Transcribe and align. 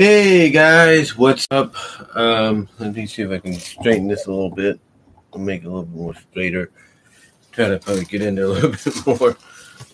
Hey 0.00 0.50
guys, 0.50 1.16
what's 1.16 1.48
up? 1.50 1.74
Um, 2.16 2.68
let 2.78 2.94
me 2.94 3.04
see 3.08 3.22
if 3.22 3.32
I 3.32 3.38
can 3.38 3.54
straighten 3.54 4.06
this 4.06 4.26
a 4.26 4.30
little 4.30 4.48
bit, 4.48 4.78
make 5.36 5.62
it 5.62 5.66
a 5.66 5.70
little 5.70 5.86
bit 5.86 5.96
more 5.96 6.14
straighter. 6.14 6.70
Try 7.50 7.66
to 7.66 7.80
probably 7.80 8.04
get 8.04 8.22
in 8.22 8.36
there 8.36 8.44
a 8.44 8.48
little 8.48 8.70
bit 8.84 9.06
more. 9.08 9.36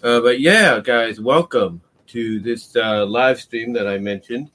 Uh, 0.03 0.21
but 0.21 0.41
yeah, 0.41 0.79
guys, 0.81 1.23
welcome 1.23 1.81
to 2.09 2.39
this 2.39 2.77
uh, 2.77 3.07
live 3.07 3.41
stream 3.41 3.73
that 3.73 3.89
I 3.89 3.97
mentioned. 3.97 4.51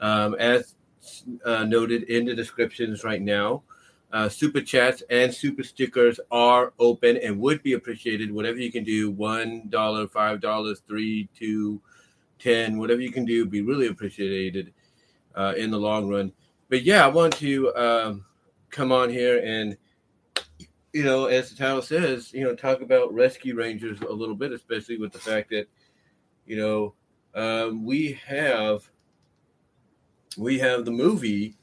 Um, 0.00 0.34
as 0.34 0.74
uh, 1.44 1.62
noted 1.62 2.02
in 2.02 2.24
the 2.24 2.34
descriptions 2.34 3.04
right 3.04 3.22
now, 3.22 3.62
uh, 4.12 4.28
super 4.28 4.62
chats 4.62 5.04
and 5.10 5.32
super 5.32 5.62
stickers 5.62 6.18
are 6.32 6.72
open 6.80 7.18
and 7.18 7.38
would 7.38 7.62
be 7.62 7.74
appreciated. 7.74 8.32
Whatever 8.32 8.58
you 8.58 8.72
can 8.72 8.82
do, 8.82 9.12
one 9.12 9.68
dollar, 9.68 10.08
five 10.08 10.40
dollars, 10.40 10.82
three, 10.88 11.28
two, 11.38 11.80
ten, 12.40 12.78
whatever 12.78 13.00
you 13.00 13.12
can 13.12 13.24
do, 13.24 13.46
be 13.46 13.60
really 13.60 13.86
appreciated 13.86 14.72
uh, 15.34 15.54
in 15.56 15.70
the 15.70 15.78
long 15.78 16.08
run. 16.08 16.32
But 16.68 16.82
yeah, 16.82 17.04
I 17.04 17.08
want 17.08 17.34
to 17.36 17.74
um, 17.74 18.24
come 18.70 18.92
on 18.92 19.10
here 19.10 19.40
and, 19.44 19.76
you 20.92 21.04
know, 21.04 21.26
as 21.26 21.50
the 21.50 21.56
title 21.56 21.82
says, 21.82 22.32
you 22.32 22.44
know, 22.44 22.54
talk 22.54 22.80
about 22.80 23.12
rescue 23.12 23.54
rangers 23.54 24.00
a 24.00 24.12
little 24.12 24.34
bit, 24.34 24.52
especially 24.52 24.98
with 24.98 25.12
the 25.12 25.18
fact 25.18 25.50
that, 25.50 25.66
you 26.46 26.56
know, 26.56 26.94
um, 27.34 27.84
we 27.84 28.18
have 28.26 28.88
we 30.36 30.58
have 30.58 30.84
the 30.84 30.90
movie 30.90 31.56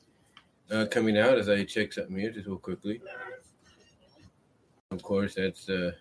uh, 0.72 0.86
coming 0.90 1.18
out 1.18 1.38
as 1.38 1.50
I 1.50 1.64
check 1.64 1.94
something 1.94 2.18
here 2.18 2.32
just 2.32 2.48
real 2.48 2.58
quickly. 2.58 3.02
Of 4.92 5.02
course, 5.02 5.36
that's 5.36 5.70
uh, 5.70 5.92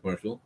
commercial. 0.00 0.40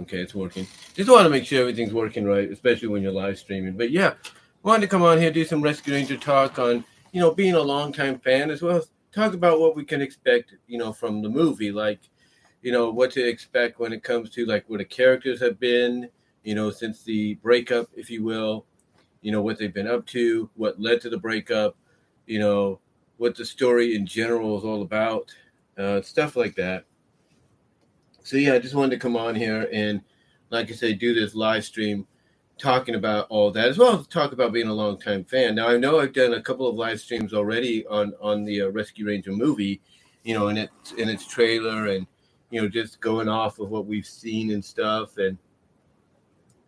Okay, 0.00 0.18
it's 0.18 0.34
working. 0.34 0.66
Just 0.94 1.10
want 1.10 1.24
to 1.24 1.30
make 1.30 1.44
sure 1.44 1.60
everything's 1.60 1.92
working 1.92 2.24
right, 2.24 2.50
especially 2.50 2.88
when 2.88 3.02
you're 3.02 3.12
live 3.12 3.38
streaming. 3.38 3.76
But 3.76 3.90
yeah, 3.90 4.14
wanted 4.62 4.82
to 4.82 4.88
come 4.88 5.02
on 5.02 5.18
here 5.18 5.30
do 5.30 5.44
some 5.44 5.60
Rescue 5.60 5.94
Ranger 5.94 6.16
talk 6.16 6.58
on, 6.58 6.84
you 7.12 7.20
know, 7.20 7.32
being 7.32 7.54
a 7.54 7.60
longtime 7.60 8.20
fan 8.20 8.50
as 8.50 8.62
well 8.62 8.82
talk 9.12 9.34
about 9.34 9.60
what 9.60 9.74
we 9.74 9.84
can 9.84 10.00
expect, 10.00 10.54
you 10.66 10.78
know, 10.78 10.92
from 10.92 11.22
the 11.22 11.28
movie, 11.28 11.72
like, 11.72 12.00
you 12.62 12.72
know, 12.72 12.90
what 12.90 13.10
to 13.12 13.26
expect 13.26 13.80
when 13.80 13.92
it 13.92 14.02
comes 14.02 14.30
to 14.30 14.46
like 14.46 14.64
where 14.68 14.78
the 14.78 14.84
characters 14.84 15.40
have 15.40 15.58
been, 15.58 16.08
you 16.44 16.54
know, 16.54 16.70
since 16.70 17.02
the 17.02 17.34
breakup, 17.36 17.88
if 17.96 18.10
you 18.10 18.22
will, 18.22 18.66
you 19.22 19.32
know, 19.32 19.42
what 19.42 19.58
they've 19.58 19.74
been 19.74 19.88
up 19.88 20.06
to, 20.06 20.48
what 20.54 20.80
led 20.80 21.00
to 21.00 21.10
the 21.10 21.18
breakup, 21.18 21.76
you 22.26 22.38
know, 22.38 22.80
what 23.16 23.34
the 23.34 23.44
story 23.44 23.96
in 23.96 24.06
general 24.06 24.58
is 24.58 24.64
all 24.64 24.82
about, 24.82 25.34
uh, 25.76 26.02
stuff 26.02 26.36
like 26.36 26.54
that 26.56 26.84
so 28.28 28.36
yeah, 28.36 28.52
I 28.52 28.58
just 28.58 28.74
wanted 28.74 28.90
to 28.90 28.98
come 29.00 29.16
on 29.16 29.34
here 29.34 29.66
and, 29.72 30.02
like 30.50 30.70
I 30.70 30.74
said, 30.74 30.98
do 30.98 31.14
this 31.14 31.34
live 31.34 31.64
stream 31.64 32.06
talking 32.58 32.94
about 32.94 33.26
all 33.30 33.50
that 33.52 33.68
as 33.68 33.78
well 33.78 33.98
as 33.98 34.06
talk 34.06 34.32
about 34.32 34.52
being 34.52 34.68
a 34.68 34.74
long 34.74 34.98
time 34.98 35.24
fan. 35.24 35.54
Now 35.54 35.68
I 35.68 35.78
know 35.78 35.98
I've 35.98 36.12
done 36.12 36.34
a 36.34 36.42
couple 36.42 36.68
of 36.68 36.74
live 36.74 37.00
streams 37.00 37.32
already 37.32 37.86
on 37.86 38.12
on 38.20 38.44
the 38.44 38.62
uh, 38.62 38.68
Rescue 38.68 39.06
Ranger 39.06 39.32
movie, 39.32 39.80
you 40.24 40.34
know, 40.34 40.48
in 40.48 40.58
its 40.58 40.92
in 40.92 41.08
its 41.08 41.26
trailer 41.26 41.86
and 41.86 42.06
you 42.50 42.60
know 42.60 42.68
just 42.68 43.00
going 43.00 43.30
off 43.30 43.60
of 43.60 43.70
what 43.70 43.86
we've 43.86 44.06
seen 44.06 44.50
and 44.50 44.62
stuff 44.62 45.16
and 45.16 45.38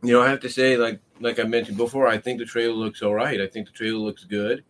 you 0.03 0.13
know 0.15 0.23
I 0.23 0.31
have 0.31 0.41
to 0.41 0.49
say 0.49 0.79
like 0.79 1.01
like 1.21 1.39
I 1.39 1.43
mentioned 1.43 1.77
before 1.77 2.07
I 2.07 2.17
think 2.17 2.39
the 2.39 2.47
trailer 2.47 2.73
looks 2.73 3.03
all 3.03 3.15
right. 3.15 3.39
I 3.39 3.47
think 3.47 3.67
the 3.67 3.73
trailer 3.73 3.99
looks 3.99 4.25
good. 4.25 4.65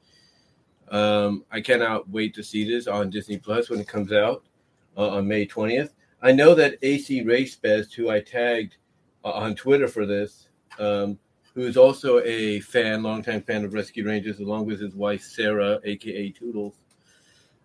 Um, 0.91 1.44
I 1.52 1.60
cannot 1.60 2.08
wait 2.08 2.34
to 2.34 2.42
see 2.42 2.69
this 2.69 2.88
on 2.88 3.10
Disney 3.10 3.36
Plus 3.36 3.70
when 3.70 3.78
it 3.78 3.86
comes 3.86 4.12
out 4.12 4.42
uh, 4.97 5.10
on 5.10 5.28
May 5.28 5.47
20th. 5.47 5.91
I 6.22 6.32
know 6.32 6.54
that 6.54 6.78
AC 6.82 7.22
Race 7.22 7.56
Best, 7.56 7.94
who 7.94 8.10
I 8.10 8.20
tagged 8.20 8.76
uh, 9.24 9.30
on 9.30 9.54
Twitter 9.54 9.88
for 9.88 10.04
this, 10.04 10.48
um, 10.78 11.18
who 11.54 11.62
is 11.62 11.76
also 11.76 12.20
a 12.20 12.60
fan, 12.60 13.03
longtime 13.03 13.42
fan 13.42 13.64
of 13.64 13.72
Rescue 13.72 14.06
Rangers, 14.06 14.38
along 14.38 14.66
with 14.66 14.81
his 14.81 14.94
wife 14.94 15.22
Sarah, 15.22 15.81
aka 15.84 16.31
Toodles. 16.31 16.75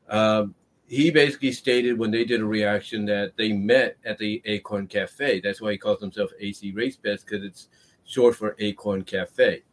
Um, 0.10 0.56
he 0.88 1.12
basically 1.12 1.52
stated 1.52 1.98
when 1.98 2.12
they 2.12 2.24
did 2.24 2.42
a 2.42 2.46
reaction 2.46 3.06
that 3.06 3.36
they 3.38 3.52
met 3.52 3.98
at 4.06 4.18
the 4.18 4.42
Acorn 4.46 4.88
Cafe. 4.88 5.42
That's 5.42 5.60
why 5.60 5.72
he 5.72 5.78
calls 5.78 6.00
himself 6.00 6.32
AC 6.40 6.72
Race 6.72 6.96
Best 6.96 7.26
because 7.26 7.44
it's 7.44 7.68
short 8.06 8.36
for 8.36 8.56
Acorn 8.60 9.04
Cafe. 9.04 9.64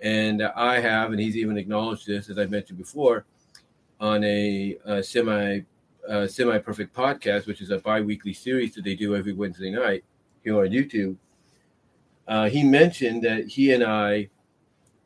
And 0.00 0.42
I 0.42 0.78
have, 0.78 1.10
and 1.10 1.20
he's 1.20 1.36
even 1.36 1.56
acknowledged 1.56 2.06
this, 2.06 2.28
as 2.28 2.38
I 2.38 2.46
mentioned 2.46 2.78
before, 2.78 3.24
on 4.00 4.22
a, 4.24 4.76
a 4.84 5.02
semi 5.02 5.60
uh, 6.08 6.26
Semi 6.26 6.58
Perfect 6.58 6.94
Podcast, 6.94 7.46
which 7.46 7.60
is 7.60 7.70
a 7.70 7.78
bi 7.78 8.00
weekly 8.00 8.32
series 8.32 8.74
that 8.74 8.84
they 8.84 8.94
do 8.94 9.14
every 9.14 9.32
Wednesday 9.32 9.70
night 9.70 10.04
here 10.42 10.58
on 10.58 10.68
YouTube, 10.68 11.16
uh, 12.28 12.48
he 12.48 12.62
mentioned 12.62 13.22
that 13.22 13.46
he 13.46 13.72
and 13.72 13.84
I 13.84 14.28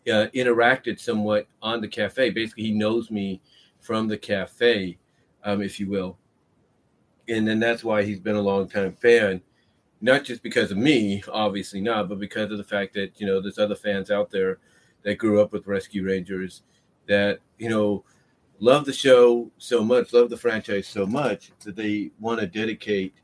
uh, 0.08 0.26
interacted 0.34 1.00
somewhat 1.00 1.46
on 1.62 1.80
the 1.80 1.88
cafe. 1.88 2.30
Basically, 2.30 2.64
he 2.64 2.72
knows 2.72 3.10
me 3.10 3.40
from 3.80 4.08
the 4.08 4.18
cafe, 4.18 4.98
um, 5.44 5.62
if 5.62 5.80
you 5.80 5.88
will. 5.88 6.18
And 7.28 7.46
then 7.46 7.58
that's 7.58 7.82
why 7.82 8.02
he's 8.04 8.20
been 8.20 8.36
a 8.36 8.40
long 8.40 8.68
time 8.68 8.92
fan, 8.92 9.42
not 10.00 10.24
just 10.24 10.42
because 10.42 10.70
of 10.70 10.78
me, 10.78 11.22
obviously 11.32 11.80
not, 11.80 12.08
but 12.08 12.20
because 12.20 12.52
of 12.52 12.58
the 12.58 12.64
fact 12.64 12.94
that, 12.94 13.20
you 13.20 13.26
know, 13.26 13.40
there's 13.40 13.58
other 13.58 13.74
fans 13.74 14.10
out 14.10 14.30
there 14.30 14.58
that 15.02 15.16
grew 15.16 15.40
up 15.40 15.52
with 15.52 15.66
Rescue 15.66 16.04
Rangers 16.04 16.62
that, 17.08 17.40
you 17.58 17.68
know, 17.68 18.04
love 18.58 18.84
the 18.84 18.92
show 18.92 19.50
so 19.58 19.84
much, 19.84 20.12
love 20.12 20.30
the 20.30 20.36
franchise 20.36 20.86
so 20.86 21.06
much 21.06 21.52
that 21.64 21.76
they 21.76 22.10
want 22.20 22.40
to 22.40 22.46
dedicate 22.46 23.14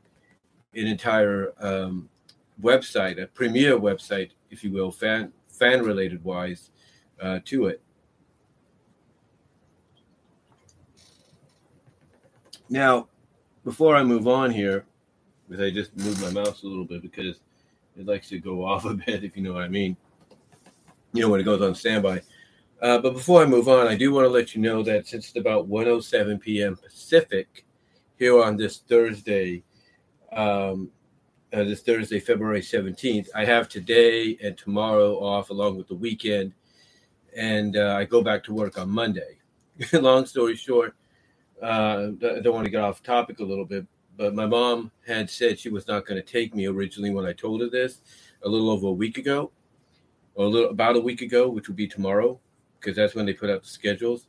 an 0.75 0.87
entire 0.87 1.53
um, 1.59 2.09
website, 2.61 3.21
a 3.21 3.27
premier 3.27 3.77
website, 3.77 4.31
if 4.49 4.63
you 4.63 4.71
will, 4.71 4.91
fan 4.91 5.31
fan 5.47 5.83
related 5.83 6.23
wise, 6.23 6.71
uh, 7.21 7.39
to 7.45 7.67
it. 7.67 7.81
Now, 12.69 13.07
before 13.63 13.95
I 13.95 14.03
move 14.03 14.27
on 14.27 14.49
here, 14.49 14.85
because 15.47 15.63
I 15.63 15.69
just 15.69 15.95
moved 15.95 16.21
my 16.21 16.31
mouse 16.31 16.63
a 16.63 16.67
little 16.67 16.85
bit 16.85 17.01
because 17.01 17.39
it 17.97 18.05
likes 18.05 18.29
to 18.29 18.39
go 18.39 18.65
off 18.65 18.85
a 18.85 18.93
bit, 18.93 19.23
if 19.23 19.37
you 19.37 19.43
know 19.43 19.53
what 19.53 19.63
I 19.63 19.67
mean. 19.67 19.95
You 21.13 21.21
know 21.21 21.29
when 21.29 21.39
it 21.39 21.43
goes 21.43 21.61
on 21.61 21.75
standby. 21.75 22.23
Uh, 22.83 22.97
but 22.97 23.13
before 23.13 23.41
I 23.41 23.45
move 23.45 23.69
on, 23.69 23.87
I 23.87 23.95
do 23.95 24.11
want 24.11 24.25
to 24.25 24.29
let 24.29 24.53
you 24.53 24.61
know 24.61 24.83
that 24.83 25.07
since 25.07 25.29
it's 25.29 25.37
about 25.37 25.67
107 25.67 26.37
p.m. 26.39 26.75
Pacific 26.75 27.65
here 28.17 28.43
on 28.43 28.57
this 28.57 28.79
Thursday, 28.79 29.63
um, 30.33 30.91
uh, 31.53 31.63
this 31.63 31.81
Thursday, 31.81 32.19
February 32.19 32.59
17th, 32.59 33.29
I 33.33 33.45
have 33.45 33.69
today 33.69 34.37
and 34.43 34.57
tomorrow 34.57 35.15
off 35.23 35.49
along 35.49 35.77
with 35.77 35.87
the 35.87 35.95
weekend. 35.95 36.51
And 37.37 37.77
uh, 37.77 37.95
I 37.97 38.03
go 38.03 38.21
back 38.21 38.43
to 38.45 38.53
work 38.53 38.77
on 38.77 38.89
Monday. 38.89 39.37
Long 39.93 40.25
story 40.25 40.57
short, 40.57 40.93
uh, 41.61 42.09
I 42.21 42.41
don't 42.41 42.53
want 42.53 42.65
to 42.65 42.71
get 42.71 42.81
off 42.81 43.01
topic 43.01 43.39
a 43.39 43.45
little 43.45 43.65
bit, 43.65 43.87
but 44.17 44.35
my 44.35 44.45
mom 44.45 44.91
had 45.07 45.29
said 45.29 45.57
she 45.57 45.69
was 45.69 45.87
not 45.87 46.05
going 46.05 46.21
to 46.21 46.31
take 46.31 46.53
me 46.53 46.65
originally 46.65 47.11
when 47.11 47.25
I 47.25 47.31
told 47.31 47.61
her 47.61 47.69
this 47.69 48.01
a 48.43 48.49
little 48.49 48.69
over 48.69 48.87
a 48.87 48.91
week 48.91 49.17
ago, 49.17 49.53
or 50.35 50.47
a 50.47 50.49
little 50.49 50.69
about 50.69 50.97
a 50.97 50.99
week 50.99 51.21
ago, 51.21 51.47
which 51.47 51.69
would 51.69 51.77
be 51.77 51.87
tomorrow 51.87 52.41
because 52.83 52.95
that's 52.97 53.15
when 53.15 53.25
they 53.25 53.33
put 53.33 53.49
out 53.49 53.63
the 53.63 53.69
schedules. 53.69 54.27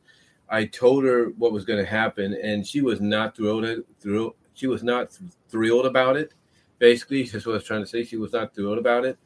I 0.49 0.65
told 0.65 1.03
her 1.03 1.29
what 1.37 1.51
was 1.51 1.65
going 1.65 1.83
to 1.83 1.89
happen, 1.89 2.37
and 2.41 2.65
she 2.65 2.81
was 2.81 3.01
not 3.01 3.35
thrilled. 3.35 3.83
Thrilled. 3.99 4.35
She 4.53 4.67
was 4.67 4.83
not 4.83 5.17
thrilled 5.49 5.85
about 5.85 6.15
it. 6.15 6.33
Basically, 6.79 7.23
that's 7.23 7.45
what 7.45 7.53
I 7.53 7.55
was 7.55 7.63
trying 7.63 7.81
to 7.81 7.87
say. 7.87 8.03
She 8.03 8.17
was 8.17 8.31
not 8.31 8.53
thrilled 8.53 8.77
about 8.77 9.05
it, 9.05 9.17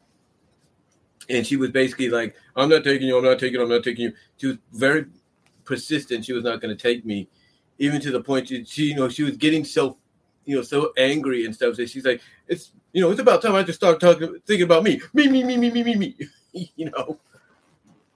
and 1.30 1.46
she 1.46 1.58
was 1.58 1.72
basically 1.72 2.10
like, 2.10 2.36
"I'm 2.56 2.70
not 2.70 2.84
taking 2.84 3.08
you. 3.08 3.18
I'm 3.18 3.24
not 3.24 3.40
taking. 3.40 3.56
You, 3.56 3.64
I'm 3.64 3.70
not 3.70 3.84
taking 3.84 4.06
you." 4.06 4.14
She 4.38 4.48
was 4.48 4.58
very 4.74 5.06
persistent. 5.66 6.26
She 6.26 6.34
was 6.34 6.44
not 6.44 6.62
going 6.62 6.76
to 6.76 6.82
take 6.82 7.06
me, 7.06 7.28
even 7.78 8.02
to 8.02 8.12
the 8.12 8.22
point 8.22 8.48
she, 8.48 8.64
she, 8.66 8.84
you 8.86 8.96
know, 8.96 9.10
she 9.10 9.24
was 9.24 9.38
getting 9.38 9.64
so, 9.64 9.98
you 10.46 10.56
know, 10.56 10.62
so 10.62 10.94
angry 10.98 11.46
and 11.46 11.54
stuff. 11.54 11.76
So 11.76 11.86
she's 11.86 12.06
like, 12.06 12.22
"It's, 12.48 12.72
you 12.94 13.02
know, 13.02 13.12
it's 13.12 13.20
about 13.20 13.42
time 13.42 13.56
I 13.56 13.64
just 13.64 13.80
start 13.80 14.00
talking, 14.00 14.40
thinking 14.46 14.66
about 14.66 14.84
me, 14.84 15.02
me, 15.14 15.28
me, 15.28 15.44
me, 15.44 15.58
me, 15.58 15.70
me, 15.70 15.84
me, 15.84 15.96
me," 15.96 16.16
you 16.76 16.90
know. 16.92 17.20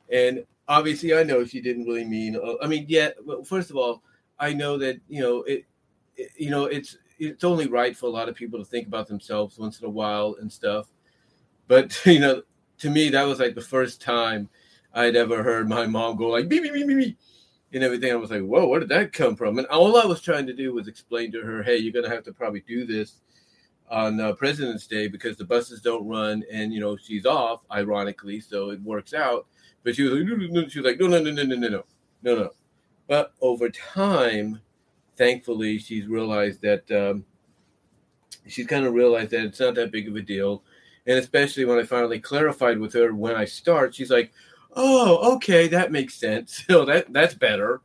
And 0.09 0.45
obviously 0.67 1.13
I 1.13 1.23
know 1.23 1.45
she 1.45 1.61
didn't 1.61 1.85
really 1.85 2.05
mean. 2.05 2.35
Uh, 2.35 2.55
I 2.61 2.67
mean, 2.67 2.85
yeah. 2.87 3.09
Well, 3.23 3.43
first 3.43 3.69
of 3.69 3.77
all, 3.77 4.03
I 4.39 4.53
know 4.53 4.77
that 4.77 4.99
you 5.07 5.21
know 5.21 5.43
it, 5.43 5.65
it. 6.15 6.31
You 6.37 6.49
know, 6.49 6.65
it's 6.65 6.97
it's 7.19 7.43
only 7.43 7.67
right 7.67 7.95
for 7.95 8.07
a 8.07 8.11
lot 8.11 8.29
of 8.29 8.35
people 8.35 8.59
to 8.59 8.65
think 8.65 8.87
about 8.87 9.07
themselves 9.07 9.57
once 9.57 9.79
in 9.79 9.85
a 9.85 9.89
while 9.89 10.35
and 10.39 10.51
stuff. 10.51 10.87
But 11.67 11.99
you 12.05 12.19
know, 12.19 12.43
to 12.79 12.89
me, 12.89 13.09
that 13.09 13.23
was 13.23 13.39
like 13.39 13.55
the 13.55 13.61
first 13.61 14.01
time 14.01 14.49
I'd 14.93 15.15
ever 15.15 15.43
heard 15.43 15.69
my 15.69 15.85
mom 15.87 16.17
go 16.17 16.27
like 16.27 16.47
me 16.47 16.59
me 16.59 16.71
me 16.71 16.83
me 16.83 17.17
and 17.73 17.83
everything. 17.83 18.11
I 18.11 18.15
was 18.15 18.31
like, 18.31 18.43
whoa, 18.43 18.67
where 18.67 18.79
did 18.79 18.89
that 18.89 19.13
come 19.13 19.35
from? 19.35 19.57
And 19.57 19.67
all 19.67 19.97
I 19.97 20.05
was 20.05 20.21
trying 20.21 20.45
to 20.47 20.53
do 20.53 20.73
was 20.73 20.87
explain 20.87 21.31
to 21.31 21.41
her, 21.41 21.63
hey, 21.63 21.77
you're 21.77 21.93
gonna 21.93 22.13
have 22.13 22.23
to 22.25 22.33
probably 22.33 22.63
do 22.67 22.85
this 22.85 23.21
on 23.89 24.19
uh, 24.19 24.33
President's 24.33 24.87
Day 24.87 25.07
because 25.07 25.37
the 25.37 25.45
buses 25.45 25.81
don't 25.81 26.07
run, 26.07 26.43
and 26.51 26.73
you 26.73 26.79
know 26.79 26.97
she's 26.97 27.25
off, 27.25 27.61
ironically, 27.71 28.39
so 28.39 28.71
it 28.71 28.81
works 28.81 29.13
out. 29.13 29.47
But 29.83 29.95
she 29.95 30.03
was 30.03 30.13
like, 30.13 30.23
no, 30.25 30.35
no, 30.35 30.61
no. 30.61 30.67
she 30.67 30.79
was 30.79 30.85
like, 30.85 30.99
no, 30.99 31.07
no, 31.07 31.19
no, 31.19 31.31
no, 31.31 31.43
no, 31.43 31.55
no, 31.55 31.67
no, 31.67 31.83
no, 32.23 32.35
no. 32.35 32.49
But 33.07 33.33
over 33.41 33.69
time, 33.69 34.61
thankfully, 35.17 35.77
she's 35.77 36.07
realized 36.07 36.61
that 36.61 36.89
um, 36.91 37.25
she's 38.47 38.67
kind 38.67 38.85
of 38.85 38.93
realized 38.93 39.31
that 39.31 39.45
it's 39.45 39.59
not 39.59 39.75
that 39.75 39.91
big 39.91 40.07
of 40.07 40.15
a 40.15 40.21
deal, 40.21 40.63
And 41.05 41.17
especially 41.17 41.65
when 41.65 41.79
I 41.79 41.83
finally 41.83 42.19
clarified 42.19 42.79
with 42.79 42.93
her 42.93 43.13
when 43.13 43.35
I 43.35 43.45
start, 43.45 43.93
she's 43.95 44.11
like, 44.11 44.31
"Oh, 44.73 45.35
okay, 45.35 45.67
that 45.67 45.91
makes 45.91 46.15
sense. 46.15 46.63
So 46.69 46.85
that 46.85 47.11
that's 47.11 47.35
better." 47.35 47.81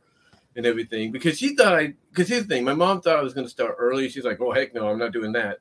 And 0.55 0.65
everything 0.65 1.11
because 1.11 1.37
she 1.37 1.55
thought 1.55 1.75
I 1.75 1.93
because 2.11 2.27
here's 2.29 2.43
the 2.43 2.47
thing, 2.55 2.63
my 2.65 2.73
mom 2.73 3.01
thought 3.01 3.19
I 3.19 3.23
was 3.23 3.33
going 3.33 3.45
to 3.45 3.51
start 3.51 3.75
early. 3.79 4.09
She's 4.09 4.25
like, 4.25 4.39
"Oh 4.41 4.51
heck 4.51 4.73
no, 4.73 4.87
I'm 4.89 4.99
not 4.99 5.13
doing 5.13 5.33
that." 5.33 5.59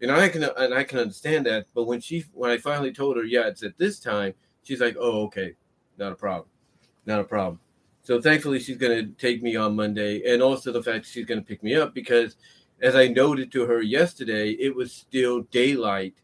And 0.00 0.10
I 0.12 0.28
can 0.28 0.44
and 0.44 0.74
I 0.74 0.84
can 0.84 0.98
understand 1.00 1.46
that, 1.46 1.66
but 1.74 1.84
when 1.84 2.00
she 2.00 2.24
when 2.34 2.50
I 2.50 2.58
finally 2.58 2.92
told 2.92 3.16
her, 3.16 3.24
yeah, 3.24 3.48
it's 3.48 3.62
at 3.62 3.78
this 3.78 3.98
time, 4.00 4.34
she's 4.62 4.80
like, 4.80 4.96
"Oh, 4.98 5.24
okay, 5.26 5.54
not 5.98 6.12
a 6.12 6.16
problem, 6.16 6.48
not 7.06 7.20
a 7.20 7.24
problem." 7.24 7.60
So 8.02 8.20
thankfully, 8.20 8.58
she's 8.58 8.78
going 8.78 8.96
to 8.98 9.12
take 9.12 9.42
me 9.42 9.56
on 9.56 9.76
Monday, 9.76 10.32
and 10.32 10.42
also 10.42 10.72
the 10.72 10.82
fact 10.82 11.04
she's 11.04 11.26
going 11.26 11.40
to 11.40 11.46
pick 11.46 11.62
me 11.62 11.74
up 11.74 11.94
because, 11.94 12.36
as 12.80 12.96
I 12.96 13.08
noted 13.08 13.52
to 13.52 13.66
her 13.66 13.82
yesterday, 13.82 14.52
it 14.52 14.74
was 14.74 14.92
still 14.92 15.42
daylight 15.50 16.14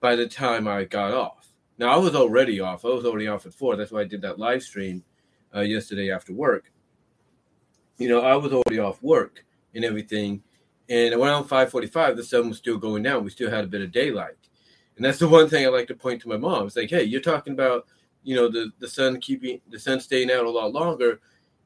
by 0.00 0.14
the 0.14 0.26
time 0.26 0.68
I 0.68 0.84
got 0.84 1.14
off. 1.14 1.54
Now 1.78 1.90
I 1.90 1.96
was 1.96 2.14
already 2.14 2.60
off. 2.60 2.84
I 2.84 2.88
was 2.88 3.06
already 3.06 3.28
off 3.28 3.46
at 3.46 3.54
four. 3.54 3.76
That's 3.76 3.92
why 3.92 4.02
I 4.02 4.04
did 4.04 4.20
that 4.22 4.38
live 4.38 4.62
stream 4.62 5.04
uh, 5.54 5.60
yesterday 5.60 6.10
after 6.10 6.34
work. 6.34 6.70
You 7.98 8.08
know, 8.08 8.20
I 8.20 8.36
was 8.36 8.52
already 8.52 8.78
off 8.78 9.02
work 9.02 9.44
and 9.74 9.84
everything, 9.84 10.42
and 10.88 11.14
around 11.14 11.44
five 11.44 11.70
forty-five, 11.70 12.16
the 12.16 12.24
sun 12.24 12.48
was 12.48 12.58
still 12.58 12.76
going 12.76 13.02
down. 13.02 13.24
We 13.24 13.30
still 13.30 13.50
had 13.50 13.64
a 13.64 13.68
bit 13.68 13.80
of 13.80 13.90
daylight, 13.90 14.36
and 14.96 15.04
that's 15.04 15.18
the 15.18 15.28
one 15.28 15.48
thing 15.48 15.64
I 15.64 15.70
like 15.70 15.88
to 15.88 15.94
point 15.94 16.20
to 16.22 16.28
my 16.28 16.36
mom. 16.36 16.66
It's 16.66 16.76
like, 16.76 16.90
hey, 16.90 17.04
you're 17.04 17.20
talking 17.20 17.54
about 17.54 17.86
you 18.22 18.36
know 18.36 18.48
the 18.48 18.70
the 18.78 18.88
sun 18.88 19.20
keeping 19.20 19.60
the 19.70 19.78
sun 19.78 20.00
staying 20.00 20.30
out 20.30 20.44
a 20.44 20.50
lot 20.50 20.72
longer 20.72 21.20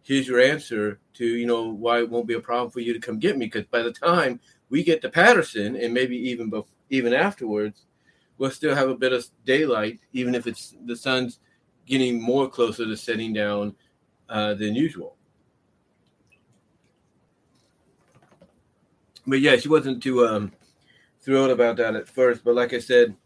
here's 0.07 0.29
your 0.29 0.41
answer 0.41 1.01
to 1.13 1.27
you 1.27 1.47
know 1.47 1.65
why 1.69 1.99
it 1.99 2.09
won't 2.09 2.29
be 2.29 2.35
a 2.35 2.41
problem 2.41 2.71
for 2.71 2.81
you 2.81 2.93
to 2.93 3.01
come 3.01 3.19
get 3.19 3.37
me. 3.37 3.47
Because 3.47 3.67
by 3.67 3.83
the 3.83 3.93
time 3.93 4.41
we 4.71 4.83
get 4.85 5.03
to 5.03 5.09
patterson 5.09 5.77
and 5.77 5.93
maybe 5.93 6.17
even 6.17 6.49
before, 6.49 6.71
even 6.91 7.13
afterwards 7.13 7.87
we'll 8.39 8.51
still 8.51 8.75
have 8.75 8.89
a 8.89 8.95
bit 8.95 9.13
of 9.13 9.27
daylight 9.45 9.99
even 10.13 10.35
if 10.35 10.47
it's 10.47 10.77
the 10.87 10.95
sun's 10.95 11.41
getting 11.87 12.21
more 12.21 12.49
closer 12.49 12.85
to 12.85 12.97
setting 12.97 13.33
down 13.33 13.75
uh, 14.29 14.55
than 14.55 14.75
usual. 14.75 15.17
But 19.27 19.41
yeah 19.41 19.57
she 19.57 19.69
wasn't 19.69 20.01
too 20.01 20.25
um, 20.25 20.53
thrilled 21.21 21.51
about 21.51 21.77
that 21.79 21.97
at 21.97 22.09
first. 22.09 22.45
But 22.45 22.55
like 22.55 22.73
i 22.73 22.79
said 22.79 23.17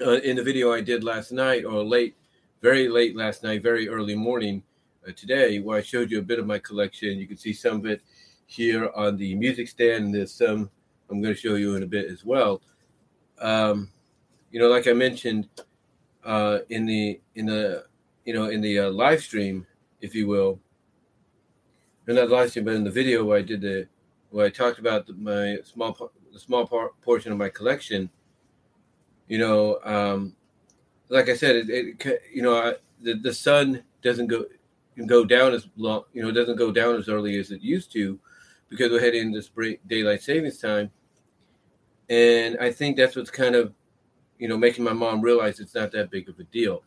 uh, 0.00 0.20
in 0.20 0.36
the 0.36 0.42
video 0.42 0.72
I 0.72 0.80
did 0.80 1.04
last 1.04 1.32
night, 1.32 1.64
or 1.64 1.82
late, 1.82 2.16
very 2.62 2.88
late 2.88 3.16
last 3.16 3.42
night, 3.42 3.62
very 3.62 3.88
early 3.88 4.14
morning 4.14 4.62
uh, 5.06 5.12
today, 5.14 5.58
where 5.58 5.78
I 5.78 5.82
showed 5.82 6.10
you 6.10 6.18
a 6.18 6.22
bit 6.22 6.38
of 6.38 6.46
my 6.46 6.58
collection. 6.58 7.18
You 7.18 7.26
can 7.26 7.36
see 7.36 7.52
some 7.52 7.76
of 7.76 7.86
it 7.86 8.02
here 8.46 8.90
on 8.94 9.16
the 9.16 9.34
music 9.34 9.68
stand, 9.68 10.06
and 10.06 10.14
there's 10.14 10.32
some 10.32 10.70
I'm 11.10 11.20
going 11.20 11.34
to 11.34 11.40
show 11.40 11.54
you 11.54 11.74
in 11.74 11.82
a 11.82 11.86
bit 11.86 12.06
as 12.06 12.24
well. 12.24 12.62
Um, 13.40 13.90
you 14.50 14.60
know, 14.60 14.68
like 14.68 14.86
I 14.86 14.92
mentioned 14.92 15.48
uh, 16.24 16.60
in 16.68 16.86
the 16.86 17.20
in 17.34 17.46
the 17.46 17.84
you 18.24 18.32
know 18.32 18.46
in 18.46 18.60
the 18.60 18.80
uh, 18.80 18.90
live 18.90 19.22
stream, 19.22 19.66
if 20.00 20.14
you 20.14 20.26
will, 20.26 20.60
or 22.08 22.14
not 22.14 22.30
live 22.30 22.50
stream, 22.50 22.64
but 22.64 22.74
in 22.74 22.84
the 22.84 22.90
video 22.90 23.24
where 23.24 23.38
I 23.38 23.42
did 23.42 23.60
the 23.60 23.86
where 24.30 24.46
I 24.46 24.50
talked 24.50 24.78
about 24.78 25.06
the, 25.06 25.14
my 25.14 25.58
small 25.64 26.12
the 26.32 26.38
small 26.38 26.66
part, 26.66 27.00
portion 27.02 27.32
of 27.32 27.38
my 27.38 27.48
collection 27.48 28.08
you 29.30 29.38
know, 29.38 29.78
um, 29.84 30.34
like 31.08 31.28
I 31.28 31.36
said, 31.36 31.54
it, 31.54 31.70
it 31.70 32.22
you 32.34 32.42
know, 32.42 32.56
I, 32.56 32.74
the 33.00 33.14
the 33.14 33.32
sun 33.32 33.84
doesn't 34.02 34.26
go 34.26 34.44
go 35.06 35.24
down 35.24 35.54
as 35.54 35.68
long, 35.76 36.02
you 36.12 36.20
know, 36.20 36.32
doesn't 36.32 36.56
go 36.56 36.72
down 36.72 36.96
as 36.96 37.08
early 37.08 37.38
as 37.38 37.52
it 37.52 37.62
used 37.62 37.92
to, 37.92 38.18
because 38.68 38.90
we're 38.90 39.00
heading 39.00 39.28
into 39.28 39.40
spring 39.40 39.78
daylight 39.86 40.20
savings 40.20 40.58
time, 40.58 40.90
and 42.08 42.58
I 42.58 42.72
think 42.72 42.96
that's 42.96 43.14
what's 43.14 43.30
kind 43.30 43.54
of, 43.54 43.72
you 44.40 44.48
know, 44.48 44.58
making 44.58 44.82
my 44.84 44.92
mom 44.92 45.20
realize 45.20 45.60
it's 45.60 45.76
not 45.76 45.92
that 45.92 46.10
big 46.10 46.28
of 46.28 46.36
a 46.40 46.44
deal. 46.44 46.82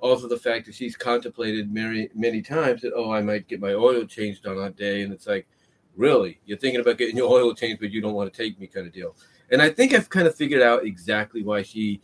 Also, 0.00 0.26
the 0.26 0.38
fact 0.38 0.64
that 0.66 0.74
she's 0.74 0.96
contemplated 0.96 1.70
many 1.70 2.08
many 2.14 2.40
times 2.40 2.80
that 2.80 2.94
oh, 2.96 3.12
I 3.12 3.20
might 3.20 3.48
get 3.48 3.60
my 3.60 3.74
oil 3.74 4.06
changed 4.06 4.46
on 4.46 4.56
that 4.56 4.76
day, 4.76 5.02
and 5.02 5.12
it's 5.12 5.26
like, 5.26 5.46
really, 5.94 6.40
you're 6.46 6.56
thinking 6.56 6.80
about 6.80 6.96
getting 6.96 7.18
your 7.18 7.30
oil 7.30 7.54
changed, 7.54 7.80
but 7.80 7.90
you 7.90 8.00
don't 8.00 8.14
want 8.14 8.32
to 8.32 8.42
take 8.42 8.58
me, 8.58 8.66
kind 8.66 8.86
of 8.86 8.94
deal. 8.94 9.14
And 9.52 9.60
I 9.60 9.68
think 9.68 9.92
I've 9.92 10.08
kind 10.08 10.26
of 10.26 10.34
figured 10.34 10.62
out 10.62 10.84
exactly 10.84 11.42
why 11.42 11.62
she 11.62 12.00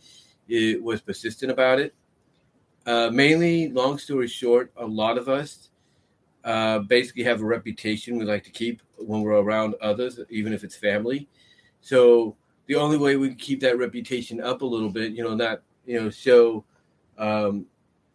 was 0.81 1.01
persistent 1.01 1.51
about 1.51 1.79
it. 1.79 1.95
Uh, 2.85 3.09
mainly, 3.11 3.69
long 3.69 3.97
story 3.97 4.27
short, 4.27 4.71
a 4.77 4.85
lot 4.85 5.17
of 5.17 5.27
us 5.27 5.69
uh, 6.43 6.79
basically 6.79 7.23
have 7.23 7.41
a 7.41 7.45
reputation 7.45 8.17
we 8.17 8.25
like 8.25 8.43
to 8.43 8.51
keep 8.51 8.81
when 8.97 9.21
we're 9.21 9.33
around 9.33 9.75
others, 9.81 10.19
even 10.29 10.53
if 10.53 10.63
it's 10.63 10.75
family. 10.75 11.27
So 11.81 12.35
the 12.67 12.75
only 12.75 12.97
way 12.97 13.15
we 13.15 13.29
can 13.29 13.37
keep 13.37 13.59
that 13.61 13.77
reputation 13.77 14.39
up 14.41 14.61
a 14.61 14.65
little 14.65 14.89
bit, 14.89 15.11
you 15.13 15.23
know, 15.23 15.35
not 15.35 15.61
you 15.85 15.99
know 15.99 16.09
show, 16.09 16.63
um, 17.17 17.65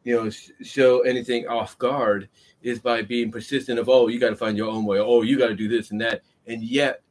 you 0.05 0.15
know, 0.15 0.31
show 0.63 1.01
anything 1.01 1.47
off 1.49 1.77
guard, 1.79 2.29
is 2.63 2.79
by 2.79 3.03
being 3.03 3.31
persistent 3.31 3.79
of 3.79 3.89
oh, 3.89 4.09
you 4.09 4.21
got 4.21 4.31
to 4.31 4.37
find 4.37 4.57
your 4.57 4.71
own 4.71 4.85
way, 4.85 4.99
oh, 4.99 5.23
you 5.23 5.39
got 5.39 5.49
to 5.49 5.57
do 5.57 5.69
this 5.69 5.91
and 5.91 6.01
that, 6.01 6.23
and 6.47 6.63
yet 6.63 7.04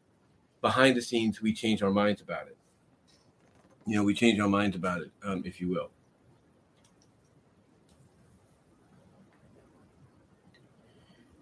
behind 0.64 0.96
the 0.96 1.02
scenes, 1.02 1.42
we 1.42 1.54
change 1.54 1.84
our 1.84 1.92
minds 1.92 2.22
about 2.22 2.48
it. 2.48 2.58
You 3.86 3.98
know, 3.98 4.04
we 4.04 4.14
change 4.16 4.40
our 4.40 4.48
minds 4.48 4.78
about 4.78 5.02
it, 5.02 5.12
um, 5.24 5.44
if 5.46 5.60
you 5.60 5.68
will. 5.68 5.92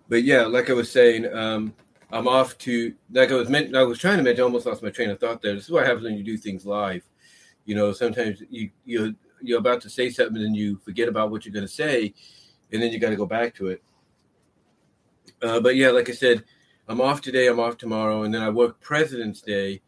But 0.09 0.23
yeah, 0.23 0.41
like 0.41 0.71
I 0.71 0.73
was 0.73 0.91
saying, 0.91 1.31
um, 1.33 1.73
I'm 2.11 2.27
off 2.27 2.57
to 2.57 2.93
like 3.13 3.31
I 3.31 3.35
was 3.35 3.47
meant. 3.47 3.75
I 3.75 3.83
was 3.83 3.99
trying 3.99 4.17
to 4.17 4.23
mention. 4.23 4.41
I 4.41 4.43
almost 4.43 4.65
lost 4.65 4.83
my 4.83 4.89
train 4.89 5.11
of 5.11 5.19
thought 5.19 5.41
there. 5.41 5.53
This 5.53 5.65
is 5.65 5.69
what 5.69 5.85
happens 5.85 6.03
when 6.03 6.17
you 6.17 6.23
do 6.23 6.35
things 6.35 6.65
live. 6.65 7.03
You 7.65 7.75
know, 7.75 7.93
sometimes 7.93 8.41
you 8.49 8.71
you 8.83 9.15
you're 9.39 9.59
about 9.59 9.81
to 9.81 9.89
say 9.89 10.09
something 10.09 10.41
and 10.41 10.55
you 10.55 10.77
forget 10.83 11.07
about 11.07 11.29
what 11.29 11.45
you're 11.45 11.53
going 11.53 11.65
to 11.65 11.71
say, 11.71 12.13
and 12.71 12.81
then 12.81 12.91
you 12.91 12.99
got 12.99 13.11
to 13.11 13.15
go 13.15 13.27
back 13.27 13.53
to 13.55 13.67
it. 13.67 13.83
Uh, 15.41 15.59
but 15.59 15.75
yeah, 15.75 15.91
like 15.91 16.09
I 16.09 16.13
said, 16.13 16.43
I'm 16.91 16.99
off 16.99 17.21
today, 17.21 17.47
I'm 17.47 17.61
off 17.61 17.77
tomorrow, 17.77 18.23
and 18.23 18.33
then 18.33 18.41
I 18.41 18.49
work 18.49 18.81
President's 18.81 19.41
Day, 19.41 19.79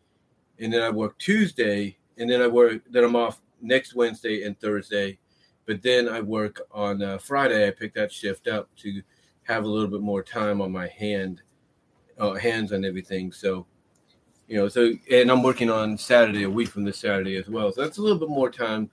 and 0.58 0.72
then 0.72 0.82
I 0.82 0.90
work 0.90 1.20
Tuesday, 1.20 1.98
and 2.18 2.30
then 2.30 2.42
I 2.42 2.48
work, 2.48 2.82
then 2.90 3.04
I'm 3.04 3.18
off 3.18 3.42
next 3.62 3.94
Wednesday 3.94 4.44
and 4.44 4.58
Thursday. 4.58 5.20
But 5.66 5.82
then 5.82 6.08
I 6.08 6.22
work 6.22 6.62
on 6.72 7.04
uh, 7.04 7.18
Friday. 7.18 7.68
I 7.68 7.72
pick 7.72 7.94
that 7.96 8.10
shift 8.10 8.48
up 8.48 8.70
to 8.78 9.02
have 9.44 9.66
a 9.66 9.68
little 9.68 9.90
bit 9.90 10.00
more 10.00 10.24
time 10.24 10.62
on 10.62 10.72
my 10.72 10.88
hand, 10.88 11.42
uh, 12.18 12.36
hands 12.36 12.72
on 12.72 12.86
everything. 12.86 13.34
So, 13.34 13.66
you 14.48 14.56
know, 14.56 14.70
so 14.70 14.94
and 15.12 15.30
I'm 15.30 15.44
working 15.44 15.70
on 15.70 15.98
Saturday, 15.98 16.44
a 16.44 16.50
week 16.50 16.70
from 16.70 16.86
this 16.86 17.00
Saturday 17.00 17.36
as 17.36 17.50
well. 17.50 17.70
So 17.74 17.82
that's 17.82 17.98
a 17.98 18.02
little 18.02 18.18
bit 18.18 18.30
more 18.30 18.50
time 18.50 18.90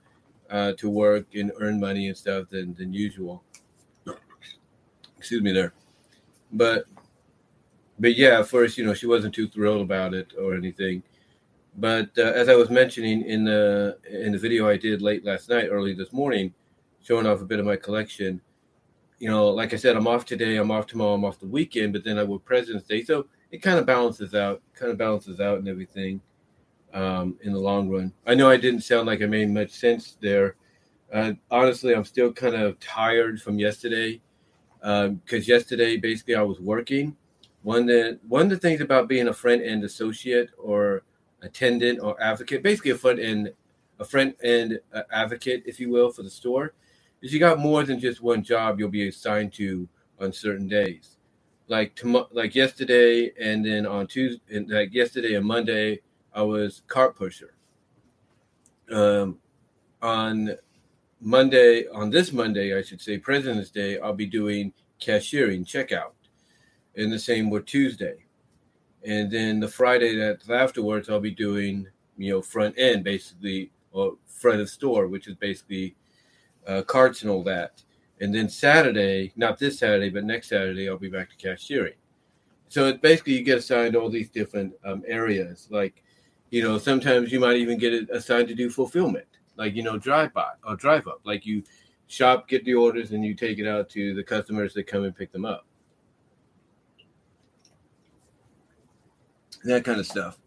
uh, 0.49 0.73
to 0.79 0.89
work 0.89 1.27
and 1.33 1.53
earn 1.61 1.79
money 1.79 2.09
and 2.09 2.17
stuff 2.17 2.49
than 2.49 2.73
than 2.73 2.91
usual. 2.91 3.41
Excuse 5.17 5.41
me 5.41 5.53
there, 5.53 5.71
but 6.51 6.83
but 8.01 8.17
yeah, 8.17 8.39
at 8.39 8.47
first, 8.47 8.79
you 8.79 8.83
know, 8.83 8.95
she 8.95 9.05
wasn't 9.05 9.35
too 9.35 9.47
thrilled 9.47 9.81
about 9.81 10.15
it 10.15 10.33
or 10.37 10.55
anything. 10.55 11.03
But 11.77 12.09
uh, 12.17 12.23
as 12.23 12.49
I 12.49 12.55
was 12.55 12.71
mentioning 12.71 13.21
in 13.21 13.45
the 13.45 13.97
in 14.09 14.31
the 14.31 14.39
video 14.39 14.67
I 14.67 14.75
did 14.75 15.01
late 15.01 15.23
last 15.23 15.49
night, 15.49 15.69
early 15.71 15.93
this 15.93 16.11
morning, 16.11 16.53
showing 17.01 17.27
off 17.27 17.41
a 17.41 17.45
bit 17.45 17.59
of 17.59 17.65
my 17.65 17.75
collection, 17.75 18.41
you 19.19 19.29
know, 19.29 19.49
like 19.49 19.71
I 19.73 19.77
said, 19.77 19.95
I'm 19.95 20.07
off 20.07 20.25
today, 20.25 20.57
I'm 20.57 20.71
off 20.71 20.87
tomorrow, 20.87 21.13
I'm 21.13 21.23
off 21.23 21.39
the 21.39 21.47
weekend, 21.47 21.93
but 21.93 22.03
then 22.03 22.17
I 22.17 22.23
work 22.23 22.43
President's 22.43 22.87
Day, 22.87 23.03
so 23.03 23.27
it 23.51 23.61
kind 23.61 23.77
of 23.77 23.85
balances 23.85 24.33
out, 24.33 24.63
kind 24.73 24.91
of 24.91 24.97
balances 24.97 25.39
out 25.39 25.59
and 25.59 25.67
everything 25.67 26.21
um, 26.93 27.37
in 27.43 27.53
the 27.53 27.59
long 27.59 27.87
run. 27.87 28.11
I 28.25 28.33
know 28.33 28.49
I 28.49 28.57
didn't 28.57 28.81
sound 28.81 29.05
like 29.05 29.21
I 29.21 29.27
made 29.27 29.49
much 29.51 29.71
sense 29.71 30.17
there. 30.19 30.55
Uh, 31.13 31.33
honestly, 31.51 31.93
I'm 31.93 32.05
still 32.05 32.33
kind 32.33 32.55
of 32.55 32.79
tired 32.79 33.41
from 33.41 33.59
yesterday 33.59 34.21
because 34.79 35.07
um, 35.07 35.21
yesterday 35.29 35.97
basically 35.97 36.35
I 36.35 36.41
was 36.41 36.59
working 36.59 37.15
one 37.63 37.85
that 37.87 38.19
one 38.27 38.43
of 38.43 38.49
the 38.49 38.57
things 38.57 38.81
about 38.81 39.07
being 39.07 39.27
a 39.27 39.33
front 39.33 39.61
end 39.61 39.83
associate 39.83 40.49
or 40.57 41.03
attendant 41.41 41.99
or 42.01 42.21
advocate, 42.21 42.63
basically 42.63 42.91
a 42.91 42.97
front 42.97 43.19
end 43.19 43.51
a 43.99 44.05
front 44.05 44.35
end 44.43 44.79
uh, 44.93 45.03
advocate, 45.11 45.63
if 45.65 45.79
you 45.79 45.89
will, 45.89 46.11
for 46.11 46.23
the 46.23 46.29
store, 46.29 46.73
is 47.21 47.31
you 47.31 47.39
got 47.39 47.59
more 47.59 47.83
than 47.83 47.99
just 47.99 48.21
one 48.21 48.43
job 48.43 48.79
you'll 48.79 48.89
be 48.89 49.07
assigned 49.07 49.53
to 49.53 49.87
on 50.19 50.33
certain 50.33 50.67
days. 50.67 51.17
Like 51.67 51.99
like 52.31 52.55
yesterday, 52.55 53.31
and 53.39 53.65
then 53.65 53.85
on 53.85 54.07
Tuesday, 54.07 54.41
and 54.55 54.69
like 54.69 54.93
yesterday 54.93 55.35
and 55.35 55.45
Monday, 55.45 56.01
I 56.33 56.41
was 56.41 56.81
cart 56.87 57.15
pusher. 57.15 57.53
Um, 58.91 59.37
on 60.01 60.57
Monday, 61.21 61.87
on 61.87 62.09
this 62.09 62.33
Monday, 62.33 62.77
I 62.77 62.81
should 62.81 62.99
say, 62.99 63.19
President's 63.19 63.69
Day, 63.69 63.99
I'll 63.99 64.13
be 64.13 64.25
doing 64.25 64.73
cashiering, 64.99 65.63
checkout 65.63 66.13
and 66.95 67.11
the 67.11 67.19
same 67.19 67.49
with 67.49 67.65
Tuesday. 67.65 68.25
And 69.03 69.31
then 69.31 69.59
the 69.59 69.67
Friday 69.67 70.15
that's 70.15 70.49
afterwards, 70.49 71.09
I'll 71.09 71.19
be 71.19 71.31
doing, 71.31 71.87
you 72.17 72.31
know, 72.31 72.41
front 72.41 72.77
end 72.77 73.03
basically, 73.03 73.71
or 73.91 74.17
front 74.27 74.61
of 74.61 74.69
store, 74.69 75.07
which 75.07 75.27
is 75.27 75.35
basically 75.35 75.95
uh, 76.67 76.81
carts 76.83 77.21
and 77.21 77.31
all 77.31 77.43
that. 77.43 77.83
And 78.19 78.33
then 78.33 78.49
Saturday, 78.49 79.33
not 79.35 79.57
this 79.57 79.79
Saturday, 79.79 80.09
but 80.09 80.23
next 80.23 80.49
Saturday, 80.49 80.87
I'll 80.87 80.97
be 80.97 81.09
back 81.09 81.29
to 81.31 81.35
cashiering. 81.35 81.95
So 82.69 82.87
it 82.87 83.01
basically 83.01 83.33
you 83.33 83.43
get 83.43 83.57
assigned 83.57 83.95
all 83.95 84.09
these 84.09 84.29
different 84.29 84.73
um, 84.85 85.03
areas. 85.07 85.67
Like, 85.71 86.03
you 86.51 86.61
know, 86.61 86.77
sometimes 86.77 87.31
you 87.31 87.39
might 87.39 87.57
even 87.57 87.77
get 87.77 88.09
assigned 88.11 88.47
to 88.49 88.55
do 88.55 88.69
fulfillment, 88.69 89.27
like 89.57 89.75
you 89.75 89.83
know, 89.83 89.97
drive 89.97 90.33
by 90.33 90.51
or 90.65 90.75
drive 90.75 91.07
up, 91.07 91.21
like 91.23 91.45
you 91.45 91.63
shop, 92.07 92.47
get 92.47 92.63
the 92.63 92.73
orders, 92.73 93.11
and 93.11 93.25
you 93.25 93.33
take 93.33 93.57
it 93.57 93.67
out 93.67 93.89
to 93.89 94.13
the 94.13 94.23
customers 94.23 94.73
that 94.75 94.85
come 94.85 95.03
and 95.03 95.15
pick 95.15 95.31
them 95.31 95.45
up. 95.45 95.65
That 99.63 99.83
kind 99.83 99.99
of 99.99 100.05
stuff. 100.05 100.37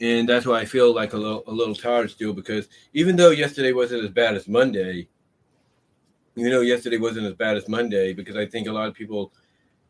And 0.00 0.28
that's 0.28 0.46
why 0.46 0.60
I 0.60 0.64
feel 0.64 0.94
like 0.94 1.12
a 1.12 1.18
little 1.18 1.44
a 1.46 1.52
little 1.52 1.74
tired 1.74 2.10
still 2.10 2.32
because 2.32 2.68
even 2.94 3.16
though 3.16 3.30
yesterday 3.30 3.72
wasn't 3.72 4.04
as 4.04 4.10
bad 4.10 4.34
as 4.34 4.48
Monday, 4.48 5.08
you 6.34 6.48
know, 6.48 6.62
yesterday 6.62 6.96
wasn't 6.96 7.26
as 7.26 7.34
bad 7.34 7.56
as 7.56 7.68
Monday 7.68 8.14
because 8.14 8.36
I 8.36 8.46
think 8.46 8.66
a 8.66 8.72
lot 8.72 8.88
of 8.88 8.94
people, 8.94 9.32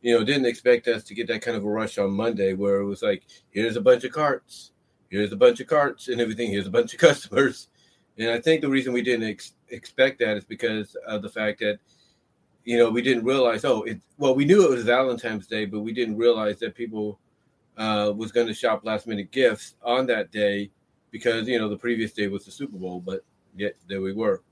you 0.03 0.19
know, 0.19 0.25
didn't 0.25 0.47
expect 0.47 0.89
us 0.89 1.05
to 1.05 1.15
get 1.15 1.29
that 1.29 1.43
kind 1.43 1.57
of 1.57 1.65
a 1.65 1.69
rush 1.69 1.99
on 1.99 2.11
Monday 2.11 2.55
where 2.55 2.81
it 2.81 2.87
was 2.87 3.03
like, 3.03 3.23
here's 3.51 3.77
a 3.77 3.81
bunch 3.81 4.03
of 4.03 4.11
carts, 4.11 4.73
here's 5.11 5.33
a 5.33 5.37
bunch 5.37 5.61
of 5.61 5.69
carts 5.69 6.09
and 6.09 6.21
everything, 6.21 6.51
here's 6.51 6.67
a 6.67 6.71
bunch 6.71 6.93
of 6.93 7.01
customers. 7.09 7.69
And 8.19 8.31
I 8.31 8.41
think 8.41 8.63
the 8.63 8.69
reason 8.69 8.93
we 8.93 9.03
didn't 9.03 9.29
ex- 9.29 9.55
expect 9.69 10.19
that 10.19 10.37
is 10.37 10.45
because 10.45 10.97
of 11.07 11.23
the 11.23 11.29
fact 11.29 11.61
that, 11.61 11.79
you 12.65 12.77
know, 12.77 12.91
we 12.91 13.01
didn't 13.01 13.25
realize, 13.25 13.65
oh, 13.65 13.83
it, 13.83 14.01
well, 14.19 14.35
we 14.35 14.45
knew 14.45 14.65
it 14.65 14.71
was 14.71 14.85
Valentine's 14.85 15.47
Day, 15.47 15.67
but 15.67 15.81
we 15.81 15.93
didn't 15.93 16.17
realize 16.17 16.59
that 16.59 16.75
people 16.75 17.19
uh, 17.81 18.13
was 18.15 18.31
going 18.31 18.47
to 18.47 18.53
shop 18.53 18.85
last 18.85 19.07
minute 19.07 19.33
gifts 19.33 19.75
on 19.83 20.07
that 20.07 20.31
day 20.31 20.71
because, 21.11 21.49
you 21.49 21.59
know, 21.59 21.69
the 21.69 21.77
previous 21.77 22.13
day 22.13 22.29
was 22.29 22.45
the 22.45 22.51
Super 22.51 22.77
Bowl, 22.77 23.01
but 23.01 23.25
yet 23.57 23.75
there 23.89 24.03
we 24.03 24.13
were. 24.13 24.43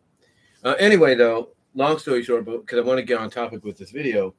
Uh, 0.64 0.74
anyway, 0.78 1.14
though, 1.14 1.50
long 1.74 1.98
story 1.98 2.22
short, 2.22 2.46
but 2.46 2.62
because 2.62 2.78
I 2.78 2.82
want 2.82 2.98
to 2.98 3.04
get 3.04 3.20
on 3.20 3.28
topic 3.28 3.64
with 3.64 3.76
this 3.76 3.90
video, 3.90 4.34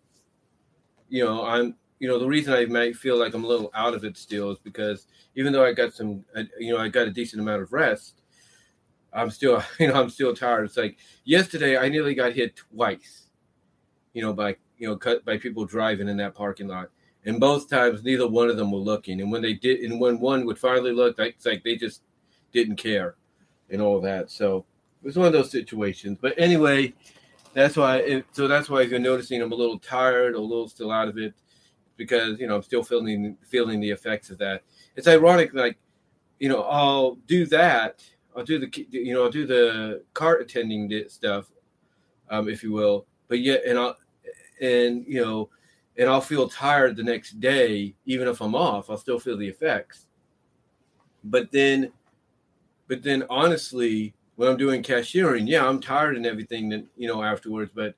you 1.08 1.24
know, 1.24 1.46
I'm, 1.46 1.76
you 2.00 2.08
know, 2.08 2.18
the 2.18 2.26
reason 2.26 2.52
I 2.52 2.66
might 2.66 2.96
feel 2.96 3.18
like 3.18 3.36
I'm 3.36 3.44
a 3.44 3.48
little 3.48 3.70
out 3.76 3.94
of 3.94 4.04
it 4.04 4.18
still 4.18 4.52
is 4.52 4.58
because 4.58 5.06
even 5.36 5.54
though 5.54 5.64
I 5.64 5.72
got 5.72 5.94
some, 5.94 6.26
uh, 6.36 6.44
you 6.58 6.74
know, 6.74 6.82
I 6.82 6.88
got 6.88 7.08
a 7.08 7.12
decent 7.12 7.44
amount 7.44 7.62
of 7.62 7.72
rest, 7.72 8.24
I'm 9.14 9.30
still, 9.30 9.64
you 9.80 9.90
know, 9.90 10.02
I'm 10.02 10.10
still 10.10 10.36
tired. 10.36 10.66
It's 10.66 10.78
like 10.78 10.98
yesterday 11.26 11.78
I 11.78 11.90
nearly 11.90 12.16
got 12.16 12.34
hit 12.34 12.56
twice, 12.56 13.28
you 14.14 14.24
know, 14.24 14.34
by, 14.34 14.56
you 14.80 14.88
know, 14.88 14.96
cut 14.98 15.24
by 15.26 15.38
people 15.38 15.64
driving 15.66 16.08
in 16.08 16.18
that 16.18 16.34
parking 16.34 16.68
lot. 16.68 16.90
And 17.26 17.40
both 17.40 17.70
times, 17.70 18.04
neither 18.04 18.28
one 18.28 18.50
of 18.50 18.58
them 18.58 18.72
were 18.72 18.80
looking. 18.80 19.22
And 19.22 19.32
when 19.32 19.42
they 19.42 19.54
did, 19.54 19.82
and 19.82 20.00
when 20.00 20.20
one 20.20 20.46
would 20.46 20.58
finally 20.58 20.94
look, 20.94 21.20
it's 21.20 21.46
like 21.46 21.64
they 21.64 21.76
just 21.76 22.02
didn't 22.52 22.78
care 22.78 23.16
and 23.70 23.82
all 23.82 24.00
that. 24.02 24.32
So 24.32 24.66
it 25.04 25.06
was 25.06 25.18
one 25.18 25.28
of 25.28 25.34
those 25.34 25.52
situations. 25.52 26.18
But 26.22 26.34
anyway, 26.38 26.94
that's 27.54 27.76
why. 27.76 27.98
It, 27.98 28.26
so 28.32 28.48
that's 28.48 28.70
why 28.70 28.82
you're 28.82 29.00
noticing, 29.00 29.42
I'm 29.42 29.52
a 29.52 29.56
little 29.56 29.80
tired, 29.80 30.36
a 30.36 30.40
little 30.40 30.70
still 30.70 30.92
out 30.92 31.08
of 31.08 31.18
it, 31.18 31.34
because 31.98 32.40
you 32.40 32.48
know 32.48 32.56
I'm 32.56 32.64
still 32.64 32.84
feeling 32.84 33.38
feeling 33.48 33.80
the 33.80 33.92
effects 33.92 34.30
of 34.30 34.38
that. 34.40 34.64
It's 34.96 35.08
ironic, 35.08 35.54
like 35.54 35.78
you 36.40 36.50
know, 36.50 36.64
I'll 36.64 37.16
do 37.28 37.46
that. 37.48 38.04
I'll 38.36 38.46
do 38.46 38.60
the 38.60 38.88
you 38.90 39.14
know 39.14 39.24
I'll 39.24 39.32
do 39.32 39.46
the 39.46 40.04
cart 40.14 40.42
attending 40.42 41.04
stuff, 41.10 41.52
um, 42.30 42.48
if 42.48 42.64
you 42.64 42.72
will. 42.72 43.06
But 43.28 43.40
yet, 43.40 43.64
and 43.66 43.78
I'll 43.78 43.98
and 44.62 45.06
you 45.08 45.22
know, 45.22 45.50
and 46.00 46.08
I'll 46.10 46.22
feel 46.22 46.48
tired 46.48 46.96
the 46.96 47.04
next 47.04 47.42
day, 47.42 47.94
even 48.06 48.30
if 48.30 48.40
I'm 48.40 48.56
off. 48.56 48.90
I'll 48.90 48.98
still 48.98 49.20
feel 49.20 49.38
the 49.38 49.48
effects. 49.48 50.08
But 51.26 51.52
then, 51.52 51.92
but 52.88 53.04
then, 53.04 53.26
honestly, 53.30 54.14
when 54.38 54.48
I'm 54.48 54.56
doing 54.56 54.82
cashiering, 54.82 55.46
yeah, 55.46 55.68
I'm 55.68 55.82
tired 55.82 56.16
and 56.16 56.26
everything 56.26 56.70
that 56.70 56.86
you 56.96 57.10
know 57.10 57.22
afterwards, 57.22 57.72
but 57.76 57.96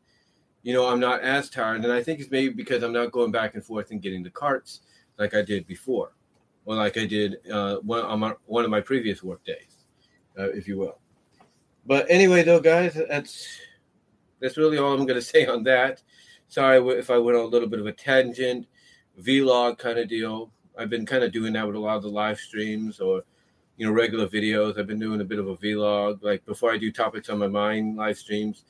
you 0.63 0.73
know, 0.73 0.87
I'm 0.89 0.99
not 0.99 1.21
as 1.21 1.49
tired. 1.49 1.83
And 1.83 1.93
I 1.93 2.01
think 2.01 2.19
it's 2.19 2.31
maybe 2.31 2.51
because 2.51 2.81
I'm 2.81 2.91
not 2.91 3.11
going 3.11 3.31
back 3.31 3.53
and 3.53 3.63
forth 3.63 3.91
and 3.91 4.01
getting 4.01 4.23
the 4.23 4.31
carts 4.31 4.81
like 5.19 5.35
I 5.35 5.43
did 5.43 5.67
before, 5.67 6.13
or 6.65 6.75
like 6.75 6.97
I 6.97 7.05
did 7.05 7.37
uh, 7.51 7.77
one 7.77 8.01
on 8.01 8.19
my, 8.19 8.33
one 8.47 8.65
of 8.65 8.71
my 8.71 8.81
previous 8.81 9.21
work 9.21 9.45
days, 9.45 9.85
uh, 10.39 10.49
if 10.49 10.67
you 10.67 10.79
will. 10.79 10.97
But 11.85 12.07
anyway, 12.09 12.41
though, 12.41 12.59
guys, 12.59 12.99
that's 13.07 13.47
that's 14.39 14.57
really 14.57 14.79
all 14.79 14.93
I'm 14.93 15.05
going 15.05 15.19
to 15.19 15.21
say 15.21 15.45
on 15.45 15.63
that. 15.65 16.01
Sorry 16.51 16.85
if 16.99 17.09
I 17.09 17.17
went 17.17 17.37
on 17.37 17.45
a 17.45 17.47
little 17.47 17.69
bit 17.69 17.79
of 17.79 17.85
a 17.85 17.93
tangent, 17.93 18.67
vlog 19.21 19.77
kind 19.77 19.97
of 19.97 20.09
deal. 20.09 20.51
I've 20.77 20.89
been 20.89 21.05
kind 21.05 21.23
of 21.23 21.31
doing 21.31 21.53
that 21.53 21.65
with 21.65 21.77
a 21.77 21.79
lot 21.79 21.95
of 21.95 22.03
the 22.03 22.09
live 22.09 22.39
streams 22.39 22.99
or 22.99 23.23
you 23.77 23.87
know, 23.87 23.93
regular 23.93 24.27
videos. 24.27 24.77
I've 24.77 24.85
been 24.85 24.99
doing 24.99 25.21
a 25.21 25.23
bit 25.23 25.39
of 25.39 25.47
a 25.47 25.55
vlog. 25.55 26.21
Like 26.21 26.45
before 26.45 26.73
I 26.73 26.77
do 26.77 26.91
topics 26.91 27.29
on 27.29 27.39
my 27.39 27.47
mind 27.47 27.95
live 27.95 28.17
streams, 28.17 28.65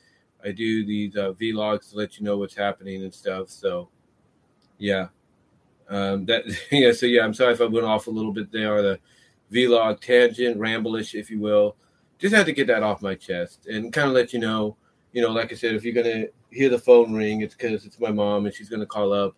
I 0.45 0.51
do 0.51 0.85
these 0.85 1.15
uh, 1.15 1.33
vlogs 1.33 1.89
to 1.89 1.97
let 1.97 2.19
you 2.19 2.23
know 2.23 2.38
what's 2.38 2.55
happening 2.55 3.01
and 3.01 3.11
stuff. 3.11 3.50
So, 3.50 3.89
yeah, 4.77 5.07
um, 5.89 6.27
that 6.27 6.43
yeah. 6.71 6.91
So 6.91 7.07
yeah, 7.07 7.23
I'm 7.23 7.33
sorry 7.33 7.53
if 7.53 7.61
I 7.61 7.65
went 7.65 7.88
off 7.88 8.05
a 8.05 8.11
little 8.11 8.31
bit 8.31 8.51
there. 8.51 8.77
On 8.77 8.83
the 9.50 9.65
vlog 9.65 10.01
tangent, 10.01 10.59
rambleish, 10.59 11.19
if 11.19 11.31
you 11.31 11.39
will. 11.39 11.75
Just 12.19 12.35
had 12.35 12.45
to 12.45 12.53
get 12.53 12.67
that 12.67 12.83
off 12.83 13.01
my 13.01 13.15
chest 13.15 13.65
and 13.65 13.91
kind 13.91 14.07
of 14.07 14.13
let 14.13 14.33
you 14.33 14.39
know. 14.39 14.77
You 15.13 15.21
know, 15.21 15.31
like 15.31 15.51
I 15.51 15.55
said, 15.55 15.75
if 15.75 15.83
you're 15.83 15.93
gonna 15.93 16.27
hear 16.51 16.69
the 16.69 16.79
phone 16.79 17.13
ring, 17.13 17.41
it's 17.41 17.55
because 17.55 17.85
it's 17.85 17.99
my 17.99 18.11
mom 18.11 18.45
and 18.45 18.53
she's 18.55 18.69
gonna 18.69 18.85
call 18.85 19.13
up 19.13 19.35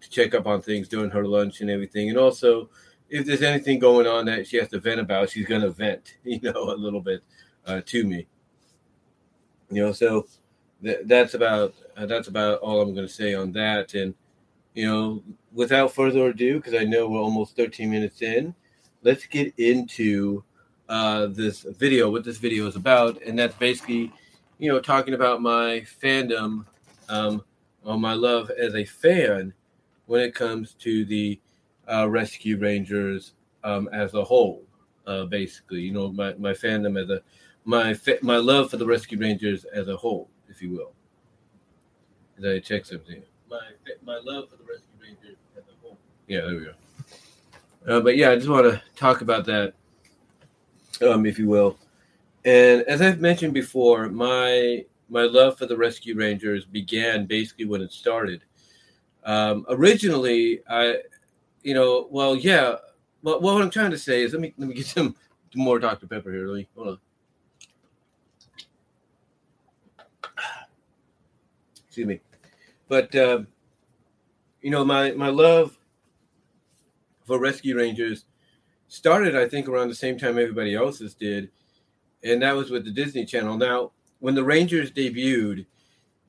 to 0.00 0.10
check 0.10 0.34
up 0.34 0.46
on 0.46 0.62
things 0.62 0.88
during 0.88 1.10
her 1.10 1.26
lunch 1.26 1.60
and 1.60 1.70
everything, 1.70 2.08
and 2.08 2.18
also 2.18 2.68
if 3.10 3.26
there's 3.26 3.42
anything 3.42 3.78
going 3.78 4.06
on 4.06 4.24
that 4.26 4.46
she 4.46 4.56
has 4.56 4.68
to 4.68 4.78
vent 4.78 5.00
about, 5.00 5.28
she's 5.28 5.46
to 5.46 5.70
vent, 5.70 6.16
you 6.24 6.40
know, 6.40 6.70
a 6.70 6.76
little 6.76 7.00
bit 7.00 7.22
uh, 7.66 7.80
to 7.84 8.04
me. 8.04 8.26
You 9.70 9.86
know, 9.86 9.92
so 9.92 10.26
th- 10.82 11.00
that's 11.04 11.34
about 11.34 11.74
uh, 11.96 12.06
that's 12.06 12.28
about 12.28 12.60
all 12.60 12.80
I'm 12.80 12.94
to 12.94 13.08
say 13.08 13.34
on 13.34 13.52
that. 13.52 13.94
And 13.94 14.14
you 14.74 14.86
know, 14.86 15.22
without 15.52 15.92
further 15.92 16.28
ado, 16.28 16.56
because 16.56 16.74
I 16.74 16.84
know 16.84 17.08
we're 17.08 17.20
almost 17.20 17.56
13 17.56 17.90
minutes 17.90 18.22
in, 18.22 18.54
let's 19.02 19.26
get 19.26 19.52
into 19.58 20.42
uh, 20.88 21.26
this 21.26 21.62
video. 21.62 22.10
What 22.10 22.24
this 22.24 22.38
video 22.38 22.66
is 22.66 22.76
about, 22.76 23.20
and 23.22 23.38
that's 23.38 23.54
basically, 23.56 24.12
you 24.60 24.70
know, 24.70 24.78
talking 24.78 25.14
about 25.14 25.40
my 25.40 25.80
fandom, 26.02 26.66
um, 27.08 27.42
or 27.82 27.98
my 27.98 28.12
love 28.12 28.50
as 28.50 28.74
a 28.74 28.84
fan 28.84 29.54
when 30.04 30.20
it 30.20 30.34
comes 30.34 30.74
to 30.74 31.04
the 31.06 31.40
uh, 31.90 32.08
Rescue 32.08 32.58
Rangers 32.58 33.32
um, 33.64 33.88
as 33.90 34.12
a 34.14 34.22
whole. 34.22 34.62
Uh, 35.06 35.24
basically, 35.24 35.80
you 35.80 35.92
know, 35.92 36.12
my, 36.12 36.34
my 36.34 36.52
fandom 36.52 37.02
as 37.02 37.08
a 37.08 37.22
my 37.64 37.94
fa- 37.94 38.18
my 38.22 38.36
love 38.36 38.70
for 38.70 38.76
the 38.76 38.86
Rescue 38.86 39.18
Rangers 39.18 39.64
as 39.64 39.88
a 39.88 39.96
whole, 39.96 40.28
if 40.48 40.60
you 40.60 40.70
will. 40.70 40.92
Did 42.38 42.56
I 42.56 42.60
check 42.60 42.84
something? 42.84 43.22
My 43.48 43.60
my 44.04 44.20
love 44.22 44.50
for 44.50 44.56
the 44.56 44.64
Rescue 44.64 44.98
Rangers 45.02 45.36
as 45.56 45.64
a 45.64 45.80
whole. 45.82 45.96
Yeah, 46.28 46.42
there 46.42 46.54
we 46.54 46.64
go. 46.66 46.72
Uh, 47.88 48.00
but 48.00 48.16
yeah, 48.16 48.30
I 48.30 48.36
just 48.36 48.48
want 48.48 48.66
to 48.66 48.82
talk 48.94 49.22
about 49.22 49.46
that, 49.46 49.72
um, 51.00 51.24
if 51.24 51.38
you 51.38 51.48
will. 51.48 51.78
And 52.44 52.82
as 52.82 53.02
I've 53.02 53.20
mentioned 53.20 53.54
before, 53.54 54.08
my 54.08 54.84
my 55.08 55.22
love 55.22 55.58
for 55.58 55.66
the 55.66 55.76
Rescue 55.76 56.16
Rangers 56.16 56.64
began 56.64 57.26
basically 57.26 57.64
when 57.64 57.82
it 57.82 57.92
started. 57.92 58.42
Um, 59.24 59.66
originally, 59.68 60.62
I 60.68 61.02
you 61.62 61.74
know, 61.74 62.08
well, 62.10 62.36
yeah. 62.36 62.76
But 63.22 63.42
what 63.42 63.60
I'm 63.60 63.70
trying 63.70 63.90
to 63.90 63.98
say 63.98 64.22
is, 64.22 64.32
let 64.32 64.40
me 64.40 64.54
let 64.56 64.68
me 64.68 64.74
get 64.74 64.86
some 64.86 65.14
more 65.54 65.78
Dr. 65.78 66.06
Pepper 66.06 66.32
here. 66.32 66.46
Let 66.46 66.56
me 66.56 66.68
hold 66.74 66.88
on. 66.88 66.98
Excuse 71.86 72.06
me, 72.06 72.20
but 72.88 73.14
uh, 73.14 73.40
you 74.62 74.70
know, 74.70 74.84
my 74.84 75.10
my 75.12 75.28
love 75.28 75.76
for 77.26 77.38
Rescue 77.38 77.76
Rangers 77.76 78.24
started, 78.88 79.36
I 79.36 79.48
think, 79.48 79.68
around 79.68 79.88
the 79.88 79.94
same 79.94 80.18
time 80.18 80.38
everybody 80.38 80.74
else's 80.74 81.14
did, 81.14 81.50
and 82.22 82.42
that 82.42 82.54
was 82.54 82.70
with 82.70 82.84
the 82.84 82.90
Disney 82.90 83.24
Channel. 83.24 83.56
Now, 83.56 83.92
when 84.18 84.34
the 84.34 84.44
Rangers 84.44 84.90
debuted, 84.90 85.66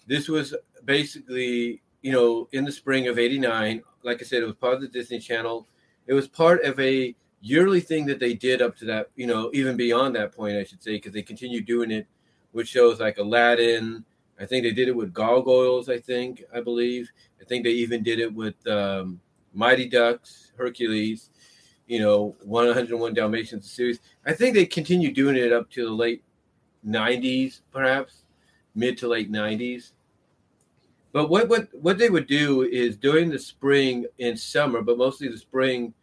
this 0.07 0.27
was 0.27 0.55
basically, 0.85 1.81
you 2.01 2.11
know, 2.11 2.47
in 2.51 2.65
the 2.65 2.71
spring 2.71 3.07
of 3.07 3.19
'89 3.19 3.83
like 4.03 4.21
I 4.21 4.25
said, 4.25 4.41
it 4.41 4.47
was 4.47 4.55
part 4.55 4.75
of 4.75 4.81
the 4.81 4.87
Disney 4.87 5.19
Channel. 5.19 5.67
It 6.07 6.13
was 6.13 6.27
part 6.27 6.63
of 6.63 6.79
a 6.79 7.15
yearly 7.41 7.79
thing 7.79 8.05
that 8.05 8.19
they 8.19 8.33
did 8.33 8.61
up 8.61 8.75
to 8.77 8.85
that, 8.85 9.09
you 9.15 9.27
know, 9.27 9.49
even 9.53 9.77
beyond 9.77 10.15
that 10.15 10.35
point, 10.35 10.57
I 10.57 10.63
should 10.63 10.83
say, 10.83 10.93
because 10.93 11.13
they 11.13 11.21
continued 11.21 11.65
doing 11.65 11.91
it 11.91 12.07
with 12.53 12.67
shows 12.67 12.99
like 12.99 13.17
Aladdin. 13.17 14.03
I 14.39 14.45
think 14.45 14.63
they 14.63 14.71
did 14.71 14.87
it 14.87 14.95
with 14.95 15.13
Gargoyles, 15.13 15.89
I 15.89 15.99
think, 15.99 16.43
I 16.53 16.61
believe. 16.61 17.11
I 17.39 17.45
think 17.45 17.63
they 17.63 17.71
even 17.71 18.03
did 18.03 18.19
it 18.19 18.33
with 18.33 18.55
um, 18.67 19.19
Mighty 19.53 19.87
Ducks, 19.87 20.51
Hercules, 20.57 21.29
you 21.91 21.99
know, 21.99 22.33
101 22.45 23.13
Dalmatians 23.13 23.69
series. 23.69 23.99
I 24.25 24.31
think 24.31 24.55
they 24.55 24.65
continued 24.65 25.13
doing 25.13 25.35
it 25.35 25.51
up 25.51 25.69
to 25.71 25.83
the 25.83 25.91
late 25.91 26.23
90s, 26.87 27.59
perhaps 27.69 28.21
mid 28.73 28.97
to 28.99 29.09
late 29.09 29.29
90s. 29.29 29.91
But 31.11 31.29
what 31.29 31.49
what 31.49 31.67
what 31.73 31.97
they 31.97 32.09
would 32.09 32.27
do 32.27 32.61
is 32.61 32.95
during 32.95 33.29
the 33.29 33.37
spring 33.37 34.05
and 34.21 34.39
summer, 34.39 34.81
but 34.81 34.97
mostly 34.97 35.27
the 35.27 35.37
spring 35.37 35.93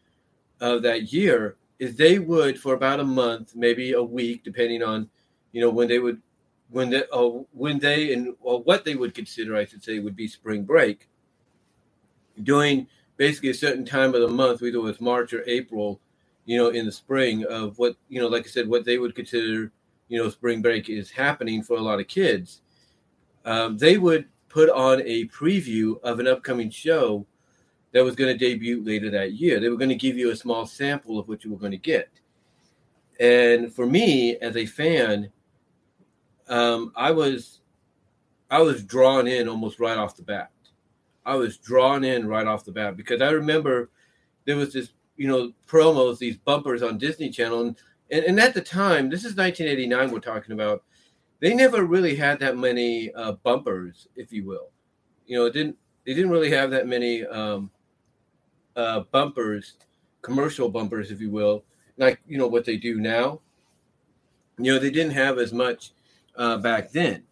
of 0.60 0.82
that 0.82 1.10
year, 1.10 1.56
is 1.78 1.96
they 1.96 2.18
would 2.18 2.60
for 2.60 2.74
about 2.74 3.00
a 3.00 3.04
month, 3.04 3.56
maybe 3.56 3.92
a 3.92 4.02
week, 4.02 4.44
depending 4.44 4.82
on, 4.82 5.08
you 5.52 5.62
know, 5.62 5.70
when 5.70 5.88
they 5.88 6.00
would, 6.00 6.20
when 6.68 6.90
they, 6.90 7.04
uh, 7.10 7.30
when 7.52 7.78
they 7.78 8.12
and 8.12 8.34
or 8.42 8.62
what 8.62 8.84
they 8.84 8.94
would 8.94 9.14
consider, 9.14 9.56
I 9.56 9.64
should 9.64 9.82
say, 9.82 10.00
would 10.00 10.16
be 10.16 10.28
spring 10.28 10.64
break. 10.64 11.08
During 12.42 12.88
basically 13.18 13.50
a 13.50 13.54
certain 13.54 13.84
time 13.84 14.14
of 14.14 14.22
the 14.22 14.28
month, 14.28 14.62
whether 14.62 14.76
it 14.76 14.82
was 14.82 15.00
March 15.00 15.34
or 15.34 15.44
April, 15.46 16.00
you 16.46 16.56
know, 16.56 16.70
in 16.70 16.86
the 16.86 16.92
spring 16.92 17.44
of 17.44 17.78
what 17.78 17.96
you 18.08 18.18
know, 18.18 18.28
like 18.28 18.46
I 18.46 18.48
said, 18.48 18.68
what 18.68 18.86
they 18.86 18.96
would 18.96 19.14
consider, 19.14 19.70
you 20.08 20.18
know, 20.18 20.30
spring 20.30 20.62
break 20.62 20.88
is 20.88 21.10
happening 21.10 21.62
for 21.62 21.76
a 21.76 21.82
lot 21.82 22.00
of 22.00 22.08
kids. 22.08 22.62
Um, 23.44 23.76
they 23.76 23.98
would 23.98 24.26
put 24.48 24.70
on 24.70 25.02
a 25.02 25.26
preview 25.26 26.00
of 26.02 26.20
an 26.20 26.26
upcoming 26.26 26.70
show 26.70 27.26
that 27.92 28.04
was 28.04 28.16
going 28.16 28.32
to 28.32 28.38
debut 28.38 28.82
later 28.82 29.10
that 29.10 29.32
year. 29.32 29.60
They 29.60 29.68
were 29.68 29.76
going 29.76 29.88
to 29.90 29.94
give 29.94 30.16
you 30.16 30.30
a 30.30 30.36
small 30.36 30.66
sample 30.66 31.18
of 31.18 31.28
what 31.28 31.44
you 31.44 31.50
were 31.50 31.58
going 31.58 31.72
to 31.72 31.78
get. 31.78 32.08
And 33.20 33.72
for 33.72 33.86
me, 33.86 34.36
as 34.36 34.56
a 34.56 34.66
fan, 34.66 35.30
um, 36.48 36.92
I 36.96 37.10
was 37.10 37.60
I 38.50 38.60
was 38.62 38.82
drawn 38.82 39.26
in 39.26 39.48
almost 39.48 39.78
right 39.80 39.98
off 39.98 40.16
the 40.16 40.22
bat. 40.22 40.50
I 41.28 41.34
was 41.34 41.58
drawn 41.58 42.04
in 42.04 42.26
right 42.26 42.46
off 42.46 42.64
the 42.64 42.72
bat 42.72 42.96
because 42.96 43.20
I 43.20 43.30
remember 43.30 43.90
there 44.46 44.56
was 44.56 44.72
this, 44.72 44.92
you 45.18 45.28
know, 45.28 45.52
promos, 45.66 46.18
these 46.18 46.38
bumpers 46.38 46.82
on 46.82 46.96
Disney 46.96 47.28
Channel, 47.28 47.60
and 47.60 47.76
and, 48.10 48.24
and 48.24 48.40
at 48.40 48.54
the 48.54 48.62
time, 48.62 49.10
this 49.10 49.20
is 49.20 49.36
1989. 49.36 50.10
We're 50.10 50.20
talking 50.20 50.52
about. 50.52 50.84
They 51.40 51.54
never 51.54 51.84
really 51.84 52.16
had 52.16 52.40
that 52.40 52.56
many 52.56 53.12
uh, 53.12 53.32
bumpers, 53.44 54.08
if 54.16 54.32
you 54.32 54.44
will. 54.44 54.70
You 55.26 55.38
know, 55.38 55.46
it 55.46 55.52
didn't 55.52 55.76
they 56.06 56.14
didn't 56.14 56.30
really 56.30 56.50
have 56.50 56.70
that 56.70 56.86
many 56.86 57.26
um, 57.26 57.70
uh, 58.74 59.00
bumpers, 59.12 59.74
commercial 60.22 60.70
bumpers, 60.70 61.10
if 61.10 61.20
you 61.20 61.30
will, 61.30 61.64
like 61.98 62.20
you 62.26 62.38
know 62.38 62.48
what 62.48 62.64
they 62.64 62.78
do 62.78 62.98
now. 62.98 63.40
You 64.58 64.72
know, 64.72 64.78
they 64.78 64.90
didn't 64.90 65.12
have 65.12 65.38
as 65.38 65.52
much 65.52 65.92
uh, 66.36 66.56
back 66.56 66.90
then. 66.90 67.24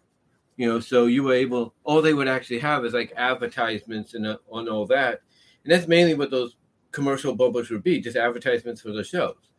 You 0.56 0.66
know, 0.68 0.80
so 0.80 1.06
you 1.06 1.22
were 1.22 1.34
able. 1.34 1.74
All 1.84 2.00
they 2.00 2.14
would 2.14 2.28
actually 2.28 2.60
have 2.60 2.84
is 2.84 2.94
like 2.94 3.12
advertisements 3.16 4.14
and 4.14 4.26
uh, 4.26 4.38
on 4.50 4.68
all 4.68 4.86
that, 4.86 5.20
and 5.64 5.72
that's 5.72 5.86
mainly 5.86 6.14
what 6.14 6.30
those 6.30 6.56
commercial 6.92 7.34
bumpers 7.34 7.68
would 7.70 7.82
be, 7.82 8.00
just 8.00 8.16
advertisements 8.16 8.80
for 8.80 8.92
the 8.92 9.04
shows, 9.04 9.50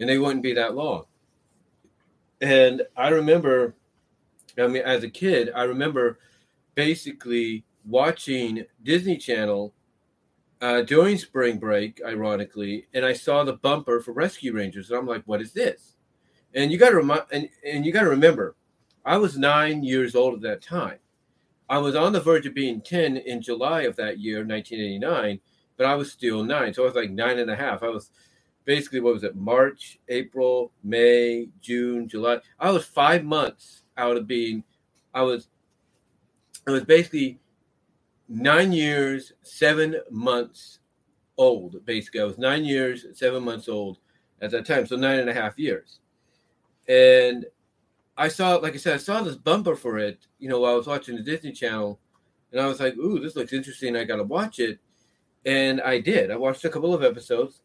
and 0.00 0.08
they 0.08 0.18
wouldn't 0.18 0.42
be 0.42 0.54
that 0.54 0.74
long. 0.74 1.04
And 2.40 2.82
I 2.96 3.08
remember, 3.08 3.74
I 4.56 4.68
mean, 4.68 4.82
as 4.82 5.02
a 5.04 5.10
kid, 5.10 5.50
I 5.54 5.64
remember 5.64 6.18
basically 6.74 7.64
watching 7.84 8.64
Disney 8.82 9.16
Channel 9.16 9.74
uh, 10.60 10.82
during 10.82 11.18
spring 11.18 11.58
break, 11.58 12.00
ironically, 12.04 12.86
and 12.94 13.04
I 13.04 13.12
saw 13.12 13.44
the 13.44 13.54
bumper 13.54 14.00
for 14.00 14.12
Rescue 14.12 14.54
Rangers, 14.54 14.90
and 14.90 14.98
I'm 14.98 15.06
like, 15.06 15.24
"What 15.26 15.42
is 15.42 15.52
this?" 15.52 15.96
And 16.54 16.72
you 16.72 16.78
got 16.78 16.90
to 16.90 16.96
remind, 16.96 17.22
and, 17.30 17.48
and 17.64 17.84
you 17.84 17.92
got 17.92 18.02
to 18.04 18.10
remember, 18.10 18.56
I 19.08 19.16
was 19.16 19.38
nine 19.38 19.82
years 19.82 20.14
old 20.14 20.34
at 20.34 20.42
that 20.42 20.60
time. 20.60 20.98
I 21.66 21.78
was 21.78 21.96
on 21.96 22.12
the 22.12 22.20
verge 22.20 22.44
of 22.44 22.52
being 22.52 22.82
10 22.82 23.16
in 23.16 23.40
July 23.40 23.82
of 23.82 23.96
that 23.96 24.18
year, 24.18 24.44
1989, 24.44 25.40
but 25.78 25.86
I 25.86 25.94
was 25.94 26.12
still 26.12 26.44
nine. 26.44 26.74
So 26.74 26.82
I 26.82 26.86
was 26.86 26.94
like 26.94 27.10
nine 27.10 27.38
and 27.38 27.50
a 27.50 27.56
half. 27.56 27.82
I 27.82 27.88
was 27.88 28.10
basically, 28.66 29.00
what 29.00 29.14
was 29.14 29.24
it, 29.24 29.34
March, 29.34 29.98
April, 30.10 30.72
May, 30.84 31.48
June, 31.58 32.06
July. 32.06 32.40
I 32.60 32.70
was 32.70 32.84
five 32.84 33.24
months 33.24 33.82
out 33.96 34.18
of 34.18 34.26
being, 34.26 34.62
I 35.14 35.22
was, 35.22 35.48
I 36.66 36.72
was 36.72 36.84
basically 36.84 37.38
nine 38.28 38.72
years, 38.72 39.32
seven 39.40 40.02
months 40.10 40.80
old, 41.38 41.82
basically. 41.86 42.20
I 42.20 42.24
was 42.24 42.36
nine 42.36 42.66
years, 42.66 43.06
seven 43.14 43.42
months 43.42 43.70
old 43.70 44.00
at 44.42 44.50
that 44.50 44.66
time. 44.66 44.84
So 44.86 44.96
nine 44.96 45.18
and 45.18 45.30
a 45.30 45.34
half 45.34 45.58
years. 45.58 46.00
And 46.86 47.46
I 48.18 48.28
saw, 48.28 48.56
like 48.56 48.74
I 48.74 48.78
said, 48.78 48.94
I 48.94 48.98
saw 48.98 49.22
this 49.22 49.36
bumper 49.36 49.76
for 49.76 49.98
it, 49.98 50.26
you 50.40 50.48
know, 50.48 50.60
while 50.60 50.72
I 50.72 50.76
was 50.76 50.88
watching 50.88 51.16
the 51.16 51.22
Disney 51.22 51.52
Channel, 51.52 52.00
and 52.50 52.60
I 52.60 52.66
was 52.66 52.80
like, 52.80 52.96
"Ooh, 52.96 53.20
this 53.20 53.36
looks 53.36 53.52
interesting. 53.52 53.96
I 53.96 54.04
got 54.04 54.16
to 54.16 54.24
watch 54.24 54.58
it." 54.58 54.80
And 55.46 55.80
I 55.80 56.00
did. 56.00 56.30
I 56.32 56.36
watched 56.36 56.64
a 56.64 56.68
couple 56.68 56.92
of 56.92 57.04
episodes. 57.04 57.62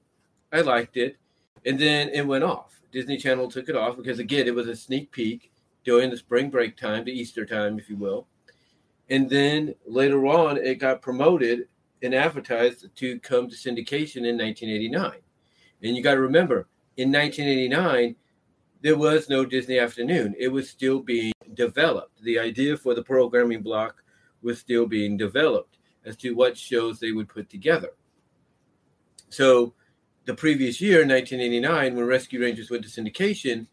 I 0.51 0.61
liked 0.61 0.95
it, 0.95 1.17
and 1.65 1.79
then 1.79 2.09
it 2.09 2.27
went 2.27 2.43
off. 2.43 2.81
Disney 2.91 3.17
Channel 3.17 3.49
took 3.49 3.67
it 3.67 3.75
off 3.75 3.97
because 3.97 4.19
again, 4.19 4.47
it 4.47 4.53
was 4.53 4.67
a 4.67 4.75
sneak 4.75 5.11
peek 5.11 5.51
during 5.83 6.11
the 6.11 6.17
spring 6.17 6.51
break 6.51 6.77
time, 6.77 7.03
the 7.03 7.11
Easter 7.11 7.45
time, 7.45 7.79
if 7.79 7.89
you 7.89 7.95
will. 7.97 8.27
And 9.09 9.29
then 9.29 9.73
later 9.87 10.25
on, 10.27 10.57
it 10.57 10.75
got 10.75 11.01
promoted 11.01 11.67
and 12.03 12.13
advertised 12.13 12.95
to 12.95 13.19
come 13.19 13.49
to 13.49 13.55
syndication 13.55 14.17
in 14.17 14.37
1989. 14.37 15.13
And 15.81 15.97
you 15.97 16.03
got 16.03 16.13
to 16.13 16.21
remember, 16.21 16.67
in 16.97 17.11
1989, 17.11 18.15
there 18.83 18.97
was 18.97 19.29
no 19.29 19.45
Disney 19.45 19.79
Afternoon. 19.79 20.35
It 20.37 20.49
was 20.49 20.69
still 20.69 20.99
being 20.99 21.31
developed. 21.53 22.21
The 22.21 22.37
idea 22.37 22.75
for 22.75 22.93
the 22.93 23.01
programming 23.01 23.61
block 23.61 24.03
was 24.41 24.59
still 24.59 24.85
being 24.85 25.15
developed 25.15 25.77
as 26.05 26.17
to 26.17 26.35
what 26.35 26.57
shows 26.57 26.99
they 26.99 27.13
would 27.13 27.29
put 27.29 27.49
together. 27.49 27.91
So, 29.29 29.73
the 30.25 30.33
previous 30.33 30.81
year, 30.81 30.99
1989, 30.99 31.95
when 31.95 32.05
Rescue 32.05 32.41
Rangers 32.41 32.69
went 32.69 32.83
to 32.83 32.89
syndication, 32.89 33.67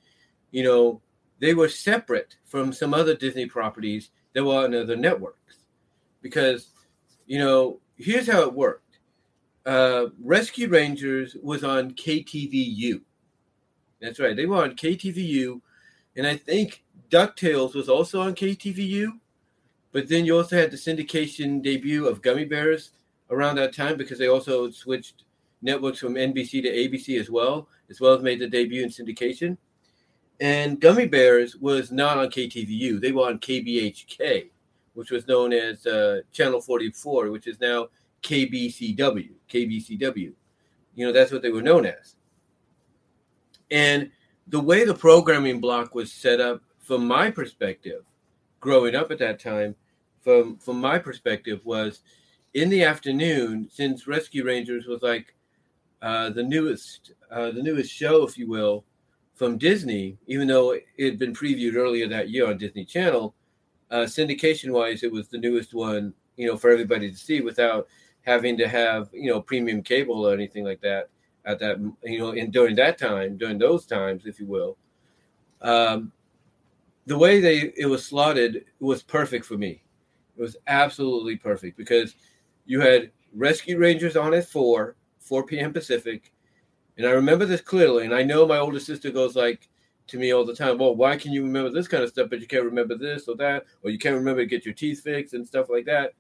you 0.53 0.63
know, 0.63 1.03
they 1.41 1.55
were 1.55 1.69
separate 1.69 2.37
from 2.45 2.73
some 2.73 2.95
other 2.95 3.15
Disney 3.15 3.47
properties 3.47 4.11
that 4.33 4.45
were 4.45 4.65
on 4.65 4.75
other 4.75 4.97
networks. 4.97 5.57
Because, 6.23 6.71
you 7.27 7.39
know, 7.39 7.81
here's 7.97 8.29
how 8.29 8.43
it 8.43 8.55
worked 8.55 8.99
uh, 9.67 10.07
Rescue 10.23 10.69
Rangers 10.69 11.37
was 11.43 11.65
on 11.65 11.93
KTVU 11.93 13.03
that's 14.01 14.19
right. 14.19 14.37
They 14.37 14.47
were 14.47 14.63
on 14.63 14.77
KTVU, 14.77 15.61
and 16.17 16.27
I 16.27 16.37
think 16.37 16.85
DuckTales 17.11 17.75
was 17.75 17.89
also 17.89 18.21
on 18.21 18.35
KTVU. 18.35 19.13
But 19.93 20.09
then 20.09 20.25
you 20.25 20.37
also 20.37 20.57
had 20.57 20.71
the 20.71 20.77
syndication 20.77 21.63
debut 21.63 22.07
of 22.07 22.23
Gummi 22.23 22.49
Bears 22.49 22.93
around 23.31 23.57
that 23.57 23.75
time 23.75 23.97
because 23.97 24.19
they 24.19 24.29
also 24.29 24.71
switched 24.71 25.25
networks 25.63 25.99
from 25.99 26.15
NBC 26.15 26.63
to 26.63 26.69
ABC 26.69 27.21
as 27.21 27.29
well, 27.29 27.69
as 27.91 28.01
well 28.01 28.15
as 28.15 28.23
made 28.23 28.39
the 28.41 28.49
debut 28.49 28.83
in 28.83 28.89
syndication. 28.89 29.57
And 30.41 30.81
Gummi 30.81 31.11
Bears 31.11 31.57
was 31.57 31.93
not 31.93 32.17
on 32.17 32.29
KTVU; 32.29 33.01
they 33.01 33.13
were 33.13 33.27
on 33.27 33.41
KBHK, 33.41 34.49
which 34.95 35.11
was 35.11 35.27
known 35.27 35.53
as 35.53 35.87
uh, 35.87 36.21
Channel 36.33 36.61
44, 36.61 37.31
which 37.31 37.47
is 37.47 37.61
now 37.61 37.89
KBCW. 38.23 39.31
KBCW. 39.53 40.33
You 40.95 41.07
know, 41.07 41.13
that's 41.13 41.33
what 41.33 41.43
they 41.43 41.51
were 41.51 41.63
known 41.63 41.85
as. 41.85 42.17
And 43.71 44.11
the 44.49 44.61
way 44.61 44.85
the 44.85 44.95
programming 44.95 45.61
block 45.61 45.95
was 45.95 46.13
set 46.13 46.41
up, 46.41 46.63
from 46.79 47.07
my 47.07 47.31
perspective, 47.31 48.03
growing 48.59 48.95
up 48.97 49.11
at 49.11 49.19
that 49.19 49.39
time, 49.39 49.77
from 50.23 50.57
from 50.57 50.81
my 50.81 50.99
perspective, 50.99 51.61
was 51.65 52.01
in 52.55 52.69
the 52.69 52.83
afternoon, 52.83 53.69
since 53.71 54.09
Rescue 54.09 54.45
Rangers 54.45 54.87
was 54.87 55.03
like 55.03 55.35
uh, 56.03 56.31
the 56.31 56.43
newest 56.43 57.13
uh, 57.31 57.53
the 57.53 57.63
newest 57.63 57.93
show, 57.93 58.25
if 58.25 58.37
you 58.37 58.49
will, 58.49 58.85
from 59.35 59.57
Disney, 59.57 60.19
even 60.27 60.49
though 60.49 60.73
it 60.73 60.85
had 60.99 61.19
been 61.19 61.33
previewed 61.33 61.77
earlier 61.77 62.09
that 62.09 62.31
year 62.31 62.49
on 62.49 62.59
Disney 62.59 62.85
Channel, 62.85 63.35
uh, 63.91 64.05
syndication 64.05 64.73
wise, 64.73 65.03
it 65.05 65.13
was 65.13 65.29
the 65.29 65.39
newest 65.39 65.75
one, 65.75 66.13
you 66.37 66.47
know, 66.47 66.57
for 66.57 66.71
everybody 66.71 67.11
to 67.11 67.17
see 67.17 67.41
without 67.41 67.87
having 68.23 68.57
to 68.57 68.69
have 68.69 69.09
you 69.13 69.31
know 69.31 69.41
premium 69.41 69.83
cable 69.83 70.27
or 70.27 70.35
anything 70.35 70.65
like 70.65 70.81
that 70.81 71.09
at 71.45 71.59
that 71.59 71.79
you 72.05 72.19
know 72.19 72.33
in 72.33 72.51
during 72.51 72.77
that 72.77 72.99
time 72.99 73.37
during 73.37 73.59
those 73.59 73.87
times 73.87 74.27
if 74.27 74.39
you 74.39 74.47
will 74.47 74.77
um, 75.63 76.13
the 77.07 77.19
way 77.19 77.41
they 77.41 77.73
it 77.77 77.87
was 77.87 78.05
slotted 78.05 78.65
was 78.79 79.03
perfect 79.03 79.45
for 79.45 79.59
me. 79.59 79.83
It 80.37 80.41
was 80.41 80.57
absolutely 80.67 81.37
perfect 81.37 81.77
because 81.77 82.15
you 82.67 82.81
had 82.81 83.11
rescue 83.35 83.79
rangers 83.79 84.17
on 84.17 84.35
at 84.35 84.49
4 84.49 84.97
4 85.19 85.47
p.m 85.47 85.73
pacific. 85.73 86.33
And 86.97 87.07
i 87.07 87.11
remember 87.11 87.47
this 87.47 87.61
clearly. 87.61 88.05
And 88.05 88.15
i 88.15 88.23
know 88.23 88.47
my 88.47 88.59
older 88.59 88.81
sister 88.81 89.11
goes 89.11 89.37
like 89.37 89.69
to 90.09 90.19
me 90.19 90.33
all 90.33 90.45
the 90.45 90.55
time 90.55 90.79
well 90.79 90.95
why 90.97 91.17
can 91.17 91.33
you 91.33 91.43
remember 91.43 91.71
this 91.71 91.89
kind 91.89 92.03
of 92.03 92.11
stuff 92.11 92.29
but 92.31 92.41
you 92.41 92.47
can't 92.47 92.65
remember 92.65 92.97
this 92.97 93.29
or 93.29 93.37
that 93.37 93.65
or 93.83 93.91
you 93.91 93.99
can't 93.99 94.17
remember 94.17 94.43
to 94.43 94.47
get 94.47 94.65
your 94.65 94.75
teeth 94.75 95.03
fixed 95.03 95.35
and 95.35 95.47
stuff 95.47 95.69
like 95.69 95.85
that 95.85 96.15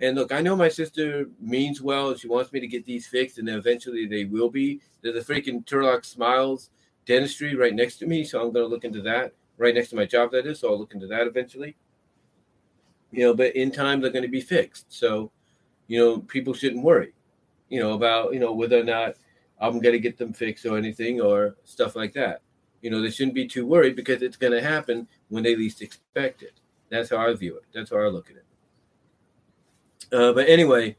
and 0.00 0.16
look, 0.16 0.32
I 0.32 0.40
know 0.40 0.56
my 0.56 0.68
sister 0.68 1.26
means 1.40 1.80
well. 1.80 2.14
She 2.16 2.28
wants 2.28 2.52
me 2.52 2.60
to 2.60 2.66
get 2.66 2.84
these 2.84 3.06
fixed, 3.06 3.38
and 3.38 3.48
eventually 3.48 4.06
they 4.06 4.24
will 4.24 4.50
be. 4.50 4.80
There's 5.02 5.16
a 5.16 5.32
freaking 5.32 5.64
Turlock 5.64 6.04
Smiles 6.04 6.70
dentistry 7.06 7.54
right 7.54 7.74
next 7.74 7.96
to 7.98 8.06
me, 8.06 8.24
so 8.24 8.38
I'm 8.40 8.52
going 8.52 8.64
to 8.64 8.70
look 8.70 8.84
into 8.84 9.02
that. 9.02 9.32
Right 9.56 9.74
next 9.74 9.90
to 9.90 9.96
my 9.96 10.04
job, 10.04 10.32
that 10.32 10.46
is. 10.46 10.60
So 10.60 10.70
I'll 10.70 10.78
look 10.78 10.94
into 10.94 11.06
that 11.06 11.28
eventually. 11.28 11.76
You 13.12 13.24
know, 13.24 13.34
but 13.34 13.54
in 13.54 13.70
time 13.70 14.00
they're 14.00 14.10
going 14.10 14.24
to 14.24 14.28
be 14.28 14.40
fixed. 14.40 14.86
So, 14.92 15.30
you 15.86 16.00
know, 16.00 16.18
people 16.18 16.54
shouldn't 16.54 16.82
worry. 16.82 17.14
You 17.68 17.80
know 17.80 17.92
about 17.92 18.34
you 18.34 18.40
know 18.40 18.52
whether 18.52 18.80
or 18.80 18.84
not 18.84 19.14
I'm 19.60 19.80
going 19.80 19.92
to 19.92 20.00
get 20.00 20.18
them 20.18 20.32
fixed 20.32 20.66
or 20.66 20.76
anything 20.76 21.20
or 21.20 21.56
stuff 21.64 21.94
like 21.94 22.12
that. 22.14 22.42
You 22.82 22.90
know, 22.90 23.00
they 23.00 23.10
shouldn't 23.10 23.34
be 23.34 23.46
too 23.46 23.66
worried 23.66 23.96
because 23.96 24.22
it's 24.22 24.36
going 24.36 24.52
to 24.52 24.60
happen 24.60 25.08
when 25.28 25.44
they 25.44 25.56
least 25.56 25.80
expect 25.80 26.42
it. 26.42 26.60
That's 26.90 27.10
how 27.10 27.18
I 27.18 27.32
view 27.34 27.56
it. 27.56 27.64
That's 27.72 27.90
how 27.90 27.98
I 27.98 28.08
look 28.08 28.28
at 28.30 28.36
it. 28.36 28.43
Uh, 30.14 30.32
but 30.32 30.48
anyway, 30.48 30.96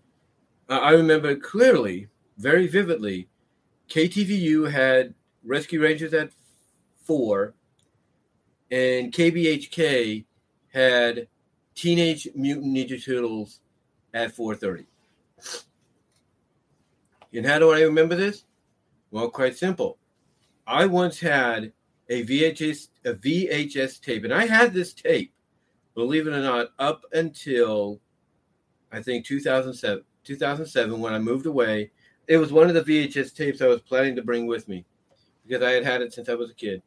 I 0.68 0.92
remember 0.92 1.38
clearly, 1.38 2.10
very 2.38 2.68
vividly, 2.68 3.30
KTVU 3.88 4.70
had 4.70 5.14
Rescue 5.42 5.82
Rangers 5.82 6.14
at 6.14 6.32
four, 7.06 7.54
and 8.72 9.14
KBHK 9.14 10.26
had 10.74 11.30
Teenage 11.76 12.28
Mutant 12.36 12.76
Ninja 12.76 13.02
Turtles 13.02 13.62
at 14.14 14.36
4:30. 14.36 14.86
And 17.34 17.46
how 17.46 17.60
do 17.60 17.72
I 17.72 17.84
remember 17.84 18.16
this? 18.16 18.44
Well, 19.12 19.30
quite 19.30 19.56
simple. 19.56 19.98
I 20.68 20.88
once 20.88 21.22
had 21.22 21.72
a 22.10 22.26
VHS 22.26 22.90
a 23.06 23.14
VHS 23.14 24.02
tape, 24.02 24.26
and 24.26 24.34
I 24.34 24.46
had 24.46 24.74
this 24.74 24.94
tape, 24.94 25.32
believe 25.94 26.28
it 26.28 26.34
or 26.34 26.42
not, 26.42 26.74
up 26.80 27.06
until 27.14 28.02
I 28.92 29.02
think 29.02 29.26
2007. 29.26 30.04
2007 30.26 31.00
when 31.00 31.14
I 31.14 31.20
moved 31.20 31.46
away. 31.46 31.92
It 32.28 32.38
was 32.38 32.52
one 32.52 32.68
of 32.68 32.74
the 32.74 32.82
VHS 32.82 33.36
tapes 33.36 33.62
I 33.62 33.68
was 33.68 33.82
planning 33.82 34.16
to 34.16 34.24
bring 34.24 34.48
with 34.48 34.68
me 34.68 34.86
because 35.46 35.64
I 35.64 35.72
had 35.72 35.86
had 35.86 36.02
it 36.02 36.14
since 36.14 36.28
I 36.28 36.34
was 36.34 36.50
a 36.50 36.56
kid. 36.56 36.82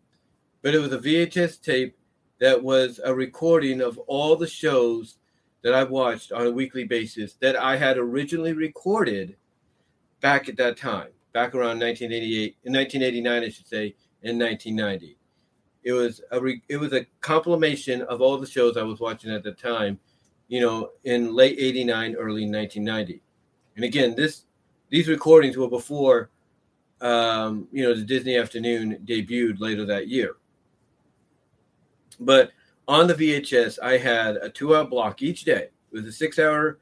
But 0.62 0.74
it 0.74 0.80
was 0.80 0.92
a 0.92 0.98
VHS 0.98 1.62
tape 1.62 1.96
that 2.40 2.62
was 2.62 3.00
a 3.02 3.14
recording 3.14 3.80
of 3.80 3.98
all 3.98 4.37
the 4.37 4.48
shows 4.48 5.16
that 5.62 5.74
I 5.74 5.84
watched 5.84 6.32
on 6.32 6.46
a 6.46 6.50
weekly 6.50 6.84
basis 6.84 7.34
that 7.34 7.56
I 7.56 7.76
had 7.76 7.98
originally 7.98 8.52
recorded 8.52 9.37
back 10.20 10.48
at 10.48 10.56
that 10.56 10.76
time, 10.76 11.11
back 11.32 11.54
around 11.54 11.80
1988, 11.80 12.56
in 12.64 12.72
1989, 12.72 13.42
I 13.42 13.48
should 13.48 13.66
say, 13.66 13.94
in 14.22 14.38
1990. 14.38 15.16
It 15.84 15.92
was 15.92 16.20
a 16.32 16.40
re, 16.40 16.62
it 16.68 16.76
was 16.76 16.92
a 16.92 17.06
compilation 17.20 18.02
of 18.02 18.20
all 18.20 18.37
the 18.38 18.46
shows 18.46 18.76
I 18.76 18.82
was 18.82 18.98
watching 18.98 19.30
at 19.30 19.44
the 19.44 19.52
time, 19.52 20.00
you 20.48 20.61
know, 20.61 20.90
in 21.04 21.34
late 21.34 21.56
89, 21.58 22.14
early 22.16 22.50
1990. 22.50 23.22
And 23.76 23.84
again, 23.84 24.14
this 24.16 24.44
these 24.90 25.08
recordings 25.08 25.56
were 25.56 25.68
before 25.68 26.30
um, 27.00 27.68
you 27.70 27.84
know 27.84 27.94
the 27.94 28.02
Disney 28.02 28.37
Afternoon 28.37 28.98
debuted 29.04 29.61
later 29.61 29.84
that 29.87 30.08
year. 30.08 30.37
But 32.18 32.50
on 32.88 33.06
the 33.06 33.14
VHS, 33.14 33.78
I 33.80 33.98
had 33.98 34.37
a 34.37 34.48
two-hour 34.48 34.87
block 34.87 35.22
each 35.22 35.44
day. 35.44 35.68
It 35.92 35.96
was 35.96 36.06
a 36.06 36.12
six-hour. 36.12 36.78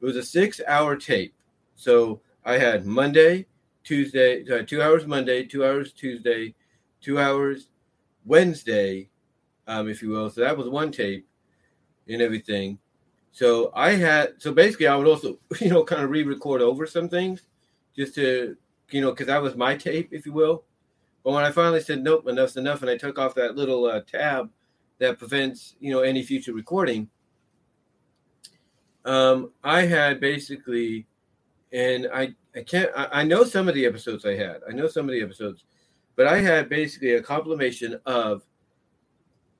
It 0.00 0.04
was 0.04 0.16
a 0.16 0.22
six-hour 0.22 0.96
tape. 0.96 1.34
So 1.76 2.20
I 2.44 2.58
had 2.58 2.86
Monday, 2.86 3.46
Tuesday, 3.84 4.44
uh, 4.50 4.62
two 4.66 4.82
hours 4.82 5.06
Monday, 5.06 5.44
two 5.44 5.64
hours 5.64 5.92
Tuesday, 5.92 6.54
two 7.00 7.18
hours 7.18 7.68
Wednesday, 8.24 9.08
um, 9.66 9.88
if 9.88 10.02
you 10.02 10.08
will. 10.08 10.30
So 10.30 10.40
that 10.40 10.56
was 10.56 10.68
one 10.68 10.90
tape 10.90 11.28
and 12.08 12.20
everything. 12.20 12.78
So 13.32 13.70
I 13.74 13.92
had 13.92 14.34
so 14.38 14.52
basically 14.52 14.86
I 14.86 14.96
would 14.96 15.06
also 15.06 15.38
you 15.60 15.70
know 15.70 15.84
kind 15.84 16.02
of 16.02 16.10
re-record 16.10 16.62
over 16.62 16.86
some 16.86 17.08
things 17.08 17.42
just 17.96 18.14
to 18.16 18.56
you 18.90 19.00
know 19.00 19.10
because 19.10 19.26
that 19.28 19.42
was 19.42 19.56
my 19.56 19.76
tape 19.76 20.08
if 20.12 20.26
you 20.26 20.32
will. 20.32 20.64
But 21.24 21.32
when 21.32 21.44
I 21.44 21.52
finally 21.52 21.80
said 21.80 22.02
nope 22.02 22.26
enough's 22.26 22.56
enough 22.56 22.82
and 22.82 22.90
I 22.90 22.96
took 22.96 23.18
off 23.18 23.34
that 23.34 23.56
little 23.56 23.86
uh, 23.86 24.00
tab 24.00 24.50
that 24.98 25.18
prevents 25.18 25.76
you 25.80 25.92
know 25.92 26.00
any 26.00 26.22
future 26.22 26.52
recording, 26.52 27.08
um, 29.04 29.52
I 29.62 29.82
had 29.82 30.20
basically 30.20 31.06
and 31.72 32.08
I 32.12 32.34
I 32.54 32.62
can't 32.62 32.90
I, 32.96 33.20
I 33.20 33.24
know 33.24 33.44
some 33.44 33.68
of 33.68 33.74
the 33.74 33.86
episodes 33.86 34.24
I 34.24 34.34
had 34.34 34.60
I 34.68 34.72
know 34.72 34.88
some 34.88 35.08
of 35.08 35.12
the 35.12 35.22
episodes, 35.22 35.64
but 36.16 36.26
I 36.26 36.40
had 36.40 36.68
basically 36.68 37.14
a 37.14 37.22
compilation 37.22 38.00
of 38.06 38.42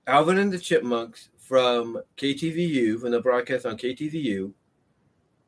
Alvin 0.06 0.38
and 0.38 0.52
the 0.52 0.58
Chipmunks 0.58 1.28
from 1.50 2.00
KTVU, 2.16 3.00
from 3.00 3.10
the 3.10 3.20
broadcast 3.20 3.66
on 3.66 3.76
KTVU, 3.76 4.52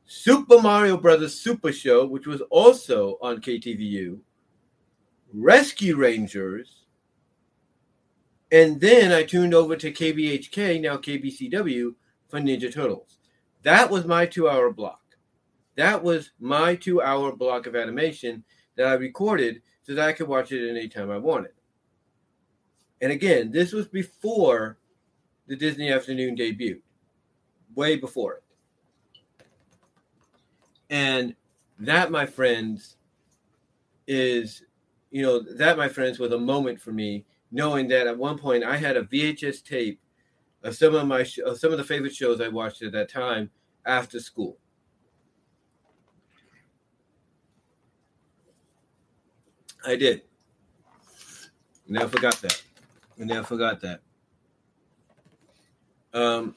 Super 0.04 0.60
Mario 0.60 0.96
Brothers 0.96 1.38
Super 1.38 1.70
Show, 1.70 2.04
which 2.08 2.26
was 2.26 2.40
also 2.50 3.18
on 3.22 3.40
KTVU, 3.40 4.18
Rescue 5.32 5.94
Rangers, 5.94 6.86
and 8.50 8.80
then 8.80 9.12
I 9.12 9.22
tuned 9.22 9.54
over 9.54 9.76
to 9.76 9.92
KBHK, 9.92 10.80
now 10.80 10.96
KBCW, 10.96 11.94
for 12.28 12.40
Ninja 12.40 12.74
Turtles. 12.74 13.18
That 13.62 13.88
was 13.88 14.04
my 14.04 14.26
two 14.26 14.48
hour 14.48 14.72
block. 14.72 15.02
That 15.76 16.02
was 16.02 16.32
my 16.40 16.74
two 16.74 17.00
hour 17.00 17.30
block 17.30 17.68
of 17.68 17.76
animation 17.76 18.42
that 18.76 18.88
I 18.88 18.94
recorded 18.94 19.62
so 19.84 19.94
that 19.94 20.08
I 20.08 20.14
could 20.14 20.26
watch 20.26 20.50
it 20.50 20.68
anytime 20.68 21.12
I 21.12 21.18
wanted. 21.18 21.52
And 23.00 23.12
again, 23.12 23.52
this 23.52 23.72
was 23.72 23.86
before 23.86 24.78
the 25.52 25.56
Disney 25.58 25.92
Afternoon 25.92 26.34
debut, 26.34 26.80
way 27.74 27.96
before 27.96 28.36
it. 28.36 28.42
And 30.88 31.36
that, 31.78 32.10
my 32.10 32.24
friends, 32.24 32.96
is, 34.06 34.64
you 35.10 35.20
know, 35.20 35.40
that, 35.40 35.76
my 35.76 35.90
friends, 35.90 36.18
was 36.18 36.32
a 36.32 36.38
moment 36.38 36.80
for 36.80 36.90
me, 36.90 37.26
knowing 37.50 37.86
that 37.88 38.06
at 38.06 38.16
one 38.16 38.38
point 38.38 38.64
I 38.64 38.78
had 38.78 38.96
a 38.96 39.02
VHS 39.02 39.62
tape 39.62 40.00
of 40.62 40.74
some 40.74 40.94
of 40.94 41.06
my 41.06 41.26
of 41.44 41.58
some 41.58 41.70
of 41.70 41.76
the 41.76 41.84
favorite 41.84 42.14
shows 42.14 42.40
I 42.40 42.48
watched 42.48 42.80
at 42.80 42.92
that 42.92 43.10
time 43.10 43.50
after 43.84 44.20
school. 44.20 44.56
I 49.84 49.96
did. 49.96 50.22
Never 51.86 52.08
forgot 52.08 52.40
that. 52.40 52.62
I 53.20 53.24
never 53.24 53.44
forgot 53.44 53.82
that. 53.82 54.00
Um, 56.14 56.54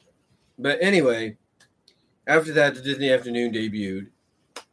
but 0.58 0.78
anyway, 0.82 1.38
after 2.28 2.52
that, 2.54 2.76
the 2.76 2.82
Disney 2.82 3.12
Afternoon 3.12 3.54
debuted 3.54 4.08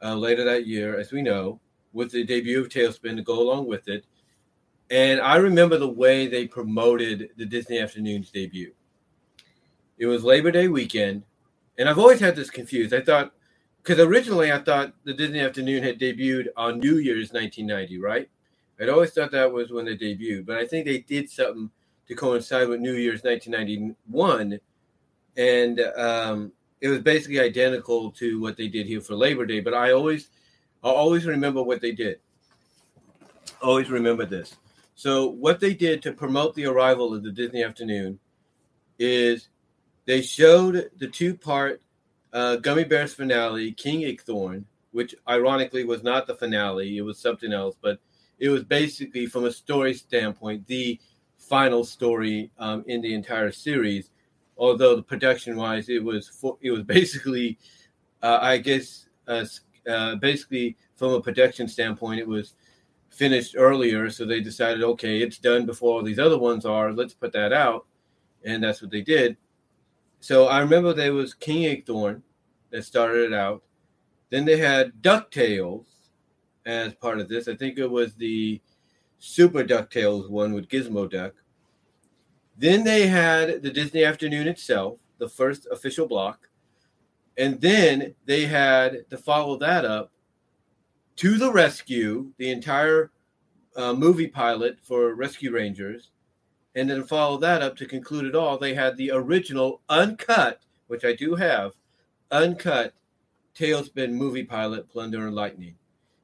uh, 0.03 0.14
later 0.14 0.45
that 0.45 0.66
year, 0.66 0.99
as 0.99 1.12
we 1.12 1.23
know, 1.23 1.61
with 1.92 2.11
the 2.11 2.25
debut 2.25 2.61
of 2.61 2.68
TaleSpin 2.68 3.16
to 3.16 3.23
go 3.23 3.40
along 3.40 3.66
with 3.66 3.88
it. 3.88 4.05
And 4.90 5.21
I 5.21 5.37
remember 5.37 5.79
the 5.79 5.88
way 5.88 6.27
they 6.27 6.47
promoted 6.47 7.31
the 7.37 7.47
Disney 7.47 7.79
Afternoon's 7.79 8.31
debut. 8.31 8.73
It 9.99 10.07
was 10.07 10.25
Labor 10.25 10.51
Day 10.51 10.68
weekend, 10.68 11.23
and 11.79 11.88
I've 11.88 11.99
always 11.99 12.21
had 12.21 12.37
this 12.37 12.51
confused. 12.51 12.92
I 12.92 13.01
thought, 13.01 13.33
because 13.83 13.99
originally 14.01 14.53
I 14.53 14.59
thought 14.59 14.95
the 15.05 15.14
Disney 15.14 15.40
Afternoon 15.40 15.83
had 15.83 15.99
debuted 15.99 16.49
on 16.57 16.81
New 16.81 16.99
Year's 16.99 17.33
1990, 17.33 17.99
right? 18.01 18.29
I'd 18.81 18.88
always 18.88 19.12
thought 19.12 19.31
that 19.31 19.53
was 19.53 19.71
when 19.71 19.85
they 19.85 19.97
debuted, 19.97 20.47
but 20.47 20.59
I 20.59 20.66
think 20.66 20.87
they 20.87 20.99
did 20.99 21.31
something 21.31 21.71
to 22.09 22.14
coincide 22.14 22.68
with 22.68 22.81
New 22.81 22.95
Year's 22.95 23.23
1991 23.23 24.59
and 25.37 25.81
um, 25.97 26.53
it 26.81 26.88
was 26.88 27.01
basically 27.01 27.40
identical 27.40 28.11
to 28.12 28.40
what 28.40 28.57
they 28.57 28.68
did 28.68 28.87
here 28.87 29.01
for 29.01 29.14
Labor 29.14 29.47
Day. 29.47 29.61
But 29.61 29.75
I 29.75 29.92
always, 29.92 30.29
I 30.83 30.88
always 30.88 31.27
remember 31.27 31.62
what 31.62 31.81
they 31.81 31.92
did. 31.92 32.18
Always 33.62 33.90
remember 33.90 34.27
this. 34.27 34.57
So 34.95 35.29
what 35.29 35.61
they 35.61 35.75
did 35.75 36.03
to 36.03 36.12
promote 36.12 36.55
the 36.55 36.66
arrival 36.66 37.14
of 37.14 37.23
the 37.23 37.33
Disney 37.33 37.62
Afternoon 37.62 38.18
is 38.99 39.49
they 40.05 40.23
showed 40.23 40.90
the 40.99 41.09
two-part 41.09 41.81
uh, 42.33 42.57
Gummi 42.61 42.88
Bears 42.88 43.14
finale, 43.14 43.73
King 43.73 44.01
Igthorn, 44.01 44.64
which 44.90 45.14
ironically 45.29 45.85
was 45.85 46.03
not 46.03 46.27
the 46.27 46.35
finale; 46.35 46.97
it 46.97 47.03
was 47.03 47.18
something 47.18 47.53
else. 47.53 47.77
But 47.81 48.01
it 48.38 48.49
was 48.49 48.64
basically, 48.64 49.27
from 49.27 49.45
a 49.45 49.53
story 49.53 49.95
standpoint, 49.95 50.66
the 50.66 50.99
final 51.38 51.85
story 51.85 52.51
um, 52.59 52.85
in 52.87 53.01
the 53.01 53.14
entire 53.14 53.53
series 53.53 54.11
although 54.62 54.94
the 54.96 55.03
production 55.03 55.57
wise 55.57 55.88
it 55.88 56.03
was 56.03 56.29
for, 56.29 56.57
it 56.61 56.70
was 56.70 56.83
basically 56.98 57.59
uh, 58.22 58.38
i 58.40 58.57
guess 58.57 59.09
uh, 59.29 59.44
uh, 59.88 60.14
basically 60.16 60.77
from 60.96 61.12
a 61.12 61.20
production 61.20 61.66
standpoint 61.66 62.20
it 62.20 62.29
was 62.29 62.55
finished 63.12 63.55
earlier. 63.57 64.11
So 64.11 64.25
they 64.25 64.40
decided 64.40 64.83
okay 64.83 65.20
it's 65.22 65.38
done 65.38 65.66
before 65.66 65.94
all 65.94 66.03
these 66.03 66.18
other 66.18 66.38
ones 66.38 66.64
are. 66.64 66.92
Let's 66.92 67.14
put 67.14 67.33
that 67.33 67.53
out. 67.53 67.87
And 68.44 68.62
that's 68.62 68.83
what 68.83 68.90
they 68.90 69.03
did. 69.03 69.37
So 70.20 70.46
i 70.46 70.61
remember 70.61 70.92
there 70.92 71.12
was 71.12 71.35
king 71.35 71.64
Igthorn 71.64 72.22
that 72.70 72.85
started 72.85 73.33
it 73.33 73.35
out. 73.35 73.62
Then 74.31 74.44
they 74.44 74.57
had 74.57 74.92
ducktales 75.03 75.85
as 76.64 76.94
part 76.94 77.20
of 77.20 77.29
this. 77.29 77.48
I 77.48 77.55
think 77.55 77.79
it 77.79 77.90
was 77.90 78.14
the 78.14 78.61
super 79.18 79.62
ducktales 79.62 80.31
one 80.31 80.53
with 80.53 80.68
gizmo 80.68 81.11
duck 81.11 81.35
then 82.62 82.85
they 82.85 83.09
had 83.09 83.61
the 83.61 83.72
Disney 83.72 84.05
Afternoon 84.05 84.46
itself, 84.46 85.01
the 85.18 85.29
first 85.29 85.66
official 85.72 86.07
block. 86.07 86.48
And 87.37 87.61
then 87.61 88.14
they 88.25 88.46
had 88.46 89.11
to 89.11 89.18
follow 89.18 89.57
that 89.57 89.85
up 89.85 90.12
to 91.16 91.38
the 91.38 91.51
rescue, 91.51 92.31
the 92.38 92.53
entire 92.53 93.11
uh, 93.75 93.94
movie 93.94 94.29
pilot 94.29 94.79
for 94.81 95.12
Rescue 95.16 95.51
Rangers. 95.51 96.11
And 96.77 96.88
then 96.88 97.03
follow 97.03 97.37
that 97.38 97.62
up 97.62 97.75
to 97.79 97.87
conclude 97.87 98.27
it 98.27 98.37
all. 98.37 98.59
They 98.59 98.75
had 98.75 98.96
the 98.96 99.11
original 99.11 99.81
uncut, 99.88 100.61
which 100.87 101.05
I 101.05 101.14
do 101.14 101.35
have, 101.35 101.72
uncut 102.31 102.94
TaleSpin 103.57 104.12
movie 104.12 104.44
pilot, 104.44 104.88
Plunder 104.88 105.27
and 105.27 105.35
Lightning. 105.35 105.75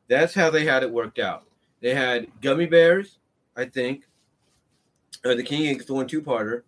That's 0.06 0.34
how 0.34 0.50
they 0.50 0.64
had 0.64 0.84
it 0.84 0.92
worked 0.92 1.18
out. 1.18 1.48
They 1.80 1.94
had 1.94 2.28
Gummi 2.40 2.70
Bears, 2.70 3.18
I 3.56 3.64
think, 3.64 4.04
uh, 5.24 5.34
the 5.34 5.42
King 5.42 5.74
Igthorn 5.74 6.08
two 6.08 6.22
parter. 6.22 6.62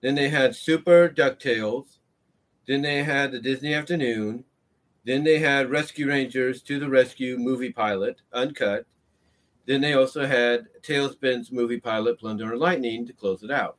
Then 0.00 0.14
they 0.14 0.28
had 0.28 0.54
Super 0.54 1.08
DuckTales. 1.08 1.98
Then 2.66 2.82
they 2.82 3.02
had 3.02 3.32
the 3.32 3.40
Disney 3.40 3.74
Afternoon. 3.74 4.44
Then 5.04 5.22
they 5.24 5.38
had 5.38 5.70
Rescue 5.70 6.08
Rangers 6.08 6.62
to 6.62 6.78
the 6.78 6.88
Rescue 6.88 7.36
movie 7.36 7.72
pilot, 7.72 8.20
uncut. 8.32 8.86
Then 9.66 9.80
they 9.80 9.94
also 9.94 10.26
had 10.26 10.66
TaleSpin's 10.82 11.52
movie 11.52 11.80
pilot, 11.80 12.18
Plunder 12.18 12.52
and 12.52 12.60
Lightning, 12.60 13.06
to 13.06 13.12
close 13.12 13.42
it 13.42 13.50
out. 13.50 13.76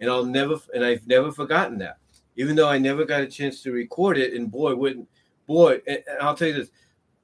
And 0.00 0.10
I'll 0.10 0.24
never, 0.24 0.56
and 0.74 0.84
I've 0.84 1.06
never 1.06 1.32
forgotten 1.32 1.78
that, 1.78 1.98
even 2.36 2.56
though 2.56 2.68
I 2.68 2.78
never 2.78 3.04
got 3.04 3.22
a 3.22 3.26
chance 3.26 3.62
to 3.62 3.72
record 3.72 4.16
it. 4.16 4.32
And 4.34 4.50
boy, 4.50 4.74
wouldn't, 4.74 5.08
boy, 5.46 5.80
and 5.86 6.02
I'll 6.20 6.36
tell 6.36 6.48
you 6.48 6.54
this: 6.54 6.70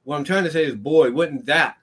what 0.03 0.17
I'm 0.17 0.23
trying 0.23 0.43
to 0.43 0.51
say 0.51 0.65
is, 0.65 0.75
boy, 0.75 1.11
wouldn't 1.11 1.45
that 1.45 1.77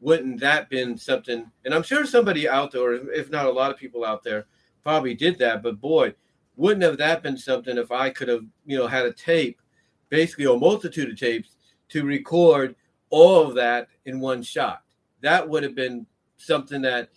wouldn't 0.00 0.40
that 0.40 0.70
been 0.70 0.96
something? 0.96 1.50
And 1.64 1.74
I'm 1.74 1.82
sure 1.82 2.04
somebody 2.06 2.48
out 2.48 2.72
there, 2.72 2.94
if 3.12 3.30
not 3.30 3.46
a 3.46 3.50
lot 3.50 3.70
of 3.70 3.76
people 3.76 4.04
out 4.04 4.22
there, 4.22 4.46
probably 4.82 5.14
did 5.14 5.38
that. 5.38 5.62
But 5.62 5.80
boy, 5.80 6.14
wouldn't 6.56 6.82
have 6.82 6.98
that 6.98 7.22
been 7.22 7.36
something 7.36 7.78
if 7.78 7.92
I 7.92 8.10
could 8.10 8.28
have, 8.28 8.44
you 8.66 8.76
know, 8.76 8.86
had 8.86 9.06
a 9.06 9.12
tape, 9.12 9.60
basically 10.08 10.46
a 10.46 10.56
multitude 10.56 11.10
of 11.10 11.18
tapes 11.18 11.56
to 11.90 12.04
record 12.04 12.74
all 13.10 13.46
of 13.46 13.54
that 13.56 13.88
in 14.06 14.20
one 14.20 14.42
shot. 14.42 14.82
That 15.20 15.48
would 15.48 15.62
have 15.62 15.74
been 15.74 16.06
something 16.38 16.82
that, 16.82 17.10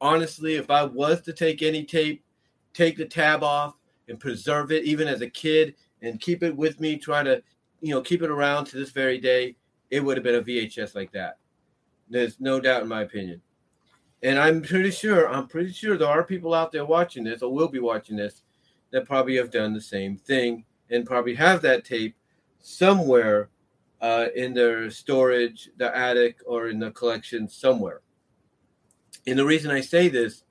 honestly, 0.00 0.54
if 0.54 0.70
I 0.70 0.84
was 0.84 1.20
to 1.22 1.32
take 1.32 1.62
any 1.62 1.84
tape, 1.84 2.24
take 2.72 2.96
the 2.96 3.04
tab 3.04 3.42
off 3.42 3.74
and 4.08 4.20
preserve 4.20 4.70
it, 4.70 4.84
even 4.84 5.08
as 5.08 5.20
a 5.20 5.30
kid, 5.30 5.74
and 6.02 6.20
keep 6.20 6.42
it 6.42 6.56
with 6.56 6.78
me, 6.78 6.96
try 6.96 7.22
to, 7.22 7.42
you 7.80 7.94
know, 7.94 8.00
keep 8.00 8.22
it 8.22 8.30
around 8.30 8.66
to 8.66 8.76
this 8.76 8.90
very 8.90 9.18
day, 9.18 9.56
it 9.90 10.00
would 10.00 10.16
have 10.16 10.24
been 10.24 10.36
a 10.36 10.42
VHS 10.42 10.94
like 10.94 11.10
that. 11.12 11.38
There's 12.10 12.40
no 12.40 12.60
doubt 12.60 12.82
in 12.82 12.88
my 12.88 13.02
opinion. 13.02 13.42
And 14.22 14.38
I'm 14.38 14.62
pretty 14.62 14.90
sure, 14.90 15.28
I'm 15.28 15.46
pretty 15.46 15.72
sure 15.72 15.96
there 15.96 16.08
are 16.08 16.24
people 16.24 16.54
out 16.54 16.72
there 16.72 16.84
watching 16.84 17.24
this 17.24 17.42
or 17.42 17.52
will 17.52 17.68
be 17.68 17.78
watching 17.78 18.16
this 18.16 18.42
that 18.90 19.06
probably 19.06 19.36
have 19.36 19.50
done 19.50 19.72
the 19.72 19.80
same 19.80 20.16
thing 20.16 20.64
and 20.90 21.06
probably 21.06 21.34
have 21.34 21.62
that 21.62 21.84
tape 21.84 22.16
somewhere 22.60 23.50
uh, 24.00 24.26
in 24.34 24.54
their 24.54 24.90
storage, 24.90 25.70
the 25.76 25.96
attic, 25.96 26.38
or 26.46 26.68
in 26.68 26.78
the 26.78 26.90
collection 26.92 27.48
somewhere. 27.48 28.00
And 29.26 29.38
the 29.38 29.44
reason 29.44 29.70
I 29.70 29.80
say 29.80 30.08
this 30.08 30.44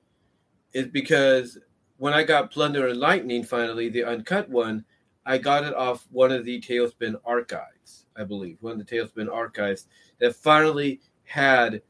is 0.72 0.86
because 0.86 1.58
when 1.96 2.12
I 2.12 2.22
got 2.22 2.50
Plunder 2.50 2.86
and 2.86 3.00
Lightning 3.00 3.42
finally, 3.42 3.88
the 3.88 4.04
uncut 4.04 4.48
one, 4.48 4.84
I 5.26 5.38
got 5.38 5.64
it 5.64 5.74
off 5.74 6.06
one 6.10 6.32
of 6.32 6.44
the 6.44 6.60
TaleSpin 6.60 7.16
archives, 7.24 8.06
I 8.16 8.24
believe, 8.24 8.58
one 8.60 8.80
of 8.80 8.86
the 8.86 8.96
TaleSpin 8.96 9.32
archives 9.32 9.86
that 10.20 10.34
finally 10.34 11.00
had 11.28 11.82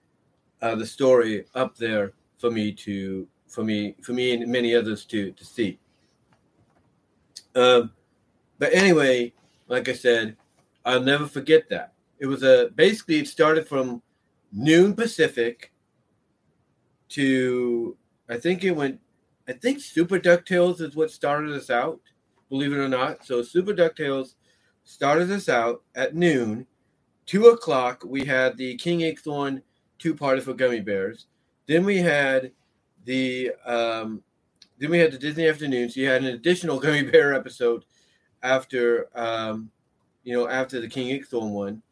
uh, 0.61 0.75
the 0.75 0.87
story 0.87 1.45
up 1.55 1.77
there 1.77 2.13
for 2.39 2.51
me 2.51 2.73
to 2.73 3.27
for 3.47 3.65
me 3.65 3.95
for 4.03 4.13
me 4.13 4.35
and 4.35 4.51
many 4.51 4.75
others 4.75 5.05
to 5.07 5.33
to 5.33 5.45
see. 5.45 5.79
Um, 7.55 7.93
but 8.59 8.73
anyway, 8.75 9.33
like 9.69 9.89
I 9.89 9.95
said, 9.95 10.37
I'll 10.85 11.03
never 11.03 11.27
forget 11.27 11.69
that. 11.71 11.93
It 12.19 12.27
was 12.27 12.43
a 12.43 12.71
basically 12.75 13.19
it 13.19 13.29
started 13.29 13.69
from 13.69 14.03
noon 14.53 14.95
Pacific 14.95 15.73
to 17.11 17.97
I 18.29 18.37
think 18.37 18.65
it 18.65 18.73
went 18.73 19.01
I 19.49 19.53
think 19.53 19.81
Super 19.81 20.19
DuckTales 20.19 20.81
is 20.81 20.95
what 20.95 21.11
started 21.11 21.53
us 21.53 21.71
out, 21.71 22.01
believe 22.51 22.73
it 22.73 22.79
or 22.79 22.89
not. 22.89 23.25
So 23.25 23.43
Super 23.43 23.73
DuckTales 23.73 24.35
started 24.85 25.31
us 25.31 25.49
out 25.49 25.83
at 25.95 26.15
noon. 26.15 26.67
Two 27.29 27.49
o'clock, 27.49 28.03
we 28.07 28.25
had 28.25 28.57
the 28.57 28.75
King 28.77 29.01
Igthorn 29.01 29.61
two 29.99 30.15
parter 30.15 30.43
for 30.43 30.55
Gummi 30.55 30.83
Bears. 30.83 31.27
Then 31.67 31.85
we 31.85 31.99
had 31.99 32.53
the 33.05 33.53
um, 33.67 34.23
then 34.79 34.89
we 34.89 34.99
had 34.99 35.13
the 35.13 35.19
Disney 35.19 35.47
afternoon. 35.47 35.91
So 35.91 36.01
you 36.01 36.09
had 36.09 36.23
an 36.25 36.35
additional 36.35 36.81
Gummi 36.83 37.13
Bear 37.13 37.35
episode 37.35 37.85
after 38.43 39.09
um, 39.15 39.71
you 40.25 40.35
know 40.35 40.49
after 40.49 40.81
the 40.81 40.89
King 40.89 41.21
Igthorn 41.21 41.51
one. 41.51 41.83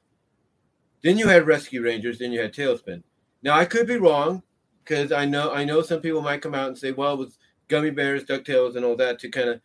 Then 1.02 1.18
you 1.18 1.28
had 1.28 1.46
Rescue 1.46 1.82
Rangers. 1.82 2.18
Then 2.18 2.32
you 2.32 2.40
had 2.40 2.54
TaleSpin. 2.54 3.02
Now 3.42 3.58
I 3.58 3.66
could 3.66 3.86
be 3.86 3.98
wrong 3.98 4.42
because 4.82 5.12
I 5.12 5.26
know 5.26 5.52
I 5.52 5.64
know 5.64 5.82
some 5.82 6.00
people 6.00 6.22
might 6.22 6.40
come 6.40 6.54
out 6.54 6.68
and 6.68 6.78
say, 6.78 6.92
well, 6.92 7.12
it 7.12 7.18
was 7.18 7.38
Gummi 7.68 7.94
Bears, 7.94 8.24
Ducktales, 8.24 8.76
and 8.76 8.86
all 8.86 8.96
that 8.96 9.18
to 9.18 9.28
kind 9.28 9.50
of 9.50 9.60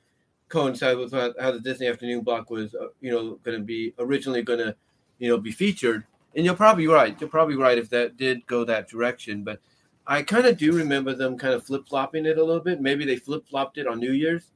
coincide 0.49 0.97
with 0.97 1.13
how, 1.13 1.33
how, 1.39 1.51
the 1.51 1.61
Disney 1.61 1.87
afternoon 1.87 2.21
block 2.21 2.49
was, 2.49 2.75
uh, 2.75 2.87
you 2.99 3.09
know, 3.09 3.39
going 3.43 3.57
to 3.57 3.63
be 3.63 3.93
originally 3.99 4.41
going 4.43 4.59
to, 4.59 4.75
you 5.21 5.29
know, 5.29 5.37
be 5.37 5.51
featured. 5.51 6.03
And 6.35 6.43
you're 6.43 6.55
probably 6.55 6.87
right. 6.87 7.15
You're 7.21 7.29
probably 7.29 7.55
right 7.55 7.77
if 7.77 7.89
that 7.91 8.17
did 8.17 8.45
go 8.47 8.65
that 8.65 8.89
direction. 8.89 9.43
But 9.43 9.59
I 10.07 10.23
kind 10.23 10.47
of 10.47 10.57
do 10.57 10.73
remember 10.73 11.13
them 11.13 11.37
kind 11.37 11.53
of 11.53 11.63
flip 11.63 11.87
flopping 11.87 12.25
it 12.25 12.39
a 12.39 12.43
little 12.43 12.63
bit. 12.63 12.81
Maybe 12.81 13.05
they 13.05 13.17
flip 13.17 13.47
flopped 13.47 13.77
it 13.77 13.85
on 13.85 13.99
New 13.99 14.13
Year's, 14.13 14.51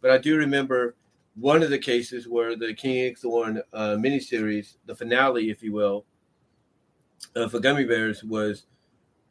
but 0.00 0.10
I 0.10 0.18
do 0.18 0.36
remember 0.36 0.96
one 1.36 1.62
of 1.62 1.70
the 1.70 1.78
cases 1.78 2.26
where 2.26 2.56
the 2.56 2.74
King 2.74 3.14
Igthorn 3.14 3.62
uh, 3.72 3.96
miniseries, 3.96 4.74
the 4.86 4.96
finale, 4.96 5.50
if 5.50 5.62
you 5.62 5.72
will, 5.72 6.04
uh, 7.36 7.48
for 7.48 7.60
Gummi 7.60 7.86
Bears 7.86 8.24
was, 8.24 8.66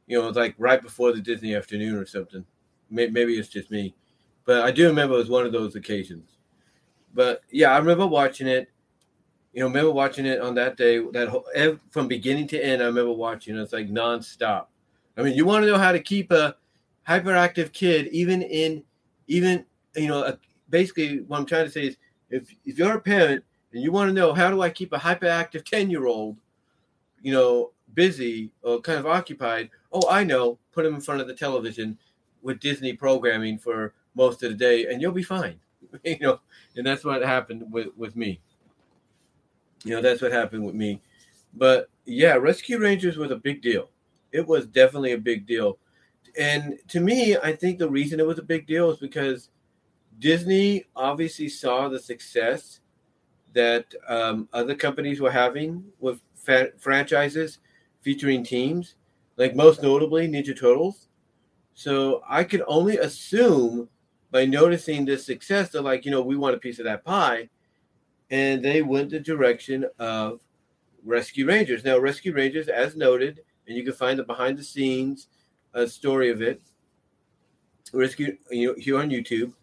you 0.05 0.17
know, 0.17 0.29
like 0.29 0.55
right 0.57 0.81
before 0.81 1.11
the 1.11 1.19
Disney 1.19 1.53
afternoon 1.53 1.95
or 1.95 2.05
something. 2.05 2.45
Maybe 2.89 3.37
it's 3.37 3.49
just 3.49 3.71
me, 3.71 3.93
but 4.45 4.63
I 4.63 4.71
do 4.71 4.87
remember 4.87 5.15
it 5.15 5.17
was 5.17 5.29
one 5.29 5.45
of 5.45 5.51
those 5.51 5.75
occasions. 5.75 6.37
But 7.13 7.41
yeah, 7.51 7.71
I 7.71 7.77
remember 7.77 8.07
watching 8.07 8.47
it. 8.47 8.69
You 9.57 9.63
know, 9.63 9.69
remember 9.69 9.89
watching 9.89 10.27
it 10.27 10.39
on 10.39 10.53
that 10.53 10.77
day. 10.77 10.99
That 11.13 11.29
whole, 11.29 11.43
from 11.89 12.07
beginning 12.07 12.47
to 12.49 12.63
end, 12.63 12.79
I 12.79 12.85
remember 12.85 13.11
watching. 13.11 13.57
It. 13.57 13.61
It's 13.61 13.73
like 13.73 13.89
nonstop. 13.89 14.67
I 15.17 15.23
mean, 15.23 15.35
you 15.35 15.45
want 15.45 15.63
to 15.63 15.71
know 15.71 15.79
how 15.79 15.91
to 15.91 15.99
keep 15.99 16.31
a 16.31 16.55
hyperactive 17.09 17.73
kid, 17.73 18.05
even 18.09 18.43
in, 18.43 18.83
even 19.25 19.65
you 19.95 20.09
know, 20.09 20.23
a, 20.25 20.37
basically 20.69 21.21
what 21.21 21.39
I'm 21.39 21.47
trying 21.47 21.65
to 21.65 21.71
say 21.71 21.87
is, 21.87 21.97
if 22.29 22.53
if 22.65 22.77
you're 22.77 22.97
a 22.97 23.01
parent 23.01 23.43
and 23.73 23.81
you 23.81 23.91
want 23.91 24.09
to 24.09 24.13
know 24.13 24.31
how 24.31 24.51
do 24.51 24.61
I 24.61 24.69
keep 24.69 24.93
a 24.93 24.99
hyperactive 24.99 25.65
ten 25.65 25.89
year 25.89 26.05
old, 26.05 26.37
you 27.23 27.33
know, 27.33 27.71
busy 27.95 28.51
or 28.61 28.79
kind 28.79 28.99
of 28.99 29.07
occupied, 29.07 29.71
oh, 29.91 30.07
I 30.07 30.23
know, 30.23 30.59
put 30.71 30.85
him 30.85 30.93
in 30.93 31.01
front 31.01 31.19
of 31.19 31.27
the 31.27 31.33
television 31.33 31.97
with 32.43 32.59
Disney 32.59 32.93
programming 32.93 33.57
for 33.57 33.95
most 34.13 34.43
of 34.43 34.51
the 34.51 34.55
day, 34.55 34.85
and 34.85 35.01
you'll 35.01 35.13
be 35.13 35.23
fine. 35.23 35.59
you 36.03 36.19
know, 36.19 36.41
and 36.75 36.85
that's 36.85 37.03
what 37.03 37.23
happened 37.23 37.63
with 37.71 37.87
with 37.97 38.15
me. 38.15 38.39
You 39.83 39.95
know, 39.95 40.01
that's 40.01 40.21
what 40.21 40.31
happened 40.31 40.65
with 40.65 40.75
me. 40.75 41.01
But 41.53 41.89
yeah, 42.05 42.35
Rescue 42.35 42.79
Rangers 42.79 43.17
was 43.17 43.31
a 43.31 43.35
big 43.35 43.61
deal. 43.61 43.89
It 44.31 44.45
was 44.47 44.67
definitely 44.67 45.13
a 45.13 45.17
big 45.17 45.45
deal. 45.45 45.77
And 46.39 46.77
to 46.89 46.99
me, 46.99 47.37
I 47.37 47.55
think 47.55 47.79
the 47.79 47.89
reason 47.89 48.19
it 48.19 48.27
was 48.27 48.39
a 48.39 48.43
big 48.43 48.67
deal 48.67 48.91
is 48.91 48.97
because 48.97 49.49
Disney 50.19 50.85
obviously 50.95 51.49
saw 51.49 51.89
the 51.89 51.99
success 51.99 52.81
that 53.53 53.85
um, 54.07 54.47
other 54.53 54.75
companies 54.75 55.19
were 55.19 55.31
having 55.31 55.83
with 55.99 56.21
fa- 56.35 56.71
franchises 56.77 57.59
featuring 58.01 58.43
teams, 58.43 58.95
like 59.37 59.55
most 59.55 59.81
notably 59.81 60.27
Ninja 60.27 60.57
Turtles. 60.57 61.07
So 61.73 62.21
I 62.27 62.43
could 62.43 62.63
only 62.67 62.97
assume 62.97 63.89
by 64.31 64.45
noticing 64.45 65.05
this 65.05 65.25
success, 65.25 65.69
they're 65.69 65.81
like, 65.81 66.05
you 66.05 66.11
know, 66.11 66.21
we 66.21 66.35
want 66.35 66.55
a 66.55 66.59
piece 66.59 66.79
of 66.79 66.85
that 66.85 67.05
pie. 67.05 67.49
And 68.29 68.63
they 68.63 68.81
went 68.81 69.09
the 69.09 69.19
direction 69.19 69.85
of 69.99 70.41
Rescue 71.03 71.45
Rangers. 71.45 71.83
Now, 71.83 71.97
Rescue 71.97 72.33
Rangers, 72.33 72.67
as 72.67 72.95
noted, 72.95 73.41
and 73.67 73.77
you 73.77 73.83
can 73.83 73.93
find 73.93 74.19
the 74.19 74.23
behind 74.23 74.57
the 74.57 74.63
scenes 74.63 75.27
uh, 75.73 75.85
story 75.85 76.29
of 76.29 76.41
it, 76.41 76.61
Rescue 77.93 78.37
you 78.51 78.67
know, 78.67 78.75
here 78.77 78.99
on 78.99 79.09
YouTube. 79.09 79.53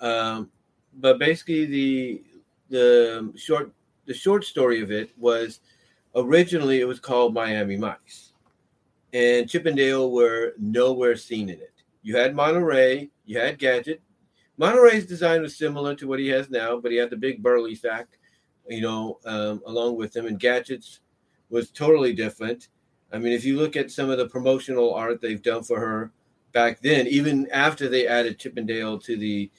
Um, 0.00 0.50
but 0.94 1.18
basically, 1.18 1.66
the 1.66 2.22
the 2.70 3.32
short 3.36 3.72
the 4.06 4.14
short 4.14 4.44
story 4.44 4.80
of 4.80 4.90
it 4.90 5.10
was 5.18 5.60
originally 6.16 6.80
it 6.80 6.88
was 6.88 6.98
called 6.98 7.34
Miami 7.34 7.76
Mice 7.76 8.32
and 9.12 9.48
Chip 9.48 9.66
and 9.66 9.76
Dale 9.76 10.10
were 10.10 10.54
nowhere 10.58 11.16
seen 11.16 11.48
in 11.48 11.58
it. 11.58 11.72
You 12.02 12.16
had 12.16 12.34
Monterey, 12.34 13.10
you 13.26 13.38
had 13.38 13.58
Gadget. 13.58 14.00
Monterey's 14.58 15.06
design 15.06 15.42
was 15.42 15.56
similar 15.56 15.94
to 15.96 16.06
what 16.06 16.18
he 16.18 16.28
has 16.28 16.50
now, 16.50 16.78
but 16.78 16.92
he 16.92 16.98
had 16.98 17.10
the 17.10 17.16
big 17.16 17.42
burly 17.42 17.74
sack, 17.74 18.06
you 18.68 18.80
know, 18.80 19.18
um, 19.24 19.62
along 19.66 19.96
with 19.96 20.14
him. 20.14 20.26
And 20.26 20.38
Gadget's 20.38 21.00
was 21.50 21.70
totally 21.70 22.12
different. 22.12 22.68
I 23.12 23.18
mean, 23.18 23.32
if 23.32 23.44
you 23.44 23.56
look 23.56 23.76
at 23.76 23.90
some 23.90 24.10
of 24.10 24.18
the 24.18 24.28
promotional 24.28 24.94
art 24.94 25.20
they've 25.20 25.42
done 25.42 25.62
for 25.62 25.78
her 25.78 26.12
back 26.52 26.80
then, 26.80 27.06
even 27.06 27.48
after 27.50 27.88
they 27.88 28.06
added 28.06 28.38
Chip 28.38 28.56
and 28.56 28.66
Dale 28.66 28.98
to 28.98 29.16
the, 29.16 29.50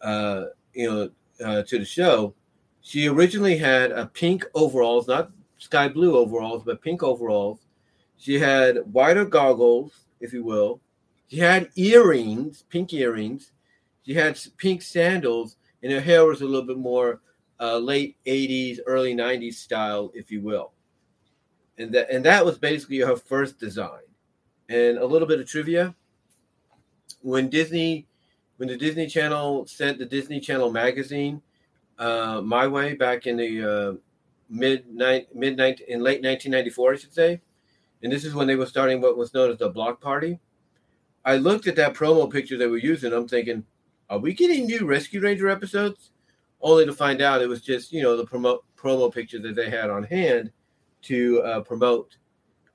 uh, 0.00 0.44
you 0.74 0.90
know, 0.90 1.10
uh, 1.44 1.62
to 1.62 1.78
the 1.78 1.84
show, 1.84 2.34
she 2.80 3.08
originally 3.08 3.56
had 3.56 3.92
a 3.92 4.06
pink 4.06 4.44
overalls, 4.54 5.08
not 5.08 5.30
sky 5.58 5.88
blue 5.88 6.16
overalls, 6.16 6.64
but 6.64 6.82
pink 6.82 7.02
overalls 7.02 7.60
she 8.22 8.38
had 8.38 8.78
wider 8.92 9.24
goggles, 9.24 10.04
if 10.20 10.32
you 10.32 10.44
will. 10.44 10.80
She 11.26 11.38
had 11.38 11.70
earrings, 11.74 12.62
pink 12.68 12.92
earrings. 12.92 13.50
She 14.04 14.14
had 14.14 14.38
pink 14.56 14.82
sandals, 14.82 15.56
and 15.82 15.92
her 15.92 16.00
hair 16.00 16.24
was 16.24 16.40
a 16.40 16.46
little 16.46 16.66
bit 16.66 16.78
more 16.78 17.20
uh, 17.60 17.78
late 17.78 18.16
80s, 18.26 18.78
early 18.86 19.14
90s 19.14 19.54
style, 19.54 20.10
if 20.14 20.30
you 20.30 20.40
will. 20.40 20.72
And 21.78 21.92
that, 21.92 22.10
and 22.10 22.24
that 22.24 22.44
was 22.44 22.58
basically 22.58 22.98
her 22.98 23.16
first 23.16 23.58
design. 23.58 24.02
And 24.68 24.98
a 24.98 25.06
little 25.06 25.28
bit 25.28 25.40
of 25.40 25.48
trivia 25.48 25.94
when 27.20 27.48
Disney, 27.48 28.06
when 28.56 28.68
the 28.68 28.76
Disney 28.76 29.06
Channel 29.06 29.66
sent 29.66 29.98
the 29.98 30.06
Disney 30.06 30.40
Channel 30.40 30.70
magazine 30.72 31.42
uh, 31.98 32.40
my 32.42 32.66
way 32.66 32.94
back 32.94 33.26
in 33.26 33.36
the 33.36 33.62
uh, 33.62 33.92
mid 34.48 34.86
mid 34.94 35.60
in 35.60 36.02
late 36.02 36.22
1994, 36.22 36.92
I 36.92 36.96
should 36.96 37.14
say 37.14 37.40
and 38.02 38.12
this 38.12 38.24
is 38.24 38.34
when 38.34 38.46
they 38.46 38.56
were 38.56 38.66
starting 38.66 39.00
what 39.00 39.16
was 39.16 39.32
known 39.32 39.50
as 39.50 39.58
the 39.58 39.68
block 39.68 40.00
party. 40.00 40.40
I 41.24 41.36
looked 41.36 41.68
at 41.68 41.76
that 41.76 41.94
promo 41.94 42.30
picture 42.30 42.58
they 42.58 42.66
were 42.66 42.78
using. 42.78 43.12
I'm 43.12 43.28
thinking, 43.28 43.64
are 44.10 44.18
we 44.18 44.34
getting 44.34 44.66
new 44.66 44.86
Rescue 44.86 45.20
Ranger 45.20 45.48
episodes? 45.48 46.10
Only 46.60 46.86
to 46.86 46.92
find 46.92 47.20
out 47.20 47.42
it 47.42 47.48
was 47.48 47.62
just 47.62 47.92
you 47.92 48.02
know 48.02 48.16
the 48.16 48.24
promo 48.24 48.58
promo 48.76 49.12
picture 49.12 49.38
that 49.40 49.56
they 49.56 49.70
had 49.70 49.90
on 49.90 50.04
hand 50.04 50.50
to 51.02 51.42
uh, 51.42 51.60
promote 51.60 52.16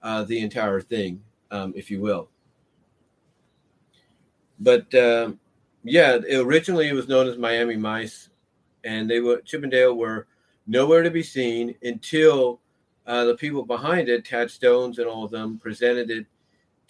uh, 0.01 0.23
the 0.23 0.39
entire 0.39 0.81
thing, 0.81 1.21
um, 1.51 1.73
if 1.75 1.89
you 1.89 2.01
will. 2.01 2.29
But 4.59 4.93
um, 4.95 5.39
yeah, 5.83 6.17
originally 6.33 6.89
it 6.89 6.93
was 6.93 7.07
known 7.07 7.27
as 7.27 7.37
Miami 7.37 7.77
Mice, 7.77 8.29
and 8.83 9.09
they 9.09 9.19
were 9.19 9.41
Chip 9.41 9.63
and 9.63 9.71
Dale 9.71 9.95
were 9.95 10.27
nowhere 10.67 11.03
to 11.03 11.11
be 11.11 11.23
seen 11.23 11.75
until 11.83 12.59
uh, 13.05 13.23
the 13.23 13.35
people 13.35 13.63
behind 13.63 14.09
it, 14.09 14.25
Tad 14.25 14.51
Stones 14.51 14.99
and 14.99 15.07
all 15.07 15.23
of 15.23 15.31
them, 15.31 15.57
presented 15.57 16.11
it 16.11 16.25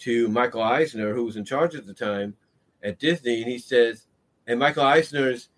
to 0.00 0.28
Michael 0.28 0.62
Eisner, 0.62 1.14
who 1.14 1.24
was 1.24 1.36
in 1.36 1.44
charge 1.44 1.76
at 1.76 1.86
the 1.86 1.94
time 1.94 2.34
at 2.82 2.98
Disney, 2.98 3.42
and 3.42 3.50
he 3.50 3.58
says, 3.58 4.07
and 4.48 4.58
Michael 4.58 4.82
Eisner's, 4.82 5.50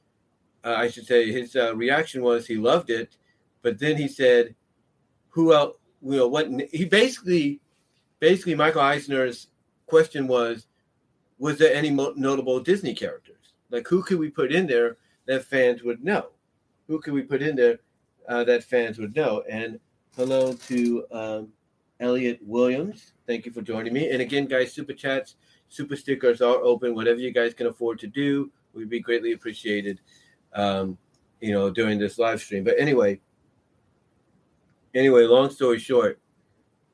uh, 0.64 0.74
I 0.76 0.88
should 0.88 1.06
say, 1.06 1.32
his 1.32 1.56
uh, 1.56 1.74
reaction 1.74 2.22
was 2.22 2.46
he 2.46 2.56
loved 2.56 2.90
it, 2.90 3.16
but 3.62 3.78
then 3.78 3.96
he 3.96 4.08
said, 4.08 4.54
"Who 5.30 5.54
else? 5.54 5.76
You 6.02 6.16
know 6.16 6.28
what?" 6.28 6.50
He 6.72 6.84
basically, 6.84 7.60
basically, 8.18 8.56
Michael 8.56 8.82
Eisner's 8.82 9.46
question 9.86 10.26
was, 10.26 10.66
"Was 11.38 11.56
there 11.56 11.72
any 11.72 11.90
mo- 11.90 12.14
notable 12.16 12.60
Disney 12.60 12.92
characters? 12.92 13.54
Like 13.70 13.86
who 13.86 14.02
could 14.02 14.18
we 14.18 14.28
put 14.28 14.52
in 14.52 14.66
there 14.66 14.96
that 15.26 15.44
fans 15.44 15.82
would 15.84 16.04
know? 16.04 16.30
Who 16.88 17.00
could 17.00 17.14
we 17.14 17.22
put 17.22 17.42
in 17.42 17.54
there 17.54 17.78
uh, 18.28 18.42
that 18.44 18.64
fans 18.64 18.98
would 18.98 19.14
know?" 19.14 19.44
And 19.48 19.78
hello 20.16 20.52
to 20.52 21.06
um, 21.12 21.48
Elliot 22.00 22.40
Williams. 22.42 23.12
Thank 23.28 23.46
you 23.46 23.52
for 23.52 23.62
joining 23.62 23.92
me. 23.92 24.10
And 24.10 24.20
again, 24.20 24.46
guys, 24.46 24.72
super 24.72 24.94
chats, 24.94 25.36
super 25.68 25.94
stickers 25.94 26.42
are 26.42 26.56
open. 26.56 26.96
Whatever 26.96 27.20
you 27.20 27.30
guys 27.30 27.54
can 27.54 27.68
afford 27.68 28.00
to 28.00 28.08
do, 28.08 28.50
would 28.74 28.90
be 28.90 29.00
greatly 29.00 29.32
appreciated. 29.32 30.00
Um, 30.52 30.98
you 31.40 31.52
know, 31.52 31.70
during 31.70 31.98
this 31.98 32.18
live 32.18 32.40
stream. 32.40 32.64
But 32.64 32.78
anyway, 32.78 33.20
anyway, 34.94 35.24
long 35.24 35.50
story 35.50 35.78
short, 35.78 36.20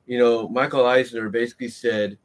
you 0.07 0.19
know, 0.19 0.49
Michael 0.49 0.87
Eisner 0.87 1.29
basically 1.29 1.69
said, 1.69 2.17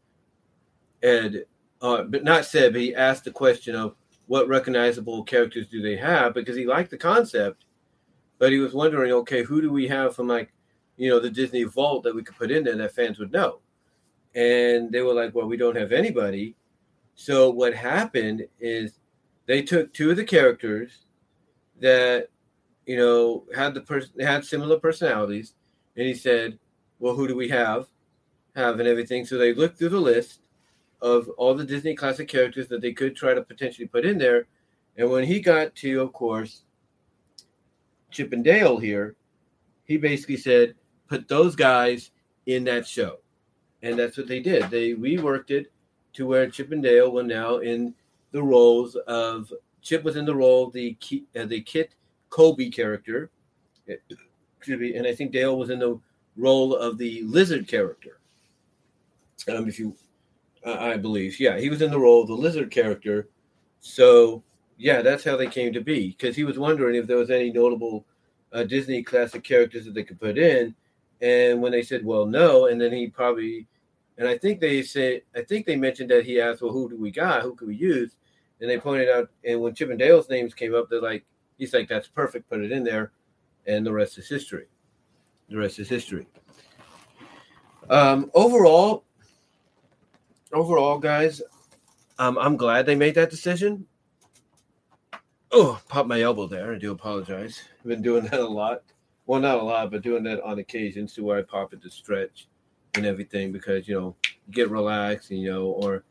Ed, 1.01 1.45
uh, 1.81 2.03
but 2.03 2.23
not 2.23 2.45
said, 2.45 2.73
but 2.73 2.81
he 2.81 2.93
asked 2.93 3.23
the 3.23 3.31
question 3.31 3.75
of 3.75 3.95
what 4.27 4.47
recognizable 4.47 5.23
characters 5.23 5.67
do 5.67 5.81
they 5.81 5.95
have 5.97 6.33
because 6.33 6.55
he 6.55 6.65
liked 6.65 6.91
the 6.91 6.97
concept, 6.97 7.65
but 8.37 8.51
he 8.51 8.59
was 8.59 8.73
wondering, 8.73 9.11
okay, 9.11 9.43
who 9.43 9.61
do 9.61 9.71
we 9.71 9.87
have 9.87 10.15
from 10.15 10.27
like, 10.27 10.53
you 10.97 11.09
know, 11.09 11.19
the 11.19 11.29
Disney 11.29 11.63
vault 11.63 12.03
that 12.03 12.13
we 12.13 12.23
could 12.23 12.35
put 12.35 12.51
in 12.51 12.63
there 12.63 12.75
that 12.75 12.93
fans 12.93 13.17
would 13.17 13.31
know? 13.31 13.59
And 14.35 14.91
they 14.91 15.01
were 15.01 15.13
like, 15.13 15.33
well, 15.33 15.47
we 15.47 15.57
don't 15.57 15.75
have 15.75 15.91
anybody. 15.91 16.55
So 17.15 17.49
what 17.49 17.73
happened 17.73 18.45
is 18.59 19.00
they 19.45 19.61
took 19.61 19.93
two 19.93 20.11
of 20.11 20.17
the 20.17 20.23
characters 20.23 21.05
that 21.79 22.29
you 22.85 22.95
know 22.97 23.45
had 23.55 23.73
the 23.73 23.81
person 23.81 24.19
had 24.19 24.45
similar 24.45 24.79
personalities, 24.79 25.53
and 25.95 26.05
he 26.05 26.13
said, 26.13 26.59
"Well, 26.99 27.15
who 27.15 27.27
do 27.27 27.35
we 27.35 27.49
have? 27.49 27.87
Have 28.55 28.79
and 28.79 28.87
everything." 28.87 29.25
So 29.25 29.37
they 29.37 29.53
looked 29.53 29.77
through 29.77 29.89
the 29.89 29.99
list 29.99 30.41
of 31.01 31.29
all 31.37 31.55
the 31.55 31.65
Disney 31.65 31.95
classic 31.95 32.27
characters 32.27 32.67
that 32.67 32.81
they 32.81 32.93
could 32.93 33.15
try 33.15 33.33
to 33.33 33.41
potentially 33.41 33.87
put 33.87 34.05
in 34.05 34.17
there, 34.17 34.47
and 34.97 35.09
when 35.09 35.23
he 35.23 35.39
got 35.39 35.75
to, 35.77 36.01
of 36.01 36.13
course, 36.13 36.63
Chip 38.11 38.33
and 38.33 38.43
Dale 38.43 38.77
here, 38.77 39.15
he 39.85 39.97
basically 39.97 40.37
said, 40.37 40.75
"Put 41.07 41.27
those 41.27 41.55
guys 41.55 42.11
in 42.45 42.63
that 42.65 42.85
show," 42.87 43.19
and 43.81 43.97
that's 43.97 44.17
what 44.17 44.27
they 44.27 44.39
did. 44.39 44.69
They 44.69 44.93
reworked 44.93 45.49
it 45.49 45.71
to 46.13 46.27
where 46.27 46.49
Chip 46.49 46.71
and 46.71 46.83
Dale 46.83 47.11
were 47.11 47.23
now 47.23 47.57
in 47.57 47.95
the 48.31 48.43
roles 48.43 48.95
of 49.07 49.51
Chip 49.81 50.03
was 50.03 50.15
in 50.15 50.25
the 50.25 50.35
role 50.35 50.69
the 50.69 50.97
uh, 51.35 51.45
the 51.45 51.61
Kit 51.61 51.95
Colby 52.29 52.69
character, 52.69 53.29
and 53.87 55.07
I 55.07 55.15
think 55.15 55.31
Dale 55.31 55.57
was 55.57 55.69
in 55.69 55.79
the 55.79 55.99
role 56.37 56.75
of 56.75 56.97
the 56.97 57.23
lizard 57.23 57.67
character. 57.67 58.19
Um, 59.49 59.67
if 59.67 59.79
you, 59.79 59.95
uh, 60.65 60.77
I 60.79 60.97
believe, 60.97 61.39
yeah, 61.39 61.57
he 61.57 61.69
was 61.69 61.81
in 61.81 61.91
the 61.91 61.99
role 61.99 62.21
of 62.21 62.27
the 62.27 62.35
lizard 62.35 62.69
character. 62.69 63.27
So 63.79 64.43
yeah, 64.77 65.01
that's 65.01 65.23
how 65.23 65.35
they 65.35 65.47
came 65.47 65.73
to 65.73 65.81
be 65.81 66.09
because 66.09 66.35
he 66.35 66.43
was 66.43 66.59
wondering 66.59 66.95
if 66.95 67.07
there 67.07 67.17
was 67.17 67.31
any 67.31 67.51
notable 67.51 68.05
uh, 68.53 68.63
Disney 68.63 69.01
classic 69.03 69.43
characters 69.43 69.85
that 69.85 69.93
they 69.93 70.03
could 70.03 70.19
put 70.19 70.37
in, 70.37 70.75
and 71.21 71.61
when 71.61 71.71
they 71.71 71.81
said, 71.81 72.05
"Well, 72.05 72.25
no," 72.25 72.67
and 72.67 72.79
then 72.79 72.91
he 72.91 73.07
probably, 73.07 73.67
and 74.17 74.27
I 74.27 74.37
think 74.37 74.59
they 74.59 74.83
said, 74.83 75.21
I 75.35 75.41
think 75.41 75.65
they 75.65 75.75
mentioned 75.75 76.11
that 76.11 76.25
he 76.25 76.39
asked, 76.39 76.61
"Well, 76.61 76.71
who 76.71 76.89
do 76.89 76.97
we 76.97 77.11
got? 77.11 77.41
Who 77.41 77.55
could 77.55 77.67
we 77.67 77.75
use?" 77.75 78.15
And 78.61 78.69
they 78.69 78.77
pointed 78.77 79.09
out, 79.09 79.29
and 79.43 79.59
when 79.59 79.73
Chip 79.73 79.89
and 79.89 79.97
Dale's 79.97 80.29
names 80.29 80.53
came 80.53 80.75
up, 80.75 80.87
they're 80.89 81.01
like, 81.01 81.25
he's 81.57 81.73
like, 81.73 81.89
that's 81.89 82.07
perfect, 82.07 82.47
put 82.47 82.61
it 82.61 82.71
in 82.71 82.83
there. 82.83 83.11
And 83.65 83.85
the 83.85 83.91
rest 83.91 84.17
is 84.19 84.29
history. 84.29 84.67
The 85.49 85.57
rest 85.57 85.79
is 85.79 85.89
history. 85.89 86.27
Um, 87.89 88.29
overall, 88.35 89.03
overall, 90.53 90.99
guys, 90.99 91.41
um, 92.19 92.37
I'm 92.37 92.55
glad 92.55 92.85
they 92.85 92.95
made 92.95 93.15
that 93.15 93.31
decision. 93.31 93.87
Oh, 95.51 95.81
pop 95.89 96.05
my 96.05 96.21
elbow 96.21 96.47
there. 96.47 96.73
I 96.73 96.77
do 96.77 96.91
apologize. 96.91 97.63
I've 97.79 97.87
been 97.87 98.01
doing 98.01 98.23
that 98.25 98.39
a 98.39 98.47
lot. 98.47 98.83
Well, 99.25 99.41
not 99.41 99.59
a 99.59 99.63
lot, 99.63 99.91
but 99.91 100.03
doing 100.03 100.23
that 100.23 100.41
on 100.43 100.59
occasions 100.59 101.13
to 101.15 101.23
where 101.23 101.39
I 101.39 101.41
pop 101.41 101.73
it 101.73 101.81
to 101.81 101.89
stretch 101.89 102.47
and 102.93 103.05
everything 103.05 103.51
because, 103.51 103.87
you 103.87 103.99
know, 103.99 104.15
get 104.51 104.69
relaxed, 104.69 105.31
and, 105.31 105.39
you 105.39 105.51
know, 105.51 105.65
or 105.65 106.03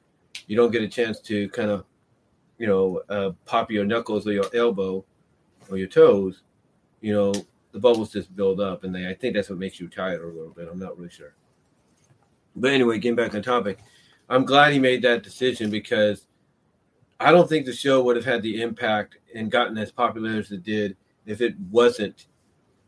you 0.47 0.57
don't 0.57 0.73
get 0.73 0.83
a 0.83 0.89
chance 0.89 1.21
to 1.21 1.49
kind 1.51 1.71
of 1.71 1.85
you 2.61 2.67
know, 2.67 3.01
uh, 3.09 3.31
pop 3.47 3.71
your 3.71 3.87
knuckles 3.87 4.27
or 4.27 4.33
your 4.33 4.45
elbow 4.55 5.03
or 5.71 5.79
your 5.79 5.89
toes, 5.89 6.43
you 7.01 7.11
know, 7.11 7.33
the 7.73 7.79
bubbles 7.79 8.13
just 8.13 8.37
build 8.37 8.61
up, 8.61 8.85
and 8.85 8.95
they 8.95 9.09
I 9.09 9.15
think 9.15 9.35
that's 9.35 9.49
what 9.49 9.59
makes 9.59 9.81
you 9.81 9.89
tired 9.89 10.21
a 10.21 10.27
little 10.27 10.53
bit. 10.53 10.69
I'm 10.71 10.79
not 10.79 10.99
really 10.99 11.09
sure. 11.09 11.35
But 12.55 12.73
anyway, 12.73 12.99
getting 12.99 13.17
back 13.17 13.35
on 13.35 13.43
topic, 13.43 13.79
I'm 14.29 14.45
glad 14.45 14.75
he 14.75 14.79
made 14.79 15.01
that 15.03 15.23
decision 15.23 15.71
because 15.71 16.27
I 17.19 17.33
don't 17.33 17.49
think 17.49 17.65
the 17.65 17.73
show 17.73 18.03
would 18.03 18.17
have 18.17 18.27
had 18.27 18.43
the 18.43 18.61
impact 18.61 19.17
and 19.35 19.51
gotten 19.51 19.79
as 19.79 19.91
popular 19.91 20.39
as 20.39 20.53
it 20.53 20.63
did 20.63 20.99
if 21.25 21.41
it 21.41 21.55
wasn't 21.71 22.27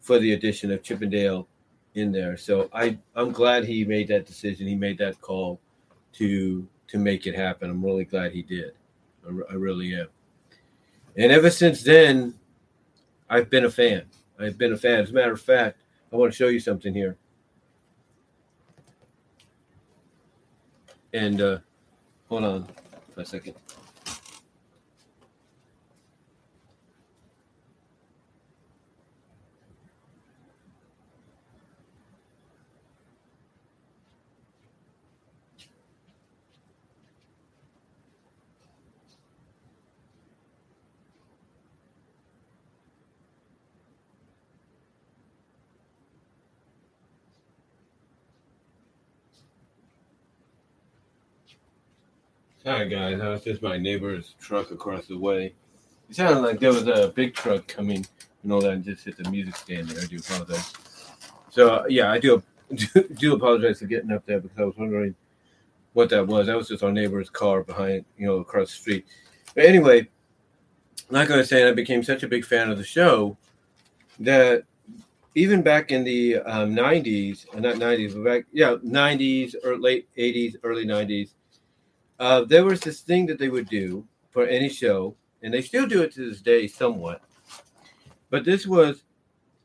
for 0.01 0.19
the 0.19 0.33
addition 0.33 0.71
of 0.71 0.83
Chip 0.83 1.01
'n 1.01 1.09
Dale 1.09 1.49
in 1.95 2.13
there. 2.13 2.37
So 2.37 2.69
I 2.75 2.99
I'm 3.15 3.33
glad 3.33 3.65
he 3.65 3.87
made 3.87 4.09
that 4.09 4.27
decision. 4.27 4.67
He 4.67 4.75
made 4.75 4.99
that 4.99 5.19
call 5.23 5.61
to 6.15 6.69
to 6.89 6.99
make 6.99 7.27
it 7.27 7.35
happen. 7.35 7.71
I'm 7.71 7.83
really 7.83 8.05
glad 8.05 8.33
he 8.33 8.43
did. 8.43 8.73
I, 9.27 9.53
I 9.53 9.55
really 9.55 9.95
am. 9.95 10.09
And 11.17 11.31
ever 11.31 11.51
since 11.51 11.83
then, 11.83 12.35
I've 13.29 13.51
been 13.51 13.65
a 13.65 13.71
fan. 13.71 14.05
I've 14.39 14.59
been 14.59 14.73
a 14.73 14.77
fan. 14.77 15.01
As 15.01 15.11
a 15.11 15.13
matter 15.13 15.33
of 15.33 15.41
fact, 15.41 15.79
I 16.13 16.17
want 16.17 16.33
to 16.33 16.37
show 16.37 16.49
you 16.49 16.61
something 16.61 16.93
here. 16.93 17.17
And 21.13 21.41
uh, 21.41 21.59
hold 22.29 22.45
on 22.45 22.69
for 23.15 23.21
a 23.21 23.27
second. 23.27 23.55
Hi 52.65 52.85
guys, 52.85 53.19
that 53.19 53.27
was 53.27 53.43
just 53.43 53.61
my 53.61 53.77
neighbor's 53.77 54.37
truck 54.39 54.71
across 54.71 55.09
the 55.09 55.19
way. 55.19 55.53
It 56.09 56.15
sounded 56.15 56.43
like 56.43 56.61
there 56.61 56.73
was 56.73 56.87
a 56.87 57.13
big 57.13 57.35
truck 57.35 57.67
coming 57.67 58.07
and 58.45 58.53
all 58.53 58.61
that, 58.61 58.71
and 58.71 58.85
just 58.85 59.05
hit 59.05 59.17
the 59.17 59.29
music 59.29 59.57
stand 59.57 59.89
there. 59.89 60.01
I 60.01 60.07
do 60.07 60.19
apologize. 60.19 60.73
So 61.51 61.71
uh, 61.71 61.85
yeah, 61.89 62.13
I 62.13 62.21
do, 62.21 62.41
do 62.75 62.87
do 63.15 63.35
apologize 63.35 63.81
for 63.81 63.87
getting 63.87 64.13
up 64.13 64.25
there 64.27 64.39
because 64.39 64.57
I 64.61 64.63
was 64.63 64.77
wondering 64.77 65.17
what 65.93 66.09
that 66.11 66.25
was. 66.25 66.47
That 66.47 66.57
was 66.57 66.69
just 66.69 66.85
our 66.85 66.93
neighbor's 66.93 67.29
car 67.29 67.65
behind, 67.65 68.05
you 68.17 68.29
know, 68.29 68.37
across 68.37 68.69
the 68.69 68.77
street. 68.77 69.07
But 69.57 69.65
anyway, 69.65 70.09
like 71.11 71.33
I 71.33 71.39
was 71.39 71.49
saying, 71.49 71.67
I 71.67 71.73
became 71.73 72.05
such 72.05 72.23
a 72.23 72.29
big 72.29 72.45
fan 72.45 72.71
of 72.71 72.79
the 72.79 72.85
show 72.85 73.37
that 74.21 74.63
even 75.35 75.63
back 75.63 75.91
in 75.91 76.05
the 76.05 76.37
um, 76.37 76.77
90s, 76.77 77.45
uh, 77.57 77.59
not 77.59 77.75
90s, 77.75 78.15
but 78.15 78.25
back, 78.25 78.45
yeah, 78.53 78.77
90s 78.85 79.57
or 79.65 79.77
late 79.79 80.07
80s, 80.17 80.55
early 80.63 80.87
90s, 80.87 81.31
uh, 82.23 82.45
there 82.45 82.65
was 82.65 82.79
this 82.79 83.01
thing 83.01 83.27
that 83.27 83.37
they 83.37 83.49
would 83.49 83.69
do 83.69 84.07
for 84.31 84.47
any 84.47 84.69
show, 84.69 85.17
and 85.43 85.53
they 85.53 85.61
still 85.61 85.89
do 85.89 86.03
it 86.03 86.13
to 86.13 86.31
this 86.31 86.41
day 86.41 86.69
somewhat. 86.69 87.21
But 88.31 88.45
this 88.45 88.65
was, 88.65 89.03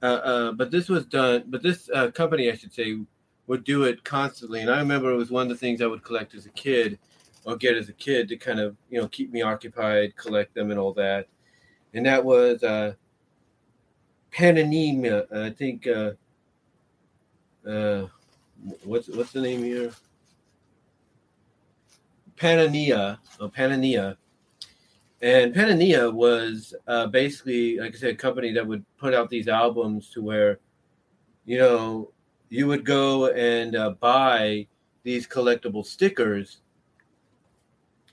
uh, 0.01 0.05
uh, 0.05 0.51
but 0.53 0.71
this 0.71 0.89
was 0.89 1.05
done. 1.05 1.43
But 1.45 1.61
this 1.61 1.87
uh, 1.93 2.09
company, 2.09 2.51
I 2.51 2.55
should 2.55 2.73
say, 2.73 2.97
would 3.45 3.63
do 3.63 3.83
it 3.83 4.03
constantly. 4.03 4.61
And 4.61 4.71
I 4.71 4.79
remember 4.79 5.11
it 5.11 5.17
was 5.17 5.29
one 5.29 5.43
of 5.43 5.49
the 5.49 5.55
things 5.55 5.83
I 5.83 5.85
would 5.85 6.03
collect 6.03 6.33
as 6.33 6.47
a 6.47 6.49
kid, 6.49 6.97
or 7.45 7.57
get 7.57 7.77
as 7.77 7.89
a 7.89 7.93
kid 7.93 8.27
to 8.29 8.37
kind 8.37 8.59
of 8.59 8.75
you 8.89 8.99
know 8.99 9.07
keep 9.07 9.31
me 9.31 9.43
occupied, 9.43 10.15
collect 10.15 10.55
them, 10.55 10.71
and 10.71 10.79
all 10.79 10.93
that. 10.93 11.27
And 11.93 12.07
that 12.07 12.25
was 12.25 12.63
uh. 12.63 12.93
I 14.35 15.53
think. 15.55 15.85
Uh, 15.85 16.11
uh, 17.69 18.07
what's 18.83 19.09
what's 19.09 19.31
the 19.31 19.41
name 19.41 19.63
here? 19.63 19.91
Panini, 22.37 23.17
or 23.39 23.49
Panini, 23.49 24.15
and 25.21 25.53
Panini 25.53 26.13
was 26.13 26.75
uh, 26.87 27.07
basically, 27.07 27.79
like 27.79 27.95
I 27.95 27.97
said, 27.97 28.13
a 28.13 28.15
company 28.15 28.51
that 28.53 28.65
would 28.65 28.85
put 28.97 29.13
out 29.13 29.29
these 29.29 29.47
albums 29.47 30.09
to 30.11 30.21
where, 30.21 30.59
you 31.45 31.57
know, 31.57 32.11
you 32.49 32.67
would 32.67 32.85
go 32.85 33.27
and 33.27 33.75
uh, 33.75 33.91
buy 33.99 34.67
these 35.03 35.27
collectible 35.27 35.85
stickers, 35.85 36.61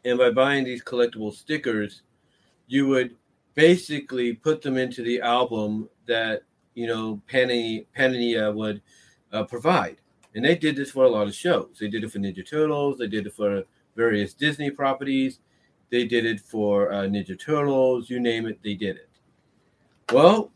and 0.05 0.19
by 0.19 0.31
buying 0.31 0.65
these 0.65 0.83
collectible 0.83 1.33
stickers, 1.33 2.03
you 2.67 2.87
would 2.89 3.15
basically 3.55 4.33
put 4.33 4.63
them 4.63 4.77
into 4.77 5.03
the 5.03 5.21
album 5.21 5.89
that 6.07 6.43
you 6.75 6.87
know 6.87 7.21
Panini, 7.31 7.87
Panini 7.97 8.55
would 8.55 8.81
uh, 9.33 9.45
provide. 9.45 9.99
And 10.35 10.45
they 10.45 10.57
did 10.57 10.75
this 10.75 10.91
for 10.91 11.05
a 11.05 11.09
lot 11.09 11.29
of 11.29 11.35
shows. 11.35 11.77
They 11.79 11.89
did 11.89 12.03
it 12.03 12.11
for 12.11 12.19
Ninja 12.19 12.49
Turtles. 12.49 12.99
They 12.99 13.07
did 13.07 13.27
it 13.27 13.35
for 13.35 13.63
various 13.97 14.35
Disney 14.35 14.71
properties. 14.71 15.41
They 15.91 16.07
did 16.07 16.27
it 16.27 16.41
for 16.41 16.93
uh, 16.93 17.03
Ninja 17.03 17.39
Turtles. 17.39 18.11
You 18.11 18.21
name 18.21 18.47
it, 18.47 18.59
they 18.63 18.75
did 18.75 18.97
it. 18.97 19.11
Well, 20.13 20.51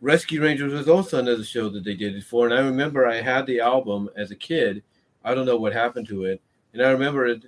Rescue 0.00 0.42
Rangers 0.42 0.72
was 0.72 0.88
also 0.88 1.18
another 1.18 1.44
show 1.44 1.68
that 1.68 1.84
they 1.84 1.94
did 1.94 2.16
it 2.16 2.24
for. 2.24 2.46
And 2.46 2.54
I 2.54 2.60
remember 2.60 3.06
I 3.06 3.20
had 3.20 3.46
the 3.46 3.60
album 3.60 4.10
as 4.16 4.30
a 4.30 4.36
kid. 4.36 4.82
I 5.24 5.34
don't 5.34 5.46
know 5.46 5.56
what 5.56 5.72
happened 5.72 6.08
to 6.08 6.24
it. 6.24 6.42
And 6.72 6.82
I 6.82 6.90
remember 6.90 7.26
it, 7.26 7.44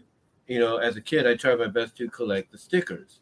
you 0.46 0.58
know, 0.58 0.76
as 0.76 0.96
a 0.96 1.00
kid, 1.00 1.26
I 1.26 1.34
tried 1.34 1.58
my 1.58 1.66
best 1.66 1.96
to 1.96 2.08
collect 2.08 2.52
the 2.52 2.58
stickers. 2.58 3.20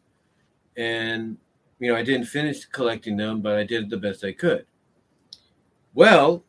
And, 0.77 1.37
you 1.79 1.91
know, 1.91 1.97
I 1.97 2.03
didn't 2.03 2.27
finish 2.27 2.65
collecting 2.65 3.17
them, 3.17 3.41
but 3.41 3.57
I 3.57 3.63
did 3.63 3.89
the 3.89 3.97
best 3.97 4.23
I 4.23 4.33
could. 4.33 4.65
Well, 5.93 6.43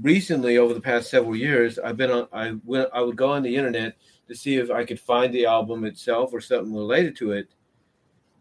recently 0.00 0.58
over 0.58 0.74
the 0.74 0.80
past 0.80 1.10
several 1.10 1.36
years, 1.36 1.78
I've 1.78 1.96
been 1.96 2.10
on. 2.10 2.28
I 2.32 2.54
went. 2.64 2.88
I 2.92 3.00
would 3.00 3.16
go 3.16 3.30
on 3.30 3.42
the 3.42 3.54
internet 3.54 3.96
to 4.32 4.38
see 4.38 4.56
if 4.56 4.70
I 4.70 4.84
could 4.84 5.00
find 5.00 5.32
the 5.32 5.46
album 5.46 5.84
itself 5.84 6.32
or 6.32 6.40
something 6.40 6.74
related 6.74 7.16
to 7.16 7.32
it, 7.32 7.48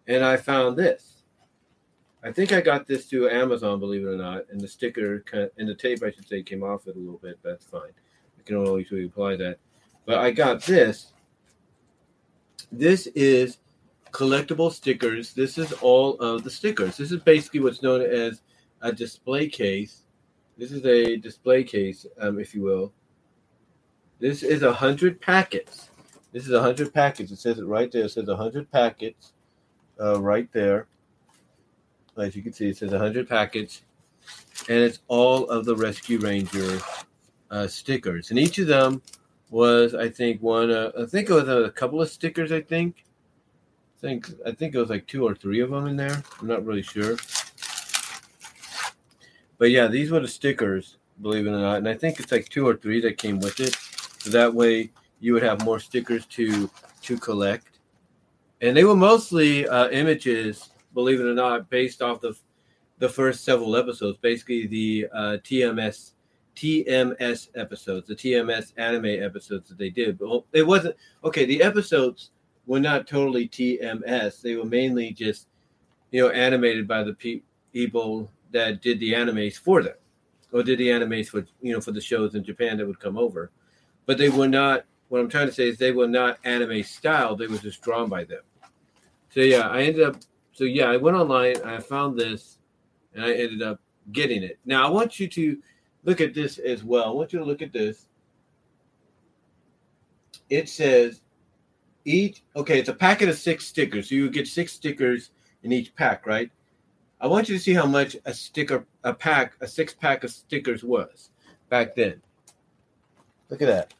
and 0.07 0.23
I 0.23 0.37
found 0.37 0.77
this. 0.77 1.23
I 2.23 2.31
think 2.31 2.51
I 2.51 2.61
got 2.61 2.85
this 2.87 3.05
through 3.05 3.29
Amazon, 3.29 3.79
believe 3.79 4.03
it 4.03 4.09
or 4.09 4.17
not, 4.17 4.43
and 4.49 4.61
the 4.61 4.67
sticker 4.67 5.23
and 5.57 5.67
the 5.67 5.75
tape, 5.75 6.03
I 6.03 6.11
should 6.11 6.27
say, 6.27 6.43
came 6.43 6.63
off 6.63 6.87
it 6.87 6.95
a 6.95 6.99
little 6.99 7.17
bit. 7.17 7.39
That's 7.43 7.65
fine. 7.65 7.91
I 8.37 8.43
can 8.43 8.57
always 8.57 8.87
apply 8.91 9.37
that. 9.37 9.57
But 10.05 10.19
I 10.19 10.31
got 10.31 10.61
this. 10.63 11.13
This 12.71 13.07
is 13.07 13.57
collectible 14.11 14.71
stickers. 14.71 15.33
This 15.33 15.57
is 15.57 15.73
all 15.73 16.17
of 16.19 16.43
the 16.43 16.49
stickers. 16.49 16.97
This 16.97 17.11
is 17.11 17.21
basically 17.21 17.61
what's 17.61 17.81
known 17.81 18.01
as 18.01 18.41
a 18.81 18.91
display 18.91 19.47
case 19.47 20.01
this 20.61 20.71
is 20.71 20.85
a 20.85 21.17
display 21.17 21.63
case, 21.63 22.05
um, 22.19 22.39
if 22.39 22.53
you 22.53 22.61
will. 22.61 22.93
This 24.21 24.43
is 24.43 24.61
a 24.61 24.71
hundred 24.71 25.19
packets. 25.19 25.89
This 26.31 26.45
is 26.45 26.51
a 26.51 26.61
hundred 26.61 26.93
packets. 26.93 27.31
It 27.31 27.39
says 27.39 27.57
it 27.57 27.65
right 27.65 27.91
there. 27.91 28.05
It 28.05 28.11
says 28.11 28.27
a 28.27 28.35
hundred 28.35 28.71
packets, 28.71 29.33
uh, 29.99 30.21
right 30.21 30.47
there. 30.53 30.85
As 32.15 32.35
you 32.35 32.43
can 32.43 32.53
see, 32.53 32.69
it 32.69 32.77
says 32.77 32.93
a 32.93 32.99
hundred 32.99 33.27
packets, 33.27 33.81
and 34.69 34.77
it's 34.77 34.99
all 35.07 35.49
of 35.49 35.65
the 35.65 35.75
Rescue 35.75 36.19
Ranger 36.19 36.79
uh, 37.49 37.65
stickers. 37.65 38.29
And 38.29 38.37
each 38.37 38.59
of 38.59 38.67
them 38.67 39.01
was, 39.49 39.95
I 39.95 40.07
think, 40.07 40.39
one. 40.43 40.69
Uh, 40.69 40.91
I 40.99 41.05
think 41.05 41.31
it 41.31 41.33
was 41.33 41.49
a 41.49 41.71
couple 41.71 41.99
of 41.99 42.07
stickers. 42.07 42.51
I 42.51 42.61
think. 42.61 43.03
I 43.97 44.01
think 44.01 44.29
I 44.45 44.51
think 44.51 44.75
it 44.75 44.79
was 44.79 44.91
like 44.91 45.07
two 45.07 45.25
or 45.25 45.33
three 45.33 45.61
of 45.61 45.71
them 45.71 45.87
in 45.87 45.95
there. 45.95 46.21
I'm 46.39 46.47
not 46.47 46.63
really 46.63 46.83
sure. 46.83 47.17
But 49.57 49.71
yeah, 49.71 49.87
these 49.87 50.11
were 50.11 50.19
the 50.19 50.27
stickers, 50.27 50.97
believe 51.23 51.47
it 51.47 51.49
or 51.49 51.57
not. 51.57 51.77
And 51.77 51.89
I 51.89 51.95
think 51.95 52.19
it's 52.19 52.31
like 52.31 52.49
two 52.49 52.67
or 52.67 52.75
three 52.75 53.01
that 53.01 53.17
came 53.17 53.39
with 53.39 53.59
it. 53.59 53.75
So 54.21 54.29
that 54.29 54.53
way 54.53 54.91
you 55.19 55.33
would 55.33 55.41
have 55.41 55.65
more 55.65 55.79
stickers 55.79 56.27
to 56.27 56.69
to 57.01 57.17
collect. 57.17 57.79
And 58.61 58.77
they 58.77 58.83
were 58.83 58.95
mostly 58.95 59.67
uh, 59.67 59.89
images, 59.89 60.69
believe 60.93 61.19
it 61.19 61.25
or 61.25 61.33
not, 61.33 61.71
based 61.71 62.03
off 62.03 62.21
the 62.21 62.35
the 62.99 63.09
first 63.09 63.43
several 63.43 63.75
episodes, 63.75 64.19
basically 64.21 64.67
the 64.67 65.07
uh, 65.11 65.37
TMS 65.43 66.11
TMS 66.55 67.49
episodes, 67.55 68.07
the 68.07 68.15
TMS 68.15 68.73
anime 68.77 69.23
episodes 69.23 69.69
that 69.69 69.79
they 69.79 69.89
did. 69.89 70.19
But 70.19 70.43
it 70.53 70.67
wasn't 70.67 70.95
okay. 71.23 71.45
The 71.45 71.63
episodes 71.63 72.29
were 72.67 72.79
not 72.79 73.07
totally 73.07 73.47
TMS. 73.49 74.39
They 74.41 74.55
were 74.55 74.65
mainly 74.65 75.13
just, 75.13 75.47
you 76.11 76.21
know, 76.21 76.29
animated 76.29 76.87
by 76.87 77.01
the 77.01 77.13
pe- 77.15 77.41
people 77.73 78.29
that 78.51 78.83
did 78.83 78.99
the 78.99 79.13
animes 79.13 79.55
for 79.57 79.81
them, 79.81 79.95
or 80.51 80.61
did 80.61 80.77
the 80.77 80.89
animes 80.89 81.27
for 81.27 81.43
you 81.59 81.73
know 81.73 81.81
for 81.81 81.91
the 81.91 82.01
shows 82.01 82.35
in 82.35 82.43
Japan 82.43 82.77
that 82.77 82.85
would 82.85 82.99
come 82.99 83.17
over, 83.17 83.49
but 84.05 84.17
they 84.17 84.29
were 84.29 84.47
not. 84.47 84.85
What 85.09 85.19
I'm 85.19 85.29
trying 85.29 85.47
to 85.47 85.53
say 85.53 85.67
is 85.67 85.77
they 85.77 85.91
were 85.91 86.07
not 86.07 86.39
anime 86.45 86.83
style. 86.83 87.35
They 87.35 87.47
were 87.47 87.57
just 87.57 87.81
drawn 87.81 88.07
by 88.07 88.23
them. 88.23 88.41
So 89.29 89.41
yeah, 89.41 89.67
I 89.67 89.81
ended 89.81 90.03
up. 90.03 90.17
So 90.53 90.63
yeah, 90.63 90.85
I 90.85 90.97
went 90.97 91.17
online. 91.17 91.57
I 91.63 91.79
found 91.79 92.17
this, 92.17 92.59
and 93.13 93.25
I 93.25 93.33
ended 93.33 93.61
up 93.61 93.79
getting 94.11 94.43
it. 94.43 94.59
Now 94.65 94.87
I 94.87 94.89
want 94.89 95.19
you 95.19 95.27
to 95.27 95.57
look 96.03 96.21
at 96.21 96.33
this 96.33 96.57
as 96.57 96.83
well. 96.83 97.05
I 97.05 97.11
want 97.11 97.33
you 97.33 97.39
to 97.39 97.45
look 97.45 97.61
at 97.61 97.73
this. 97.73 98.07
It 100.49 100.69
says 100.69 101.21
each 102.05 102.41
okay, 102.55 102.79
it's 102.79 102.89
a 102.89 102.93
packet 102.93 103.29
of 103.29 103.37
six 103.37 103.65
stickers. 103.65 104.09
So 104.09 104.15
you 104.15 104.29
get 104.29 104.47
six 104.47 104.73
stickers 104.73 105.31
in 105.63 105.71
each 105.71 105.95
pack, 105.95 106.25
right? 106.25 106.51
I 107.19 107.27
want 107.27 107.47
you 107.47 107.55
to 107.55 107.61
see 107.61 107.73
how 107.73 107.85
much 107.85 108.17
a 108.25 108.33
sticker, 108.33 108.85
a 109.03 109.13
pack, 109.13 109.53
a 109.61 109.67
six 109.67 109.93
pack 109.93 110.23
of 110.23 110.31
stickers 110.31 110.83
was 110.83 111.29
back 111.69 111.95
then. 111.95 112.19
Look 113.51 113.61
at 113.61 113.67
that. 113.67 113.93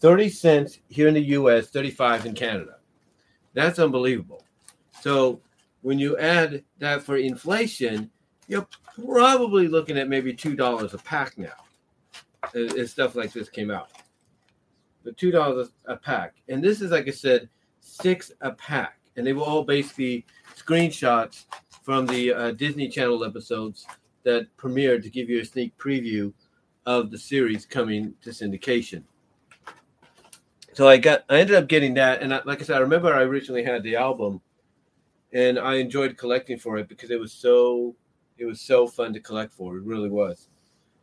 30 0.00 0.28
cents 0.28 0.78
here 0.88 1.08
in 1.08 1.14
the 1.14 1.22
US, 1.38 1.68
35 1.68 2.26
in 2.26 2.34
Canada. 2.34 2.76
That's 3.54 3.78
unbelievable. 3.78 4.44
So 5.00 5.40
when 5.80 5.98
you 5.98 6.18
add 6.18 6.62
that 6.78 7.02
for 7.02 7.16
inflation, 7.16 8.10
you're 8.46 8.68
probably 9.02 9.68
looking 9.68 9.96
at 9.96 10.08
maybe 10.08 10.34
$2 10.34 10.92
a 10.92 10.98
pack 10.98 11.38
now. 11.38 11.48
As 12.54 12.90
stuff 12.90 13.16
like 13.16 13.32
this 13.32 13.48
came 13.48 13.70
out. 13.70 13.90
But 15.02 15.16
$2 15.16 15.68
a 15.86 15.96
pack. 15.96 16.34
And 16.50 16.62
this 16.62 16.82
is, 16.82 16.90
like 16.90 17.08
I 17.08 17.12
said, 17.12 17.48
six 17.80 18.30
a 18.42 18.52
pack. 18.52 18.98
And 19.16 19.26
they 19.26 19.32
were 19.32 19.42
all 19.42 19.64
basically 19.64 20.26
screenshots 20.54 21.44
from 21.82 22.04
the 22.04 22.34
uh, 22.34 22.50
Disney 22.50 22.88
Channel 22.88 23.24
episodes 23.24 23.86
that 24.24 24.54
premiered 24.58 25.02
to 25.04 25.10
give 25.10 25.30
you 25.30 25.40
a 25.40 25.44
sneak 25.44 25.76
preview 25.78 26.34
of 26.86 27.10
the 27.10 27.18
series 27.18 27.66
coming 27.66 28.14
to 28.22 28.30
syndication. 28.30 29.02
So 30.72 30.88
I 30.88 30.96
got, 30.96 31.24
I 31.28 31.38
ended 31.38 31.56
up 31.56 31.68
getting 31.68 31.94
that, 31.94 32.22
and 32.22 32.34
I, 32.34 32.40
like 32.44 32.60
I 32.60 32.64
said, 32.64 32.76
I 32.76 32.80
remember 32.80 33.14
I 33.14 33.22
originally 33.22 33.62
had 33.62 33.82
the 33.82 33.96
album, 33.96 34.40
and 35.32 35.58
I 35.58 35.74
enjoyed 35.74 36.16
collecting 36.16 36.58
for 36.58 36.78
it 36.78 36.88
because 36.88 37.10
it 37.10 37.20
was 37.20 37.32
so, 37.32 37.94
it 38.38 38.44
was 38.44 38.60
so 38.60 38.86
fun 38.86 39.12
to 39.12 39.20
collect 39.20 39.54
for. 39.54 39.76
It 39.76 39.84
really 39.84 40.10
was. 40.10 40.48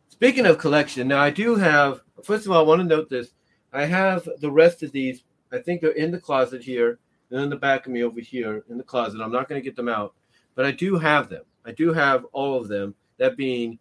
Speaking 0.08 0.46
of 0.46 0.58
collection, 0.58 1.08
now 1.08 1.20
I 1.20 1.30
do 1.30 1.56
have. 1.56 2.02
First 2.22 2.46
of 2.46 2.52
all, 2.52 2.58
I 2.58 2.66
want 2.66 2.80
to 2.80 2.86
note 2.86 3.08
this. 3.08 3.32
I 3.72 3.86
have 3.86 4.28
the 4.40 4.50
rest 4.50 4.82
of 4.82 4.92
these. 4.92 5.24
I 5.50 5.58
think 5.58 5.80
they're 5.80 5.90
in 5.92 6.10
the 6.10 6.20
closet 6.20 6.62
here, 6.62 6.98
and 7.30 7.40
in 7.40 7.50
the 7.50 7.56
back 7.56 7.86
of 7.86 7.92
me 7.92 8.02
over 8.02 8.20
here 8.20 8.64
in 8.68 8.76
the 8.76 8.84
closet. 8.84 9.20
I'm 9.22 9.32
not 9.32 9.48
going 9.48 9.60
to 9.60 9.64
get 9.64 9.74
them 9.74 9.88
out 9.88 10.14
but 10.54 10.64
I 10.64 10.70
do 10.70 10.98
have 10.98 11.28
them. 11.28 11.44
I 11.64 11.72
do 11.72 11.92
have 11.92 12.24
all 12.32 12.60
of 12.60 12.68
them. 12.68 12.94
That 13.18 13.36
being, 13.36 13.78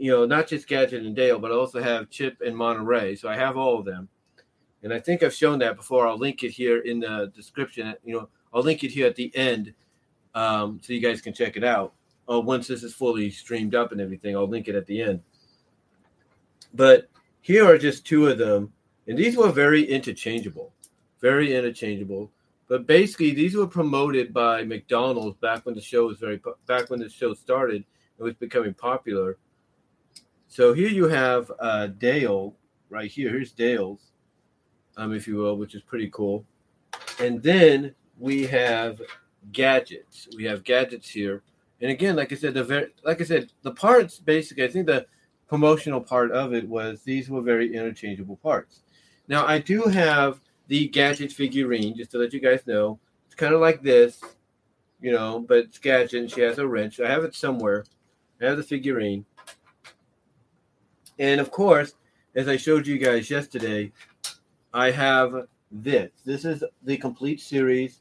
you 0.00 0.10
know, 0.10 0.24
not 0.24 0.48
just 0.48 0.66
Gadget 0.66 1.04
and 1.04 1.14
Dale, 1.14 1.38
but 1.38 1.52
I 1.52 1.54
also 1.54 1.82
have 1.82 2.08
Chip 2.08 2.40
and 2.44 2.56
Monterey. 2.56 3.14
So 3.16 3.28
I 3.28 3.36
have 3.36 3.58
all 3.58 3.78
of 3.78 3.84
them, 3.84 4.08
and 4.82 4.94
I 4.94 4.98
think 4.98 5.22
I've 5.22 5.34
shown 5.34 5.58
that 5.58 5.76
before. 5.76 6.08
I'll 6.08 6.16
link 6.16 6.42
it 6.42 6.50
here 6.50 6.78
in 6.78 7.00
the 7.00 7.30
description. 7.36 7.94
You 8.02 8.14
know, 8.14 8.28
I'll 8.54 8.62
link 8.62 8.82
it 8.82 8.90
here 8.90 9.06
at 9.06 9.14
the 9.14 9.30
end, 9.36 9.74
um, 10.34 10.80
so 10.82 10.94
you 10.94 11.00
guys 11.00 11.20
can 11.20 11.34
check 11.34 11.58
it 11.58 11.64
out. 11.64 11.92
Oh, 12.26 12.40
once 12.40 12.66
this 12.66 12.82
is 12.82 12.94
fully 12.94 13.30
streamed 13.30 13.74
up 13.74 13.92
and 13.92 14.00
everything, 14.00 14.34
I'll 14.34 14.48
link 14.48 14.68
it 14.68 14.74
at 14.74 14.86
the 14.86 15.02
end. 15.02 15.20
But 16.72 17.10
here 17.42 17.66
are 17.66 17.76
just 17.76 18.06
two 18.06 18.28
of 18.28 18.38
them, 18.38 18.72
and 19.06 19.18
these 19.18 19.36
were 19.36 19.52
very 19.52 19.84
interchangeable, 19.84 20.72
very 21.20 21.54
interchangeable. 21.54 22.30
But 22.68 22.86
basically, 22.86 23.32
these 23.34 23.54
were 23.54 23.66
promoted 23.66 24.32
by 24.32 24.64
McDonald's 24.64 25.36
back 25.40 25.66
when 25.66 25.74
the 25.74 25.80
show 25.82 26.06
was 26.06 26.18
very 26.18 26.40
back 26.66 26.88
when 26.88 27.00
the 27.00 27.10
show 27.10 27.34
started. 27.34 27.84
It 28.18 28.22
was 28.22 28.34
becoming 28.34 28.72
popular. 28.72 29.36
So 30.50 30.72
here 30.72 30.88
you 30.88 31.06
have 31.06 31.52
uh, 31.60 31.86
Dale 31.86 32.56
right 32.88 33.08
here. 33.08 33.30
Here's 33.30 33.52
Dale's, 33.52 34.10
um, 34.96 35.14
if 35.14 35.28
you 35.28 35.36
will, 35.36 35.56
which 35.56 35.76
is 35.76 35.82
pretty 35.82 36.10
cool. 36.10 36.44
And 37.20 37.40
then 37.40 37.94
we 38.18 38.48
have 38.48 39.00
gadgets. 39.52 40.26
We 40.36 40.42
have 40.46 40.64
gadgets 40.64 41.08
here. 41.08 41.44
And 41.80 41.92
again, 41.92 42.16
like 42.16 42.32
I 42.32 42.34
said, 42.34 42.54
the 42.54 42.64
very 42.64 42.88
like 43.04 43.20
I 43.20 43.24
said, 43.24 43.52
the 43.62 43.70
parts 43.70 44.18
basically, 44.18 44.64
I 44.64 44.68
think 44.68 44.86
the 44.86 45.06
promotional 45.48 46.00
part 46.00 46.32
of 46.32 46.52
it 46.52 46.68
was 46.68 47.04
these 47.04 47.30
were 47.30 47.42
very 47.42 47.72
interchangeable 47.72 48.36
parts. 48.38 48.80
Now 49.28 49.46
I 49.46 49.60
do 49.60 49.82
have 49.82 50.40
the 50.66 50.88
gadget 50.88 51.30
figurine, 51.30 51.96
just 51.96 52.10
to 52.10 52.18
let 52.18 52.32
you 52.32 52.40
guys 52.40 52.66
know. 52.66 52.98
It's 53.26 53.36
kind 53.36 53.54
of 53.54 53.60
like 53.60 53.82
this, 53.82 54.20
you 55.00 55.12
know, 55.12 55.38
but 55.38 55.58
it's 55.58 55.78
gadget 55.78 56.32
she 56.32 56.40
has 56.40 56.58
a 56.58 56.66
wrench. 56.66 56.98
I 56.98 57.08
have 57.08 57.22
it 57.22 57.36
somewhere. 57.36 57.84
I 58.42 58.46
have 58.46 58.56
the 58.56 58.64
figurine. 58.64 59.26
And 61.20 61.38
of 61.38 61.50
course, 61.50 61.94
as 62.34 62.48
I 62.48 62.56
showed 62.56 62.86
you 62.86 62.96
guys 62.96 63.30
yesterday, 63.30 63.92
I 64.72 64.90
have 64.90 65.46
this. 65.70 66.10
This 66.24 66.46
is 66.46 66.64
the 66.82 66.96
complete 66.96 67.40
series. 67.40 68.00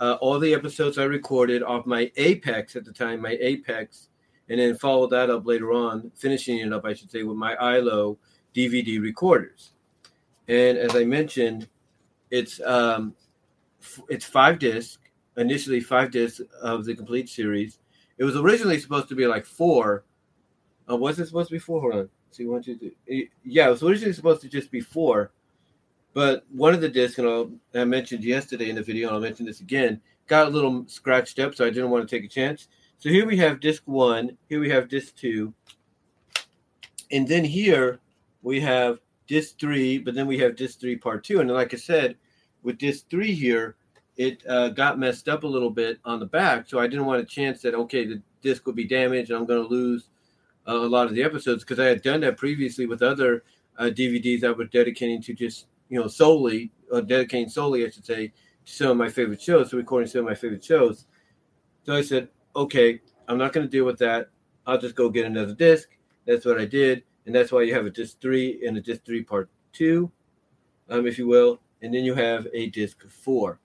Uh, 0.00 0.16
all 0.22 0.40
the 0.40 0.54
episodes 0.54 0.96
I 0.96 1.04
recorded 1.04 1.62
off 1.62 1.84
my 1.84 2.10
Apex 2.16 2.74
at 2.74 2.86
the 2.86 2.92
time, 2.92 3.20
my 3.20 3.36
Apex, 3.40 4.08
and 4.48 4.58
then 4.58 4.74
followed 4.74 5.10
that 5.10 5.28
up 5.28 5.46
later 5.46 5.72
on, 5.72 6.10
finishing 6.14 6.58
it 6.58 6.72
up, 6.72 6.86
I 6.86 6.94
should 6.94 7.10
say, 7.10 7.24
with 7.24 7.36
my 7.36 7.54
ILO 7.56 8.16
DVD 8.54 9.02
recorders. 9.02 9.72
And 10.48 10.78
as 10.78 10.96
I 10.96 11.04
mentioned, 11.04 11.68
it's 12.30 12.58
um, 12.62 13.14
f- 13.82 14.00
it's 14.08 14.24
five 14.24 14.58
discs, 14.58 14.98
initially 15.36 15.80
five 15.80 16.10
discs 16.10 16.40
of 16.62 16.86
the 16.86 16.94
complete 16.94 17.28
series. 17.28 17.80
It 18.16 18.24
was 18.24 18.36
originally 18.36 18.80
supposed 18.80 19.08
to 19.10 19.14
be 19.14 19.26
like 19.26 19.44
four. 19.44 20.04
Uh, 20.88 20.96
was 20.96 21.18
it 21.18 21.26
supposed 21.26 21.48
to 21.48 21.54
be 21.54 21.58
four? 21.58 21.80
Hold 21.82 21.94
on. 21.94 22.10
See, 22.30 22.46
one, 22.46 22.62
two, 22.62 22.76
three. 22.76 23.30
Yeah, 23.44 23.68
it 23.68 23.70
was 23.70 23.82
originally 23.82 24.12
supposed 24.12 24.42
to 24.42 24.48
just 24.48 24.70
be 24.70 24.80
four. 24.80 25.32
But 26.12 26.44
one 26.50 26.74
of 26.74 26.80
the 26.80 26.88
discs, 26.88 27.18
and 27.18 27.28
I'll, 27.28 27.50
I 27.74 27.84
mentioned 27.84 28.24
yesterday 28.24 28.70
in 28.70 28.76
the 28.76 28.82
video, 28.82 29.08
and 29.08 29.16
I'll 29.16 29.22
mention 29.22 29.46
this 29.46 29.60
again, 29.60 30.00
got 30.26 30.46
a 30.46 30.50
little 30.50 30.84
scratched 30.86 31.38
up, 31.38 31.54
so 31.54 31.64
I 31.64 31.70
didn't 31.70 31.90
want 31.90 32.08
to 32.08 32.16
take 32.16 32.24
a 32.24 32.32
chance. 32.32 32.68
So 32.98 33.10
here 33.10 33.26
we 33.26 33.36
have 33.36 33.60
disc 33.60 33.82
one, 33.84 34.38
here 34.48 34.58
we 34.58 34.70
have 34.70 34.88
disc 34.88 35.14
two, 35.14 35.52
and 37.10 37.28
then 37.28 37.44
here 37.44 38.00
we 38.42 38.60
have 38.60 38.98
disc 39.26 39.58
three, 39.58 39.98
but 39.98 40.14
then 40.14 40.26
we 40.26 40.38
have 40.38 40.56
disc 40.56 40.80
three 40.80 40.96
part 40.96 41.22
two. 41.22 41.40
And 41.40 41.50
like 41.50 41.74
I 41.74 41.76
said, 41.76 42.16
with 42.62 42.78
disc 42.78 43.10
three 43.10 43.34
here, 43.34 43.76
it 44.16 44.42
uh, 44.48 44.70
got 44.70 44.98
messed 44.98 45.28
up 45.28 45.44
a 45.44 45.46
little 45.46 45.68
bit 45.68 46.00
on 46.06 46.18
the 46.18 46.26
back, 46.26 46.66
so 46.66 46.78
I 46.78 46.86
didn't 46.86 47.04
want 47.04 47.20
a 47.20 47.26
chance 47.26 47.60
that 47.62 47.74
okay, 47.74 48.06
the 48.06 48.22
disc 48.40 48.64
will 48.64 48.72
be 48.72 48.86
damaged 48.86 49.30
and 49.30 49.38
I'm 49.38 49.46
going 49.46 49.62
to 49.62 49.68
lose 49.68 50.08
a 50.66 50.74
lot 50.74 51.06
of 51.06 51.14
the 51.14 51.22
episodes 51.22 51.62
because 51.64 51.78
I 51.78 51.86
had 51.86 52.02
done 52.02 52.20
that 52.20 52.36
previously 52.36 52.86
with 52.86 53.02
other 53.02 53.44
uh, 53.78 53.84
DVDs 53.84 54.44
I 54.44 54.50
was 54.50 54.68
dedicating 54.70 55.22
to 55.22 55.34
just 55.34 55.66
you 55.88 56.00
know 56.00 56.08
solely, 56.08 56.72
or 56.90 57.02
dedicating 57.02 57.48
solely, 57.48 57.86
I 57.86 57.90
should 57.90 58.04
say, 58.04 58.28
to 58.28 58.72
some 58.72 58.90
of 58.90 58.96
my 58.96 59.08
favorite 59.08 59.40
shows, 59.40 59.70
to 59.70 59.76
recording 59.76 60.08
some 60.08 60.20
of 60.20 60.26
my 60.26 60.34
favorite 60.34 60.64
shows. 60.64 61.06
So 61.84 61.94
I 61.94 62.02
said, 62.02 62.28
okay, 62.54 63.00
I'm 63.28 63.38
not 63.38 63.52
going 63.52 63.66
to 63.66 63.70
deal 63.70 63.84
with 63.84 63.98
that. 63.98 64.30
I'll 64.66 64.78
just 64.80 64.96
go 64.96 65.08
get 65.08 65.26
another 65.26 65.54
disc. 65.54 65.90
That's 66.26 66.44
what 66.44 66.60
I 66.60 66.64
did, 66.64 67.04
and 67.26 67.34
that's 67.34 67.52
why 67.52 67.62
you 67.62 67.74
have 67.74 67.86
a 67.86 67.90
disc 67.90 68.20
three 68.20 68.66
and 68.66 68.76
a 68.76 68.80
disc 68.80 69.04
three 69.04 69.22
part 69.22 69.48
two, 69.72 70.10
um, 70.88 71.06
if 71.06 71.18
you 71.18 71.26
will, 71.26 71.60
and 71.82 71.94
then 71.94 72.04
you 72.04 72.14
have 72.14 72.46
a 72.52 72.70
disc 72.70 73.08
four. 73.08 73.60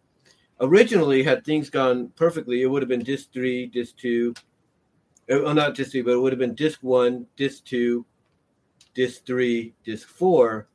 Originally, 0.59 1.23
had 1.23 1.43
things 1.43 1.71
gone 1.71 2.09
perfectly, 2.15 2.61
it 2.61 2.67
would 2.67 2.83
have 2.83 2.89
been 2.89 3.03
disc 3.03 3.33
three, 3.33 3.65
disc 3.65 3.97
two, 3.97 4.35
uh, 4.35 4.50
well, 5.39 5.53
not 5.53 5.75
disc 5.75 5.91
three, 5.91 6.01
but 6.01 6.11
it 6.11 6.19
would 6.19 6.33
have 6.33 6.39
been 6.39 6.55
disc 6.55 6.79
one, 6.81 7.25
disc 7.35 7.63
two, 7.63 8.05
disc 8.93 9.25
three, 9.25 9.73
disc 9.83 10.07
four, 10.07 10.67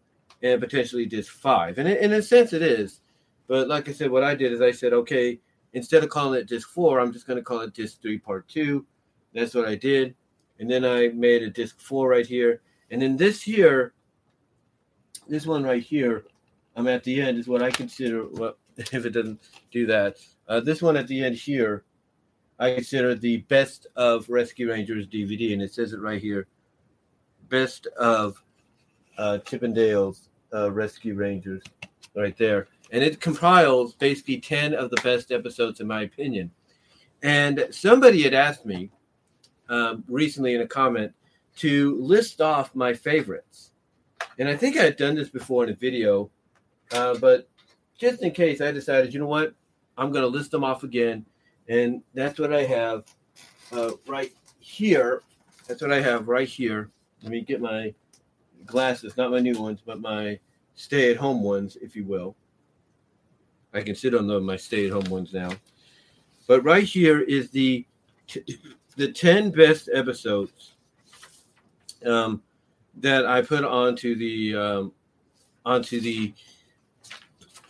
and 0.42 0.60
potentially 0.60 1.06
disc 1.06 1.32
five. 1.32 1.78
And 1.78 1.88
in 1.88 2.12
a 2.12 2.22
sense, 2.22 2.52
it 2.52 2.62
is. 2.62 3.00
But 3.48 3.68
like 3.68 3.88
I 3.88 3.92
said, 3.92 4.10
what 4.10 4.24
I 4.24 4.34
did 4.34 4.52
is 4.52 4.60
I 4.60 4.70
said, 4.70 4.92
okay, 4.92 5.38
instead 5.72 6.02
of 6.02 6.10
calling 6.10 6.38
it 6.40 6.48
disc 6.48 6.68
four, 6.68 7.00
I'm 7.00 7.12
just 7.12 7.26
going 7.26 7.38
to 7.38 7.44
call 7.44 7.60
it 7.60 7.74
disc 7.74 8.00
three 8.00 8.18
part 8.18 8.48
two. 8.48 8.86
That's 9.34 9.54
what 9.54 9.68
I 9.68 9.74
did. 9.74 10.14
And 10.58 10.70
then 10.70 10.84
I 10.84 11.08
made 11.08 11.42
a 11.42 11.50
disc 11.50 11.78
four 11.78 12.08
right 12.08 12.26
here. 12.26 12.62
And 12.90 13.02
then 13.02 13.16
this 13.16 13.42
here, 13.42 13.92
this 15.28 15.46
one 15.46 15.64
right 15.64 15.82
here, 15.82 16.24
I'm 16.76 16.88
at 16.88 17.04
the 17.04 17.20
end 17.20 17.38
is 17.38 17.48
what 17.48 17.62
I 17.62 17.70
consider 17.70 18.24
what 18.24 18.58
if 18.76 19.04
it 19.04 19.10
doesn't 19.10 19.40
do 19.70 19.86
that. 19.86 20.16
Uh, 20.48 20.60
this 20.60 20.82
one 20.82 20.96
at 20.96 21.08
the 21.08 21.24
end 21.24 21.34
here, 21.34 21.84
I 22.58 22.74
consider 22.74 23.14
the 23.14 23.38
best 23.38 23.86
of 23.96 24.28
Rescue 24.28 24.70
Rangers 24.70 25.06
DVD, 25.06 25.52
and 25.52 25.62
it 25.62 25.74
says 25.74 25.92
it 25.92 26.00
right 26.00 26.20
here. 26.20 26.46
Best 27.48 27.86
of 27.98 28.42
uh, 29.18 29.38
Chip 29.38 29.62
'n 29.62 29.72
Dale's 29.72 30.28
uh, 30.54 30.70
Rescue 30.72 31.14
Rangers, 31.14 31.62
right 32.14 32.36
there, 32.36 32.68
and 32.90 33.02
it 33.02 33.20
compiles 33.20 33.94
basically 33.94 34.40
ten 34.40 34.74
of 34.74 34.90
the 34.90 35.00
best 35.02 35.30
episodes 35.30 35.80
in 35.80 35.86
my 35.86 36.02
opinion. 36.02 36.50
And 37.22 37.68
somebody 37.70 38.22
had 38.22 38.34
asked 38.34 38.64
me 38.64 38.90
um, 39.68 40.04
recently 40.08 40.54
in 40.54 40.62
a 40.62 40.66
comment 40.66 41.12
to 41.56 42.00
list 42.00 42.40
off 42.40 42.74
my 42.74 42.94
favorites, 42.94 43.72
and 44.38 44.48
I 44.48 44.56
think 44.56 44.76
I 44.76 44.84
had 44.84 44.96
done 44.96 45.14
this 45.14 45.28
before 45.28 45.64
in 45.64 45.70
a 45.70 45.74
video, 45.74 46.30
uh, 46.92 47.16
but 47.18 47.48
just 47.98 48.22
in 48.22 48.30
case, 48.32 48.60
I 48.60 48.72
decided, 48.72 49.14
you 49.14 49.20
know 49.20 49.26
what, 49.26 49.54
I'm 49.96 50.10
going 50.10 50.22
to 50.22 50.28
list 50.28 50.50
them 50.50 50.64
off 50.64 50.82
again, 50.82 51.24
and 51.68 52.02
that's 52.14 52.38
what 52.38 52.52
I 52.52 52.64
have 52.64 53.04
uh, 53.72 53.92
right 54.06 54.32
here. 54.58 55.22
That's 55.66 55.82
what 55.82 55.92
I 55.92 56.00
have 56.00 56.28
right 56.28 56.48
here. 56.48 56.90
Let 57.22 57.32
me 57.32 57.40
get 57.40 57.60
my 57.60 57.94
glasses, 58.64 59.16
not 59.16 59.30
my 59.30 59.40
new 59.40 59.60
ones, 59.60 59.80
but 59.84 60.00
my 60.00 60.38
stay-at-home 60.74 61.42
ones, 61.42 61.76
if 61.80 61.96
you 61.96 62.04
will. 62.04 62.36
I 63.74 63.82
can 63.82 63.94
sit 63.94 64.14
on 64.14 64.26
the, 64.26 64.40
my 64.40 64.56
stay-at-home 64.56 65.10
ones 65.10 65.32
now. 65.32 65.50
But 66.46 66.62
right 66.62 66.84
here 66.84 67.20
is 67.20 67.50
the 67.50 67.84
the 68.96 69.12
ten 69.12 69.50
best 69.50 69.90
episodes 69.92 70.74
um, 72.06 72.42
that 72.98 73.26
I 73.26 73.42
put 73.42 73.64
onto 73.64 74.14
the 74.14 74.56
um, 74.56 74.92
onto 75.64 76.00
the 76.00 76.32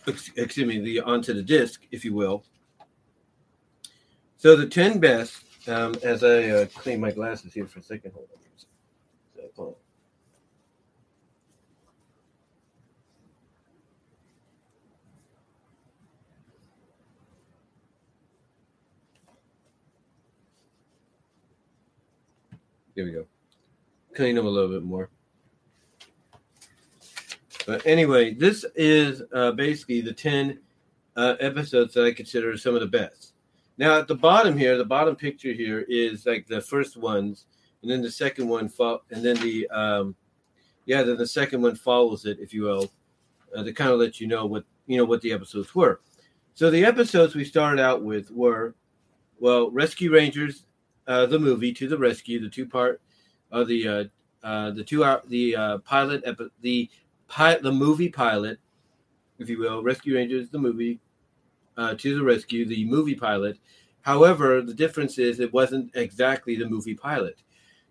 excuse 0.05 0.67
me 0.67 0.79
the 0.79 1.01
onto 1.01 1.33
the 1.33 1.41
disc, 1.41 1.81
if 1.91 2.05
you 2.05 2.13
will. 2.13 2.43
So 4.37 4.55
the 4.55 4.67
ten 4.67 4.99
best, 4.99 5.41
um, 5.67 5.95
as 6.03 6.23
I 6.23 6.49
uh, 6.49 6.65
clean 6.67 6.99
my 6.99 7.11
glasses 7.11 7.53
here 7.53 7.65
for 7.65 7.79
a 7.79 7.83
second. 7.83 8.11
Hold 8.13 8.27
on. 8.31 8.39
So, 9.35 9.41
hold 9.55 9.67
on. 9.69 9.75
Here 22.93 23.05
we 23.05 23.11
go. 23.11 23.25
Clean 24.15 24.35
them 24.35 24.45
a 24.45 24.49
little 24.49 24.69
bit 24.69 24.83
more. 24.83 25.09
But 27.65 27.85
anyway, 27.85 28.33
this 28.33 28.65
is 28.75 29.21
uh, 29.33 29.51
basically 29.51 30.01
the 30.01 30.13
10 30.13 30.59
uh, 31.15 31.35
episodes 31.39 31.93
that 31.95 32.05
I 32.05 32.11
consider 32.11 32.57
some 32.57 32.73
of 32.75 32.81
the 32.81 32.87
best. 32.87 33.33
Now, 33.77 33.99
at 33.99 34.07
the 34.07 34.15
bottom 34.15 34.57
here, 34.57 34.77
the 34.77 34.85
bottom 34.85 35.15
picture 35.15 35.51
here 35.53 35.85
is 35.87 36.25
like 36.25 36.47
the 36.47 36.61
first 36.61 36.97
ones, 36.97 37.45
and 37.81 37.91
then 37.91 38.01
the 38.01 38.11
second 38.11 38.47
one, 38.47 38.69
fo- 38.69 39.03
and 39.11 39.23
then 39.23 39.35
the, 39.37 39.69
um, 39.69 40.15
yeah, 40.85 41.03
then 41.03 41.17
the 41.17 41.27
second 41.27 41.61
one 41.61 41.75
follows 41.75 42.25
it, 42.25 42.39
if 42.39 42.53
you 42.53 42.63
will, 42.63 42.91
uh, 43.55 43.63
to 43.63 43.71
kind 43.71 43.91
of 43.91 43.99
let 43.99 44.19
you 44.19 44.27
know 44.27 44.45
what, 44.45 44.65
you 44.87 44.97
know, 44.97 45.05
what 45.05 45.21
the 45.21 45.31
episodes 45.31 45.75
were. 45.75 46.01
So 46.55 46.71
the 46.71 46.83
episodes 46.83 47.35
we 47.35 47.45
started 47.45 47.79
out 47.79 48.01
with 48.03 48.31
were, 48.31 48.73
well, 49.39 49.69
Rescue 49.69 50.11
Rangers, 50.11 50.65
uh, 51.05 51.27
the 51.27 51.37
movie 51.37 51.71
to 51.73 51.87
the 51.87 51.97
rescue, 51.97 52.39
the 52.39 52.49
two 52.49 52.65
part 52.65 52.99
of 53.51 53.67
the 53.67 53.87
uh, 53.87 54.03
uh, 54.43 54.71
the 54.71 54.83
two 54.83 55.03
hour 55.03 55.21
the 55.27 55.55
uh, 55.55 55.77
pilot 55.79 56.21
epi- 56.25 56.49
the 56.61 56.89
pilot 57.27 57.61
the 57.61 57.71
movie 57.71 58.09
pilot, 58.09 58.59
if 59.39 59.49
you 59.49 59.59
will, 59.59 59.83
Rescue 59.83 60.15
Rangers 60.15 60.49
the 60.49 60.57
movie 60.57 60.99
uh, 61.77 61.93
to 61.95 62.17
the 62.17 62.23
rescue, 62.23 62.65
the 62.65 62.85
movie 62.85 63.15
pilot. 63.15 63.57
However, 64.01 64.61
the 64.61 64.73
difference 64.73 65.17
is 65.17 65.39
it 65.39 65.53
wasn't 65.53 65.91
exactly 65.95 66.55
the 66.55 66.67
movie 66.67 66.95
pilot. 66.95 67.37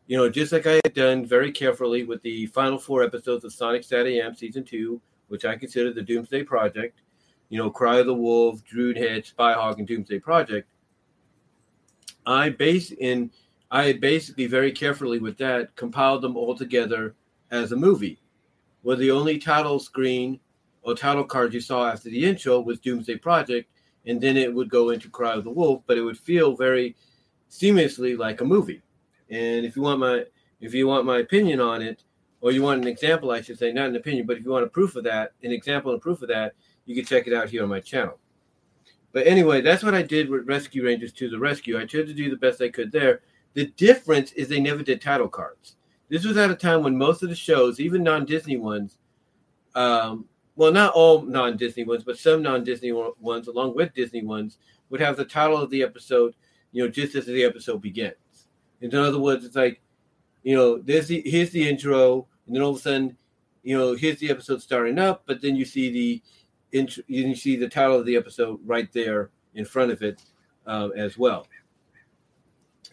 You 0.06 0.16
know, 0.16 0.28
just 0.28 0.52
like 0.52 0.66
I 0.66 0.80
had 0.84 0.94
done 0.94 1.26
very 1.26 1.50
carefully 1.50 2.04
with 2.04 2.22
the 2.22 2.46
final 2.46 2.78
four 2.78 3.02
episodes 3.02 3.44
of 3.44 3.52
Sonic 3.52 3.82
SatAM 3.82 4.36
season 4.36 4.64
two, 4.64 5.00
which 5.28 5.44
I 5.44 5.56
consider 5.56 5.92
the 5.92 6.02
Doomsday 6.02 6.44
Project. 6.44 7.00
You 7.48 7.58
know, 7.58 7.70
Cry 7.70 7.98
of 7.98 8.06
the 8.06 8.14
Wolf, 8.14 8.62
Druidhead, 8.64 9.32
Spyhog, 9.32 9.78
and 9.78 9.86
Doomsday 9.86 10.18
Project. 10.20 10.68
I 12.24 12.50
base 12.50 12.90
in 12.92 13.30
I 13.70 13.94
basically 13.94 14.46
very 14.46 14.70
carefully 14.70 15.18
with 15.18 15.38
that 15.38 15.74
compiled 15.74 16.22
them 16.22 16.36
all 16.36 16.56
together 16.56 17.14
as 17.50 17.72
a 17.72 17.76
movie, 17.76 18.20
where 18.82 18.96
the 18.96 19.10
only 19.10 19.38
title 19.38 19.78
screen 19.78 20.38
or 20.82 20.94
title 20.94 21.24
card 21.24 21.52
you 21.52 21.60
saw 21.60 21.88
after 21.88 22.08
the 22.08 22.24
intro 22.24 22.60
was 22.60 22.78
Doomsday 22.78 23.16
Project, 23.16 23.68
and 24.06 24.20
then 24.20 24.36
it 24.36 24.52
would 24.52 24.70
go 24.70 24.90
into 24.90 25.10
Cry 25.10 25.34
of 25.34 25.44
the 25.44 25.50
Wolf, 25.50 25.82
but 25.86 25.98
it 25.98 26.02
would 26.02 26.18
feel 26.18 26.56
very 26.56 26.96
seamlessly 27.50 28.16
like 28.16 28.40
a 28.40 28.44
movie. 28.44 28.82
And 29.30 29.66
if 29.66 29.76
you 29.76 29.82
want 29.82 30.00
my 30.00 30.24
if 30.60 30.72
you 30.72 30.86
want 30.86 31.04
my 31.04 31.18
opinion 31.18 31.60
on 31.60 31.82
it, 31.82 32.02
or 32.40 32.52
you 32.52 32.62
want 32.62 32.80
an 32.80 32.88
example, 32.88 33.30
I 33.30 33.40
should 33.40 33.58
say, 33.58 33.72
not 33.72 33.88
an 33.88 33.96
opinion, 33.96 34.26
but 34.26 34.36
if 34.36 34.44
you 34.44 34.50
want 34.50 34.64
a 34.64 34.68
proof 34.68 34.96
of 34.96 35.04
that, 35.04 35.32
an 35.42 35.52
example 35.52 35.92
and 35.92 36.00
proof 36.00 36.22
of 36.22 36.28
that, 36.28 36.54
you 36.86 36.94
can 36.94 37.04
check 37.04 37.26
it 37.26 37.34
out 37.34 37.50
here 37.50 37.62
on 37.62 37.68
my 37.68 37.80
channel. 37.80 38.18
But 39.12 39.26
anyway, 39.26 39.60
that's 39.60 39.82
what 39.82 39.94
I 39.94 40.02
did 40.02 40.28
with 40.28 40.46
Rescue 40.46 40.84
Rangers 40.84 41.12
to 41.14 41.28
the 41.28 41.38
Rescue. 41.38 41.78
I 41.78 41.86
tried 41.86 42.06
to 42.06 42.14
do 42.14 42.30
the 42.30 42.36
best 42.36 42.60
I 42.62 42.68
could 42.68 42.92
there. 42.92 43.22
The 43.54 43.66
difference 43.66 44.32
is 44.32 44.48
they 44.48 44.60
never 44.60 44.82
did 44.82 45.00
title 45.00 45.28
cards. 45.28 45.76
This 46.08 46.24
was 46.24 46.36
at 46.36 46.50
a 46.50 46.54
time 46.54 46.82
when 46.82 46.96
most 46.96 47.22
of 47.22 47.28
the 47.28 47.34
shows, 47.34 47.80
even 47.80 48.02
non-Disney 48.02 48.58
ones, 48.58 48.98
um, 49.74 50.26
well, 50.56 50.72
not 50.72 50.94
all 50.94 51.22
non-Disney 51.22 51.84
ones, 51.84 52.02
but 52.02 52.18
some 52.18 52.42
non-Disney 52.42 52.92
ones, 52.92 53.46
along 53.46 53.74
with 53.74 53.94
Disney 53.94 54.24
ones, 54.24 54.58
would 54.88 55.00
have 55.00 55.16
the 55.16 55.24
title 55.24 55.58
of 55.58 55.70
the 55.70 55.82
episode, 55.82 56.34
you 56.72 56.82
know, 56.82 56.90
just 56.90 57.14
as 57.14 57.26
the 57.26 57.44
episode 57.44 57.82
begins. 57.82 58.14
In 58.80 58.94
other 58.94 59.18
words, 59.18 59.44
it's 59.44 59.56
like, 59.56 59.80
you 60.42 60.56
know, 60.56 60.78
there's 60.78 61.08
the 61.08 61.22
here's 61.24 61.50
the 61.50 61.68
intro, 61.68 62.26
and 62.46 62.54
then 62.54 62.62
all 62.62 62.70
of 62.70 62.76
a 62.76 62.80
sudden, 62.80 63.16
you 63.62 63.76
know, 63.76 63.94
here's 63.94 64.18
the 64.18 64.30
episode 64.30 64.62
starting 64.62 64.98
up, 64.98 65.22
but 65.26 65.42
then 65.42 65.56
you 65.56 65.64
see 65.64 65.90
the 65.90 66.22
int- 66.78 67.04
you 67.08 67.34
see 67.34 67.56
the 67.56 67.68
title 67.68 67.98
of 67.98 68.06
the 68.06 68.16
episode 68.16 68.60
right 68.64 68.92
there 68.92 69.30
in 69.54 69.64
front 69.64 69.90
of 69.90 70.02
it 70.02 70.22
um, 70.66 70.92
as 70.96 71.18
well. 71.18 71.46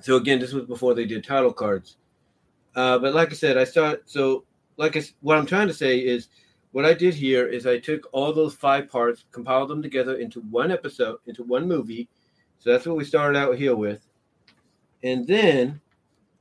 So 0.02 0.16
again, 0.18 0.40
this 0.40 0.52
was 0.52 0.66
before 0.66 0.96
they 0.96 1.06
did 1.06 1.24
title 1.24 1.54
cards. 1.54 1.98
Uh, 2.76 2.98
but 2.98 3.14
like 3.14 3.32
I 3.32 3.36
said, 3.36 3.58
I 3.58 3.64
start 3.64 4.10
so 4.10 4.46
like 4.78 4.98
I, 4.98 5.04
what 5.22 5.38
I'm 5.38 5.46
trying 5.46 5.68
to 5.68 5.74
say 5.74 6.00
is 6.00 6.30
what 6.74 6.86
I 6.86 6.94
did 6.96 7.14
here 7.14 7.46
is 7.48 7.68
I 7.68 7.78
took 7.78 8.10
all 8.12 8.34
those 8.34 8.56
five 8.56 8.90
parts, 8.90 9.26
compiled 9.32 9.70
them 9.70 9.84
together 9.84 10.16
into 10.16 10.42
one 10.42 10.72
episode, 10.72 11.20
into 11.28 11.44
one 11.44 11.68
movie. 11.68 12.10
So 12.58 12.72
that's 12.72 12.88
what 12.88 12.98
we 12.98 13.06
started 13.06 13.38
out 13.38 13.56
here 13.56 13.76
with. 13.76 14.08
And 15.04 15.28
then 15.28 15.80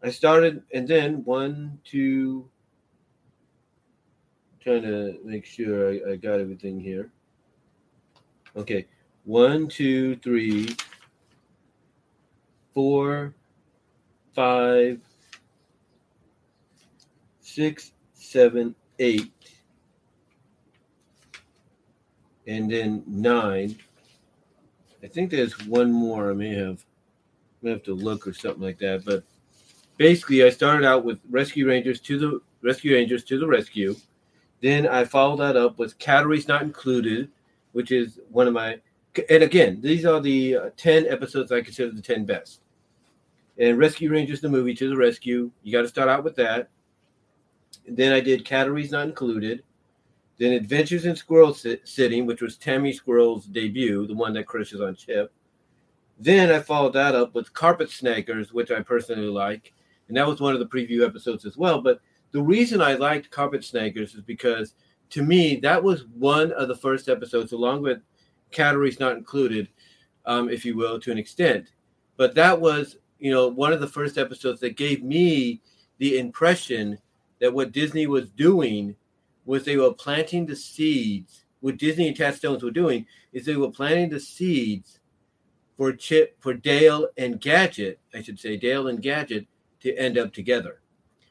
I 0.02 0.10
started, 0.10 0.62
and 0.72 0.88
then 0.88 1.22
one, 1.24 1.78
two, 1.84 2.48
trying 4.58 4.82
to 4.82 5.18
make 5.22 5.44
sure 5.44 5.90
I, 5.90 6.12
I 6.12 6.16
got 6.16 6.40
everything 6.40 6.80
here. 6.80 7.10
Okay, 8.56 8.86
one, 9.24 9.68
two, 9.68 10.16
three, 10.16 10.74
four, 12.72 13.34
five, 14.34 14.98
six, 17.40 17.92
seven, 18.14 18.74
eight, 18.98 19.30
and 22.46 22.70
then 22.70 23.02
nine. 23.06 23.76
I 25.02 25.08
think 25.08 25.30
there's 25.30 25.58
one 25.66 25.92
more. 25.92 26.30
I 26.30 26.34
may 26.34 26.54
have, 26.54 26.84
may 27.60 27.70
have 27.70 27.82
to 27.84 27.94
look 27.94 28.26
or 28.26 28.32
something 28.32 28.62
like 28.62 28.78
that. 28.78 29.04
But 29.04 29.24
basically, 29.96 30.44
I 30.44 30.50
started 30.50 30.86
out 30.86 31.04
with 31.04 31.18
Rescue 31.30 31.66
Rangers 31.66 32.00
to 32.00 32.18
the 32.18 32.40
Rescue 32.62 32.94
Rangers 32.94 33.24
to 33.24 33.38
the 33.38 33.46
rescue. 33.46 33.96
Then 34.60 34.86
I 34.86 35.04
followed 35.04 35.40
that 35.40 35.56
up 35.56 35.78
with 35.78 35.98
Calories 35.98 36.46
Not 36.46 36.62
Included, 36.62 37.28
which 37.72 37.90
is 37.90 38.20
one 38.30 38.46
of 38.46 38.54
my. 38.54 38.78
And 39.28 39.42
again, 39.42 39.80
these 39.80 40.06
are 40.06 40.20
the 40.20 40.56
uh, 40.56 40.70
ten 40.76 41.06
episodes 41.06 41.50
I 41.50 41.60
consider 41.60 41.90
the 41.90 42.00
ten 42.00 42.24
best. 42.24 42.62
And 43.58 43.78
Rescue 43.78 44.10
Rangers, 44.10 44.40
the 44.40 44.48
movie, 44.48 44.74
to 44.76 44.88
the 44.88 44.96
rescue. 44.96 45.50
You 45.62 45.72
got 45.72 45.82
to 45.82 45.88
start 45.88 46.08
out 46.08 46.24
with 46.24 46.36
that. 46.36 46.70
And 47.86 47.96
then 47.96 48.12
I 48.12 48.20
did 48.20 48.44
Calories 48.44 48.92
Not 48.92 49.06
Included. 49.06 49.62
Then 50.42 50.54
Adventures 50.54 51.04
in 51.04 51.14
Squirrel 51.14 51.54
City, 51.54 52.20
which 52.20 52.42
was 52.42 52.56
Tammy 52.56 52.92
Squirrel's 52.92 53.46
debut, 53.46 54.08
the 54.08 54.14
one 54.14 54.32
that 54.32 54.48
crushes 54.48 54.80
on 54.80 54.96
Chip. 54.96 55.32
Then 56.18 56.50
I 56.50 56.58
followed 56.58 56.94
that 56.94 57.14
up 57.14 57.32
with 57.32 57.54
Carpet 57.54 57.90
Snaggers, 57.90 58.52
which 58.52 58.72
I 58.72 58.82
personally 58.82 59.28
like. 59.28 59.72
And 60.08 60.16
that 60.16 60.26
was 60.26 60.40
one 60.40 60.52
of 60.52 60.58
the 60.58 60.66
preview 60.66 61.06
episodes 61.06 61.44
as 61.44 61.56
well. 61.56 61.80
But 61.80 62.00
the 62.32 62.42
reason 62.42 62.82
I 62.82 62.94
liked 62.94 63.30
Carpet 63.30 63.60
Snaggers 63.60 64.16
is 64.16 64.22
because 64.22 64.74
to 65.10 65.22
me, 65.22 65.60
that 65.60 65.80
was 65.80 66.06
one 66.18 66.50
of 66.50 66.66
the 66.66 66.74
first 66.74 67.08
episodes, 67.08 67.52
along 67.52 67.82
with 67.82 68.00
Calories 68.50 68.98
Not 68.98 69.16
Included, 69.16 69.68
um, 70.26 70.50
if 70.50 70.64
you 70.64 70.76
will, 70.76 70.98
to 70.98 71.12
an 71.12 71.18
extent. 71.18 71.68
But 72.16 72.34
that 72.34 72.60
was, 72.60 72.96
you 73.20 73.30
know, 73.30 73.46
one 73.46 73.72
of 73.72 73.78
the 73.78 73.86
first 73.86 74.18
episodes 74.18 74.58
that 74.58 74.76
gave 74.76 75.04
me 75.04 75.60
the 75.98 76.18
impression 76.18 76.98
that 77.40 77.54
what 77.54 77.70
Disney 77.70 78.08
was 78.08 78.28
doing 78.30 78.96
was 79.44 79.64
they 79.64 79.76
were 79.76 79.92
planting 79.92 80.46
the 80.46 80.56
seeds. 80.56 81.44
What 81.60 81.76
Disney 81.76 82.08
and 82.08 82.16
Tad 82.16 82.34
Stones 82.34 82.62
were 82.62 82.70
doing 82.70 83.06
is 83.32 83.44
they 83.44 83.56
were 83.56 83.70
planting 83.70 84.10
the 84.10 84.20
seeds 84.20 84.98
for 85.76 85.92
Chip, 85.92 86.36
for 86.40 86.54
Dale 86.54 87.08
and 87.16 87.40
Gadget, 87.40 87.98
I 88.14 88.22
should 88.22 88.38
say, 88.38 88.56
Dale 88.56 88.88
and 88.88 89.00
Gadget 89.00 89.46
to 89.80 89.94
end 89.96 90.18
up 90.18 90.32
together. 90.32 90.80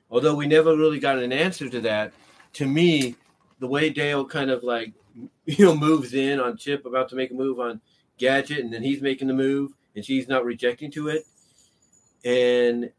Although 0.10 0.36
we 0.36 0.48
never 0.48 0.76
really 0.76 1.00
got 1.00 1.20
an 1.20 1.32
answer 1.32 1.70
to 1.70 1.80
that, 1.82 2.14
to 2.54 2.66
me, 2.66 3.16
the 3.60 3.68
way 3.68 3.90
Dale 3.90 4.26
kind 4.26 4.50
of 4.50 4.64
like 4.64 4.94
you 5.46 5.66
know 5.66 5.76
moves 5.76 6.14
in 6.14 6.40
on 6.40 6.58
Chip 6.58 6.86
about 6.86 7.10
to 7.10 7.16
make 7.16 7.32
a 7.32 7.36
move 7.36 7.60
on 7.60 7.82
Gadget, 8.18 8.60
and 8.60 8.74
then 8.74 8.84
he's 8.84 9.02
making 9.02 9.28
the 9.28 9.34
move, 9.34 9.72
and 9.96 10.04
she's 10.04 10.28
not 10.28 10.46
rejecting 10.46 10.92
to 10.92 11.08
it, 11.08 11.26
and 12.26 12.92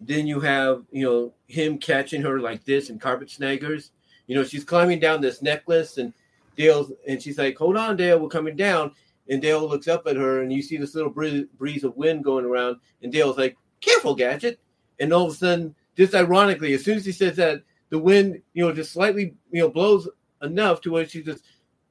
then 0.00 0.26
you 0.26 0.40
have 0.40 0.84
you 0.90 1.04
know 1.04 1.32
him 1.46 1.78
catching 1.78 2.22
her 2.22 2.40
like 2.40 2.64
this 2.64 2.90
in 2.90 2.98
carpet 2.98 3.28
snaggers. 3.28 3.90
You 4.26 4.34
know 4.34 4.44
she's 4.44 4.64
climbing 4.64 5.00
down 5.00 5.20
this 5.20 5.42
necklace, 5.42 5.98
and 5.98 6.12
Dale's 6.56 6.92
and 7.08 7.22
she's 7.22 7.38
like, 7.38 7.56
"Hold 7.58 7.76
on, 7.76 7.96
Dale, 7.96 8.18
we're 8.18 8.28
coming 8.28 8.56
down." 8.56 8.92
And 9.28 9.40
Dale 9.40 9.66
looks 9.66 9.88
up 9.88 10.06
at 10.06 10.16
her, 10.16 10.42
and 10.42 10.52
you 10.52 10.62
see 10.62 10.76
this 10.76 10.94
little 10.94 11.10
breeze, 11.10 11.84
of 11.84 11.96
wind 11.96 12.24
going 12.24 12.44
around, 12.44 12.76
and 13.02 13.12
Dale's 13.12 13.38
like, 13.38 13.56
"Careful, 13.80 14.14
Gadget!" 14.14 14.60
And 15.00 15.12
all 15.12 15.26
of 15.26 15.32
a 15.32 15.36
sudden, 15.36 15.74
just 15.96 16.14
ironically, 16.14 16.74
as 16.74 16.84
soon 16.84 16.96
as 16.96 17.06
he 17.06 17.12
says 17.12 17.36
that, 17.36 17.62
the 17.90 17.98
wind, 17.98 18.40
you 18.52 18.64
know, 18.64 18.72
just 18.72 18.92
slightly, 18.92 19.34
you 19.50 19.60
know, 19.60 19.68
blows 19.68 20.08
enough 20.42 20.80
to 20.82 20.90
where 20.90 21.06
she 21.06 21.22
just, 21.22 21.44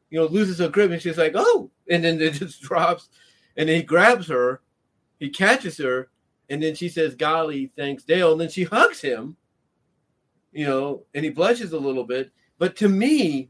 you 0.10 0.20
know, 0.20 0.26
loses 0.26 0.60
her 0.60 0.70
grip 0.70 0.92
and 0.92 1.02
she's 1.02 1.18
like, 1.18 1.34
oh, 1.36 1.70
and 1.90 2.04
then 2.04 2.22
it 2.22 2.34
just 2.34 2.62
drops. 2.62 3.10
And 3.56 3.70
he 3.70 3.84
grabs 3.84 4.28
her, 4.28 4.62
he 5.20 5.30
catches 5.30 5.78
her, 5.78 6.10
and 6.50 6.62
then 6.62 6.76
she 6.76 6.90
says, 6.90 7.16
golly, 7.16 7.72
thanks, 7.78 8.04
Dale. 8.04 8.34
And 8.34 8.42
then 8.42 8.50
she 8.50 8.64
hugs 8.64 9.02
him, 9.02 9.38
you 10.54 10.66
know, 10.66 11.04
and 11.14 11.24
he 11.24 11.32
blushes 11.32 11.74
a 11.74 11.80
little 11.80 12.04
bit. 12.04 12.32
But 12.58 12.76
to 12.78 12.90
me, 12.90 13.50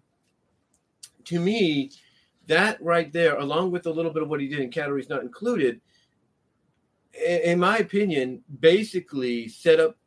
to 1.25 1.39
me, 1.39 1.91
that 2.47 2.81
right 2.81 3.11
there, 3.11 3.37
along 3.37 3.71
with 3.71 3.85
a 3.85 3.91
little 3.91 4.11
bit 4.11 4.23
of 4.23 4.29
what 4.29 4.41
he 4.41 4.47
did 4.47 4.59
in 4.59 4.69
Calories 4.69 5.09
Not 5.09 5.21
Included, 5.21 5.79
in 7.13 7.59
my 7.59 7.77
opinion, 7.77 8.43
basically 8.59 9.47
set 9.47 9.79
up 9.79 9.97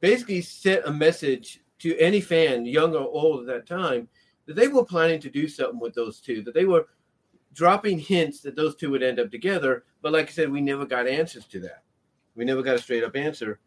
basically 0.00 0.42
sent 0.42 0.84
a 0.84 0.92
message 0.92 1.60
to 1.78 1.96
any 1.98 2.20
fan, 2.20 2.66
young 2.66 2.94
or 2.94 3.00
old 3.00 3.40
at 3.40 3.46
that 3.46 3.66
time, 3.66 4.08
that 4.46 4.54
they 4.54 4.68
were 4.68 4.84
planning 4.84 5.20
to 5.20 5.30
do 5.30 5.48
something 5.48 5.80
with 5.80 5.94
those 5.94 6.20
two, 6.20 6.42
that 6.42 6.54
they 6.54 6.64
were 6.64 6.86
dropping 7.52 7.98
hints 7.98 8.40
that 8.40 8.54
those 8.54 8.76
two 8.76 8.90
would 8.90 9.02
end 9.02 9.18
up 9.18 9.30
together. 9.30 9.84
But 10.02 10.12
like 10.12 10.28
I 10.28 10.32
said, 10.32 10.50
we 10.50 10.60
never 10.60 10.86
got 10.86 11.06
answers 11.08 11.46
to 11.46 11.60
that. 11.60 11.82
We 12.34 12.44
never 12.44 12.62
got 12.62 12.76
a 12.76 12.78
straight 12.78 13.02
up 13.02 13.16
answer. 13.16 13.58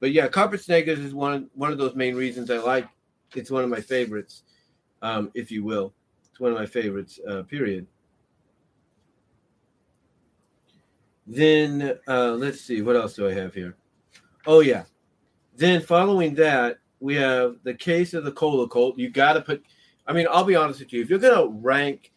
But 0.00 0.12
yeah, 0.12 0.28
Carpet 0.28 0.60
Snaggers 0.60 0.98
is 0.98 1.14
one 1.14 1.48
one 1.54 1.72
of 1.72 1.78
those 1.78 1.94
main 1.94 2.14
reasons 2.14 2.50
I 2.50 2.58
like. 2.58 2.88
It's 3.34 3.50
one 3.50 3.64
of 3.64 3.70
my 3.70 3.80
favorites, 3.80 4.44
um, 5.02 5.30
if 5.34 5.50
you 5.50 5.64
will. 5.64 5.92
It's 6.30 6.38
one 6.38 6.52
of 6.52 6.58
my 6.58 6.66
favorites. 6.66 7.18
Uh, 7.28 7.42
period. 7.42 7.86
Then 11.26 11.98
uh, 12.06 12.32
let's 12.32 12.60
see, 12.60 12.82
what 12.82 12.96
else 12.96 13.14
do 13.14 13.28
I 13.28 13.32
have 13.32 13.52
here? 13.52 13.76
Oh 14.46 14.60
yeah, 14.60 14.84
then 15.56 15.80
following 15.80 16.34
that, 16.36 16.78
we 17.00 17.16
have 17.16 17.56
the 17.64 17.74
case 17.74 18.14
of 18.14 18.24
the 18.24 18.32
cola 18.32 18.68
cult. 18.68 18.98
You 18.98 19.10
got 19.10 19.32
to 19.32 19.40
put. 19.40 19.62
I 20.06 20.12
mean, 20.12 20.26
I'll 20.30 20.44
be 20.44 20.54
honest 20.54 20.80
with 20.80 20.92
you. 20.92 21.02
If 21.02 21.10
you're 21.10 21.18
gonna 21.18 21.48
rank 21.48 22.12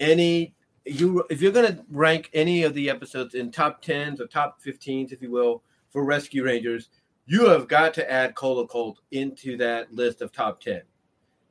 any, 0.00 0.54
you 0.84 1.24
if 1.30 1.40
you're 1.40 1.52
gonna 1.52 1.84
rank 1.90 2.30
any 2.32 2.64
of 2.64 2.74
the 2.74 2.90
episodes 2.90 3.34
in 3.34 3.52
top 3.52 3.80
tens 3.80 4.20
or 4.20 4.26
top 4.26 4.60
15s, 4.60 5.12
if 5.12 5.22
you 5.22 5.30
will, 5.30 5.62
for 5.90 6.04
Rescue 6.04 6.44
Rangers, 6.44 6.88
you 7.28 7.46
have 7.46 7.68
got 7.68 7.92
to 7.94 8.10
add 8.10 8.34
Cola 8.34 8.66
Cult 8.66 9.00
into 9.10 9.56
that 9.58 9.94
list 9.94 10.22
of 10.22 10.32
top 10.32 10.60
ten. 10.60 10.82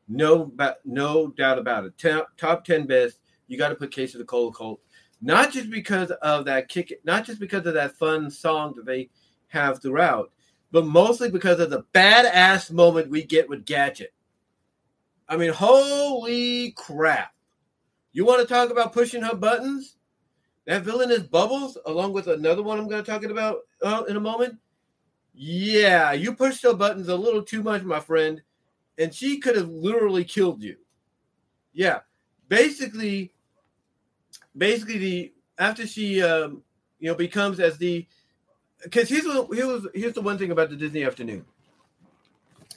No, 0.09 0.51
no 0.83 1.27
doubt 1.27 1.59
about 1.59 1.85
it. 1.85 1.97
Top, 1.97 2.29
top 2.35 2.65
ten 2.65 2.87
best. 2.87 3.19
You 3.47 3.57
got 3.57 3.69
to 3.69 3.75
put 3.75 3.91
Case 3.91 4.15
of 4.15 4.19
the 4.19 4.25
Cola 4.25 4.51
Cult, 4.51 4.81
not 5.21 5.51
just 5.51 5.69
because 5.69 6.09
of 6.09 6.45
that 6.45 6.67
kick, 6.67 6.99
not 7.05 7.25
just 7.25 7.39
because 7.39 7.65
of 7.67 7.75
that 7.75 7.95
fun 7.95 8.31
song 8.31 8.73
that 8.75 8.85
they 8.85 9.09
have 9.49 9.81
throughout, 9.81 10.31
but 10.71 10.85
mostly 10.85 11.29
because 11.29 11.59
of 11.59 11.69
the 11.69 11.83
badass 11.93 12.71
moment 12.71 13.09
we 13.09 13.23
get 13.23 13.47
with 13.47 13.65
Gadget. 13.65 14.13
I 15.29 15.37
mean, 15.37 15.53
holy 15.53 16.71
crap. 16.71 17.33
You 18.13 18.25
want 18.25 18.41
to 18.41 18.51
talk 18.51 18.71
about 18.71 18.93
pushing 18.93 19.21
her 19.21 19.35
buttons? 19.35 19.97
That 20.65 20.81
villain 20.81 21.11
is 21.11 21.23
Bubbles, 21.23 21.77
along 21.85 22.13
with 22.13 22.27
another 22.27 22.63
one 22.63 22.79
I'm 22.79 22.89
going 22.89 23.03
to 23.03 23.09
talk 23.09 23.23
about 23.23 23.59
uh, 23.83 24.03
in 24.09 24.17
a 24.17 24.19
moment. 24.19 24.57
Yeah, 25.39 26.13
you 26.13 26.33
pushed 26.33 26.63
the 26.63 26.73
buttons 26.73 27.09
a 27.09 27.15
little 27.15 27.43
too 27.43 27.61
much, 27.61 27.83
my 27.83 27.99
friend, 27.99 28.41
and 28.97 29.13
she 29.13 29.37
could 29.37 29.55
have 29.55 29.69
literally 29.69 30.23
killed 30.23 30.63
you. 30.63 30.77
Yeah, 31.73 31.99
basically, 32.49 33.31
basically 34.57 34.97
the 34.97 35.33
after 35.59 35.85
she 35.85 36.23
um, 36.23 36.63
you 36.99 37.07
know 37.07 37.13
becomes 37.13 37.59
as 37.59 37.77
the 37.77 38.07
because 38.81 39.09
here's 39.09 39.25
what 39.25 39.55
here's 39.55 39.85
here's 39.93 40.13
the 40.13 40.21
one 40.21 40.39
thing 40.39 40.49
about 40.49 40.71
the 40.71 40.75
Disney 40.75 41.03
afternoon. 41.03 41.45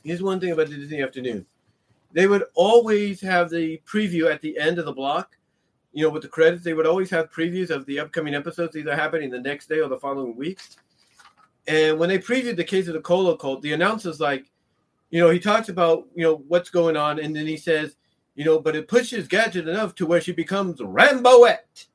Here's 0.04 0.22
one 0.22 0.38
thing 0.38 0.52
about 0.52 0.68
the 0.68 0.76
Disney 0.76 1.02
afternoon. 1.02 1.46
They 2.12 2.26
would 2.26 2.44
always 2.54 3.22
have 3.22 3.48
the 3.48 3.80
preview 3.90 4.30
at 4.30 4.42
the 4.42 4.58
end 4.58 4.78
of 4.78 4.84
the 4.84 4.92
block. 4.92 5.38
You 5.94 6.04
know, 6.04 6.10
with 6.10 6.22
the 6.22 6.28
credits, 6.28 6.62
they 6.62 6.74
would 6.74 6.86
always 6.86 7.08
have 7.08 7.32
previews 7.32 7.70
of 7.70 7.86
the 7.86 8.00
upcoming 8.00 8.34
episodes 8.34 8.76
either 8.76 8.94
happening 8.94 9.30
the 9.30 9.40
next 9.40 9.68
day 9.70 9.80
or 9.80 9.88
the 9.88 9.98
following 9.98 10.36
week. 10.36 10.60
And 11.66 11.98
when 11.98 12.08
they 12.08 12.18
previewed 12.18 12.56
the 12.56 12.64
case 12.64 12.88
of 12.88 12.94
the 12.94 13.00
Cola 13.00 13.36
Cult, 13.36 13.62
the 13.62 13.72
announcer's 13.72 14.20
like, 14.20 14.50
you 15.10 15.20
know, 15.20 15.30
he 15.30 15.38
talks 15.38 15.68
about, 15.68 16.06
you 16.14 16.22
know, 16.22 16.42
what's 16.48 16.70
going 16.70 16.96
on, 16.96 17.18
and 17.18 17.34
then 17.34 17.46
he 17.46 17.56
says, 17.56 17.96
you 18.34 18.44
know, 18.44 18.58
but 18.58 18.76
it 18.76 18.88
pushes 18.88 19.28
Gadget 19.28 19.68
enough 19.68 19.94
to 19.96 20.06
where 20.06 20.20
she 20.20 20.32
becomes 20.32 20.80
Ramboette. 20.80 21.86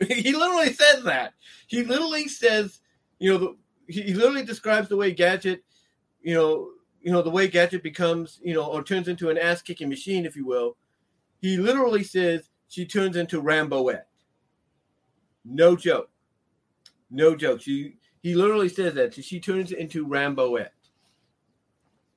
he 0.06 0.32
literally 0.32 0.72
says 0.72 1.04
that. 1.04 1.34
He 1.66 1.84
literally 1.84 2.28
says, 2.28 2.80
you 3.18 3.32
know, 3.32 3.38
the, 3.38 3.56
he 3.92 4.14
literally 4.14 4.44
describes 4.44 4.88
the 4.88 4.96
way 4.96 5.12
Gadget, 5.12 5.64
you 6.22 6.34
know, 6.34 6.70
you 7.00 7.12
know, 7.12 7.22
the 7.22 7.30
way 7.30 7.48
Gadget 7.48 7.82
becomes, 7.82 8.40
you 8.42 8.54
know, 8.54 8.64
or 8.64 8.82
turns 8.82 9.08
into 9.08 9.30
an 9.30 9.38
ass 9.38 9.62
kicking 9.62 9.88
machine, 9.88 10.26
if 10.26 10.36
you 10.36 10.44
will, 10.44 10.76
he 11.40 11.56
literally 11.56 12.02
says 12.02 12.50
she 12.68 12.84
turns 12.84 13.16
into 13.16 13.42
Ramboette. 13.42 14.02
No 15.44 15.76
joke. 15.76 16.10
No 17.10 17.34
joke. 17.34 17.62
She 17.62 17.94
he 18.22 18.34
literally 18.34 18.68
says 18.68 18.94
that 18.94 19.14
she 19.14 19.40
turns 19.40 19.72
into 19.72 20.06
Ramboette. 20.06 20.70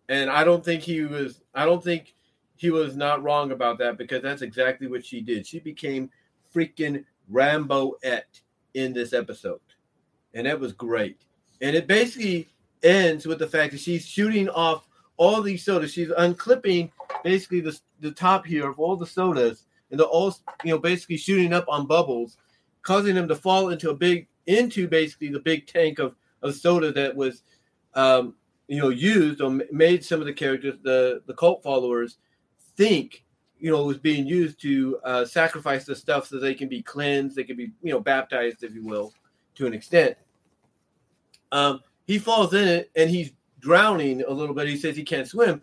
And 0.10 0.30
I 0.30 0.44
don't 0.44 0.64
think 0.64 0.82
he 0.82 1.02
was 1.02 1.42
I 1.54 1.66
don't 1.66 1.84
think 1.84 2.16
he 2.56 2.70
was 2.70 2.96
not 2.96 3.24
wrong 3.24 3.52
about 3.52 3.78
that 3.80 3.98
because 3.98 4.22
that's 4.22 4.42
exactly 4.42 4.88
what 4.88 5.06
she 5.06 5.22
did. 5.22 5.48
She 5.48 5.60
became 5.60 6.10
freaking 6.54 7.06
Ramboette 7.32 8.42
in 8.74 8.94
this 8.94 9.14
episode. 9.14 9.60
And 10.34 10.46
that 10.48 10.60
was 10.60 10.74
great. 10.74 11.22
And 11.62 11.76
it 11.76 11.88
basically 11.88 12.50
ends 12.84 13.26
with 13.26 13.40
the 13.40 13.48
fact 13.48 13.72
that 13.72 13.80
she's 13.80 14.06
shooting 14.06 14.50
off 14.50 14.88
all 15.18 15.42
these 15.42 15.64
sodas. 15.64 15.94
She's 15.94 16.10
unclipping 16.10 16.92
basically 17.24 17.62
the, 17.62 17.80
the 18.00 18.12
top 18.12 18.46
here 18.46 18.70
of 18.70 18.80
all 18.80 18.96
the 18.96 19.06
sodas, 19.06 19.66
and 19.90 20.00
they're 20.00 20.08
all 20.08 20.36
you 20.64 20.72
know 20.72 20.80
basically 20.80 21.18
shooting 21.18 21.54
up 21.54 21.66
on 21.68 21.86
bubbles, 21.86 22.38
causing 22.82 23.16
them 23.16 23.28
to 23.28 23.36
fall 23.36 23.70
into 23.70 23.92
a 23.92 23.96
big 23.96 24.28
into 24.48 24.88
basically 24.88 25.30
the 25.30 25.40
big 25.40 25.68
tank 25.68 26.00
of 26.00 26.16
of 26.42 26.56
soda 26.56 26.92
that 26.92 27.16
was 27.16 27.44
um, 27.94 28.36
you 28.68 28.80
know 28.80 28.90
used 28.90 29.42
or 29.42 29.62
made 29.72 30.04
some 30.04 30.20
of 30.20 30.26
the 30.26 30.34
characters 30.34 30.76
the 30.84 31.22
the 31.28 31.34
cult 31.34 31.62
followers 31.62 32.18
think 32.78 33.24
you 33.60 33.72
know 33.72 33.86
was 33.86 33.98
being 33.98 34.26
used 34.26 34.60
to 34.62 35.00
uh, 35.04 35.24
sacrifice 35.24 35.86
the 35.86 35.96
stuff 35.96 36.28
so 36.28 36.40
they 36.40 36.56
can 36.56 36.68
be 36.68 36.82
cleansed, 36.82 37.36
they 37.36 37.44
can 37.44 37.56
be 37.56 37.72
you 37.82 37.92
know 37.92 38.00
baptized, 38.00 38.64
if 38.64 38.74
you 38.74 38.84
will, 38.84 39.14
to 39.56 39.68
an 39.68 39.74
extent. 39.74 40.18
Um, 41.52 41.82
he 42.06 42.18
falls 42.18 42.54
in 42.54 42.68
it 42.68 42.92
and 42.96 43.10
he's 43.10 43.32
drowning 43.60 44.24
a 44.24 44.32
little 44.32 44.56
bit. 44.56 44.68
He 44.68 44.78
says 44.78 44.96
he 44.96 45.04
can't 45.04 45.28
swim, 45.28 45.62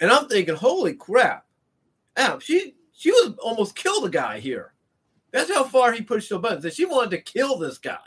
and 0.00 0.10
I'm 0.10 0.28
thinking, 0.28 0.54
holy 0.54 0.94
crap! 0.94 1.46
Ow, 2.18 2.38
she 2.38 2.74
she 2.92 3.10
was 3.10 3.34
almost 3.38 3.74
killed 3.74 4.04
a 4.04 4.10
guy 4.10 4.38
here. 4.38 4.74
That's 5.32 5.52
how 5.52 5.64
far 5.64 5.92
he 5.92 6.02
pushed 6.02 6.28
the 6.28 6.38
buttons. 6.38 6.62
That 6.62 6.74
she 6.74 6.84
wanted 6.84 7.10
to 7.10 7.20
kill 7.20 7.58
this 7.58 7.78
guy. 7.78 7.98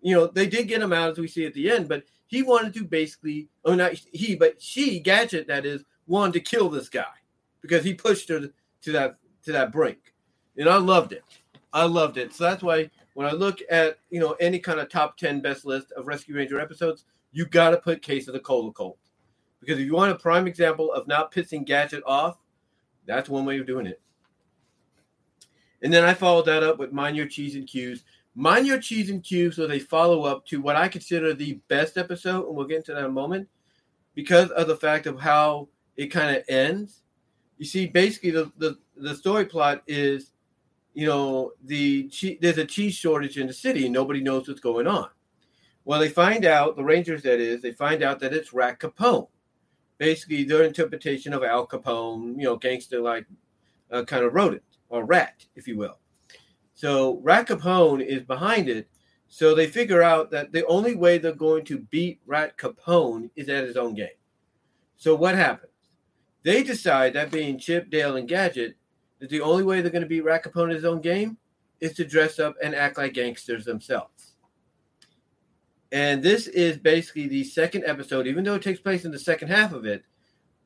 You 0.00 0.14
know, 0.14 0.26
they 0.26 0.46
did 0.46 0.68
get 0.68 0.80
him 0.80 0.92
out 0.92 1.10
as 1.10 1.18
we 1.18 1.28
see 1.28 1.44
at 1.44 1.52
the 1.52 1.70
end, 1.70 1.88
but 1.88 2.04
he 2.26 2.42
wanted 2.42 2.72
to 2.74 2.84
basically, 2.84 3.48
oh, 3.64 3.74
not 3.74 3.92
he, 4.12 4.34
but 4.36 4.62
she, 4.62 5.00
Gadget, 5.00 5.48
that 5.48 5.66
is, 5.66 5.84
wanted 6.06 6.32
to 6.34 6.40
kill 6.40 6.70
this 6.70 6.88
guy 6.88 7.04
because 7.60 7.84
he 7.84 7.92
pushed 7.92 8.28
her 8.28 8.48
to 8.82 8.92
that 8.92 9.16
to 9.44 9.52
that 9.52 9.72
brink, 9.72 10.14
and 10.56 10.68
I 10.68 10.76
loved 10.76 11.12
it. 11.12 11.24
I 11.72 11.84
loved 11.84 12.16
it. 12.16 12.32
So 12.32 12.44
that's 12.44 12.62
why 12.62 12.90
when 13.14 13.26
I 13.26 13.32
look 13.32 13.60
at 13.70 13.98
you 14.10 14.20
know 14.20 14.36
any 14.40 14.58
kind 14.58 14.80
of 14.80 14.88
top 14.88 15.18
ten 15.18 15.40
best 15.40 15.66
list 15.66 15.92
of 15.92 16.06
Rescue 16.06 16.36
Ranger 16.36 16.60
episodes, 16.60 17.04
you 17.32 17.44
got 17.46 17.70
to 17.70 17.76
put 17.76 18.00
Case 18.00 18.28
of 18.28 18.34
the 18.34 18.40
Cola 18.40 18.72
Cult 18.72 18.96
because 19.60 19.78
if 19.78 19.86
you 19.86 19.94
want 19.94 20.12
a 20.12 20.16
prime 20.16 20.46
example 20.46 20.92
of 20.92 21.06
not 21.06 21.32
pissing 21.32 21.64
Gadget 21.64 22.02
off, 22.06 22.38
that's 23.06 23.28
one 23.28 23.44
way 23.44 23.58
of 23.58 23.66
doing 23.66 23.86
it. 23.86 24.00
And 25.82 25.92
then 25.92 26.04
I 26.04 26.14
followed 26.14 26.46
that 26.46 26.62
up 26.62 26.78
with 26.78 26.92
Mind 26.92 27.16
Your 27.16 27.26
Cheese 27.26 27.54
and 27.54 27.66
Q's. 27.66 28.04
Mind 28.34 28.66
Your 28.66 28.78
Cheese 28.78 29.10
and 29.10 29.22
Q's 29.22 29.58
was 29.58 29.70
a 29.70 29.78
follow 29.78 30.24
up 30.24 30.46
to 30.46 30.60
what 30.60 30.76
I 30.76 30.88
consider 30.88 31.34
the 31.34 31.60
best 31.68 31.96
episode, 31.98 32.46
and 32.46 32.56
we'll 32.56 32.66
get 32.66 32.78
into 32.78 32.92
that 32.92 33.00
in 33.00 33.06
a 33.06 33.10
moment, 33.10 33.48
because 34.14 34.50
of 34.50 34.68
the 34.68 34.76
fact 34.76 35.06
of 35.06 35.20
how 35.20 35.68
it 35.96 36.06
kind 36.06 36.36
of 36.36 36.44
ends. 36.48 37.02
You 37.58 37.66
see, 37.66 37.86
basically, 37.86 38.30
the, 38.30 38.50
the, 38.58 38.78
the 38.96 39.14
story 39.14 39.44
plot 39.46 39.82
is 39.86 40.32
you 40.94 41.06
know, 41.06 41.52
the 41.64 42.10
there's 42.40 42.58
a 42.58 42.64
cheese 42.64 42.94
shortage 42.94 43.38
in 43.38 43.46
the 43.46 43.52
city 43.52 43.84
and 43.84 43.94
nobody 43.94 44.20
knows 44.20 44.48
what's 44.48 44.60
going 44.60 44.86
on. 44.86 45.08
Well, 45.84 46.00
they 46.00 46.08
find 46.08 46.44
out, 46.44 46.76
the 46.76 46.84
Rangers 46.84 47.22
that 47.22 47.40
is, 47.40 47.62
they 47.62 47.72
find 47.72 48.02
out 48.02 48.20
that 48.20 48.34
it's 48.34 48.52
Rat 48.52 48.78
Capone. 48.78 49.28
Basically, 49.98 50.44
their 50.44 50.64
interpretation 50.64 51.32
of 51.32 51.42
Al 51.42 51.66
Capone, 51.66 52.36
you 52.36 52.44
know, 52.44 52.56
gangster 52.56 53.00
like 53.00 53.26
uh, 53.90 54.04
kind 54.04 54.24
of 54.24 54.34
rodent 54.34 54.62
or 54.90 55.06
rat, 55.06 55.46
if 55.56 55.66
you 55.66 55.78
will. 55.78 55.98
So 56.74 57.20
Rat 57.22 57.48
Capone 57.48 58.04
is 58.04 58.22
behind 58.22 58.68
it. 58.68 58.88
So 59.28 59.54
they 59.54 59.68
figure 59.68 60.02
out 60.02 60.30
that 60.32 60.52
the 60.52 60.66
only 60.66 60.94
way 60.94 61.18
they're 61.18 61.32
going 61.32 61.64
to 61.66 61.78
beat 61.78 62.20
Rat 62.26 62.58
Capone 62.58 63.30
is 63.36 63.48
at 63.48 63.64
his 63.64 63.76
own 63.76 63.94
game. 63.94 64.08
So 64.96 65.14
what 65.14 65.34
happens? 65.34 65.72
They 66.42 66.62
decide 66.62 67.12
that 67.14 67.30
being 67.30 67.58
Chip, 67.58 67.90
Dale, 67.90 68.16
and 68.16 68.28
Gadget, 68.28 68.76
that 69.20 69.30
the 69.30 69.40
only 69.40 69.62
way 69.62 69.80
they're 69.80 69.90
going 69.90 70.02
to 70.02 70.08
beat 70.08 70.24
Rat 70.24 70.44
Capone 70.44 70.70
at 70.70 70.74
his 70.74 70.84
own 70.84 71.00
game 71.00 71.38
is 71.80 71.92
to 71.94 72.04
dress 72.04 72.38
up 72.38 72.56
and 72.62 72.74
act 72.74 72.98
like 72.98 73.14
gangsters 73.14 73.64
themselves. 73.64 74.34
And 75.92 76.22
this 76.22 76.46
is 76.46 76.78
basically 76.78 77.28
the 77.28 77.44
second 77.44 77.84
episode, 77.86 78.26
even 78.26 78.44
though 78.44 78.54
it 78.54 78.62
takes 78.62 78.80
place 78.80 79.04
in 79.04 79.10
the 79.10 79.18
second 79.18 79.48
half 79.48 79.72
of 79.72 79.84
it, 79.86 80.04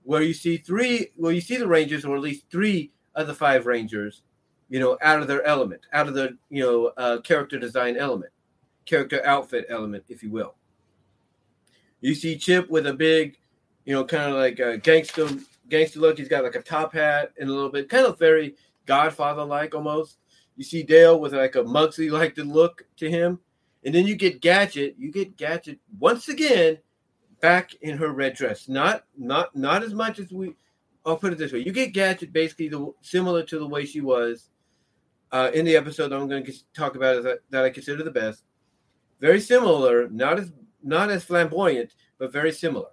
where 0.02 0.22
you 0.22 0.34
see 0.34 0.58
three, 0.58 1.10
where 1.16 1.32
you 1.32 1.40
see 1.40 1.56
the 1.56 1.66
Rangers, 1.66 2.04
or 2.04 2.14
at 2.14 2.22
least 2.22 2.44
three 2.50 2.92
of 3.14 3.26
the 3.26 3.34
five 3.34 3.66
Rangers, 3.66 4.22
you 4.68 4.80
know, 4.80 4.98
out 5.02 5.20
of 5.20 5.28
their 5.28 5.42
element, 5.44 5.82
out 5.92 6.08
of 6.08 6.14
their, 6.14 6.30
you 6.50 6.62
know, 6.62 6.92
uh, 6.96 7.20
character 7.20 7.58
design 7.58 7.96
element, 7.96 8.32
character 8.86 9.24
outfit 9.24 9.66
element, 9.68 10.04
if 10.08 10.22
you 10.22 10.30
will. 10.30 10.54
You 12.00 12.14
see 12.14 12.36
Chip 12.36 12.68
with 12.68 12.86
a 12.86 12.92
big, 12.92 13.38
you 13.84 13.94
know, 13.94 14.04
kind 14.04 14.30
of 14.30 14.36
like 14.36 14.58
a 14.58 14.78
gangster 14.78 15.28
gangster 15.68 16.00
look. 16.00 16.18
He's 16.18 16.28
got 16.28 16.44
like 16.44 16.54
a 16.54 16.62
top 16.62 16.92
hat 16.92 17.32
and 17.38 17.48
a 17.48 17.52
little 17.52 17.70
bit 17.70 17.88
kind 17.88 18.06
of 18.06 18.18
very 18.18 18.56
Godfather 18.86 19.44
like 19.44 19.74
almost. 19.74 20.18
You 20.56 20.64
see 20.64 20.82
Dale 20.82 21.18
with 21.18 21.34
like 21.34 21.56
a 21.56 21.62
Muggsy 21.62 22.10
like 22.10 22.34
the 22.34 22.44
look 22.44 22.84
to 22.98 23.10
him. 23.10 23.40
And 23.84 23.94
then 23.94 24.06
you 24.06 24.16
get 24.16 24.40
Gadget. 24.40 24.96
You 24.98 25.10
get 25.10 25.36
Gadget 25.36 25.78
once 25.98 26.28
again 26.28 26.78
back 27.40 27.74
in 27.82 27.96
her 27.98 28.10
red 28.10 28.34
dress. 28.34 28.68
Not 28.68 29.04
not 29.16 29.54
not 29.54 29.82
as 29.82 29.94
much 29.94 30.18
as 30.18 30.32
we. 30.32 30.54
I'll 31.06 31.16
put 31.16 31.32
it 31.32 31.38
this 31.38 31.52
way: 31.52 31.60
you 31.60 31.72
get 31.72 31.92
Gadget 31.92 32.32
basically 32.32 32.68
the, 32.68 32.92
similar 33.02 33.42
to 33.44 33.58
the 33.58 33.66
way 33.66 33.84
she 33.84 34.00
was 34.00 34.50
uh, 35.32 35.50
in 35.52 35.64
the 35.64 35.76
episode 35.76 36.12
I'm 36.12 36.28
going 36.28 36.44
to 36.44 36.52
talk 36.74 36.96
about 36.96 37.22
that, 37.24 37.40
that 37.50 37.64
I 37.64 37.70
consider 37.70 38.02
the 38.02 38.10
best. 38.10 38.44
Very 39.20 39.40
similar, 39.40 40.08
not 40.08 40.38
as 40.38 40.52
not 40.82 41.10
as 41.10 41.24
flamboyant, 41.24 41.94
but 42.18 42.32
very 42.32 42.52
similar. 42.52 42.88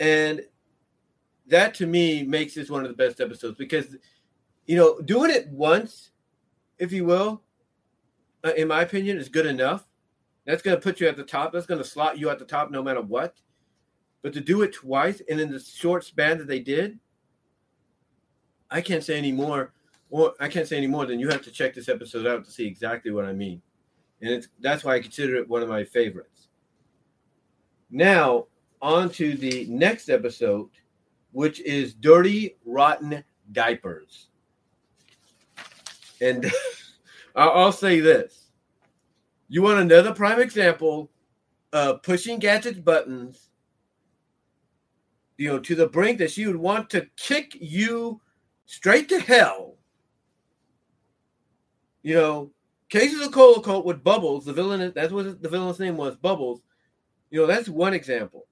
And 0.00 0.42
that 1.48 1.74
to 1.74 1.86
me 1.86 2.22
makes 2.22 2.54
this 2.54 2.70
one 2.70 2.82
of 2.84 2.88
the 2.88 2.96
best 2.96 3.20
episodes 3.20 3.56
because 3.56 3.96
you 4.66 4.76
know 4.76 5.00
doing 5.00 5.30
it 5.30 5.48
once 5.48 6.10
if 6.78 6.92
you 6.92 7.04
will 7.04 7.42
uh, 8.44 8.52
in 8.56 8.68
my 8.68 8.82
opinion 8.82 9.16
is 9.16 9.28
good 9.28 9.46
enough 9.46 9.86
that's 10.46 10.62
going 10.62 10.76
to 10.76 10.82
put 10.82 11.00
you 11.00 11.08
at 11.08 11.16
the 11.16 11.24
top 11.24 11.52
that's 11.52 11.66
going 11.66 11.82
to 11.82 11.88
slot 11.88 12.18
you 12.18 12.28
at 12.28 12.38
the 12.38 12.44
top 12.44 12.70
no 12.70 12.82
matter 12.82 13.00
what 13.00 13.34
but 14.22 14.32
to 14.32 14.40
do 14.40 14.62
it 14.62 14.72
twice 14.72 15.22
and 15.28 15.40
in 15.40 15.50
the 15.50 15.60
short 15.60 16.04
span 16.04 16.38
that 16.38 16.46
they 16.46 16.60
did 16.60 16.98
i 18.70 18.80
can't 18.80 19.04
say 19.04 19.16
any 19.16 19.32
more 19.32 19.72
or 20.10 20.34
i 20.40 20.48
can't 20.48 20.66
say 20.66 20.76
any 20.76 20.86
more 20.86 21.06
than 21.06 21.20
you 21.20 21.28
have 21.28 21.42
to 21.42 21.50
check 21.50 21.74
this 21.74 21.88
episode 21.88 22.26
out 22.26 22.44
to 22.44 22.50
see 22.50 22.66
exactly 22.66 23.10
what 23.10 23.24
i 23.24 23.32
mean. 23.32 23.62
And 24.20 24.30
it's 24.30 24.48
that's 24.60 24.84
why 24.84 24.94
i 24.94 25.00
consider 25.00 25.36
it 25.36 25.48
one 25.48 25.62
of 25.62 25.68
my 25.68 25.84
favorites. 25.84 26.48
Now 27.90 28.46
on 28.82 29.10
to 29.10 29.34
the 29.34 29.66
next 29.68 30.08
episode 30.08 30.70
which 31.32 31.60
is 31.60 31.94
dirty, 31.94 32.56
rotten 32.64 33.22
diapers. 33.52 34.28
And 36.20 36.50
I'll 37.36 37.72
say 37.72 38.00
this. 38.00 38.50
You 39.48 39.62
want 39.62 39.80
another 39.80 40.12
prime 40.12 40.40
example 40.40 41.10
of 41.72 42.02
pushing 42.02 42.38
Gadget's 42.38 42.80
buttons, 42.80 43.47
you 45.38 45.48
know, 45.48 45.60
to 45.60 45.74
the 45.74 45.88
brink 45.88 46.18
that 46.18 46.32
she 46.32 46.46
would 46.46 46.56
want 46.56 46.90
to 46.90 47.08
kick 47.16 47.56
you 47.58 48.20
straight 48.66 49.08
to 49.08 49.20
hell. 49.20 49.76
You 52.02 52.14
know, 52.14 52.50
cases 52.88 53.24
of 53.24 53.32
Cola 53.32 53.62
Cult 53.62 53.86
with 53.86 54.04
Bubbles, 54.04 54.44
the 54.44 54.52
villain, 54.52 54.92
that's 54.94 55.12
what 55.12 55.40
the 55.40 55.48
villain's 55.48 55.78
name 55.78 55.96
was, 55.96 56.16
Bubbles. 56.16 56.60
You 57.30 57.40
know, 57.40 57.46
that's 57.46 57.68
one 57.68 57.94
example. 57.94 58.46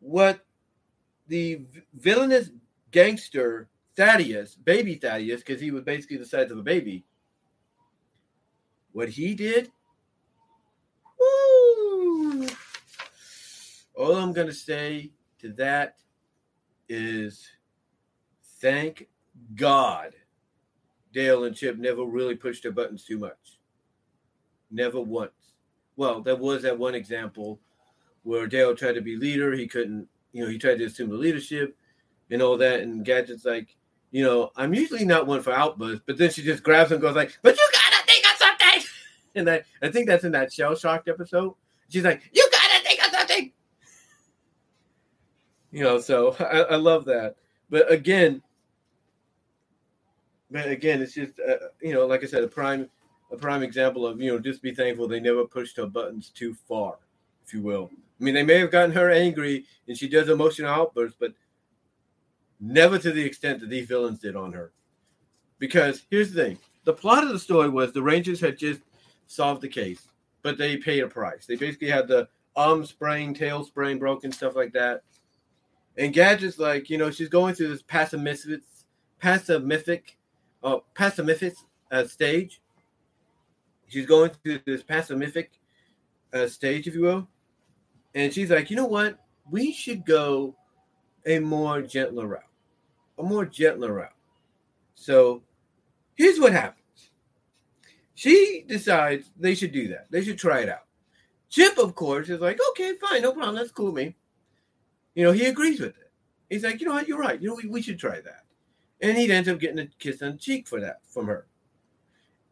What 0.00 0.40
the 1.28 1.62
villainous 1.94 2.50
gangster 2.90 3.68
Thaddeus, 3.96 4.56
baby 4.56 4.96
Thaddeus, 4.96 5.40
because 5.40 5.60
he 5.60 5.70
was 5.70 5.84
basically 5.84 6.16
the 6.16 6.26
size 6.26 6.50
of 6.50 6.58
a 6.58 6.62
baby, 6.62 7.04
what 8.92 9.08
he 9.08 9.34
did, 9.34 9.70
all 14.00 14.16
I'm 14.16 14.32
going 14.32 14.46
to 14.46 14.54
say 14.54 15.12
to 15.40 15.52
that 15.54 15.96
is 16.88 17.46
thank 18.60 19.08
God 19.54 20.12
Dale 21.12 21.44
and 21.44 21.54
Chip 21.54 21.76
never 21.78 22.04
really 22.04 22.34
pushed 22.34 22.62
their 22.62 22.72
buttons 22.72 23.04
too 23.04 23.18
much. 23.18 23.58
Never 24.70 25.00
once. 25.00 25.32
Well, 25.96 26.20
there 26.20 26.36
was 26.36 26.62
that 26.62 26.78
one 26.78 26.94
example 26.94 27.60
where 28.22 28.46
Dale 28.46 28.74
tried 28.74 28.94
to 28.94 29.00
be 29.00 29.16
leader. 29.16 29.52
He 29.52 29.66
couldn't 29.66 30.08
you 30.32 30.44
know, 30.44 30.50
he 30.50 30.58
tried 30.58 30.78
to 30.78 30.84
assume 30.84 31.10
the 31.10 31.16
leadership 31.16 31.76
and 32.30 32.42
all 32.42 32.56
that. 32.58 32.80
And 32.80 33.04
Gadget's 33.04 33.44
like, 33.44 33.76
you 34.10 34.24
know, 34.24 34.50
I'm 34.56 34.74
usually 34.74 35.04
not 35.04 35.26
one 35.26 35.42
for 35.42 35.52
outbursts, 35.52 36.02
but 36.06 36.18
then 36.18 36.30
she 36.30 36.42
just 36.42 36.62
grabs 36.62 36.90
him 36.90 36.96
and 36.96 37.02
goes 37.02 37.16
like, 37.16 37.38
but 37.42 37.56
you 37.56 37.68
gotta 37.72 38.06
think 38.06 38.24
of 38.24 38.38
something. 38.38 38.86
And 39.36 39.48
I, 39.48 39.62
I 39.80 39.88
think 39.88 40.08
that's 40.08 40.24
in 40.24 40.32
that 40.32 40.52
shell 40.52 40.74
shocked 40.74 41.08
episode. 41.08 41.54
She's 41.88 42.02
like, 42.02 42.20
you 42.32 42.48
gotta 42.50 42.84
think 42.84 43.00
of 43.06 43.12
something. 43.12 43.52
You 45.70 45.84
know, 45.84 46.00
so 46.00 46.36
I, 46.40 46.74
I 46.74 46.76
love 46.76 47.04
that. 47.06 47.36
But 47.68 47.90
again, 47.90 48.42
but 50.50 50.68
again, 50.68 51.00
it's 51.00 51.14
just 51.14 51.38
uh, 51.40 51.66
you 51.80 51.92
know, 51.92 52.06
like 52.06 52.24
I 52.24 52.26
said, 52.26 52.42
a 52.42 52.48
prime 52.48 52.88
a 53.32 53.36
prime 53.36 53.62
example 53.62 54.06
of 54.06 54.20
you 54.20 54.32
know 54.32 54.38
just 54.38 54.62
be 54.62 54.74
thankful 54.74 55.06
they 55.06 55.20
never 55.20 55.44
pushed 55.44 55.76
her 55.76 55.86
buttons 55.86 56.30
too 56.30 56.54
far, 56.68 56.96
if 57.46 57.54
you 57.54 57.62
will. 57.62 57.90
I 58.20 58.24
mean, 58.24 58.34
they 58.34 58.42
may 58.42 58.58
have 58.58 58.70
gotten 58.70 58.92
her 58.92 59.10
angry 59.10 59.64
and 59.88 59.96
she 59.96 60.08
does 60.08 60.28
emotional 60.28 60.70
outbursts, 60.70 61.16
but 61.18 61.32
never 62.58 62.98
to 62.98 63.12
the 63.12 63.24
extent 63.24 63.60
that 63.60 63.70
these 63.70 63.86
villains 63.86 64.18
did 64.18 64.36
on 64.36 64.52
her. 64.52 64.72
Because 65.58 66.02
here's 66.10 66.32
the 66.32 66.42
thing: 66.42 66.58
the 66.84 66.92
plot 66.92 67.24
of 67.24 67.30
the 67.30 67.38
story 67.38 67.68
was 67.68 67.92
the 67.92 68.02
Rangers 68.02 68.40
had 68.40 68.58
just 68.58 68.80
solved 69.26 69.62
the 69.62 69.68
case, 69.68 70.08
but 70.42 70.58
they 70.58 70.76
paid 70.76 71.00
a 71.04 71.08
price. 71.08 71.46
They 71.46 71.56
basically 71.56 71.90
had 71.90 72.08
the 72.08 72.28
arm 72.56 72.84
sprain, 72.84 73.32
tail 73.32 73.64
sprain, 73.64 73.98
broken, 73.98 74.32
stuff 74.32 74.56
like 74.56 74.72
that. 74.72 75.02
And 75.96 76.12
Gadget's 76.12 76.58
like, 76.58 76.88
you 76.88 76.98
know, 76.98 77.10
she's 77.10 77.28
going 77.28 77.54
through 77.54 77.68
this 77.68 77.82
pessimistic, 77.82 78.60
pessimistic, 79.18 80.16
uh, 80.62 80.78
pessimistic 80.94 81.54
uh, 81.90 82.04
stage. 82.04 82.60
She's 83.88 84.06
going 84.06 84.30
through 84.30 84.60
this 84.64 84.82
pessimistic 84.82 85.50
uh, 86.32 86.46
stage, 86.46 86.86
if 86.86 86.94
you 86.94 87.02
will. 87.02 87.28
And 88.14 88.32
she's 88.32 88.50
like, 88.50 88.70
you 88.70 88.76
know 88.76 88.86
what? 88.86 89.18
We 89.50 89.72
should 89.72 90.06
go 90.06 90.54
a 91.26 91.38
more 91.38 91.82
gentler 91.82 92.26
route, 92.26 92.44
a 93.18 93.22
more 93.22 93.44
gentler 93.44 93.92
route. 93.92 94.12
So 94.94 95.42
here's 96.14 96.38
what 96.38 96.52
happens. 96.52 97.10
She 98.14 98.64
decides 98.66 99.30
they 99.38 99.54
should 99.54 99.72
do 99.72 99.88
that. 99.88 100.06
They 100.10 100.22
should 100.22 100.38
try 100.38 100.60
it 100.60 100.68
out. 100.68 100.86
Chip, 101.48 101.78
of 101.78 101.94
course, 101.94 102.28
is 102.28 102.40
like, 102.40 102.58
okay, 102.70 102.94
fine, 102.94 103.22
no 103.22 103.32
problem. 103.32 103.56
That's 103.56 103.72
cool, 103.72 103.92
me. 103.92 104.14
You 105.14 105.24
know, 105.24 105.32
he 105.32 105.46
agrees 105.46 105.80
with 105.80 105.90
it. 105.90 106.10
He's 106.48 106.64
like, 106.64 106.80
you 106.80 106.86
know 106.86 106.94
what, 106.94 107.08
you're 107.08 107.18
right. 107.18 107.40
You 107.40 107.48
know, 107.48 107.54
we, 107.62 107.68
we 107.68 107.82
should 107.82 107.98
try 107.98 108.20
that. 108.20 108.44
And 109.00 109.16
he 109.16 109.30
ends 109.30 109.48
up 109.48 109.60
getting 109.60 109.78
a 109.78 109.86
kiss 109.98 110.22
on 110.22 110.32
the 110.32 110.38
cheek 110.38 110.68
for 110.68 110.80
that 110.80 110.98
from 111.08 111.26
her. 111.26 111.46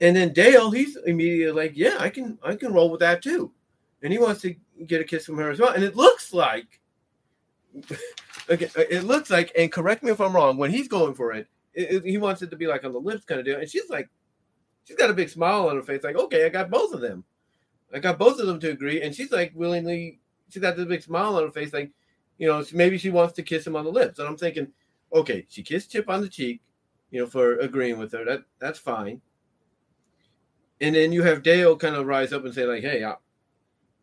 And 0.00 0.16
then 0.16 0.32
Dale, 0.32 0.70
he's 0.70 0.96
immediately 0.96 1.60
like, 1.60 1.72
yeah, 1.76 1.96
I 1.98 2.08
can 2.08 2.38
I 2.42 2.54
can 2.54 2.72
roll 2.72 2.90
with 2.90 3.00
that 3.00 3.22
too. 3.22 3.52
And 4.02 4.12
he 4.12 4.18
wants 4.18 4.42
to 4.42 4.54
get 4.86 5.00
a 5.00 5.04
kiss 5.04 5.26
from 5.26 5.38
her 5.38 5.50
as 5.50 5.58
well. 5.58 5.72
And 5.72 5.82
it 5.82 5.96
looks 5.96 6.32
like 6.32 6.80
okay, 8.50 8.66
uh, 8.76 8.84
it 8.90 9.04
looks 9.04 9.30
like, 9.30 9.52
and 9.56 9.70
correct 9.70 10.02
me 10.02 10.10
if 10.10 10.20
I'm 10.20 10.34
wrong, 10.34 10.56
when 10.56 10.70
he's 10.70 10.88
going 10.88 11.14
for 11.14 11.32
it, 11.32 11.48
it, 11.74 11.92
it, 11.92 12.04
he 12.04 12.18
wants 12.18 12.42
it 12.42 12.50
to 12.50 12.56
be 12.56 12.66
like 12.66 12.84
on 12.84 12.92
the 12.92 13.00
lips 13.00 13.24
kind 13.24 13.38
of 13.38 13.46
deal. 13.46 13.58
And 13.58 13.68
she's 13.68 13.88
like, 13.88 14.08
she's 14.84 14.96
got 14.96 15.10
a 15.10 15.14
big 15.14 15.28
smile 15.28 15.68
on 15.68 15.76
her 15.76 15.82
face, 15.82 16.02
like, 16.04 16.16
okay, 16.16 16.46
I 16.46 16.48
got 16.48 16.70
both 16.70 16.92
of 16.92 17.00
them. 17.00 17.24
I 17.92 17.98
got 17.98 18.18
both 18.18 18.38
of 18.38 18.46
them 18.46 18.60
to 18.60 18.70
agree. 18.70 19.02
And 19.02 19.14
she's 19.14 19.30
like 19.30 19.52
willingly, 19.54 20.20
she's 20.50 20.62
got 20.62 20.76
this 20.76 20.86
big 20.86 21.02
smile 21.02 21.36
on 21.36 21.44
her 21.44 21.50
face, 21.50 21.72
like, 21.72 21.90
you 22.38 22.46
know, 22.46 22.64
maybe 22.72 22.96
she 22.96 23.10
wants 23.10 23.34
to 23.34 23.42
kiss 23.42 23.66
him 23.66 23.76
on 23.76 23.84
the 23.84 23.90
lips. 23.90 24.18
And 24.18 24.28
I'm 24.28 24.36
thinking, 24.36 24.68
okay, 25.12 25.44
she 25.48 25.62
kissed 25.62 25.92
Chip 25.92 26.08
on 26.08 26.20
the 26.20 26.28
cheek, 26.28 26.62
you 27.10 27.20
know, 27.20 27.26
for 27.26 27.58
agreeing 27.58 27.98
with 27.98 28.12
her. 28.12 28.24
That 28.24 28.44
that's 28.60 28.78
fine. 28.78 29.20
And 30.80 30.94
then 30.94 31.12
you 31.12 31.22
have 31.24 31.42
Dale 31.42 31.76
kind 31.76 31.96
of 31.96 32.06
rise 32.06 32.32
up 32.32 32.44
and 32.44 32.54
say, 32.54 32.64
like, 32.64 32.82
hey, 32.82 33.02
I, 33.02 33.16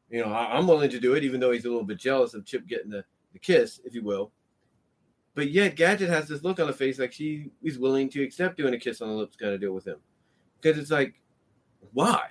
you 0.09 0.21
know, 0.21 0.31
I, 0.31 0.57
am 0.57 0.67
willing 0.67 0.89
to 0.89 0.99
do 0.99 1.13
it, 1.13 1.23
even 1.23 1.39
though 1.39 1.51
he's 1.51 1.63
a 1.63 1.69
little 1.69 1.85
bit 1.85 1.97
jealous 1.97 2.33
of 2.33 2.45
Chip 2.45 2.67
getting 2.67 2.91
the, 2.91 3.05
the 3.31 3.39
kiss, 3.39 3.79
if 3.85 3.95
you 3.95 4.03
will. 4.03 4.31
But 5.35 5.51
yet 5.51 5.75
Gadget 5.75 6.09
has 6.09 6.27
this 6.27 6.43
look 6.43 6.59
on 6.59 6.67
her 6.67 6.73
face 6.73 6.99
like 6.99 7.13
she 7.13 7.51
is 7.63 7.79
willing 7.79 8.09
to 8.09 8.23
accept 8.23 8.57
doing 8.57 8.73
a 8.73 8.79
kiss 8.79 9.01
on 9.01 9.09
the 9.09 9.15
lips 9.15 9.37
kind 9.37 9.53
of 9.53 9.61
deal 9.61 9.73
with 9.73 9.87
him. 9.87 9.97
Because 10.61 10.77
it's 10.77 10.91
like, 10.91 11.15
why? 11.93 12.29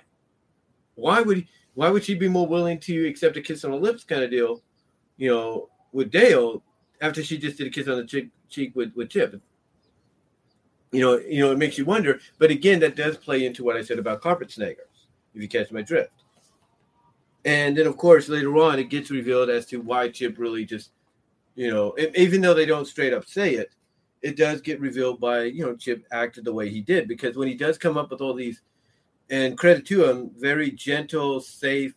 Why 0.95 1.21
would 1.21 1.47
why 1.73 1.89
would 1.89 2.03
she 2.03 2.15
be 2.15 2.29
more 2.29 2.47
willing 2.47 2.79
to 2.81 3.07
accept 3.07 3.37
a 3.37 3.41
kiss 3.41 3.65
on 3.65 3.71
the 3.71 3.77
lips 3.77 4.03
kind 4.03 4.23
of 4.23 4.31
deal, 4.31 4.63
you 5.17 5.29
know, 5.29 5.69
with 5.95 6.11
Dale 6.11 6.61
after 6.99 7.23
she 7.23 7.37
just 7.37 7.57
did 7.57 7.67
a 7.67 7.69
kiss 7.69 7.87
on 7.87 7.95
the 7.95 8.05
cheek, 8.05 8.29
cheek 8.49 8.75
with, 8.75 8.93
with 8.95 9.09
Chip. 9.09 9.41
You 10.91 11.01
know, 11.01 11.17
you 11.17 11.39
know, 11.39 11.51
it 11.51 11.57
makes 11.57 11.77
you 11.77 11.85
wonder. 11.85 12.19
But 12.37 12.51
again, 12.51 12.79
that 12.81 12.97
does 12.97 13.17
play 13.17 13.45
into 13.45 13.63
what 13.63 13.77
I 13.77 13.81
said 13.81 13.97
about 13.97 14.21
carpet 14.21 14.49
snaggers, 14.49 15.07
if 15.33 15.41
you 15.41 15.47
catch 15.47 15.71
my 15.71 15.81
drift. 15.81 16.11
And 17.45 17.77
then, 17.77 17.87
of 17.87 17.95
course, 17.95 18.27
later 18.27 18.57
on, 18.57 18.77
it 18.77 18.89
gets 18.89 19.09
revealed 19.09 19.49
as 19.49 19.65
to 19.67 19.77
why 19.77 20.09
Chip 20.09 20.37
really 20.37 20.65
just, 20.65 20.91
you 21.55 21.71
know, 21.71 21.95
even 22.15 22.41
though 22.41 22.53
they 22.53 22.65
don't 22.65 22.87
straight 22.87 23.13
up 23.13 23.25
say 23.25 23.53
it, 23.53 23.71
it 24.21 24.35
does 24.35 24.61
get 24.61 24.81
revealed 24.81 25.21
by, 25.21 25.43
you 25.43 25.65
know, 25.65 25.75
Chip 25.75 26.05
acted 26.11 26.43
the 26.43 26.53
way 26.53 26.69
he 26.69 26.81
did. 26.81 27.07
Because 27.07 27.37
when 27.37 27.47
he 27.47 27.55
does 27.55 27.77
come 27.77 27.97
up 27.97 28.11
with 28.11 28.21
all 28.21 28.33
these, 28.33 28.61
and 29.29 29.57
credit 29.57 29.85
to 29.87 30.09
him, 30.09 30.31
very 30.37 30.71
gentle, 30.71 31.39
safe, 31.39 31.93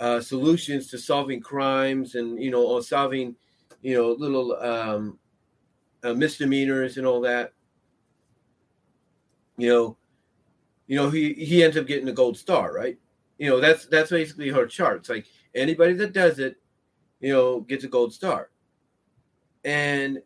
uh, 0.00 0.20
solutions 0.20 0.88
to 0.88 0.98
solving 0.98 1.40
crimes 1.40 2.14
and 2.14 2.42
you 2.42 2.50
know 2.50 2.62
or 2.62 2.82
solving 2.82 3.34
you 3.82 3.94
know 3.94 4.12
little 4.12 4.54
um, 4.56 5.18
uh, 6.04 6.14
misdemeanors 6.14 6.96
and 6.98 7.06
all 7.06 7.20
that. 7.20 7.52
You 9.56 9.68
know 9.68 9.96
you 10.86 10.96
know 10.96 11.10
he 11.10 11.32
he 11.34 11.64
ends 11.64 11.76
up 11.76 11.86
getting 11.86 12.08
a 12.08 12.12
gold 12.12 12.36
star 12.36 12.72
right? 12.74 12.98
You 13.38 13.50
know 13.50 13.60
that's 13.60 13.86
that's 13.86 14.10
basically 14.10 14.50
her 14.50 14.66
chart 14.66 14.98
it's 14.98 15.08
like 15.08 15.26
anybody 15.54 15.94
that 15.94 16.12
does 16.12 16.38
it 16.38 16.56
you 17.20 17.32
know 17.32 17.60
gets 17.60 17.84
a 17.84 17.88
gold 17.88 18.12
star. 18.12 18.50
And 19.64 20.22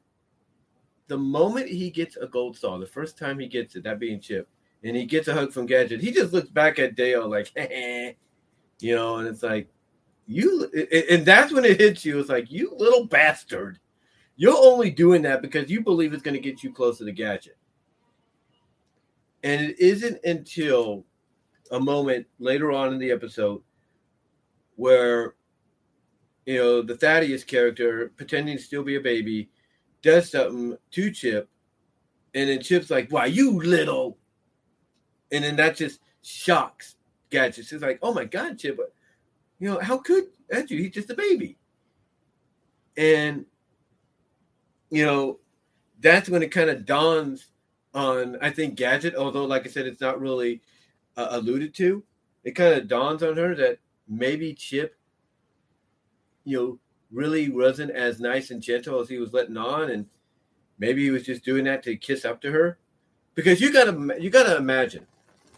the 1.11 1.19
moment 1.19 1.69
he 1.69 1.91
gets 1.91 2.17
a 2.17 2.27
gold 2.27 2.57
star 2.57 2.79
the 2.79 2.87
first 2.87 3.19
time 3.19 3.39
he 3.39 3.49
gets 3.49 3.75
it 3.75 3.83
that 3.83 3.99
being 3.99 4.21
chip 4.21 4.49
and 4.85 4.97
he 4.97 5.05
gets 5.05 5.27
a 5.27 5.35
hug 5.35 5.53
from 5.53 5.67
gadget 5.67 6.01
he 6.01 6.13
just 6.13 6.33
looks 6.33 6.49
back 6.49 6.79
at 6.79 6.95
dale 6.95 7.29
like 7.29 7.51
you 8.83 8.95
know, 8.95 9.17
and 9.17 9.29
it's 9.29 9.43
like 9.43 9.69
you, 10.27 10.71
and 11.11 11.25
that's 11.25 11.53
when 11.53 11.65
it 11.65 11.81
hits 11.81 12.05
you. 12.05 12.19
It's 12.19 12.29
like 12.29 12.51
you 12.51 12.75
little 12.77 13.07
bastard. 13.07 13.79
You're 14.37 14.57
only 14.57 14.91
doing 14.91 15.23
that 15.23 15.43
because 15.43 15.71
you 15.71 15.83
believe 15.83 16.15
it's 16.15 16.23
going 16.23 16.35
to 16.35 16.41
get 16.41 16.63
you 16.63 16.73
closer 16.73 16.99
to 16.99 17.05
the 17.05 17.13
gadget. 17.13 17.59
And 19.43 19.61
it 19.61 19.79
isn't 19.79 20.25
until 20.25 21.05
a 21.71 21.81
moment 21.81 22.27
later 22.39 22.73
on 22.73 22.93
in 22.93 22.99
the 22.99 23.11
episode 23.11 23.63
where 24.77 25.35
you 26.47 26.57
know 26.57 26.83
the 26.83 26.97
Thaddeus 26.97 27.45
character 27.45 28.13
pretending 28.17 28.57
to 28.57 28.63
still 28.63 28.83
be 28.83 28.97
a 28.97 29.01
baby 29.01 29.51
does 30.03 30.31
something 30.31 30.77
to 30.93 31.11
Chip, 31.11 31.49
and 32.35 32.49
then 32.49 32.61
Chip's 32.61 32.91
like, 32.91 33.11
"Why 33.11 33.27
you 33.27 33.61
little?" 33.61 34.19
And 35.33 35.45
then 35.45 35.57
that 35.57 35.77
just 35.77 36.01
shocks 36.23 36.97
Gadget. 37.31 37.67
She's 37.67 37.83
like, 37.83 37.99
"Oh 38.03 38.13
my 38.13 38.25
god, 38.25 38.59
Chip! 38.59 38.79
You 39.59 39.71
know 39.71 39.81
how 39.81 39.99
could 39.99 40.25
Andrew? 40.53 40.79
He's 40.79 40.93
just 40.93 41.11
a 41.11 41.15
baby." 41.15 41.57
And 42.97 43.47
you 44.91 45.05
know, 45.05 45.39
that's 46.01 46.29
when 46.29 46.43
it 46.43 46.51
kind 46.51 46.71
of 46.71 46.85
dawns 46.85 47.47
on 47.95 48.37
I 48.41 48.51
think 48.51 48.75
Gadget. 48.75 49.15
Although, 49.15 49.45
like 49.45 49.67
I 49.67 49.71
said, 49.71 49.87
it's 49.87 50.01
not 50.01 50.21
really 50.21 50.61
uh, 51.17 51.29
alluded 51.31 51.75
to. 51.77 52.03
It 52.45 52.53
kind 52.53 52.75
of 52.75 52.89
dawns 52.89 53.23
on 53.23 53.37
her 53.37 53.55
that 53.55 53.79
maybe 54.09 54.55
Chip, 54.55 54.97
you 56.45 56.57
know, 56.57 56.79
really 57.13 57.49
wasn't 57.49 57.91
as 57.91 58.21
nice 58.21 58.51
and 58.51 58.63
gentle 58.63 59.01
as 59.01 59.09
he 59.09 59.19
was 59.19 59.33
letting 59.33 59.57
on, 59.57 59.91
and 59.91 60.07
maybe 60.79 61.05
he 61.05 61.11
was 61.11 61.25
just 61.25 61.45
doing 61.45 61.65
that 61.65 61.83
to 61.85 61.97
kiss 61.97 62.25
up 62.25 62.41
to 62.43 62.51
her. 62.51 62.79
Because 63.35 63.61
you 63.61 63.73
gotta 63.73 64.21
you 64.21 64.31
gotta 64.31 64.57
imagine 64.57 65.07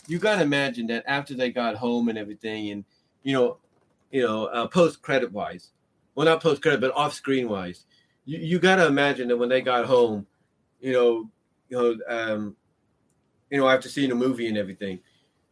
you 0.07 0.19
got 0.19 0.37
to 0.37 0.43
imagine 0.43 0.87
that 0.89 1.05
after 1.07 1.35
they 1.35 1.51
got 1.51 1.77
home 1.77 2.09
and 2.09 2.19
everything, 2.19 2.71
and 2.71 2.85
you 3.23 3.33
know, 3.33 3.59
you 4.11 4.23
know, 4.23 4.47
uh, 4.47 4.67
post 4.67 5.03
credit 5.03 5.33
wise, 5.33 5.71
well, 6.15 6.27
not 6.27 6.43
post 6.43 6.63
credit, 6.63 6.81
but 6.81 6.95
off 6.95 7.15
screen 7.15 7.49
wise, 7.49 7.87
you, 8.25 8.39
you 8.39 8.59
got 8.59 8.77
to 8.77 8.87
imagine 8.87 9.29
that 9.29 9.37
when 9.37 9.49
they 9.49 9.61
got 9.61 9.87
home, 9.87 10.27
you 10.81 10.93
know, 10.93 11.31
you 11.69 11.77
know, 11.77 11.97
um, 12.09 12.57
you 13.51 13.59
know, 13.59 13.69
after 13.69 13.89
seeing 13.89 14.11
a 14.13 14.15
movie 14.15 14.49
and 14.49 14.59
everything, 14.59 14.99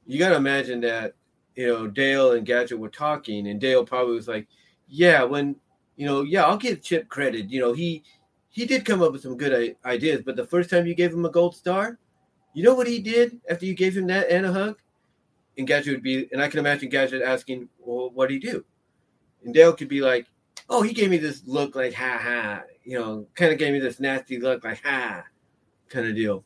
you 0.07 0.18
got 0.18 0.30
to 0.30 0.36
imagine 0.36 0.80
that 0.80 1.14
you 1.55 1.66
know 1.66 1.86
Dale 1.86 2.32
and 2.32 2.46
Gadget 2.46 2.78
were 2.78 2.88
talking, 2.88 3.48
and 3.48 3.61
Dale 3.61 3.84
probably 3.84 4.14
was 4.14 4.28
like, 4.28 4.48
"Yeah, 4.88 5.22
when 5.22 5.57
you 5.96 6.07
know, 6.07 6.22
yeah, 6.22 6.44
I'll 6.44 6.57
give 6.57 6.82
Chip 6.82 7.09
credit. 7.09 7.51
You 7.51 7.61
know, 7.61 7.72
he 7.72 8.03
he 8.48 8.66
did 8.66 8.84
come 8.84 9.03
up 9.03 9.12
with 9.12 9.22
some 9.22 9.36
good 9.36 9.76
ideas, 9.84 10.22
but 10.24 10.36
the 10.36 10.46
first 10.46 10.70
time 10.70 10.86
you 10.86 10.94
gave 10.94 11.12
him 11.12 11.24
a 11.24 11.30
gold 11.30 11.55
star." 11.55 11.98
You 12.53 12.64
know 12.64 12.74
what 12.74 12.88
he 12.88 12.98
did 12.98 13.40
after 13.48 13.64
you 13.64 13.74
gave 13.74 13.96
him 13.96 14.07
that 14.09 14.28
and 14.30 14.44
a 14.44 14.53
hug? 14.53 14.78
And 15.57 15.66
Gadget 15.66 15.94
would 15.94 16.03
be, 16.03 16.28
and 16.32 16.42
I 16.42 16.48
can 16.48 16.59
imagine 16.59 16.88
Gadget 16.88 17.22
asking, 17.22 17.68
Well, 17.78 18.11
what 18.11 18.28
did 18.28 18.42
he 18.42 18.51
do? 18.51 18.64
And 19.44 19.55
Dale 19.55 19.72
could 19.72 19.88
be 19.88 20.01
like, 20.01 20.26
Oh, 20.68 20.82
he 20.82 20.92
gave 20.92 21.11
me 21.11 21.18
this 21.18 21.42
look 21.46 21.74
like, 21.74 21.94
ha 21.94 22.18
ha, 22.20 22.62
you 22.84 22.98
know, 22.98 23.26
kind 23.34 23.53
of 23.53 23.59
gave 23.59 23.72
me 23.72 23.80
this 23.80 24.01
nasty 24.01 24.38
look 24.38 24.64
like, 24.64 24.82
ha, 24.84 25.24
kind 25.88 26.07
of 26.07 26.14
deal. 26.14 26.44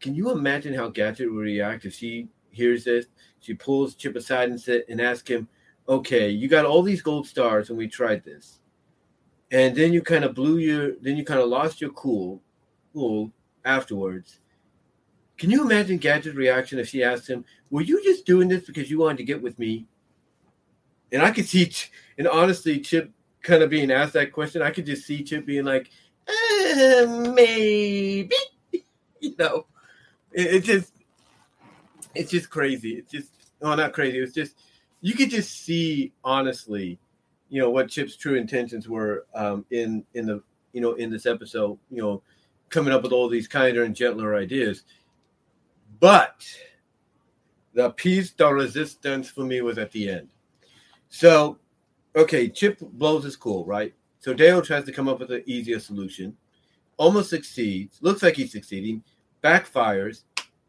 Can 0.00 0.14
you 0.14 0.30
imagine 0.30 0.74
how 0.74 0.88
Gadget 0.88 1.32
would 1.32 1.40
react 1.40 1.84
if 1.84 1.94
she 1.94 2.28
hears 2.50 2.84
this? 2.84 3.06
She 3.40 3.54
pulls 3.54 3.94
Chip 3.94 4.16
aside 4.16 4.50
and 4.50 4.60
sit 4.60 4.86
and 4.88 5.00
asks 5.00 5.28
him, 5.28 5.48
Okay, 5.88 6.30
you 6.30 6.48
got 6.48 6.64
all 6.64 6.82
these 6.82 7.02
gold 7.02 7.26
stars 7.26 7.68
and 7.68 7.76
we 7.76 7.88
tried 7.88 8.24
this. 8.24 8.60
And 9.50 9.76
then 9.76 9.92
you 9.92 10.00
kind 10.00 10.24
of 10.24 10.34
blew 10.34 10.58
your, 10.58 10.92
then 11.02 11.16
you 11.16 11.24
kind 11.24 11.40
of 11.40 11.48
lost 11.48 11.80
your 11.80 11.90
cool, 11.90 12.40
cool 12.94 13.30
afterwards 13.64 14.38
can 15.38 15.50
you 15.50 15.62
imagine 15.62 15.98
Gadget's 15.98 16.36
reaction 16.36 16.78
if 16.78 16.88
she 16.88 17.02
asked 17.02 17.28
him, 17.28 17.44
Were 17.70 17.82
you 17.82 18.02
just 18.02 18.26
doing 18.26 18.48
this 18.48 18.64
because 18.64 18.90
you 18.90 18.98
wanted 18.98 19.18
to 19.18 19.24
get 19.24 19.42
with 19.42 19.58
me? 19.58 19.86
And 21.10 21.22
I 21.22 21.30
could 21.30 21.46
see, 21.46 21.70
and 22.16 22.26
honestly, 22.26 22.80
Chip 22.80 23.10
kind 23.42 23.62
of 23.62 23.70
being 23.70 23.90
asked 23.90 24.14
that 24.14 24.32
question, 24.32 24.62
I 24.62 24.70
could 24.70 24.86
just 24.86 25.06
see 25.06 25.22
Chip 25.22 25.44
being 25.44 25.64
like, 25.64 25.90
uh, 26.28 27.32
maybe, 27.34 28.34
you 29.20 29.34
know, 29.38 29.66
it, 30.32 30.54
it, 30.54 30.64
just, 30.64 30.92
it's 32.14 32.30
just 32.30 32.48
crazy. 32.48 32.94
It's 32.94 33.10
just, 33.10 33.30
oh, 33.60 33.74
not 33.74 33.92
crazy. 33.92 34.18
It's 34.18 34.32
just, 34.32 34.56
you 35.02 35.14
could 35.14 35.30
just 35.30 35.64
see 35.64 36.12
honestly, 36.24 36.98
you 37.50 37.60
know, 37.60 37.68
what 37.68 37.90
Chip's 37.90 38.16
true 38.16 38.36
intentions 38.36 38.88
were 38.88 39.26
um, 39.34 39.66
in 39.70 40.04
in 40.14 40.24
the, 40.24 40.42
you 40.72 40.80
know, 40.80 40.94
in 40.94 41.10
this 41.10 41.26
episode. 41.26 41.78
You 41.90 42.00
know, 42.00 42.22
coming 42.70 42.94
up 42.94 43.02
with 43.02 43.12
all 43.12 43.28
these 43.28 43.46
kinder 43.46 43.84
and 43.84 43.94
gentler 43.94 44.34
ideas, 44.34 44.84
but 46.02 46.44
the 47.74 47.90
piece 47.90 48.32
de 48.32 48.52
resistance 48.52 49.30
for 49.30 49.44
me 49.44 49.60
was 49.60 49.78
at 49.78 49.92
the 49.92 50.10
end. 50.10 50.28
So, 51.10 51.60
okay, 52.16 52.48
Chip 52.48 52.80
blows 52.80 53.22
his 53.22 53.36
cool, 53.36 53.64
right? 53.64 53.94
So 54.18 54.34
Dale 54.34 54.62
tries 54.62 54.84
to 54.86 54.92
come 54.92 55.08
up 55.08 55.20
with 55.20 55.30
an 55.30 55.44
easier 55.46 55.78
solution, 55.78 56.36
almost 56.96 57.30
succeeds, 57.30 57.98
looks 58.02 58.20
like 58.20 58.34
he's 58.34 58.50
succeeding, 58.50 59.04
backfires. 59.44 60.24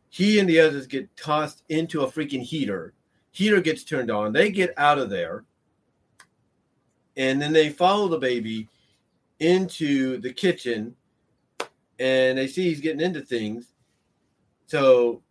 He 0.10 0.38
and 0.38 0.48
the 0.48 0.60
others 0.60 0.86
get 0.86 1.10
tossed 1.18 1.64
into 1.68 2.04
a 2.04 2.12
freaking 2.12 2.44
heater. 2.44 2.94
Heater 3.32 3.60
gets 3.60 3.84
turned 3.84 4.12
on. 4.12 4.34
They 4.34 4.52
get 4.52 4.72
out 4.78 5.00
of 5.00 5.10
there. 5.10 5.46
And 7.18 7.42
then 7.42 7.54
they 7.54 7.70
follow 7.70 8.08
the 8.08 8.20
baby 8.20 8.70
into 9.40 10.20
the 10.20 10.32
kitchen 10.32 10.96
and 11.98 12.38
they 12.38 12.46
see 12.46 12.70
he's 12.70 12.82
getting 12.82 13.02
into 13.02 13.22
things. 13.22 13.74
So, 14.68 15.23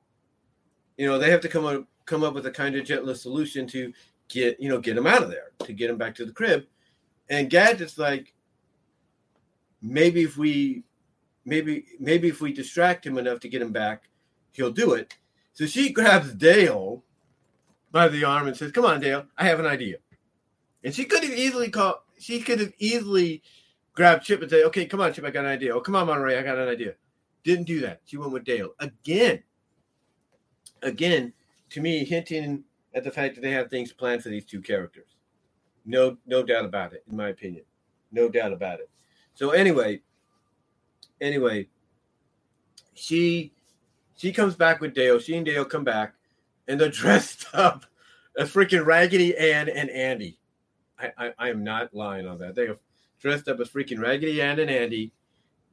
you 0.97 1.07
know, 1.07 1.19
they 1.19 1.31
have 1.31 1.41
to 1.43 1.49
come 1.49 1.65
up 1.65 1.85
come 2.05 2.25
up 2.25 2.35
with 2.35 2.47
a 2.47 2.51
kind 2.51 2.75
of 2.77 2.85
gentler 2.85 3.15
solution 3.15 3.67
to 3.67 3.93
get 4.29 4.59
you 4.61 4.69
know 4.69 4.79
get 4.79 4.97
him 4.97 5.07
out 5.07 5.23
of 5.23 5.31
there 5.31 5.51
to 5.61 5.73
get 5.73 5.91
him 5.91 5.97
back 5.97 6.15
to 6.17 6.25
the 6.25 6.33
crib. 6.33 6.67
And 7.29 7.51
gadget's 7.51 7.99
like 7.99 8.35
maybe 9.81 10.23
if 10.23 10.37
we 10.37 10.83
maybe 11.45 11.85
maybe 11.99 12.29
if 12.29 12.41
we 12.41 12.53
distract 12.53 13.07
him 13.07 13.19
enough 13.19 13.41
to 13.41 13.49
get 13.49 13.63
him 13.63 13.73
back 13.73 14.09
he'll 14.53 14.71
do 14.71 14.95
it. 14.95 15.17
So 15.55 15.67
she 15.67 15.93
grabs 15.93 16.33
dale 16.35 17.03
by 17.91 18.09
the 18.09 18.25
arm 18.25 18.47
and 18.47 18.57
says 18.57 18.73
come 18.73 18.85
on 18.85 19.01
dale 19.01 19.27
i 19.37 19.45
have 19.45 19.61
an 19.61 19.67
idea. 19.67 19.97
And 20.85 20.95
she 20.95 21.05
could 21.05 21.23
have 21.23 21.33
easily 21.33 21.71
called 21.71 21.97
she 22.19 22.41
could 22.41 22.61
have 22.61 22.73
easily 22.79 23.43
grabbed 23.95 24.25
chip 24.25 24.41
and 24.41 24.51
say 24.51 24.65
okay 24.65 24.87
come 24.87 25.01
on 25.01 25.13
chip 25.13 25.25
i 25.25 25.31
got 25.31 25.45
an 25.45 25.51
idea. 25.51 25.75
Oh 25.75 25.81
come 25.81 25.97
on 25.97 26.07
monterey 26.07 26.39
i 26.39 26.43
got 26.43 26.59
an 26.59 26.69
idea. 26.69 26.95
Didn't 27.45 27.67
do 27.67 27.81
that. 27.81 28.01
She 28.05 28.17
went 28.17 28.33
with 28.33 28.45
dale 28.45 28.71
again 28.79 29.43
again 30.83 31.33
to 31.71 31.81
me 31.81 32.05
hinting 32.05 32.65
at 32.95 33.05
the 33.05 33.11
fact 33.11 33.35
that 33.35 33.41
they 33.41 33.51
have 33.51 33.71
things 33.71 33.93
planned 33.93 34.23
for 34.23 34.29
these 34.29 34.45
two 34.45 34.61
characters. 34.61 35.17
No, 35.85 36.17
no 36.27 36.43
doubt 36.43 36.65
about 36.65 36.93
it, 36.93 37.03
in 37.11 37.17
my 37.17 37.29
opinion. 37.29 37.65
No 38.13 38.29
doubt 38.29 38.53
about 38.53 38.81
it. 38.81 38.91
So 39.35 39.51
anyway, 39.51 40.01
anyway, 41.21 41.69
she 42.95 43.53
she 44.17 44.33
comes 44.33 44.55
back 44.55 44.81
with 44.81 44.95
Dale. 44.95 45.19
She 45.19 45.37
and 45.37 45.47
Dale 45.47 45.65
come 45.65 45.85
back, 45.85 46.15
and 46.69 46.81
they're 46.81 46.89
dressed 46.91 47.47
up 47.55 47.87
as 48.39 48.53
freaking 48.53 48.85
Raggedy 48.85 49.37
Ann 49.37 49.69
and 49.69 49.91
Andy. 49.91 50.39
I, 50.99 51.13
I, 51.19 51.35
I 51.39 51.49
am 51.49 51.65
not 51.65 51.95
lying 51.95 52.27
on 52.27 52.39
that. 52.39 52.55
They 52.55 52.69
are 52.69 52.79
dressed 53.21 53.49
up 53.49 53.61
as 53.61 53.71
freaking 53.71 54.01
Raggedy 54.01 54.41
Ann 54.41 54.61
and 54.61 54.71
Andy. 54.71 55.13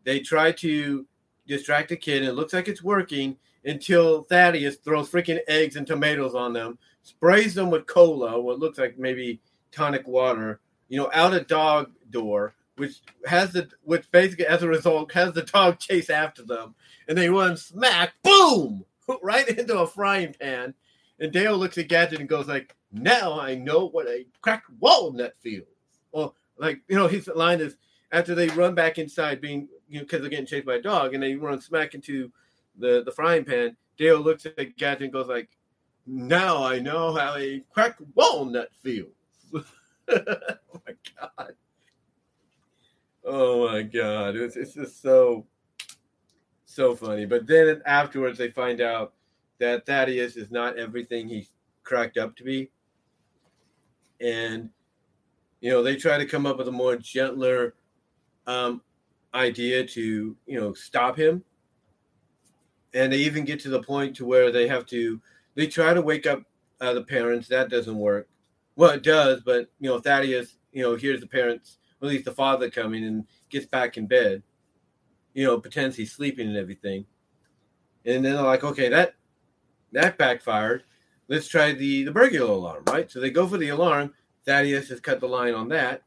They 0.05 0.20
try 0.20 0.51
to 0.53 1.05
distract 1.45 1.89
the 1.89 1.97
kid, 1.97 2.22
and 2.22 2.30
it 2.30 2.34
looks 2.34 2.53
like 2.53 2.68
it's 2.68 2.84
working 2.84 3.38
until 3.66 4.24
Thaddeus 4.24 4.78
throws 4.78 5.10
freaking 5.10 5.39
eggs 5.47 5.76
and 5.76 5.86
tomatoes 5.86 6.36
on 6.36 6.53
them 6.53 6.78
sprays 7.10 7.55
them 7.55 7.70
with 7.70 7.88
cola, 7.88 8.39
what 8.39 8.60
looks 8.60 8.78
like 8.78 8.97
maybe 8.97 9.41
tonic 9.72 10.07
water, 10.07 10.60
you 10.88 10.97
know, 10.97 11.10
out 11.14 11.34
a 11.34 11.41
dog 11.41 11.91
door, 12.10 12.53
which 12.76 13.01
has 13.26 13.51
the 13.51 13.68
which 13.84 14.10
basically 14.12 14.45
as 14.45 14.64
a 14.64 14.68
result 14.68 15.12
has 15.12 15.34
the 15.34 15.43
dog 15.43 15.80
chase 15.80 16.10
after 16.10 16.43
them, 16.43 16.76
and 17.07 17.18
they 17.18 17.30
run 17.30 17.57
smack, 17.57 18.14
boom, 18.24 18.86
right 19.22 19.47
into 19.47 19.78
a 19.78 19.88
frying 19.88 20.34
pan. 20.39 20.74
And 21.20 21.34
Dale 21.34 21.57
looks 21.57 21.78
at 21.78 21.89
Gadget 21.89 22.20
and 22.22 22.30
goes 22.30 22.47
like, 22.47 22.76
"Now 22.91 23.39
I 23.39 23.55
know 23.55 23.88
what 23.88 24.07
a 24.07 24.26
cracked 24.41 24.70
walnut 24.80 25.34
feels." 25.39 25.68
Well, 26.12 26.36
like 26.57 26.82
you 26.88 26.95
know, 26.95 27.07
his 27.07 27.28
line 27.28 27.60
is 27.60 27.76
after 28.12 28.36
they 28.36 28.47
run 28.49 28.76
back 28.76 28.97
inside, 28.97 29.41
being 29.41 29.68
you 29.89 29.99
know 29.99 30.05
because 30.05 30.22
they're 30.22 30.30
getting 30.30 30.45
chased 30.45 30.66
by 30.66 30.76
a 30.76 30.82
dog, 30.82 31.14
and 31.14 31.22
they 31.22 31.36
run 31.36 31.60
smack 31.60 31.93
into 31.93 32.32
the 32.80 33.03
the 33.03 33.11
frying 33.11 33.45
pan. 33.45 33.75
Dale 33.97 34.19
looks 34.19 34.45
at 34.45 34.55
the 34.55 34.65
Gadget 34.65 35.03
and 35.03 35.13
goes 35.13 35.27
like, 35.27 35.49
now 36.07 36.63
I 36.63 36.80
know 36.80 37.13
how 37.13 37.36
a 37.36 37.63
cracked 37.73 38.01
walnut 38.15 38.69
feels. 38.82 39.07
oh 39.53 39.63
my 40.07 40.93
god. 41.19 41.53
Oh 43.25 43.67
my 43.67 43.82
god. 43.82 44.36
It's, 44.36 44.55
it's 44.55 44.73
just 44.73 45.01
so 45.01 45.45
so 46.65 46.95
funny. 46.95 47.25
But 47.25 47.45
then 47.45 47.82
afterwards 47.86 48.38
they 48.38 48.49
find 48.49 48.80
out 48.80 49.13
that 49.59 49.86
Thaddeus 49.86 50.38
is 50.38 50.49
not 50.49 50.77
everything 50.77 51.27
he's 51.27 51.51
cracked 51.84 52.17
up 52.17 52.36
to 52.38 52.43
be. 52.43 52.71
And 54.21 54.69
you 55.61 55.71
know, 55.71 55.84
they 55.84 55.95
try 55.95 56.17
to 56.17 56.25
come 56.25 56.45
up 56.45 56.57
with 56.57 56.69
a 56.69 56.71
more 56.71 56.95
gentler 56.95 57.75
um, 58.47 58.82
idea 59.34 59.86
to, 59.86 60.36
you 60.45 60.59
know, 60.59 60.73
stop 60.73 61.17
him. 61.17 61.43
And 62.94 63.14
they 63.14 63.18
even 63.18 63.46
get 63.46 63.60
to 63.62 63.70
the 63.70 63.84
point 63.84 64.16
to 64.18 64.26
where 64.26 64.52
they 64.52 64.68
have 64.68 64.86
to 64.88 65.22
they 65.56 65.68
try 65.68 65.94
to 65.94 66.02
wake 66.02 66.26
up 66.26 66.44
uh, 66.82 66.94
the 66.94 67.04
parents. 67.04 67.48
That 67.48 67.70
doesn't 67.70 67.98
work. 67.98 68.28
Well, 68.76 68.92
it 68.92 69.04
does, 69.04 69.42
but 69.42 69.70
you 69.80 69.90
know, 69.90 70.00
Thaddeus, 70.00 70.56
you 70.72 70.82
know, 70.82 70.96
hears 70.96 71.20
the 71.20 71.28
parents, 71.28 71.78
or 72.02 72.08
at 72.08 72.12
least 72.12 72.26
the 72.26 72.32
father 72.32 72.70
coming 72.70 73.04
and 73.06 73.26
gets 73.50 73.66
back 73.66 73.98
in 73.98 74.08
bed. 74.08 74.42
You 75.34 75.46
know, 75.46 75.60
pretends 75.60 75.96
he's 75.96 76.12
sleeping 76.14 76.48
and 76.48 76.58
everything. 76.58 77.06
And 78.06 78.24
then 78.24 78.36
they're 78.36 78.42
like, 78.42 78.64
okay, 78.64 78.90
that 78.90 79.16
that 79.92 80.18
backfired. 80.18 80.84
Let's 81.28 81.48
try 81.48 81.74
the 81.74 82.06
the 82.06 82.12
burglar 82.12 82.52
alarm, 82.52 82.84
right? 82.88 83.12
So 83.12 83.20
they 83.20 83.30
go 83.30 83.48
for 83.48 83.58
the 83.58 83.70
alarm. 83.70 84.14
Thaddeus 84.46 84.90
has 84.90 85.00
cut 85.00 85.20
the 85.20 85.28
line 85.28 85.54
on 85.54 85.68
that. 85.70 86.04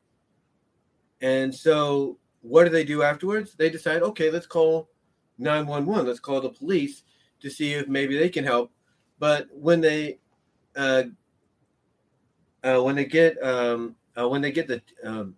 And 1.20 1.54
so 1.54 2.18
what 2.40 2.64
do 2.64 2.70
they 2.70 2.84
do 2.84 3.02
afterwards? 3.02 3.54
They 3.54 3.70
decide, 3.70 4.02
okay, 4.02 4.30
let's 4.30 4.46
call 4.46 4.88
911. 5.38 6.06
Let's 6.06 6.20
call 6.20 6.40
the 6.40 6.50
police 6.50 7.02
to 7.40 7.50
see 7.50 7.74
if 7.74 7.88
maybe 7.88 8.18
they 8.18 8.28
can 8.28 8.44
help. 8.44 8.70
But 9.18 9.48
when 9.52 9.80
they 9.80 10.18
uh, 10.76 11.04
uh, 12.64 12.80
when 12.82 12.96
they 12.96 13.04
get 13.04 13.42
um, 13.42 13.96
uh, 14.18 14.28
when 14.28 14.42
they 14.42 14.52
get 14.52 14.68
the 14.68 14.82
um, 15.04 15.36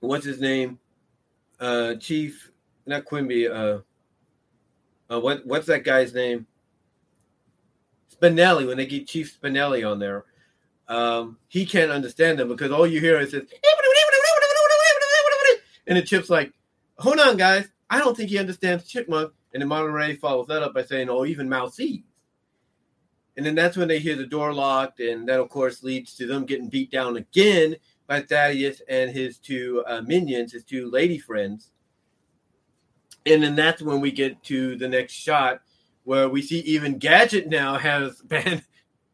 what's 0.00 0.24
his 0.24 0.40
name? 0.40 0.78
Uh, 1.60 1.94
Chief 1.94 2.50
not 2.86 3.04
Quimby 3.04 3.48
uh, 3.48 3.78
uh, 5.10 5.20
what 5.20 5.46
what's 5.46 5.66
that 5.66 5.84
guy's 5.84 6.14
name? 6.14 6.46
Spinelli 8.14 8.66
when 8.66 8.76
they 8.76 8.86
get 8.86 9.06
Chief 9.06 9.38
Spinelli 9.40 9.88
on 9.88 9.98
there 9.98 10.24
um, 10.88 11.38
he 11.48 11.64
can't 11.64 11.90
understand 11.90 12.38
them 12.38 12.48
because 12.48 12.70
all 12.70 12.86
you 12.86 13.00
hear 13.00 13.18
is 13.18 13.32
this 13.32 13.42
and 15.86 15.96
the 15.96 16.02
chip's 16.02 16.30
like 16.30 16.52
hold 16.98 17.18
on 17.18 17.36
guys 17.36 17.68
I 17.92 17.98
don't 17.98 18.16
think 18.16 18.30
he 18.30 18.38
understands 18.38 18.88
chipmunk 18.88 19.32
and 19.52 19.60
then 19.60 19.68
Monterey 19.68 20.16
follows 20.16 20.46
that 20.48 20.62
up 20.62 20.74
by 20.74 20.82
saying 20.82 21.08
oh 21.08 21.24
even 21.24 21.48
Mousy 21.48 22.04
and 23.36 23.46
then 23.46 23.54
that's 23.54 23.76
when 23.76 23.88
they 23.88 23.98
hear 23.98 24.16
the 24.16 24.26
door 24.26 24.52
locked, 24.52 25.00
and 25.00 25.26
that, 25.28 25.40
of 25.40 25.48
course, 25.48 25.82
leads 25.82 26.14
to 26.16 26.26
them 26.26 26.44
getting 26.44 26.68
beat 26.68 26.90
down 26.90 27.16
again 27.16 27.76
by 28.06 28.20
Thaddeus 28.20 28.82
and 28.88 29.10
his 29.10 29.38
two 29.38 29.82
uh, 29.86 30.02
minions, 30.02 30.52
his 30.52 30.64
two 30.64 30.90
lady 30.90 31.18
friends. 31.18 31.70
And 33.24 33.42
then 33.42 33.56
that's 33.56 33.80
when 33.80 34.00
we 34.00 34.10
get 34.10 34.42
to 34.44 34.76
the 34.76 34.88
next 34.88 35.14
shot 35.14 35.62
where 36.04 36.28
we 36.28 36.42
see 36.42 36.58
even 36.60 36.98
Gadget 36.98 37.48
now 37.48 37.78
has 37.78 38.20
band 38.22 38.64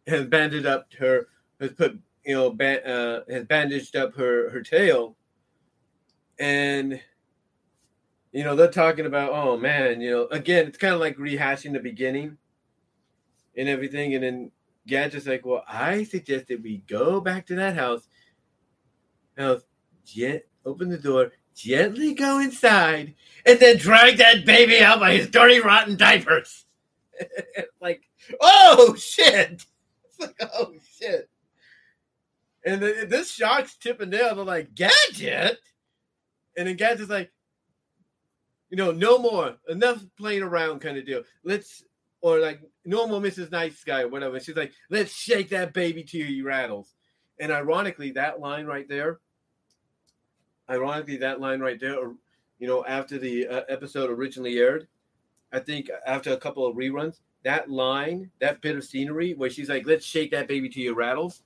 has 0.07 0.25
banded 0.25 0.65
up 0.65 0.87
her 0.99 1.29
has 1.61 1.73
put 1.73 1.99
you 2.25 2.35
know 2.35 2.51
ban, 2.51 2.79
uh, 2.85 3.21
has 3.29 3.45
bandaged 3.45 3.95
up 3.95 4.17
her 4.17 4.51
her 4.51 4.63
tail, 4.63 5.17
and 6.41 7.01
you 8.33 8.45
know 8.45 8.55
they're 8.55 8.71
talking 8.71 9.07
about 9.07 9.33
oh 9.33 9.57
man 9.57 10.01
you 10.01 10.11
know 10.11 10.27
again 10.31 10.67
it's 10.67 10.79
kind 10.79 10.95
of 10.95 11.01
like 11.01 11.17
rehashing 11.17 11.73
the 11.73 11.81
beginning 11.81 12.37
and 13.59 13.69
everything. 13.69 14.15
And 14.15 14.25
then 14.25 14.51
Gadget's 14.87 15.27
like, 15.27 15.45
well, 15.45 15.65
I 15.69 16.05
suggested 16.05 16.63
we 16.63 16.79
go 16.89 17.21
back 17.21 17.47
to 17.47 17.57
that 17.57 17.75
house. 17.75 18.09
House, 19.37 19.63
gent, 20.05 20.43
open 20.65 20.89
the 20.89 20.97
door, 20.97 21.33
gently 21.55 22.15
go 22.15 22.39
inside, 22.41 23.15
and 23.45 23.61
then 23.61 23.77
drag 23.77 24.17
that 24.19 24.47
baby 24.47 24.81
out 24.81 25.01
by 25.01 25.13
his 25.15 25.29
dirty, 25.29 25.61
rotten 25.61 25.97
diapers. 25.97 26.65
like, 27.81 28.03
oh 28.41 28.95
shit! 28.97 29.67
It's 30.21 30.27
like, 30.27 30.51
oh 30.53 30.73
shit! 30.99 31.29
And 32.65 32.83
then 32.83 33.09
this 33.09 33.31
shocks 33.31 33.77
Chip 33.77 34.01
and. 34.01 34.13
They're 34.13 34.35
like, 34.35 34.75
Gadget, 34.75 35.59
and 36.57 36.67
then 36.67 36.75
Gadget's 36.75 37.09
like, 37.09 37.31
you 38.71 38.77
know, 38.77 38.91
no 38.91 39.19
more, 39.19 39.57
enough 39.69 40.05
playing 40.17 40.43
around, 40.43 40.81
kind 40.81 40.99
of 40.99 41.07
deal. 41.07 41.23
Let's 41.45 41.85
or 42.21 42.41
like 42.41 42.61
normal 42.85 43.21
Mrs. 43.21 43.51
Nice 43.51 43.85
Guy 43.85 44.03
or 44.03 44.09
whatever. 44.09 44.41
She's 44.41 44.57
like, 44.57 44.73
let's 44.91 45.13
shake 45.13 45.51
that 45.51 45.73
baby 45.73 46.03
till 46.03 46.27
he 46.27 46.43
rattles. 46.43 46.95
And 47.39 47.53
ironically, 47.53 48.13
that 48.13 48.41
line 48.41 48.67
right 48.67 48.89
there 48.89 49.21
ironically, 50.71 51.17
that 51.19 51.41
line 51.41 51.61
right 51.61 51.81
there, 51.81 51.97
you 52.59 52.67
know, 52.67 52.85
after 52.85 53.19
the 53.19 53.47
uh, 53.47 53.63
episode 53.69 54.11
originally 54.11 54.59
aired, 54.59 54.87
I 55.53 55.61
think 55.61 55.91
after 56.07 56.33
a 56.33 56.37
couple 56.37 56.67
of 56.67 56.77
reruns, 56.77 57.21
that 57.45 57.71
line, 57.71 58.31
that 58.41 58.61
bit 58.61 58.77
of 58.77 58.85
scenery 58.85 59.35
where 59.35 59.49
she's 59.49 59.69
like, 59.69 59.87
"Let's 59.87 60.05
shake 60.05 60.33
that 60.33 60.49
baby 60.49 60.69
to 60.71 60.81
your 60.81 60.95
rattles," 60.95 61.43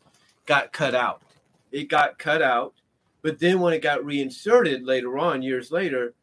got 0.46 0.72
cut 0.72 0.94
out. 0.94 1.22
It 1.70 1.88
got 1.88 2.18
cut 2.18 2.42
out, 2.42 2.74
but 3.20 3.38
then 3.38 3.60
when 3.60 3.74
it 3.74 3.82
got 3.82 4.04
reinserted 4.04 4.82
later 4.82 5.18
on, 5.18 5.42
years 5.42 5.70
later, 5.70 6.14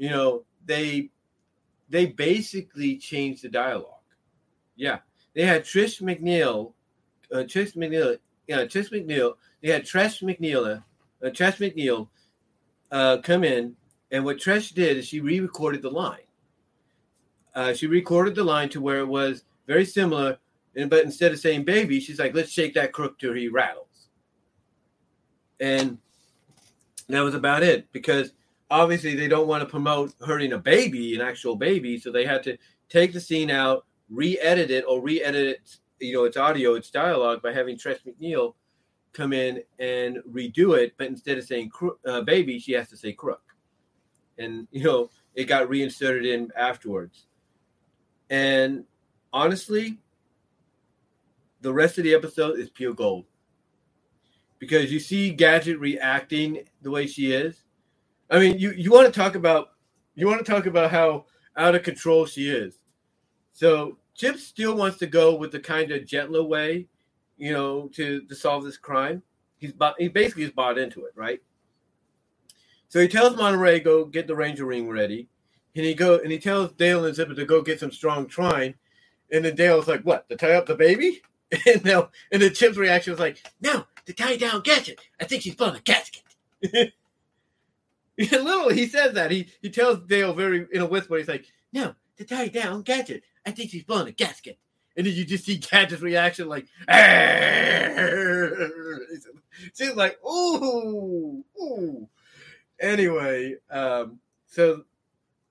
you 0.00 0.08
know, 0.08 0.44
they 0.64 1.10
they 1.90 2.06
basically 2.06 2.96
changed 2.96 3.42
the 3.42 3.50
dialogue. 3.50 4.00
Yeah, 4.74 5.00
they 5.34 5.44
had 5.44 5.64
Trish 5.64 6.00
MacNeille, 6.00 6.72
uh, 7.30 7.44
Trish 7.44 7.76
MacNeille, 7.76 8.16
yeah, 8.46 8.64
Trish 8.64 8.90
MacNeille. 8.90 9.34
They 9.62 9.68
had 9.68 9.82
Trish 9.82 10.22
MacNeille, 10.22 10.82
uh, 11.22 11.26
Trish 11.26 11.58
MacNeille, 11.58 12.08
uh, 12.90 13.18
come 13.18 13.44
in, 13.44 13.76
and 14.10 14.24
what 14.24 14.38
Trish 14.38 14.72
did 14.72 14.96
is 14.96 15.06
she 15.06 15.20
re-recorded 15.20 15.82
the 15.82 15.90
line. 15.90 16.20
Uh, 17.54 17.74
she 17.74 17.86
recorded 17.86 18.34
the 18.34 18.44
line 18.44 18.70
to 18.70 18.80
where 18.80 19.00
it 19.00 19.06
was 19.06 19.44
very 19.66 19.84
similar, 19.84 20.38
and 20.76 20.88
but 20.88 21.04
instead 21.04 21.30
of 21.30 21.38
saying 21.38 21.64
baby, 21.64 22.00
she's 22.00 22.18
like, 22.18 22.34
"Let's 22.34 22.50
shake 22.50 22.72
that 22.72 22.94
crook 22.94 23.18
till 23.18 23.34
he 23.34 23.48
rattles," 23.48 24.08
and 25.60 25.98
that 27.08 27.20
was 27.20 27.34
about 27.34 27.62
it 27.62 27.92
because 27.92 28.32
obviously 28.70 29.14
they 29.14 29.28
don't 29.28 29.48
want 29.48 29.62
to 29.62 29.68
promote 29.68 30.14
hurting 30.24 30.52
a 30.52 30.58
baby, 30.58 31.14
an 31.14 31.20
actual 31.20 31.56
baby, 31.56 31.98
so 31.98 32.10
they 32.10 32.24
had 32.24 32.42
to 32.44 32.56
take 32.88 33.12
the 33.12 33.20
scene 33.20 33.50
out, 33.50 33.84
re-edit 34.08 34.70
it, 34.70 34.84
or 34.86 35.00
re-edit 35.00 35.46
it, 35.46 35.76
you 35.98 36.14
know, 36.14 36.24
its 36.24 36.36
audio, 36.36 36.74
its 36.74 36.90
dialogue 36.90 37.42
by 37.42 37.52
having 37.52 37.76
Tress 37.76 37.98
MacNeille 38.06 38.54
come 39.12 39.32
in 39.32 39.62
and 39.78 40.18
redo 40.30 40.78
it, 40.78 40.94
but 40.96 41.08
instead 41.08 41.38
of 41.38 41.44
saying 41.44 41.70
uh, 42.06 42.20
baby, 42.22 42.58
she 42.58 42.72
has 42.72 42.88
to 42.88 42.96
say 42.96 43.12
crook, 43.12 43.42
and 44.38 44.68
you 44.70 44.84
know 44.84 45.10
it 45.34 45.44
got 45.44 45.68
reinserted 45.68 46.26
in 46.26 46.50
afterwards. 46.56 47.26
And 48.28 48.84
honestly, 49.32 49.98
the 51.60 51.72
rest 51.72 51.98
of 51.98 52.04
the 52.04 52.14
episode 52.14 52.58
is 52.58 52.70
pure 52.70 52.94
gold 52.94 53.24
because 54.58 54.92
you 54.92 55.00
see 55.00 55.30
Gadget 55.30 55.78
reacting 55.78 56.60
the 56.82 56.90
way 56.90 57.06
she 57.06 57.32
is. 57.32 57.64
I 58.30 58.38
mean, 58.38 58.58
you 58.58 58.72
you 58.72 58.90
want 58.92 59.12
to 59.12 59.18
talk 59.20 59.34
about 59.34 59.70
you 60.14 60.26
want 60.26 60.44
to 60.44 60.50
talk 60.50 60.66
about 60.66 60.90
how 60.90 61.26
out 61.56 61.74
of 61.74 61.82
control 61.82 62.26
she 62.26 62.48
is. 62.48 62.78
So 63.52 63.98
Chip 64.14 64.38
still 64.38 64.76
wants 64.76 64.98
to 64.98 65.06
go 65.06 65.34
with 65.34 65.52
the 65.52 65.60
kind 65.60 65.90
of 65.90 66.06
gentler 66.06 66.42
way, 66.42 66.86
you 67.36 67.52
know, 67.52 67.88
to 67.94 68.22
to 68.22 68.34
solve 68.34 68.64
this 68.64 68.76
crime. 68.76 69.22
He's 69.58 69.72
he 69.98 70.08
basically 70.08 70.44
is 70.44 70.50
bought 70.50 70.78
into 70.78 71.04
it, 71.04 71.12
right? 71.16 71.42
So 72.88 73.00
he 73.00 73.08
tells 73.08 73.36
Monterey 73.36 73.80
go 73.80 74.04
get 74.04 74.26
the 74.26 74.36
Ranger 74.36 74.64
ring 74.64 74.88
ready, 74.88 75.28
and 75.74 75.84
he 75.84 75.94
go 75.94 76.18
and 76.18 76.30
he 76.30 76.38
tells 76.38 76.72
Dale 76.72 77.04
and 77.04 77.14
Zipper 77.14 77.34
to 77.34 77.44
go 77.44 77.62
get 77.62 77.80
some 77.80 77.90
strong 77.92 78.26
twine, 78.26 78.74
and 79.32 79.44
then 79.44 79.56
Dale's 79.56 79.88
like, 79.88 80.02
"What? 80.02 80.28
To 80.28 80.36
tie 80.36 80.52
up 80.52 80.66
the 80.66 80.76
baby?" 80.76 81.22
And 81.66 81.84
now, 81.84 82.10
and 82.30 82.40
then 82.40 82.54
Chip's 82.54 82.76
reaction 82.76 83.10
was 83.12 83.18
like, 83.18 83.42
"No, 83.60 83.84
to 84.06 84.12
tie 84.12 84.36
down 84.36 84.60
Gadget. 84.60 85.00
I 85.20 85.24
think 85.24 85.42
she's 85.42 85.56
blowing 85.56 85.74
a 85.74 85.80
gasket." 85.80 86.22
Literally, 88.32 88.74
he 88.74 88.86
says 88.86 89.14
that. 89.14 89.30
He 89.30 89.48
he 89.62 89.70
tells 89.70 90.00
Dale 90.00 90.34
very 90.34 90.66
in 90.72 90.82
a 90.82 90.86
whisper. 90.86 91.16
He's 91.16 91.28
like, 91.28 91.46
"No, 91.72 91.94
to 92.18 92.24
tie 92.24 92.48
down 92.48 92.82
Gadget. 92.82 93.22
I 93.46 93.50
think 93.50 93.70
she's 93.70 93.84
blowing 93.84 94.08
a 94.08 94.12
gasket." 94.12 94.58
And 94.94 95.06
then 95.06 95.14
you 95.14 95.24
just 95.24 95.46
see 95.46 95.56
Gadget's 95.56 96.02
reaction, 96.02 96.46
like, 96.46 96.66
she's 99.74 99.94
like, 99.94 100.22
"Ooh, 100.22 101.42
ooh." 101.58 102.08
Anyway, 102.78 103.54
um, 103.70 104.18
so 104.46 104.84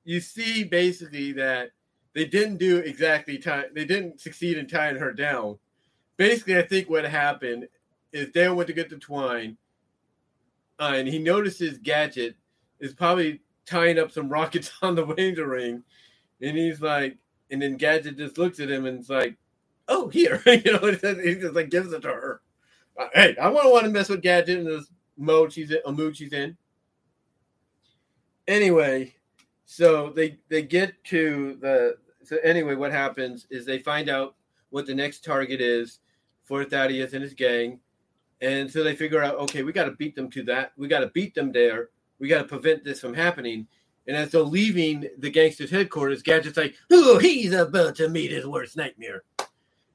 you 0.03 0.19
see 0.19 0.63
basically 0.63 1.31
that 1.33 1.71
they 2.13 2.25
didn't 2.25 2.57
do 2.57 2.77
exactly 2.77 3.39
tie. 3.39 3.65
They 3.73 3.85
didn't 3.85 4.21
succeed 4.21 4.59
in 4.59 4.67
tying 4.67 4.97
her 4.97 5.11
down. 5.11 5.57
Basically, 6.17 6.57
I 6.57 6.63
think 6.63 6.87
what 6.87 7.05
happened 7.05 7.67
is 8.11 8.29
Dale 8.29 8.53
went 8.55 8.67
to 8.67 8.73
get 8.73 8.91
the 8.91 8.97
twine, 8.97 9.57
uh, 10.77 10.93
and 10.95 11.07
he 11.07 11.17
notices 11.17 11.79
Gadget 11.79 12.35
is 12.79 12.93
probably 12.93 13.41
tying 13.65 13.99
up 13.99 14.11
some 14.11 14.29
rockets 14.29 14.71
on 14.81 14.95
the 14.95 15.05
Ranger 15.05 15.47
ring, 15.47 15.83
and 16.41 16.57
he's 16.57 16.81
like, 16.81 17.17
and 17.51 17.61
then 17.61 17.77
Gadget 17.77 18.17
just 18.17 18.37
looks 18.37 18.59
at 18.59 18.69
him 18.69 18.85
and 18.85 18.99
it's 18.99 19.09
like, 19.09 19.35
"Oh, 19.87 20.07
here," 20.09 20.41
you 20.45 20.73
know, 20.73 20.79
he 21.23 21.35
just 21.35 21.55
like 21.55 21.69
gives 21.69 21.93
it 21.93 22.01
to 22.01 22.09
her. 22.09 22.41
Uh, 22.99 23.07
hey, 23.13 23.35
I 23.37 23.47
wouldn't 23.49 23.71
want 23.71 23.85
to 23.85 23.91
mess 23.91 24.09
with 24.09 24.21
Gadget 24.21 24.59
in 24.59 24.65
this 24.65 24.89
mode 25.17 25.53
she's 25.53 25.71
in, 25.71 25.79
a 25.85 25.91
mood 25.91 26.15
she's 26.15 26.33
in. 26.33 26.57
Anyway, 28.47 29.15
so 29.65 30.11
they 30.15 30.37
they 30.49 30.61
get 30.61 31.03
to 31.05 31.57
the 31.61 31.97
so 32.23 32.37
anyway, 32.43 32.75
what 32.75 32.91
happens 32.91 33.47
is 33.49 33.65
they 33.65 33.79
find 33.79 34.09
out 34.09 34.35
what 34.69 34.85
the 34.85 34.93
next 34.93 35.23
target 35.23 35.61
is 35.61 35.99
for 36.43 36.63
Thaddeus 36.63 37.13
and 37.13 37.23
his 37.23 37.33
gang, 37.33 37.79
and 38.41 38.69
so 38.69 38.83
they 38.83 38.95
figure 38.95 39.23
out, 39.23 39.35
okay, 39.35 39.63
we 39.63 39.71
got 39.71 39.85
to 39.85 39.91
beat 39.91 40.15
them 40.15 40.29
to 40.31 40.43
that. 40.43 40.73
We 40.77 40.87
got 40.87 40.99
to 40.99 41.07
beat 41.07 41.33
them 41.33 41.51
there 41.51 41.89
we 42.19 42.27
got 42.27 42.39
to 42.39 42.47
prevent 42.47 42.83
this 42.83 42.99
from 42.99 43.13
happening. 43.13 43.67
And 44.07 44.17
as 44.17 44.31
they're 44.31 44.41
leaving 44.41 45.07
the 45.19 45.29
gangsters' 45.29 45.69
headquarters, 45.69 46.23
Gadget's 46.23 46.57
like, 46.57 46.75
oh, 46.91 47.19
he's 47.19 47.53
about 47.53 47.95
to 47.95 48.09
meet 48.09 48.31
his 48.31 48.45
worst 48.45 48.75
nightmare. 48.75 49.23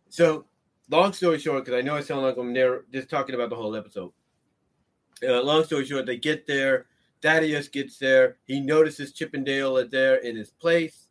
So, 0.09 0.47
long 0.89 1.13
story 1.13 1.39
short, 1.39 1.65
because 1.65 1.79
I 1.79 1.83
know 1.83 1.97
I 1.97 2.01
sound 2.01 2.23
like 2.23 2.37
I'm 2.37 2.55
there 2.55 2.85
just 2.93 3.11
talking 3.11 3.35
about 3.35 3.51
the 3.51 3.57
whole 3.57 3.75
episode. 3.75 4.13
Uh, 5.27 5.43
long 5.43 5.65
story 5.65 5.85
short, 5.85 6.07
they 6.07 6.17
get 6.17 6.47
there. 6.47 6.87
Thaddeus 7.23 7.69
gets 7.69 7.99
there. 7.99 8.37
He 8.45 8.61
notices 8.61 9.13
Chip 9.13 9.35
'n 9.35 9.45
Dale 9.45 9.79
are 9.79 9.85
there 9.85 10.17
in 10.17 10.37
his 10.37 10.51
place 10.51 11.09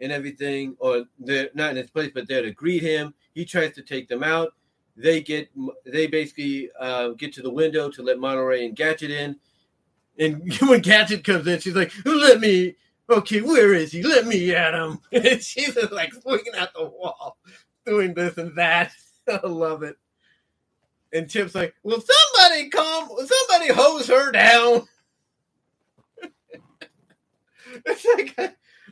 and 0.00 0.12
everything, 0.12 0.76
or 0.78 1.04
they're 1.18 1.50
not 1.54 1.70
in 1.70 1.76
his 1.76 1.90
place, 1.90 2.10
but 2.12 2.28
there 2.28 2.42
to 2.42 2.50
greet 2.50 2.82
him. 2.82 3.14
He 3.34 3.44
tries 3.44 3.72
to 3.76 3.82
take 3.82 4.08
them 4.08 4.22
out. 4.22 4.52
They 4.96 5.22
get, 5.22 5.48
they 5.84 6.06
basically 6.06 6.70
uh, 6.80 7.10
get 7.10 7.32
to 7.34 7.42
the 7.42 7.50
window 7.50 7.90
to 7.90 8.02
let 8.02 8.18
Monterey 8.18 8.66
and 8.66 8.74
Gadget 8.74 9.10
in. 9.10 9.36
And 10.18 10.52
when 10.62 10.80
Gadget 10.80 11.24
comes 11.24 11.46
in, 11.46 11.60
she's 11.60 11.76
like, 11.76 11.92
"Let 12.04 12.40
me." 12.40 12.76
Okay, 13.08 13.40
where 13.40 13.72
is 13.72 13.92
he? 13.92 14.02
Let 14.02 14.26
me 14.26 14.52
at 14.54 14.74
him. 14.74 14.98
And 15.12 15.40
she's 15.40 15.74
just 15.74 15.92
like 15.92 16.12
swinging 16.12 16.54
at 16.58 16.74
the 16.74 16.86
wall, 16.86 17.38
doing 17.84 18.14
this 18.14 18.36
and 18.36 18.56
that. 18.56 18.92
I 19.28 19.46
love 19.46 19.82
it. 19.82 19.96
And 21.12 21.30
Chip's 21.30 21.54
like, 21.54 21.74
"Will 21.82 22.02
somebody 22.02 22.68
come? 22.68 23.08
Will 23.10 23.26
somebody 23.26 23.72
hose 23.72 24.08
her 24.08 24.32
down?" 24.32 24.86
it's 27.84 28.06
like, 28.16 28.34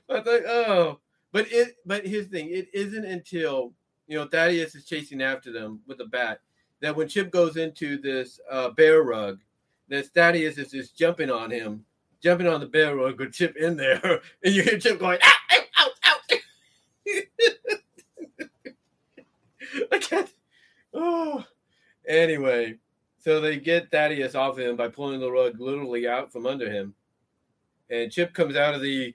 I 0.09 0.15
like, 0.15 0.45
oh, 0.47 1.01
but 1.33 1.51
it. 1.51 1.77
But 1.85 2.07
here's 2.07 2.29
the 2.29 2.39
thing: 2.39 2.51
it 2.51 2.69
isn't 2.73 3.05
until 3.05 3.73
you 4.07 4.17
know 4.17 4.27
Thaddeus 4.27 4.75
is 4.75 4.85
chasing 4.85 5.23
after 5.23 5.53
them 5.53 5.81
with 5.87 6.01
a 6.01 6.07
bat 6.07 6.41
that 6.81 6.95
when 6.95 7.09
Chip 7.09 7.31
goes 7.31 7.57
into 7.57 7.99
this 7.99 8.39
uh, 8.51 8.71
bear 8.71 9.03
rug 9.03 9.41
that 9.89 10.07
Thaddeus 10.07 10.59
is 10.59 10.71
just 10.71 10.97
jumping 10.97 11.31
on 11.31 11.51
him, 11.51 11.85
jumping 12.23 12.47
on 12.47 12.61
the 12.61 12.67
bear 12.67 12.97
rug 12.97 13.19
with 13.19 13.33
Chip 13.33 13.57
in 13.57 13.77
there, 13.77 14.01
and 14.45 14.55
you 14.55 14.63
hear 14.63 14.79
Chip 14.79 14.99
going, 14.99 15.19
ow, 15.23 15.33
ow, 15.79 15.89
ow. 16.07 16.19
I 19.93 19.99
can't. 19.99 20.31
Oh. 20.93 21.45
Anyway, 22.07 22.77
so 23.19 23.41
they 23.41 23.59
get 23.59 23.91
Thaddeus 23.91 24.35
off 24.35 24.59
him 24.59 24.77
by 24.77 24.89
pulling 24.89 25.21
the 25.21 25.31
rug 25.31 25.59
literally 25.59 26.07
out 26.07 26.33
from 26.33 26.47
under 26.47 26.71
him. 26.71 26.95
And 27.91 28.13
Chip 28.13 28.35
comes 28.35 28.57
out 28.57 28.75
of 28.75 28.83
the 28.83 29.15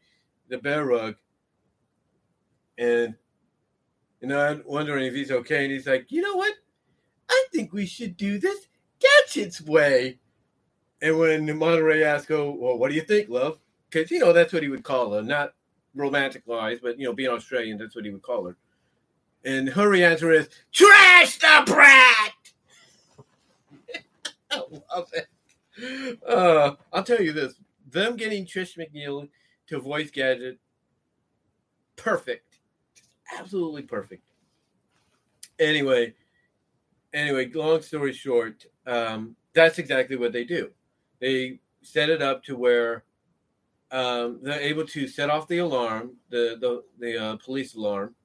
the 0.50 0.58
bear 0.58 0.84
rug 0.84 1.16
and 2.80 3.16
you 4.22 4.28
know, 4.28 4.40
I'm 4.40 4.64
wondering 4.66 5.06
if 5.06 5.14
he's 5.14 5.32
okay. 5.32 5.64
And 5.64 5.72
he's 5.72 5.88
like, 5.88 6.12
you 6.12 6.22
know 6.22 6.36
what? 6.36 6.54
I 7.30 7.46
think 7.54 7.72
we 7.72 7.86
should 7.86 8.18
do 8.18 8.40
this 8.40 8.68
Gadget's 9.00 9.62
way. 9.62 10.20
And 11.02 11.18
when 11.18 11.58
Monterey 11.58 12.04
asks, 12.04 12.30
"Oh, 12.32 12.52
well, 12.52 12.78
what 12.78 12.90
do 12.90 12.96
you 12.96 13.02
think, 13.02 13.30
love?" 13.30 13.58
Because 13.90 14.12
you 14.12 14.20
know 14.20 14.34
that's 14.34 14.54
what 14.54 14.64
he 14.64 14.70
would 14.70 14.84
call 14.84 15.14
her, 15.14 15.22
not 15.22 15.54
romantic 15.96 16.44
wise, 16.46 16.80
but 16.82 17.00
you 17.00 17.06
know, 17.06 17.14
being 17.14 17.30
Australian, 17.30 17.78
that's 17.78 17.96
what 17.96 18.06
he 18.06 18.12
would 18.12 18.22
call 18.22 18.46
her. 18.46 18.58
And 19.46 19.70
her 19.70 19.94
answer 19.96 20.32
is, 20.32 20.50
"Trash 20.72 21.40
the 21.40 21.64
brat." 21.66 22.34
I 24.52 24.62
love 24.94 25.10
it. 25.14 26.20
Uh, 26.28 26.76
I'll 26.92 27.04
tell 27.04 27.22
you 27.22 27.32
this: 27.32 27.56
them 27.90 28.18
getting 28.18 28.46
Trish 28.46 28.78
MacNeille 28.78 29.30
to 29.68 29.80
voice 29.80 30.12
Gadget, 30.12 30.60
perfect, 31.96 32.60
absolutely 33.38 33.84
perfect. 33.84 34.24
Anyway, 35.60 36.14
anyway, 37.14 37.50
long 37.54 37.82
story 37.82 38.12
short, 38.12 38.66
um, 38.86 39.38
that's 39.54 39.80
exactly 39.80 40.18
what 40.18 40.34
they 40.34 40.44
do 40.44 40.72
they 41.20 41.60
set 41.82 42.10
it 42.10 42.22
up 42.22 42.44
to 42.46 42.56
where 42.56 43.04
um, 43.92 44.40
they're 44.42 44.60
able 44.60 44.86
to 44.86 45.08
set 45.08 45.30
off 45.30 45.48
the 45.48 45.60
alarm, 45.60 46.16
the 46.30 46.58
the, 46.60 46.84
the 47.00 47.24
uh, 47.24 47.38
police 47.38 47.76
alarm, 47.76 48.16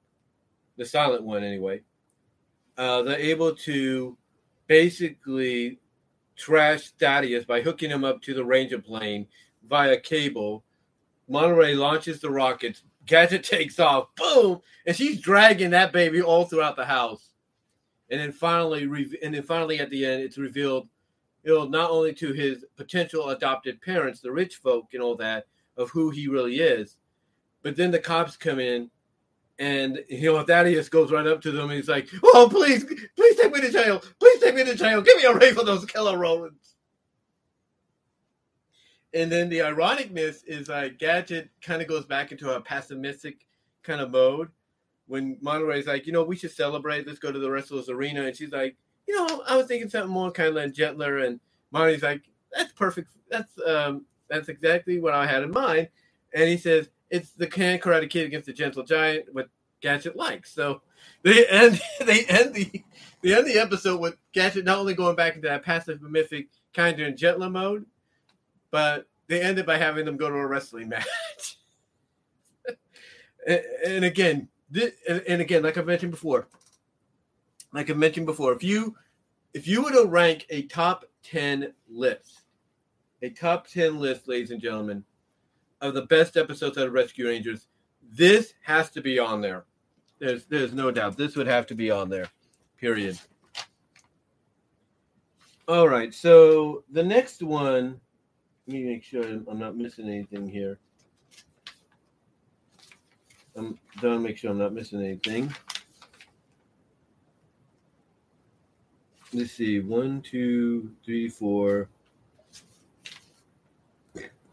the 0.77 0.85
silent 0.85 1.23
one 1.23 1.43
anyway. 1.43 1.81
Uh, 2.77 3.01
they're 3.03 3.19
able 3.19 3.55
to 3.55 4.17
basically 4.67 5.79
trash 6.35 6.91
Thaddeus 6.99 7.45
by 7.45 7.61
hooking 7.61 7.89
him 7.89 8.03
up 8.03 8.21
to 8.23 8.33
the 8.33 8.43
Ranger 8.43 8.79
plane 8.79 9.27
via 9.67 9.99
cable. 9.99 10.63
Monterey 11.27 11.73
launches 11.73 12.19
the 12.19 12.29
rockets. 12.29 12.83
Gadget 13.05 13.43
takes 13.43 13.79
off. 13.79 14.07
Boom! 14.15 14.61
And 14.85 14.95
she's 14.95 15.21
dragging 15.21 15.71
that 15.71 15.93
baby 15.93 16.21
all 16.21 16.45
throughout 16.45 16.75
the 16.75 16.85
house. 16.85 17.29
And 18.09 18.19
then 18.19 18.31
finally, 18.31 18.83
and 19.23 19.33
then 19.33 19.43
finally 19.43 19.79
at 19.79 19.89
the 19.89 20.05
end, 20.05 20.21
it's 20.21 20.37
revealed, 20.37 20.87
you 21.45 21.53
know, 21.53 21.65
not 21.65 21.91
only 21.91 22.13
to 22.15 22.33
his 22.33 22.65
potential 22.75 23.29
adopted 23.29 23.79
parents, 23.81 24.19
the 24.19 24.31
rich 24.31 24.55
folk, 24.55 24.87
and 24.93 25.01
all 25.01 25.15
that, 25.15 25.45
of 25.77 25.89
who 25.91 26.09
he 26.09 26.27
really 26.27 26.55
is, 26.55 26.97
but 27.61 27.75
then 27.75 27.91
the 27.91 27.99
cops 27.99 28.35
come 28.35 28.59
in 28.59 28.89
and 29.57 30.03
you 30.09 30.33
know, 30.33 30.43
Thaddeus 30.43 30.89
goes 30.89 31.11
right 31.11 31.27
up 31.27 31.41
to 31.41 31.51
them 31.51 31.69
and 31.69 31.73
he's 31.73 31.87
like, 31.87 32.09
"Oh, 32.23 32.47
please, 32.49 32.83
please 33.15 33.35
take 33.37 33.53
me 33.53 33.61
to 33.61 33.71
jail! 33.71 34.01
Please 34.19 34.39
take 34.41 34.55
me 34.55 34.63
to 34.63 34.75
jail! 34.75 35.01
Give 35.01 35.17
me 35.17 35.23
a 35.23 35.33
ray 35.33 35.53
for 35.53 35.63
those 35.63 35.85
killer 35.85 36.17
rodents!" 36.17 36.75
And 39.13 39.31
then 39.31 39.47
the 39.47 39.59
ironicness 39.59 40.43
is 40.45 40.67
like 40.67 40.99
Gadget 40.99 41.49
kind 41.61 41.81
of 41.81 41.87
goes 41.87 42.05
back 42.05 42.33
into 42.33 42.53
a 42.53 42.59
pessimistic 42.59 43.45
kind 43.83 44.01
of 44.01 44.11
mode 44.11 44.49
when 45.07 45.37
Monterey's 45.41 45.87
like, 45.87 46.05
you 46.05 46.11
know, 46.11 46.23
we 46.23 46.35
should 46.35 46.51
celebrate. 46.51 47.07
Let's 47.07 47.19
go 47.19 47.31
to 47.31 47.39
the 47.39 47.49
wrestlers 47.49 47.89
arena, 47.89 48.23
and 48.23 48.35
she's 48.35 48.51
like, 48.51 48.75
you 49.07 49.15
know, 49.15 49.43
I 49.47 49.55
was 49.57 49.67
thinking 49.67 49.89
something 49.89 50.11
more 50.11 50.31
kind 50.31 50.57
of 50.57 50.73
gentler. 50.73 51.19
And 51.19 51.39
Monterey's 51.71 52.03
like, 52.03 52.23
that's 52.51 52.73
perfect. 52.73 53.11
That's 53.29 53.51
um, 53.65 54.05
that's 54.29 54.49
exactly 54.49 54.99
what 54.99 55.13
I 55.13 55.25
had 55.25 55.43
in 55.43 55.51
mind. 55.51 55.89
And 56.33 56.49
he 56.49 56.57
says, 56.57 56.89
it's 57.09 57.31
the 57.31 57.47
Can 57.47 57.79
Karate 57.79 58.09
Kid 58.09 58.25
against 58.25 58.47
the 58.47 58.53
Gentle 58.53 58.83
Giant, 58.83 59.33
what 59.33 59.49
Gadget 59.81 60.15
likes. 60.15 60.53
So 60.53 60.81
they 61.23 61.45
end 61.47 61.79
they 62.05 62.25
end 62.25 62.53
the 62.53 62.83
they 63.21 63.35
end 63.35 63.47
the 63.47 63.59
episode 63.59 63.99
with 63.99 64.17
Gadget 64.33 64.65
not 64.65 64.79
only 64.79 64.93
going 64.93 65.15
back 65.15 65.35
into 65.35 65.47
that 65.47 65.63
passive 65.63 66.01
mimic 66.01 66.47
kinder 66.73 67.05
and 67.05 67.17
gentler 67.17 67.49
mode, 67.49 67.85
but 68.71 69.07
they 69.27 69.41
ended 69.41 69.65
by 69.65 69.77
having 69.77 70.05
them 70.05 70.17
go 70.17 70.29
to 70.29 70.35
a 70.35 70.47
wrestling 70.47 70.89
match. 70.89 71.57
and, 73.47 74.03
again, 74.03 74.49
this, 74.69 74.93
and 75.07 75.41
again, 75.41 75.63
like 75.63 75.77
I 75.77 75.81
mentioned 75.81 76.11
before, 76.11 76.47
like 77.75 77.89
I 77.89 77.93
mentioned 77.93 78.25
before, 78.25 78.53
if 78.53 78.63
you 78.63 78.95
if 79.53 79.67
you 79.67 79.83
were 79.83 79.91
to 79.91 80.05
rank 80.05 80.45
a 80.49 80.63
top 80.63 81.05
ten 81.21 81.73
list, 81.89 82.43
a 83.21 83.29
top 83.29 83.67
ten 83.67 83.99
list, 83.99 84.27
ladies 84.27 84.51
and 84.51 84.61
gentlemen, 84.61 85.03
of 85.81 85.93
the 85.93 86.03
best 86.03 86.37
episodes 86.37 86.77
of 86.77 86.91
Rescue 86.93 87.27
Rangers. 87.27 87.67
This 88.11 88.53
has 88.61 88.89
to 88.91 89.01
be 89.01 89.19
on 89.19 89.41
there. 89.41 89.65
There's 90.19 90.45
there's 90.45 90.73
no 90.73 90.89
doubt. 90.89 91.17
This 91.17 91.35
would 91.35 91.47
have 91.47 91.67
to 91.67 91.75
be 91.75 91.91
on 91.91 92.09
there. 92.09 92.27
Period. 92.77 93.19
All 95.67 95.89
right. 95.89 96.13
So 96.13 96.85
the 96.91 97.03
next 97.03 97.43
one, 97.43 97.99
let 98.67 98.73
me 98.73 98.83
make 98.83 99.03
sure 99.03 99.23
I'm 99.23 99.59
not 99.59 99.75
missing 99.75 100.07
anything 100.07 100.47
here. 100.47 100.79
I'm 103.57 103.77
to 103.99 104.19
make 104.19 104.37
sure 104.37 104.51
I'm 104.51 104.57
not 104.57 104.73
missing 104.73 105.01
anything. 105.01 105.53
Let's 109.35 109.51
see. 109.51 109.81
One, 109.81 110.21
two, 110.21 110.91
three, 111.03 111.27
four, 111.27 111.89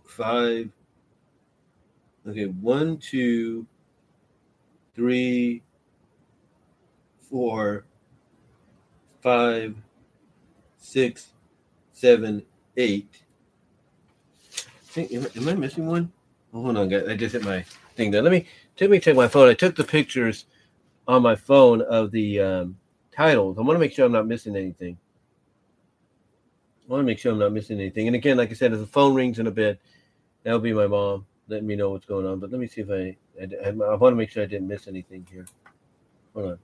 five, 0.04 0.70
Okay, 2.28 2.46
one, 2.46 2.98
two, 2.98 3.66
three, 4.94 5.62
four, 7.20 7.84
five, 9.20 9.76
six, 10.78 11.28
seven, 11.92 12.42
eight. 12.76 13.22
Think, 14.84 15.12
am, 15.12 15.26
am, 15.36 15.48
I 15.48 15.54
missing 15.54 15.86
one? 15.86 16.12
Oh, 16.52 16.62
hold 16.62 16.76
on, 16.76 16.88
guys. 16.88 17.08
I 17.08 17.16
just 17.16 17.32
hit 17.32 17.44
my 17.44 17.64
thing 17.96 18.10
there. 18.10 18.22
Let 18.22 18.32
me 18.32 18.46
let 18.80 18.90
me 18.90 18.98
check 19.00 19.14
my 19.14 19.28
phone. 19.28 19.48
I 19.48 19.54
took 19.54 19.76
the 19.76 19.84
pictures 19.84 20.46
on 21.08 21.22
my 21.22 21.36
phone 21.36 21.82
of 21.82 22.10
the 22.10 22.40
um, 22.40 22.76
titles. 23.14 23.58
I 23.58 23.62
want 23.62 23.76
to 23.76 23.80
make 23.80 23.92
sure 23.92 24.06
I'm 24.06 24.12
not 24.12 24.26
missing 24.26 24.56
anything. 24.56 24.98
I 26.88 26.92
want 26.92 27.02
to 27.02 27.06
make 27.06 27.18
sure 27.18 27.32
I'm 27.32 27.38
not 27.38 27.52
missing 27.52 27.78
anything. 27.78 28.06
And 28.06 28.16
again, 28.16 28.36
like 28.36 28.50
I 28.50 28.54
said, 28.54 28.72
if 28.72 28.80
the 28.80 28.86
phone 28.86 29.14
rings 29.14 29.38
in 29.38 29.46
a 29.46 29.50
bit, 29.50 29.80
that'll 30.42 30.58
be 30.58 30.72
my 30.72 30.86
mom 30.86 31.26
letting 31.48 31.66
me 31.66 31.76
know 31.76 31.90
what's 31.90 32.06
going 32.06 32.26
on. 32.26 32.38
But 32.40 32.50
let 32.50 32.60
me 32.60 32.66
see 32.66 32.80
if 32.80 32.90
I, 32.90 33.16
I, 33.40 33.68
I 33.68 33.94
want 33.94 34.12
to 34.12 34.16
make 34.16 34.30
sure 34.30 34.42
I 34.42 34.46
didn't 34.46 34.68
miss 34.68 34.88
anything 34.88 35.26
here. 35.30 35.46
Hold 36.34 36.52
on. 36.52 36.58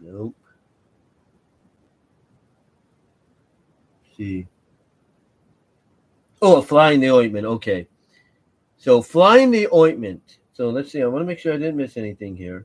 Nope. 0.00 0.36
see. 4.16 4.46
Oh, 6.40 6.62
fly 6.62 6.92
in 6.92 7.00
the 7.00 7.10
ointment. 7.10 7.46
Okay. 7.46 7.88
So 8.78 9.02
fly 9.02 9.38
in 9.38 9.50
the 9.50 9.68
ointment. 9.72 10.38
So 10.56 10.70
let's 10.70 10.90
see. 10.90 11.02
I 11.02 11.06
want 11.06 11.20
to 11.20 11.26
make 11.26 11.38
sure 11.38 11.52
I 11.52 11.58
didn't 11.58 11.76
miss 11.76 11.98
anything 11.98 12.34
here. 12.34 12.64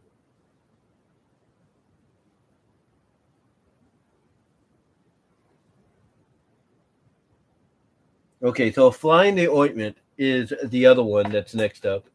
Okay, 8.42 8.72
so 8.72 8.92
fly 8.92 9.26
in 9.26 9.36
the 9.36 9.50
ointment 9.50 9.98
is 10.18 10.54
the 10.64 10.86
other 10.86 11.04
one 11.04 11.30
that's 11.30 11.54
next 11.54 11.86
up. 11.86 12.06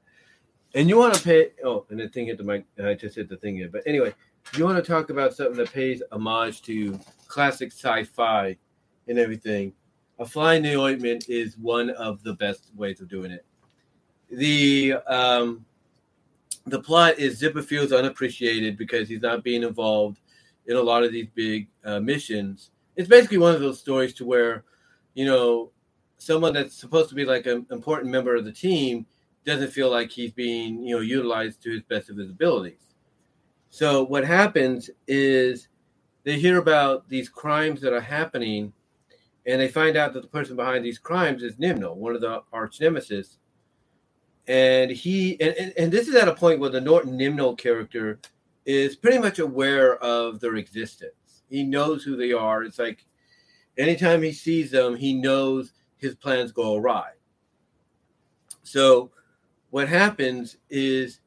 And 0.74 0.88
you 0.88 0.96
want 0.96 1.12
to 1.12 1.22
pay 1.22 1.50
oh, 1.62 1.84
and 1.90 2.00
the 2.00 2.08
thing 2.08 2.24
hit 2.24 2.38
the 2.38 2.44
mic. 2.44 2.64
I 2.82 2.94
just 2.94 3.16
hit 3.16 3.28
the 3.28 3.36
thing 3.36 3.56
here. 3.56 3.68
But 3.70 3.82
anyway, 3.84 4.14
you 4.56 4.64
want 4.64 4.82
to 4.82 4.90
talk 4.90 5.10
about 5.10 5.34
something 5.34 5.58
that 5.58 5.74
pays 5.74 6.02
homage 6.10 6.62
to 6.62 6.98
classic 7.28 7.70
sci-fi 7.70 8.56
and 9.08 9.18
everything. 9.18 9.74
A 10.20 10.24
fly 10.24 10.54
in 10.54 10.62
the 10.62 10.74
ointment 10.76 11.28
is 11.28 11.58
one 11.58 11.90
of 11.90 12.22
the 12.22 12.32
best 12.32 12.70
ways 12.74 13.02
of 13.02 13.10
doing 13.10 13.30
it. 13.30 13.44
The 14.30 14.94
um 15.06 15.64
the 16.66 16.80
plot 16.80 17.18
is 17.18 17.38
Zipper 17.38 17.62
feels 17.62 17.92
unappreciated 17.92 18.76
because 18.76 19.08
he's 19.08 19.22
not 19.22 19.44
being 19.44 19.62
involved 19.62 20.20
in 20.66 20.76
a 20.76 20.82
lot 20.82 21.04
of 21.04 21.12
these 21.12 21.28
big 21.34 21.68
uh, 21.84 22.00
missions. 22.00 22.70
It's 22.96 23.08
basically 23.08 23.38
one 23.38 23.54
of 23.54 23.60
those 23.60 23.78
stories 23.78 24.12
to 24.14 24.24
where, 24.24 24.64
you 25.14 25.26
know, 25.26 25.70
someone 26.18 26.52
that's 26.52 26.74
supposed 26.74 27.08
to 27.10 27.14
be 27.14 27.24
like 27.24 27.46
an 27.46 27.66
important 27.70 28.10
member 28.10 28.34
of 28.34 28.44
the 28.44 28.52
team 28.52 29.06
doesn't 29.44 29.70
feel 29.70 29.90
like 29.90 30.10
he's 30.10 30.32
being 30.32 30.82
you 30.82 30.96
know 30.96 31.00
utilized 31.00 31.62
to 31.62 31.70
his 31.70 31.82
best 31.82 32.10
of 32.10 32.16
his 32.16 32.30
abilities 32.30 32.94
so 33.70 34.02
what 34.04 34.24
happens 34.24 34.90
is 35.06 35.68
they 36.24 36.38
hear 36.38 36.58
about 36.58 37.08
these 37.08 37.28
crimes 37.28 37.80
that 37.80 37.92
are 37.92 38.00
happening 38.00 38.72
and 39.46 39.60
they 39.60 39.68
find 39.68 39.96
out 39.96 40.12
that 40.12 40.22
the 40.22 40.28
person 40.28 40.56
behind 40.56 40.84
these 40.84 40.98
crimes 40.98 41.42
is 41.42 41.56
Nimnul 41.56 41.94
one 41.96 42.14
of 42.14 42.20
the 42.20 42.42
arch 42.52 42.80
nemesis 42.80 43.38
and 44.48 44.90
he 44.90 45.40
and, 45.40 45.72
and, 45.76 45.92
this 45.92 46.08
is 46.08 46.14
at 46.14 46.28
a 46.28 46.34
point 46.34 46.60
where 46.60 46.70
the 46.70 46.80
Norton 46.80 47.18
Nimnul 47.18 47.58
character 47.58 48.20
is 48.64 48.96
pretty 48.96 49.18
much 49.18 49.38
aware 49.38 49.96
of 49.98 50.40
their 50.40 50.56
existence 50.56 51.42
he 51.48 51.62
knows 51.62 52.02
who 52.02 52.16
they 52.16 52.32
are 52.32 52.62
it's 52.62 52.78
like 52.78 53.04
anytime 53.78 54.22
he 54.22 54.32
sees 54.32 54.70
them 54.70 54.94
he 54.94 55.14
knows 55.14 55.72
his 55.96 56.14
plans 56.14 56.52
go 56.52 56.76
awry. 56.76 57.10
So 58.62 59.10
what 59.70 59.88
happens 59.88 60.56
is 60.70 61.20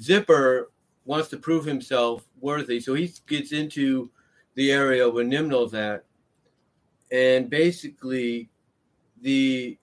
Zipper 0.00 0.70
wants 1.04 1.28
to 1.30 1.36
prove 1.36 1.64
himself 1.64 2.26
worthy. 2.40 2.80
So 2.80 2.94
he 2.94 3.12
gets 3.26 3.52
into 3.52 4.10
the 4.54 4.70
area 4.72 5.08
where 5.08 5.24
Nimnul's 5.24 5.74
at. 5.74 6.04
And 7.10 7.50
basically 7.50 8.48
the 9.20 9.78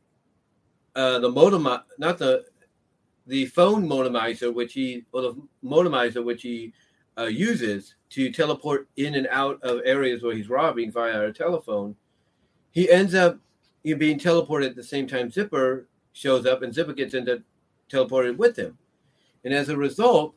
uh 0.96 1.20
the 1.20 1.30
modem 1.30 1.68
not 1.98 2.18
the 2.18 2.46
the 3.28 3.46
phone 3.48 3.88
modemizer 3.88 4.54
which 4.54 4.74
he 4.74 5.06
or 5.12 5.22
the 5.22 5.34
modemizer 5.64 6.24
which 6.24 6.42
he 6.42 6.74
uh, 7.18 7.26
uses 7.26 7.96
to 8.10 8.32
teleport 8.32 8.88
in 8.96 9.16
and 9.16 9.28
out 9.28 9.62
of 9.62 9.82
areas 9.84 10.24
where 10.24 10.36
he's 10.36 10.50
robbing 10.50 10.92
via 10.92 11.26
a 11.26 11.34
telephone 11.34 11.96
he 12.72 12.90
ends 12.90 13.14
up 13.14 13.40
being 13.84 14.20
teleported 14.20 14.68
at 14.68 14.76
the 14.76 14.84
same 14.84 15.08
time 15.08 15.30
Zipper 15.30 15.88
shows 16.14 16.46
up 16.46 16.62
and 16.62 16.74
Zipper 16.74 16.94
gets 16.94 17.14
into 17.14 17.44
teleported 17.90 18.38
with 18.38 18.58
him. 18.58 18.78
And 19.44 19.54
as 19.54 19.70
a 19.70 19.78
result, 19.78 20.36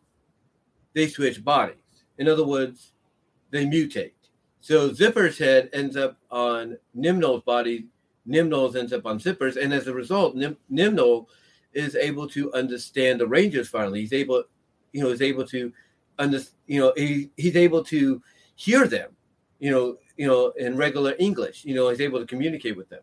they 0.95 1.07
switch 1.07 1.45
bodies. 1.45 1.77
In 2.19 2.29
other 2.29 2.47
words, 2.47 2.93
they 3.51 3.67
mutate. 3.67 4.13
So 4.61 4.93
Zipper's 4.93 5.39
head 5.39 5.71
ends 5.73 5.97
up 5.97 6.17
on 6.31 6.79
Nimnul's 6.97 7.43
body, 7.43 7.87
Nimnul's 8.29 8.77
ends 8.77 8.93
up 8.93 9.07
on 9.07 9.19
Zipper's, 9.19 9.57
and 9.57 9.73
as 9.73 9.87
a 9.87 9.95
result, 9.95 10.37
Nim- 10.37 10.59
Nimnul 10.71 11.27
is 11.73 11.97
able 11.97 12.29
to 12.29 12.53
understand 12.53 13.21
the 13.21 13.27
Rangers 13.27 13.69
finally. 13.69 14.01
He's 14.01 14.13
able, 14.13 14.45
you 14.93 15.03
know, 15.03 15.09
is 15.09 15.23
able 15.23 15.47
to 15.49 15.73
understand, 16.19 16.57
you 16.67 16.81
know, 16.81 16.93
he, 16.97 17.31
he's 17.37 17.57
able 17.57 17.83
to 17.85 18.23
hear 18.55 18.87
them, 18.87 19.11
you 19.59 19.71
know, 19.71 19.97
you 20.17 20.27
know, 20.27 20.53
in 20.59 20.77
regular 20.77 21.15
English, 21.19 21.65
you 21.65 21.75
know, 21.75 21.89
he's 21.89 22.01
able 22.01 22.21
to 22.21 22.27
communicate 22.27 22.77
with 22.77 22.89
them 22.89 23.01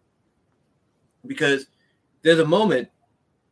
because 1.25 1.67
there's 2.21 2.39
a 2.39 2.45
moment 2.45 2.89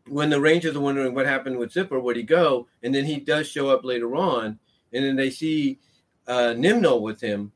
when 0.08 0.30
the 0.30 0.40
Rangers 0.40 0.76
are 0.76 0.82
wondering 0.82 1.14
what 1.14 1.26
happened 1.26 1.58
with 1.58 1.72
Zipper, 1.72 2.00
where'd 2.00 2.18
he 2.18 2.24
go? 2.24 2.68
And 2.84 2.94
then 2.94 3.06
he 3.06 3.20
does 3.20 3.48
show 3.48 3.70
up 3.70 3.84
later 3.84 4.16
on, 4.16 4.58
and 4.94 5.04
then 5.04 5.16
they 5.16 5.30
see 5.30 5.80
uh, 6.28 6.54
Nimnul 6.56 7.02
with 7.02 7.20
him, 7.20 7.52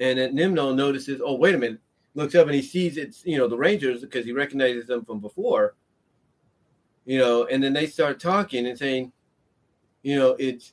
and 0.00 0.18
then 0.18 0.34
Nimnul 0.34 0.74
notices, 0.74 1.20
oh 1.24 1.36
wait 1.36 1.54
a 1.54 1.58
minute, 1.58 1.80
looks 2.16 2.34
up 2.34 2.46
and 2.46 2.56
he 2.56 2.62
sees 2.62 2.96
it's 2.96 3.24
you 3.24 3.38
know 3.38 3.46
the 3.46 3.56
Rangers 3.56 4.00
because 4.00 4.24
he 4.24 4.32
recognizes 4.32 4.86
them 4.86 5.04
from 5.04 5.20
before, 5.20 5.74
you 7.04 7.18
know, 7.18 7.44
and 7.44 7.62
then 7.62 7.72
they 7.72 7.86
start 7.86 8.18
talking 8.18 8.66
and 8.66 8.78
saying, 8.78 9.12
you 10.02 10.18
know, 10.18 10.34
it's 10.38 10.72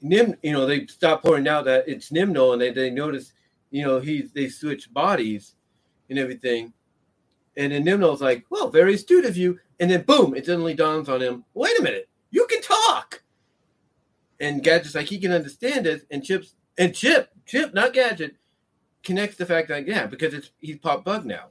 Nim, 0.00 0.36
you 0.42 0.52
know, 0.52 0.66
they 0.66 0.86
stop 0.86 1.22
pointing 1.22 1.48
out 1.48 1.64
that 1.64 1.88
it's 1.88 2.10
Nimnul, 2.10 2.52
and 2.52 2.62
they 2.62 2.70
they 2.70 2.90
notice, 2.90 3.32
you 3.70 3.82
know, 3.82 3.98
he 3.98 4.22
they 4.22 4.48
switch 4.48 4.92
bodies 4.92 5.54
and 6.10 6.18
everything. 6.18 6.72
And 7.56 7.72
then 7.72 7.84
Nimnul's 7.84 8.20
like, 8.20 8.44
well, 8.50 8.68
very 8.68 8.94
astute 8.94 9.24
of 9.24 9.36
you. 9.36 9.58
And 9.80 9.90
then 9.90 10.02
boom, 10.02 10.34
it 10.34 10.46
suddenly 10.46 10.74
dawns 10.74 11.08
on 11.08 11.22
him, 11.22 11.44
wait 11.54 11.78
a 11.78 11.82
minute, 11.82 12.08
you 12.30 12.46
can 12.46 12.60
talk. 12.60 13.22
And 14.40 14.62
Gadget's 14.62 14.94
like, 14.94 15.06
he 15.06 15.18
can 15.18 15.32
understand 15.32 15.86
it. 15.86 16.04
And 16.10 16.22
Chip's 16.22 16.56
and 16.76 16.94
Chip, 16.94 17.30
Chip, 17.46 17.72
not 17.72 17.94
Gadget, 17.94 18.36
connects 19.04 19.36
the 19.36 19.46
fact 19.46 19.68
that, 19.68 19.86
yeah, 19.86 20.06
because 20.06 20.34
it's 20.34 20.50
he's 20.60 20.78
Pop 20.78 21.04
Bug 21.04 21.24
now. 21.24 21.46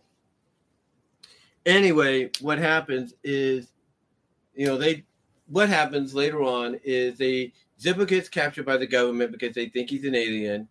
Anyway, 1.65 2.29
what 2.41 2.57
happens 2.57 3.13
is, 3.23 3.71
you 4.55 4.65
know, 4.65 4.77
they 4.77 5.05
what 5.47 5.69
happens 5.69 6.13
later 6.13 6.41
on 6.41 6.79
is 6.83 7.17
they 7.17 7.53
Zipper 7.79 8.05
gets 8.05 8.29
captured 8.29 8.65
by 8.65 8.77
the 8.77 8.87
government 8.87 9.31
because 9.31 9.53
they 9.55 9.67
think 9.69 9.89
he's 9.89 10.05
an 10.05 10.15
alien, 10.15 10.67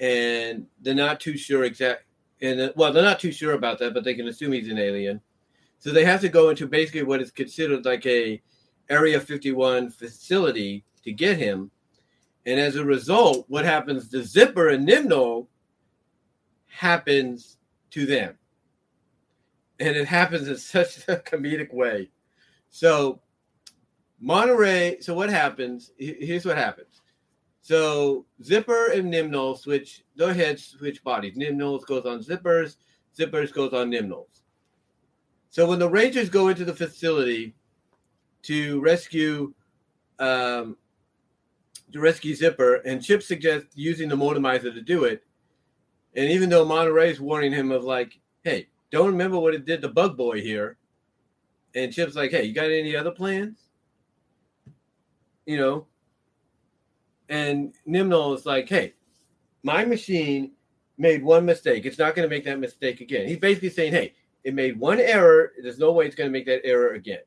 and 0.00 0.66
they're 0.80 0.94
not 0.94 1.20
too 1.20 1.36
sure 1.36 1.64
exact. 1.64 2.04
And 2.40 2.72
well, 2.76 2.92
they're 2.92 3.02
not 3.02 3.20
too 3.20 3.32
sure 3.32 3.52
about 3.52 3.78
that, 3.78 3.94
but 3.94 4.04
they 4.04 4.14
can 4.14 4.28
assume 4.28 4.52
he's 4.52 4.68
an 4.68 4.78
alien. 4.78 5.20
So 5.78 5.90
they 5.90 6.04
have 6.04 6.20
to 6.22 6.28
go 6.28 6.50
into 6.50 6.66
basically 6.66 7.02
what 7.02 7.22
is 7.22 7.30
considered 7.30 7.84
like 7.84 8.04
a 8.06 8.40
Area 8.88 9.20
51 9.20 9.90
facility 9.90 10.84
to 11.04 11.12
get 11.12 11.38
him. 11.38 11.70
And 12.44 12.60
as 12.60 12.76
a 12.76 12.84
result, 12.84 13.46
what 13.48 13.64
happens 13.64 14.08
to 14.10 14.22
Zipper 14.22 14.68
and 14.68 14.86
Nimnul 14.86 15.48
happens 16.76 17.56
to 17.90 18.06
them. 18.06 18.34
And 19.80 19.96
it 19.96 20.06
happens 20.06 20.48
in 20.48 20.56
such 20.76 20.98
a 21.08 21.16
comedic 21.16 21.72
way. 21.72 22.10
So 22.70 23.20
Monterey, 24.20 24.98
so 25.00 25.14
what 25.14 25.30
happens? 25.30 25.92
Here's 25.98 26.44
what 26.44 26.56
happens. 26.56 27.02
So 27.62 28.26
Zipper 28.42 28.92
and 28.92 29.12
Nimnul 29.12 29.58
switch 29.58 30.04
their 30.14 30.32
heads 30.32 30.76
switch 30.78 31.02
bodies. 31.02 31.36
Nimnul's 31.36 31.84
goes 31.84 32.06
on 32.06 32.22
Zippers, 32.22 32.76
Zippers 33.18 33.52
goes 33.52 33.72
on 33.72 33.90
Nimnul's. 33.90 34.42
So 35.50 35.66
when 35.66 35.78
the 35.78 35.88
Rangers 35.88 36.28
go 36.28 36.48
into 36.48 36.64
the 36.64 36.74
facility 36.74 37.54
to 38.42 38.80
rescue 38.80 39.52
um, 40.18 40.76
to 41.92 42.00
rescue 42.00 42.34
Zipper, 42.34 42.76
and 42.76 43.02
Chip 43.02 43.22
suggests 43.22 43.76
using 43.76 44.08
the 44.08 44.16
motomizer 44.16 44.72
to 44.72 44.80
do 44.80 45.04
it. 45.04 45.22
And 46.16 46.30
even 46.30 46.48
though 46.48 46.64
Monterey's 46.64 47.20
warning 47.20 47.52
him 47.52 47.70
of 47.70 47.84
like, 47.84 48.18
hey, 48.42 48.68
don't 48.90 49.12
remember 49.12 49.38
what 49.38 49.54
it 49.54 49.66
did 49.66 49.82
to 49.82 49.88
Bug 49.88 50.16
Boy 50.16 50.40
here. 50.40 50.78
And 51.74 51.92
Chip's 51.92 52.16
like, 52.16 52.30
hey, 52.30 52.44
you 52.44 52.54
got 52.54 52.70
any 52.70 52.96
other 52.96 53.10
plans? 53.10 53.58
You 55.44 55.58
know? 55.58 55.86
And 57.28 57.74
Nimnul 57.86 58.34
is 58.34 58.46
like, 58.46 58.68
hey, 58.68 58.94
my 59.62 59.84
machine 59.84 60.52
made 60.96 61.22
one 61.22 61.44
mistake. 61.44 61.84
It's 61.84 61.98
not 61.98 62.14
going 62.14 62.26
to 62.26 62.34
make 62.34 62.44
that 62.44 62.58
mistake 62.58 63.02
again. 63.02 63.28
He's 63.28 63.38
basically 63.38 63.70
saying, 63.70 63.92
hey, 63.92 64.14
it 64.42 64.54
made 64.54 64.78
one 64.78 65.00
error. 65.00 65.52
There's 65.60 65.78
no 65.78 65.92
way 65.92 66.06
it's 66.06 66.14
going 66.14 66.28
to 66.28 66.32
make 66.32 66.46
that 66.46 66.64
error 66.64 66.94
again. 66.94 67.20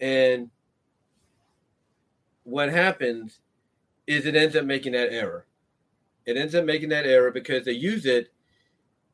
And 0.00 0.50
what 2.44 2.70
happens 2.70 3.40
is 4.06 4.24
it 4.24 4.36
ends 4.36 4.56
up 4.56 4.64
making 4.64 4.92
that 4.92 5.12
error. 5.12 5.46
It 6.26 6.36
ends 6.36 6.54
up 6.54 6.64
making 6.64 6.88
that 6.90 7.06
error 7.06 7.30
because 7.30 7.64
they 7.64 7.72
use 7.72 8.06
it. 8.06 8.32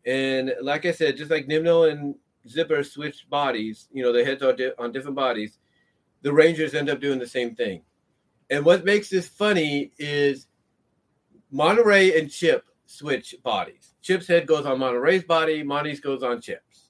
And 0.06 0.54
like 0.62 0.86
I 0.86 0.92
said, 0.92 1.16
just 1.16 1.30
like 1.30 1.46
Nimnul 1.46 1.90
and 1.90 2.14
Zipper 2.48 2.82
switch 2.82 3.28
bodies, 3.28 3.88
you 3.92 4.02
know, 4.02 4.12
their 4.12 4.24
heads 4.24 4.42
are 4.42 4.52
di- 4.52 4.72
on 4.78 4.92
different 4.92 5.16
bodies, 5.16 5.58
the 6.22 6.32
Rangers 6.32 6.74
end 6.74 6.88
up 6.88 7.00
doing 7.00 7.18
the 7.18 7.26
same 7.26 7.54
thing. 7.54 7.82
And 8.48 8.64
what 8.64 8.84
makes 8.84 9.08
this 9.08 9.28
funny 9.28 9.92
is 9.98 10.46
Monterey 11.50 12.18
and 12.18 12.30
Chip 12.30 12.64
switch 12.86 13.34
bodies. 13.42 13.94
Chip's 14.02 14.26
head 14.26 14.46
goes 14.46 14.66
on 14.66 14.78
Monterey's 14.78 15.24
body, 15.24 15.62
Monty's 15.62 16.00
goes 16.00 16.22
on 16.22 16.40
Chip's. 16.40 16.88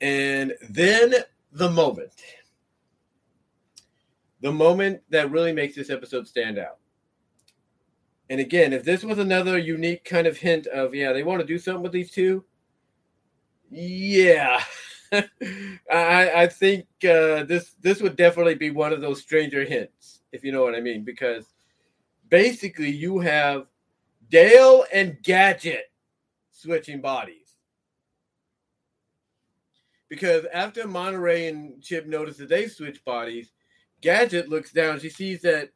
And 0.00 0.54
then 0.68 1.14
the 1.52 1.70
moment 1.70 2.12
the 4.42 4.52
moment 4.52 5.00
that 5.08 5.30
really 5.30 5.52
makes 5.52 5.76
this 5.76 5.88
episode 5.88 6.26
stand 6.26 6.58
out. 6.58 6.78
And 8.32 8.40
again, 8.40 8.72
if 8.72 8.82
this 8.82 9.04
was 9.04 9.18
another 9.18 9.58
unique 9.58 10.06
kind 10.06 10.26
of 10.26 10.38
hint 10.38 10.66
of, 10.68 10.94
yeah, 10.94 11.12
they 11.12 11.22
want 11.22 11.42
to 11.42 11.46
do 11.46 11.58
something 11.58 11.82
with 11.82 11.92
these 11.92 12.10
two, 12.10 12.42
yeah, 13.70 14.64
I, 15.12 16.32
I 16.34 16.46
think 16.46 16.86
uh, 17.04 17.42
this 17.42 17.74
this 17.82 18.00
would 18.00 18.16
definitely 18.16 18.54
be 18.54 18.70
one 18.70 18.94
of 18.94 19.02
those 19.02 19.20
stranger 19.20 19.66
hints, 19.66 20.22
if 20.32 20.44
you 20.44 20.50
know 20.50 20.62
what 20.62 20.74
I 20.74 20.80
mean, 20.80 21.04
because 21.04 21.44
basically 22.30 22.88
you 22.88 23.18
have 23.18 23.66
Dale 24.30 24.86
and 24.94 25.22
Gadget 25.22 25.92
switching 26.52 27.02
bodies. 27.02 27.56
Because 30.08 30.46
after 30.54 30.88
Monterey 30.88 31.48
and 31.48 31.82
Chip 31.82 32.06
notice 32.06 32.38
that 32.38 32.48
they 32.48 32.66
switch 32.66 33.04
bodies, 33.04 33.52
Gadget 34.00 34.48
looks 34.48 34.72
down. 34.72 35.00
She 35.00 35.10
sees 35.10 35.42
that, 35.42 35.68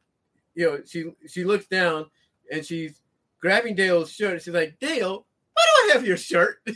you 0.55 0.65
know, 0.65 0.81
she 0.87 1.11
she 1.27 1.43
looks 1.43 1.67
down 1.67 2.07
and 2.51 2.65
she's 2.65 3.01
grabbing 3.39 3.75
Dale's 3.75 4.11
shirt. 4.11 4.41
She's 4.41 4.53
like, 4.53 4.77
Dale, 4.79 5.25
why 5.53 5.63
do 5.63 5.89
I 5.89 5.93
have 5.93 6.05
your 6.05 6.17
shirt? 6.17 6.59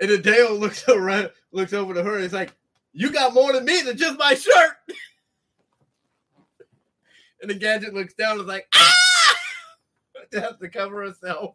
And 0.00 0.10
then 0.10 0.22
Dale 0.22 0.52
looks 0.52 0.82
around, 0.88 1.30
looks 1.52 1.72
over 1.72 1.94
to 1.94 2.02
her, 2.02 2.14
and 2.14 2.24
he's 2.24 2.32
like, 2.32 2.52
You 2.92 3.12
got 3.12 3.32
more 3.32 3.52
than 3.52 3.64
me 3.64 3.80
than 3.80 3.96
just 3.96 4.18
my 4.18 4.34
shirt. 4.34 4.72
and 7.40 7.48
the 7.48 7.54
gadget 7.54 7.94
looks 7.94 8.12
down 8.14 8.32
and 8.32 8.40
is 8.40 8.46
like, 8.48 8.66
Ah! 8.74 9.36
to 10.32 10.40
have 10.40 10.58
to 10.58 10.68
cover 10.68 11.04
herself. 11.04 11.54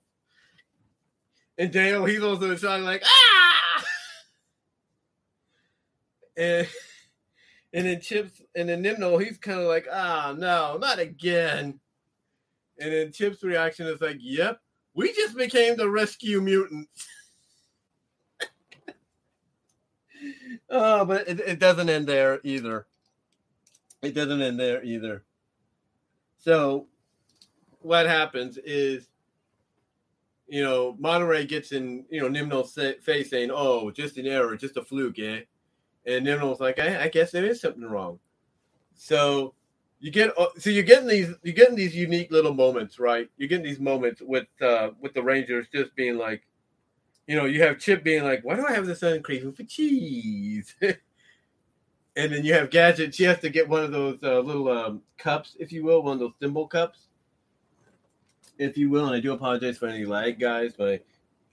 And 1.57 1.69
Dale, 1.69 2.05
he's 2.05 2.23
also 2.23 2.55
shouting 2.55 2.85
like, 2.85 3.03
Ah! 3.05 3.83
And 6.37 6.65
and 7.73 7.85
then 7.85 8.01
Chips 8.01 8.41
and 8.55 8.69
then 8.69 8.83
Nimnul, 8.83 9.23
he's 9.23 9.37
kind 9.37 9.59
of 9.59 9.67
like, 9.67 9.87
ah, 9.91 10.33
no, 10.37 10.77
not 10.77 10.99
again. 10.99 11.79
And 12.79 12.93
then 12.93 13.11
Chip's 13.11 13.43
reaction 13.43 13.87
is 13.87 14.01
like, 14.01 14.17
yep, 14.19 14.59
we 14.93 15.13
just 15.13 15.35
became 15.35 15.75
the 15.75 15.89
rescue 15.89 16.41
mutants. 16.41 17.07
oh, 20.69 21.05
but 21.05 21.27
it, 21.27 21.39
it 21.41 21.59
doesn't 21.59 21.89
end 21.89 22.07
there 22.07 22.39
either. 22.43 22.87
It 24.01 24.15
doesn't 24.15 24.41
end 24.41 24.59
there 24.59 24.83
either. 24.83 25.23
So 26.37 26.87
what 27.81 28.07
happens 28.07 28.57
is, 28.57 29.09
you 30.47 30.63
know, 30.63 30.95
Monterey 30.99 31.45
gets 31.45 31.73
in, 31.73 32.05
you 32.09 32.21
know, 32.21 32.29
Nimnul's 32.29 32.73
face 33.03 33.29
saying, 33.29 33.51
oh, 33.53 33.91
just 33.91 34.17
an 34.17 34.25
error, 34.25 34.55
just 34.55 34.77
a 34.77 34.83
fluke, 34.83 35.19
eh? 35.19 35.41
and 36.05 36.25
was 36.41 36.59
like, 36.59 36.79
I, 36.79 37.03
I 37.03 37.07
guess 37.09 37.31
there 37.31 37.45
is 37.45 37.61
something 37.61 37.85
wrong. 37.85 38.19
So 38.95 39.53
you 39.99 40.11
get 40.11 40.31
uh, 40.37 40.47
so 40.57 40.69
you're 40.69 40.83
getting 40.83 41.07
these 41.07 41.33
you're 41.43 41.53
getting 41.53 41.75
these 41.75 41.95
unique 41.95 42.31
little 42.31 42.53
moments, 42.53 42.99
right? 42.99 43.29
You're 43.37 43.49
getting 43.49 43.65
these 43.65 43.79
moments 43.79 44.21
with 44.21 44.47
uh 44.61 44.91
with 45.01 45.13
the 45.13 45.21
Rangers 45.21 45.67
just 45.73 45.95
being 45.95 46.17
like, 46.17 46.43
you 47.27 47.35
know, 47.35 47.45
you 47.45 47.61
have 47.63 47.79
Chip 47.79 48.03
being 48.03 48.23
like, 48.23 48.43
Why 48.43 48.55
do 48.55 48.65
I 48.65 48.73
have 48.73 48.85
this 48.85 49.01
son 49.01 49.21
craving 49.21 49.53
for 49.53 49.63
cheese? 49.63 50.75
and 50.81 52.33
then 52.33 52.43
you 52.43 52.53
have 52.53 52.69
Gadget, 52.69 53.13
she 53.13 53.23
has 53.23 53.39
to 53.39 53.49
get 53.49 53.67
one 53.67 53.83
of 53.83 53.91
those 53.91 54.19
uh, 54.23 54.39
little 54.39 54.69
um, 54.69 55.01
cups, 55.17 55.55
if 55.59 55.71
you 55.71 55.83
will, 55.83 56.01
one 56.01 56.13
of 56.13 56.19
those 56.19 56.33
thimble 56.39 56.67
cups, 56.67 57.07
if 58.57 58.77
you 58.77 58.89
will. 58.89 59.05
And 59.05 59.15
I 59.15 59.19
do 59.19 59.33
apologize 59.33 59.77
for 59.77 59.87
any 59.87 60.05
lag, 60.05 60.39
guys. 60.39 60.73
My 60.77 60.99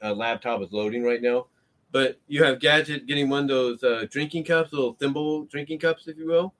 uh, 0.02 0.14
laptop 0.14 0.62
is 0.62 0.72
loading 0.72 1.02
right 1.02 1.22
now. 1.22 1.46
But 1.92 2.18
you 2.26 2.42
have 2.44 2.60
Gadget 2.60 3.06
getting 3.06 3.28
one 3.28 3.44
of 3.44 3.48
those 3.48 3.82
uh, 3.82 4.06
drinking 4.10 4.44
cups, 4.44 4.72
little 4.72 4.94
thimble 4.94 5.44
drinking 5.44 5.78
cups, 5.78 6.08
if 6.08 6.16
you 6.16 6.26
will. 6.26 6.52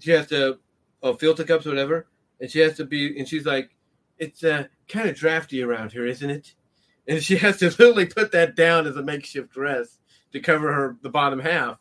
She 0.00 0.10
has 0.10 0.26
to, 0.28 0.58
oh, 1.02 1.14
filter 1.14 1.44
cups 1.44 1.66
or 1.66 1.70
whatever, 1.70 2.06
and 2.40 2.50
she 2.50 2.60
has 2.60 2.76
to 2.76 2.84
be, 2.84 3.18
and 3.18 3.28
she's 3.28 3.46
like, 3.46 3.70
it's 4.18 4.42
uh, 4.42 4.64
kind 4.88 5.08
of 5.08 5.16
drafty 5.16 5.62
around 5.62 5.92
here, 5.92 6.06
isn't 6.06 6.30
it? 6.30 6.54
And 7.10 7.22
she 7.22 7.38
has 7.38 7.56
to 7.60 7.64
literally 7.78 8.04
put 8.04 8.32
that 8.32 8.54
down 8.54 8.86
as 8.86 8.96
a 8.96 9.02
makeshift 9.02 9.50
dress 9.50 9.96
to 10.32 10.40
cover 10.40 10.70
her 10.70 10.98
the 11.00 11.08
bottom 11.08 11.38
half. 11.38 11.78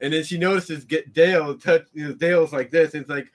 And 0.00 0.12
then 0.12 0.24
she 0.24 0.36
notices 0.36 0.84
get 0.84 1.12
Dale 1.12 1.56
touch. 1.56 1.82
You 1.92 2.08
know, 2.08 2.14
Dale's 2.14 2.52
like 2.52 2.72
this. 2.72 2.92
And 2.92 3.02
it's 3.02 3.08
like, 3.08 3.30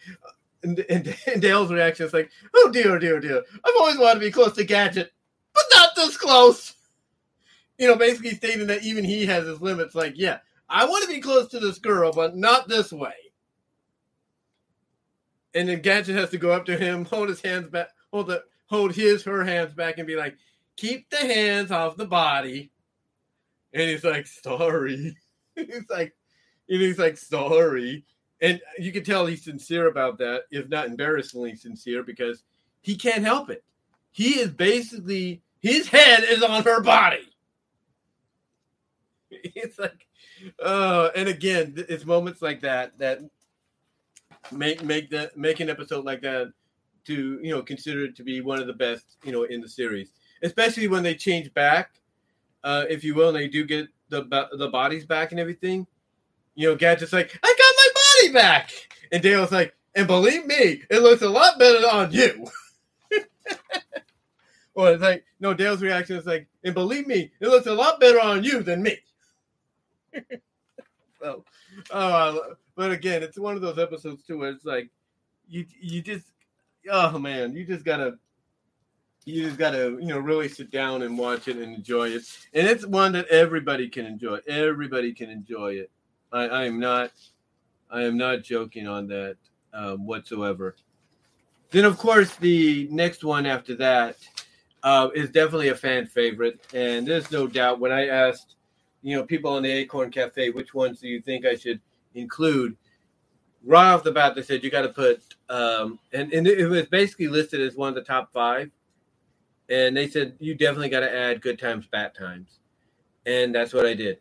and, 0.63 0.79
and, 0.89 1.15
and 1.27 1.41
Dale's 1.41 1.71
reaction 1.71 2.07
is 2.07 2.13
like, 2.13 2.29
"Oh 2.53 2.69
dear, 2.73 2.99
dear, 2.99 3.21
dear! 3.21 3.41
I've 3.63 3.73
always 3.79 3.97
wanted 3.97 4.15
to 4.15 4.25
be 4.25 4.31
close 4.31 4.51
to 4.55 4.65
Gadget, 4.65 5.13
but 5.53 5.63
not 5.71 5.95
this 5.95 6.17
close." 6.17 6.73
you 7.77 7.87
know, 7.87 7.95
basically 7.95 8.31
stating 8.31 8.67
that 8.67 8.83
even 8.83 9.03
he 9.03 9.25
has 9.25 9.45
his 9.45 9.61
limits. 9.61 9.95
Like, 9.95 10.13
yeah, 10.15 10.39
I 10.69 10.85
want 10.85 11.03
to 11.03 11.13
be 11.13 11.21
close 11.21 11.47
to 11.49 11.59
this 11.59 11.79
girl, 11.79 12.11
but 12.11 12.35
not 12.35 12.67
this 12.67 12.91
way. 12.91 13.13
And 15.53 15.69
then 15.69 15.81
Gadget 15.81 16.15
has 16.15 16.29
to 16.31 16.37
go 16.37 16.51
up 16.51 16.65
to 16.65 16.77
him, 16.77 17.05
hold 17.05 17.29
his 17.29 17.41
hands 17.41 17.69
back, 17.69 17.89
hold 18.11 18.27
the 18.27 18.43
hold 18.67 18.93
his 18.93 19.23
her 19.23 19.43
hands 19.43 19.73
back, 19.73 19.97
and 19.97 20.07
be 20.07 20.15
like, 20.15 20.37
"Keep 20.77 21.09
the 21.09 21.17
hands 21.17 21.71
off 21.71 21.97
the 21.97 22.05
body." 22.05 22.71
And 23.73 23.89
he's 23.89 24.03
like, 24.03 24.27
"Sorry." 24.27 25.15
he's 25.55 25.89
like, 25.89 26.13
and 26.69 26.81
he's 26.81 26.99
like, 26.99 27.17
"Sorry." 27.17 28.05
And 28.41 28.61
you 28.77 28.91
can 28.91 29.03
tell 29.03 29.25
he's 29.25 29.43
sincere 29.43 29.87
about 29.87 30.17
that, 30.17 30.43
if 30.51 30.67
not 30.67 30.87
embarrassingly 30.87 31.55
sincere, 31.55 32.03
because 32.03 32.43
he 32.81 32.95
can't 32.95 33.23
help 33.23 33.49
it. 33.49 33.63
He 34.11 34.39
is 34.39 34.49
basically 34.49 35.41
his 35.61 35.87
head 35.87 36.23
is 36.23 36.43
on 36.43 36.63
her 36.63 36.81
body. 36.81 37.17
It's 39.55 39.79
like, 39.79 40.07
uh, 40.63 41.09
and 41.15 41.27
again, 41.27 41.73
it's 41.89 42.05
moments 42.05 42.39
like 42.39 42.61
that 42.61 42.99
that 42.99 43.19
make 44.51 44.83
make 44.83 45.09
that 45.09 45.37
make 45.37 45.59
an 45.59 45.69
episode 45.69 46.05
like 46.05 46.21
that 46.21 46.51
to 47.05 47.39
you 47.41 47.53
know 47.53 47.61
consider 47.61 48.05
it 48.05 48.15
to 48.15 48.23
be 48.23 48.41
one 48.41 48.59
of 48.59 48.67
the 48.67 48.73
best 48.73 49.17
you 49.23 49.31
know 49.31 49.43
in 49.43 49.61
the 49.61 49.69
series, 49.69 50.11
especially 50.41 50.87
when 50.87 51.03
they 51.03 51.15
change 51.15 51.53
back, 51.53 51.91
uh, 52.63 52.85
if 52.89 53.03
you 53.03 53.15
will, 53.15 53.29
and 53.29 53.37
they 53.37 53.47
do 53.47 53.65
get 53.65 53.87
the 54.09 54.23
the 54.57 54.69
bodies 54.69 55.05
back 55.05 55.31
and 55.31 55.39
everything. 55.39 55.87
You 56.55 56.69
know, 56.69 56.75
Gadget's 56.75 57.13
like, 57.13 57.37
I 57.41 57.55
got 57.57 57.75
my 57.77 57.87
body 57.95 58.33
back, 58.33 58.71
and 59.11 59.23
Dale's 59.23 59.51
like, 59.51 59.75
and 59.95 60.07
believe 60.07 60.45
me, 60.45 60.83
it 60.89 61.01
looks 61.01 61.21
a 61.21 61.29
lot 61.29 61.57
better 61.57 61.87
on 61.87 62.11
you. 62.11 62.45
or 64.75 64.91
it's 64.91 65.01
like 65.01 65.25
no, 65.39 65.53
Dale's 65.53 65.81
reaction 65.81 66.17
is 66.17 66.25
like, 66.25 66.47
and 66.63 66.73
believe 66.73 67.07
me, 67.07 67.31
it 67.39 67.47
looks 67.47 67.67
a 67.67 67.73
lot 67.73 67.99
better 67.99 68.19
on 68.19 68.43
you 68.43 68.63
than 68.63 68.83
me. 68.83 68.97
so, 71.21 71.43
uh, 71.91 72.37
but 72.75 72.91
again, 72.91 73.23
it's 73.23 73.37
one 73.37 73.55
of 73.55 73.61
those 73.61 73.79
episodes 73.79 74.23
too 74.23 74.39
where 74.39 74.49
it's 74.49 74.65
like 74.65 74.89
you 75.47 75.65
you 75.79 76.01
just 76.01 76.25
oh 76.91 77.17
man, 77.19 77.53
you 77.53 77.65
just 77.65 77.85
gotta 77.85 78.17
you 79.25 79.43
just 79.43 79.57
gotta 79.57 79.97
you 79.99 80.07
know 80.07 80.19
really 80.19 80.49
sit 80.49 80.71
down 80.71 81.01
and 81.03 81.17
watch 81.17 81.47
it 81.47 81.57
and 81.57 81.73
enjoy 81.73 82.09
it. 82.09 82.23
And 82.53 82.67
it's 82.67 82.85
one 82.85 83.11
that 83.13 83.27
everybody 83.27 83.89
can 83.89 84.05
enjoy. 84.05 84.39
Everybody 84.47 85.13
can 85.13 85.29
enjoy 85.29 85.73
it. 85.73 85.91
I, 86.31 86.47
I 86.47 86.63
am 86.65 86.79
not 86.79 87.11
I 87.89 88.03
am 88.03 88.17
not 88.17 88.43
joking 88.43 88.87
on 88.87 89.07
that 89.07 89.37
um, 89.73 90.05
whatsoever. 90.05 90.75
Then 91.71 91.85
of 91.85 91.97
course 91.97 92.35
the 92.35 92.87
next 92.91 93.23
one 93.23 93.45
after 93.45 93.75
that 93.75 94.17
uh, 94.83 95.09
is 95.15 95.29
definitely 95.29 95.69
a 95.69 95.75
fan 95.75 96.05
favorite, 96.07 96.59
and 96.73 97.07
there's 97.07 97.31
no 97.31 97.47
doubt 97.47 97.79
when 97.79 97.91
I 97.91 98.07
asked 98.07 98.55
you 99.01 99.15
know 99.15 99.23
people 99.23 99.53
on 99.53 99.63
the 99.63 99.71
Acorn 99.71 100.11
Cafe 100.11 100.49
which 100.49 100.73
ones 100.73 100.99
do 100.99 101.07
you 101.07 101.21
think 101.21 101.45
I 101.45 101.55
should 101.55 101.79
include 102.15 102.77
right 103.65 103.91
off 103.93 104.03
the 104.03 104.11
bat, 104.11 104.35
they 104.35 104.41
said 104.41 104.63
you 104.63 104.69
got 104.69 104.81
to 104.81 104.89
put, 104.89 105.21
um, 105.49 105.99
and, 106.11 106.33
and 106.33 106.47
it 106.47 106.67
was 106.67 106.85
basically 106.87 107.27
listed 107.27 107.61
as 107.61 107.75
one 107.75 107.89
of 107.89 107.95
the 107.95 108.01
top 108.01 108.31
five. 108.33 108.69
And 109.69 109.95
they 109.95 110.07
said 110.07 110.35
you 110.39 110.55
definitely 110.55 110.89
got 110.89 110.99
to 110.99 111.13
add 111.13 111.41
good 111.41 111.57
times, 111.57 111.87
bat 111.87 112.15
times. 112.15 112.59
And 113.25 113.55
that's 113.55 113.73
what 113.73 113.85
I 113.85 113.93
did. 113.93 114.19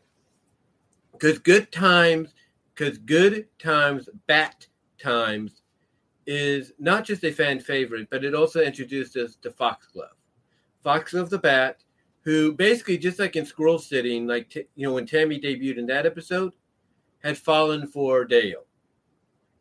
Because 1.12 1.38
good 1.40 1.72
times, 1.72 2.34
because 2.74 2.98
good 2.98 3.48
times, 3.58 4.08
bat 4.28 4.66
times 5.00 5.62
is 6.26 6.72
not 6.78 7.04
just 7.04 7.24
a 7.24 7.32
fan 7.32 7.58
favorite, 7.58 8.08
but 8.10 8.24
it 8.24 8.34
also 8.34 8.60
introduced 8.60 9.16
us 9.16 9.36
to 9.42 9.50
Foxglove. 9.50 10.16
Foxglove 10.82 11.30
the 11.30 11.38
Bat, 11.38 11.82
who 12.22 12.52
basically, 12.52 12.96
just 12.96 13.18
like 13.18 13.34
in 13.36 13.44
Squirrelsitting, 13.44 14.28
like, 14.28 14.48
t- 14.50 14.66
you 14.76 14.86
know, 14.86 14.94
when 14.94 15.06
Tammy 15.06 15.40
debuted 15.40 15.78
in 15.78 15.86
that 15.86 16.06
episode, 16.06 16.52
had 17.22 17.38
fallen 17.38 17.86
for 17.86 18.24
Dale. 18.24 18.64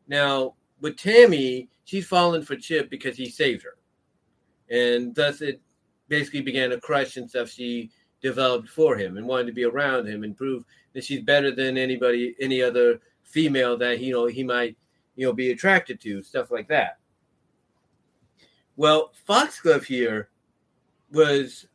Now, 0.08 0.56
with 0.80 0.98
Tammy, 0.98 1.70
she's 1.86 2.08
fallen 2.08 2.42
for 2.42 2.56
Chip 2.56 2.90
because 2.90 3.16
he 3.16 3.30
saved 3.30 3.64
her. 3.64 3.78
And 4.70 5.14
thus 5.14 5.42
it 5.42 5.62
basically 6.08 6.42
began 6.42 6.72
a 6.72 6.80
crush 6.80 7.18
and 7.18 7.30
stuff 7.30 7.50
she 7.50 7.92
developed 8.22 8.70
for 8.70 8.96
him 8.96 9.18
and 9.18 9.28
wanted 9.28 9.48
to 9.48 9.54
be 9.54 9.64
around 9.64 10.08
him 10.08 10.24
and 10.24 10.38
prove 10.38 10.64
that 10.94 11.04
she's 11.04 11.22
better 11.22 11.52
than 11.52 11.78
anybody, 11.78 12.36
any 12.40 12.62
other 12.62 13.00
female 13.24 13.78
that 13.78 14.00
you 14.00 14.14
know 14.14 14.26
he 14.28 14.44
might, 14.44 14.76
you 15.16 15.26
know, 15.26 15.34
be 15.34 15.52
attracted 15.52 16.00
to, 16.02 16.22
stuff 16.24 16.52
like 16.52 16.68
that. 16.68 16.98
Well, 18.76 19.12
Foxglove 19.26 19.86
here 19.86 20.30
was, 21.12 21.68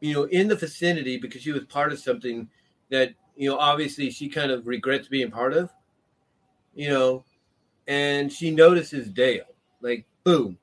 you 0.00 0.14
know, 0.14 0.24
in 0.24 0.48
the 0.48 0.56
vicinity 0.56 1.16
because 1.16 1.42
she 1.42 1.52
was 1.52 1.64
part 1.64 1.92
of 1.92 1.98
something 1.98 2.48
that 2.90 3.14
you 3.40 3.48
know, 3.48 3.56
obviously 3.56 4.10
she 4.10 4.28
kind 4.28 4.50
of 4.50 4.66
regrets 4.66 5.08
being 5.08 5.30
part 5.30 5.54
of, 5.54 5.70
you 6.74 6.90
know, 6.90 7.24
and 7.88 8.30
she 8.30 8.50
notices 8.50 9.08
Dale. 9.08 9.46
Like, 9.80 10.04
boom. 10.24 10.58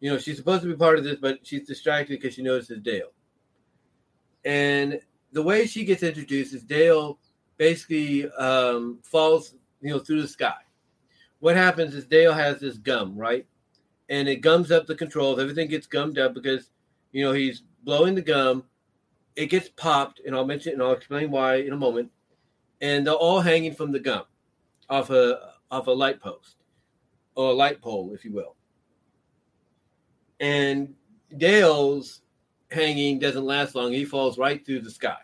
You 0.00 0.10
know, 0.10 0.18
she's 0.18 0.36
supposed 0.36 0.62
to 0.62 0.68
be 0.68 0.74
part 0.74 0.98
of 0.98 1.04
this, 1.04 1.18
but 1.20 1.38
she's 1.46 1.68
distracted 1.68 2.18
because 2.18 2.34
she 2.34 2.42
notices 2.42 2.80
Dale. 2.80 3.12
And 4.44 5.00
the 5.30 5.42
way 5.42 5.68
she 5.68 5.84
gets 5.84 6.02
introduced 6.02 6.52
is 6.52 6.64
Dale 6.64 7.20
basically 7.58 8.28
um, 8.32 8.98
falls, 9.04 9.54
you 9.80 9.90
know, 9.90 10.00
through 10.00 10.22
the 10.22 10.26
sky. 10.26 10.56
What 11.38 11.54
happens 11.54 11.94
is 11.94 12.06
Dale 12.06 12.32
has 12.32 12.58
this 12.58 12.76
gum, 12.76 13.16
right? 13.16 13.46
And 14.08 14.28
it 14.28 14.40
gums 14.40 14.72
up 14.72 14.88
the 14.88 14.96
controls. 14.96 15.38
Everything 15.38 15.68
gets 15.68 15.86
gummed 15.86 16.18
up 16.18 16.34
because, 16.34 16.70
you 17.12 17.24
know, 17.24 17.32
he's 17.32 17.62
blowing 17.84 18.16
the 18.16 18.22
gum. 18.22 18.64
It 19.36 19.46
gets 19.46 19.68
popped, 19.68 20.22
and 20.26 20.34
I'll 20.34 20.44
mention 20.44 20.72
and 20.72 20.82
I'll 20.82 20.92
explain 20.92 21.30
why 21.30 21.56
in 21.56 21.72
a 21.72 21.76
moment 21.76 22.10
and 22.80 23.06
they're 23.06 23.14
all 23.14 23.40
hanging 23.40 23.74
from 23.74 23.92
the 23.92 24.00
gum 24.00 24.24
off 24.88 25.10
a 25.10 25.52
off 25.70 25.86
a 25.86 25.90
light 25.90 26.20
post 26.20 26.56
or 27.34 27.50
a 27.50 27.54
light 27.54 27.80
pole, 27.80 28.12
if 28.14 28.24
you 28.24 28.32
will. 28.32 28.54
And 30.40 30.94
Dale's 31.36 32.22
hanging 32.70 33.18
doesn't 33.18 33.44
last 33.44 33.74
long. 33.74 33.92
He 33.92 34.04
falls 34.04 34.38
right 34.38 34.64
through 34.64 34.80
the 34.80 34.90
sky, 34.90 35.18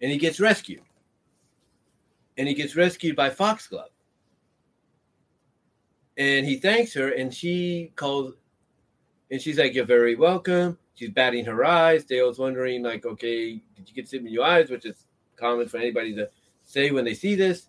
and 0.00 0.10
he 0.10 0.18
gets 0.18 0.40
rescued. 0.40 0.82
And 2.38 2.48
he 2.48 2.54
gets 2.54 2.76
rescued 2.76 3.14
by 3.14 3.28
Foxglove. 3.28 3.90
And 6.16 6.46
he 6.46 6.56
thanks 6.56 6.94
her, 6.94 7.10
and 7.10 7.32
she 7.32 7.92
calls, 7.96 8.34
and 9.30 9.40
she's 9.40 9.58
like, 9.58 9.74
"You're 9.74 9.84
very 9.84 10.14
welcome." 10.14 10.78
She's 10.94 11.10
batting 11.10 11.44
her 11.46 11.64
eyes. 11.64 12.04
Dale's 12.04 12.38
wondering, 12.38 12.82
like, 12.82 13.06
"Okay, 13.06 13.62
did 13.74 13.88
you 13.88 13.94
get 13.94 14.08
something 14.08 14.26
in 14.26 14.32
your 14.32 14.44
eyes?" 14.44 14.70
Which 14.70 14.84
is 14.84 15.06
common 15.36 15.68
for 15.68 15.78
anybody 15.78 16.14
to 16.14 16.30
say 16.72 16.90
when 16.90 17.04
they 17.04 17.14
see 17.14 17.34
this. 17.34 17.68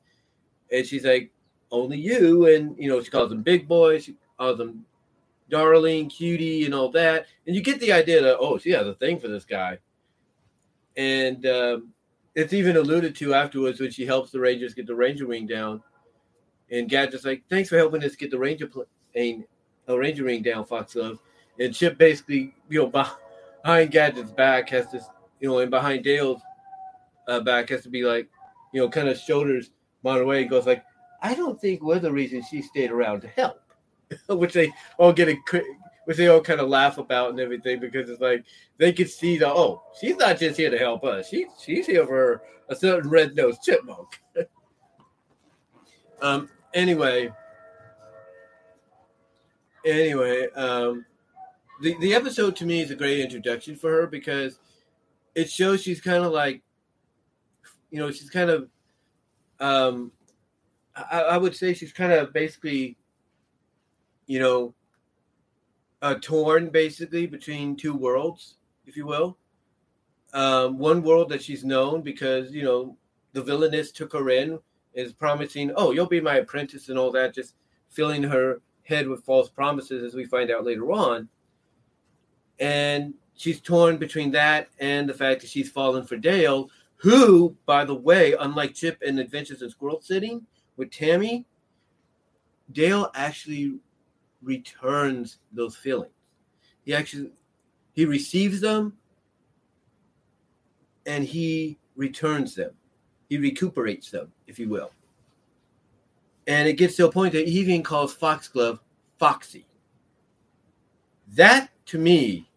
And 0.71 0.85
she's 0.85 1.05
like, 1.05 1.31
only 1.71 1.97
you. 1.97 2.47
And, 2.47 2.77
you 2.77 2.89
know, 2.89 3.01
she 3.01 3.09
calls 3.09 3.29
them 3.29 3.43
big 3.43 3.67
boy. 3.67 3.99
She 3.99 4.15
calls 4.39 4.57
them 4.57 4.85
darling, 5.49 6.09
cutie, 6.09 6.65
and 6.65 6.73
all 6.73 6.89
that. 6.91 7.27
And 7.45 7.55
you 7.55 7.61
get 7.61 7.79
the 7.79 7.91
idea 7.91 8.21
that, 8.21 8.37
oh, 8.39 8.57
she 8.57 8.71
has 8.71 8.87
a 8.87 8.93
thing 8.95 9.19
for 9.19 9.27
this 9.27 9.45
guy. 9.45 9.77
And 10.95 11.45
um, 11.45 11.89
it's 12.35 12.53
even 12.53 12.77
alluded 12.77 13.15
to 13.15 13.33
afterwards 13.33 13.79
when 13.79 13.91
she 13.91 14.05
helps 14.05 14.31
the 14.31 14.39
Rangers 14.39 14.73
get 14.73 14.87
the 14.87 14.95
Ranger 14.95 15.25
ring 15.27 15.47
down. 15.47 15.81
And 16.71 16.89
Gadget's 16.89 17.25
like, 17.25 17.43
thanks 17.49 17.69
for 17.69 17.77
helping 17.77 18.03
us 18.03 18.15
get 18.15 18.31
the 18.31 18.39
Ranger 18.39 18.67
plane, 19.13 19.45
a 19.87 19.97
Ranger 19.97 20.23
ring 20.23 20.41
down, 20.41 20.65
Foxglove. 20.65 21.19
And 21.59 21.73
Chip 21.73 21.97
basically, 21.97 22.55
you 22.69 22.79
know, 22.79 22.87
behind 22.87 23.91
Gadget's 23.91 24.31
back 24.31 24.69
has 24.69 24.87
to, 24.87 25.01
you 25.39 25.49
know, 25.49 25.59
and 25.59 25.69
behind 25.69 26.03
Dale's 26.03 26.41
uh, 27.27 27.41
back 27.41 27.69
has 27.69 27.83
to 27.83 27.89
be 27.89 28.03
like, 28.03 28.27
you 28.73 28.81
know, 28.81 28.89
kind 28.89 29.07
of 29.07 29.17
shoulders 29.17 29.71
Monterey 30.03 30.41
and 30.41 30.49
goes 30.49 30.65
like, 30.65 30.83
I 31.21 31.33
don't 31.35 31.59
think 31.59 31.81
we're 31.81 31.99
the 31.99 32.11
reason 32.11 32.43
she 32.43 32.61
stayed 32.61 32.91
around 32.91 33.21
to 33.21 33.27
help, 33.29 33.61
which 34.27 34.53
they 34.53 34.73
all 34.97 35.13
get 35.13 35.29
a, 35.29 35.37
which 36.05 36.17
they 36.17 36.27
all 36.27 36.41
kind 36.41 36.59
of 36.59 36.67
laugh 36.67 36.97
about 36.97 37.29
and 37.29 37.39
everything 37.39 37.79
because 37.79 38.09
it's 38.09 38.21
like 38.21 38.43
they 38.77 38.91
could 38.91 39.09
see 39.09 39.37
the 39.37 39.47
oh, 39.47 39.83
she's 39.99 40.17
not 40.17 40.37
just 40.37 40.57
here 40.57 40.69
to 40.69 40.77
help 40.77 41.05
us, 41.05 41.29
she's 41.29 41.47
she's 41.63 41.85
here 41.85 42.05
for 42.05 42.41
a 42.67 42.75
certain 42.75 43.09
red 43.09 43.35
nosed 43.35 43.63
chipmunk. 43.63 44.21
um. 46.21 46.49
Anyway. 46.73 47.31
Anyway, 49.85 50.47
um, 50.55 51.05
the 51.81 51.95
the 51.99 52.13
episode 52.13 52.55
to 52.55 52.65
me 52.65 52.81
is 52.81 52.89
a 52.91 52.95
great 52.95 53.19
introduction 53.19 53.75
for 53.75 53.91
her 53.91 54.07
because 54.07 54.59
it 55.35 55.49
shows 55.49 55.81
she's 55.81 55.99
kind 55.99 56.23
of 56.23 56.31
like 56.31 56.61
you 57.93 57.99
know, 57.99 58.09
she's 58.09 58.31
kind 58.31 58.49
of, 58.49 58.69
um, 59.59 60.11
I, 60.95 61.21
I 61.21 61.37
would 61.37 61.55
say 61.55 61.75
she's 61.75 61.93
kind 61.93 62.11
of 62.11 62.33
basically, 62.33 62.97
you 64.25 64.39
know, 64.39 64.73
uh, 66.01 66.15
torn 66.19 66.69
basically 66.69 67.27
between 67.27 67.75
two 67.75 67.93
worlds, 67.93 68.55
if 68.87 68.97
you 68.97 69.05
will. 69.05 69.37
Um, 70.33 70.79
one 70.79 71.03
world 71.03 71.29
that 71.29 71.43
she's 71.43 71.63
known 71.63 72.01
because 72.01 72.51
you 72.51 72.63
know 72.63 72.97
the 73.33 73.43
villainess 73.43 73.91
took 73.91 74.11
her 74.13 74.31
in 74.31 74.57
is 74.95 75.13
promising, 75.13 75.71
oh, 75.75 75.91
you'll 75.91 76.07
be 76.07 76.19
my 76.19 76.37
apprentice 76.37 76.89
and 76.89 76.97
all 76.97 77.11
that, 77.11 77.35
just 77.35 77.53
filling 77.89 78.23
her 78.23 78.59
head 78.85 79.07
with 79.07 79.23
false 79.23 79.49
promises, 79.49 80.03
as 80.03 80.15
we 80.15 80.25
find 80.25 80.49
out 80.49 80.65
later 80.65 80.91
on. 80.91 81.29
And 82.59 83.13
she's 83.35 83.61
torn 83.61 83.97
between 83.97 84.31
that 84.31 84.69
and 84.79 85.07
the 85.07 85.13
fact 85.13 85.41
that 85.41 85.49
she's 85.49 85.69
fallen 85.69 86.05
for 86.05 86.17
Dale, 86.17 86.71
who, 87.03 87.53
by 87.65 87.83
the 87.83 87.93
way, 87.93 88.33
unlike 88.39 88.73
Chip 88.73 89.03
in 89.03 89.19
Adventures 89.19 89.61
in 89.61 89.69
Squirrelsitting 89.69 90.41
with 90.77 90.89
Tammy, 90.89 91.45
Dale 92.71 93.11
actually 93.13 93.77
returns 94.41 95.39
those 95.51 95.75
feelings. 95.75 96.13
He 96.85 96.93
actually 96.93 97.31
he 97.91 98.05
receives 98.05 98.61
them 98.61 98.93
and 101.05 101.25
he 101.25 101.77
returns 101.97 102.55
them. 102.55 102.71
He 103.27 103.37
recuperates 103.37 104.09
them, 104.09 104.31
if 104.47 104.57
you 104.57 104.69
will. 104.69 104.91
And 106.47 106.69
it 106.69 106.77
gets 106.77 106.95
to 106.95 107.07
a 107.07 107.11
point 107.11 107.33
that 107.33 107.49
he 107.49 107.59
even 107.59 107.83
calls 107.83 108.13
Foxglove 108.13 108.79
Foxy. 109.19 109.67
That 111.33 111.69
to 111.87 111.97
me, 111.97 112.49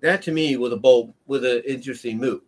that 0.00 0.22
to 0.22 0.32
me 0.32 0.56
was 0.56 0.72
a 0.72 0.78
bold, 0.78 1.12
was 1.26 1.44
an 1.44 1.62
interesting 1.66 2.16
move. 2.16 2.40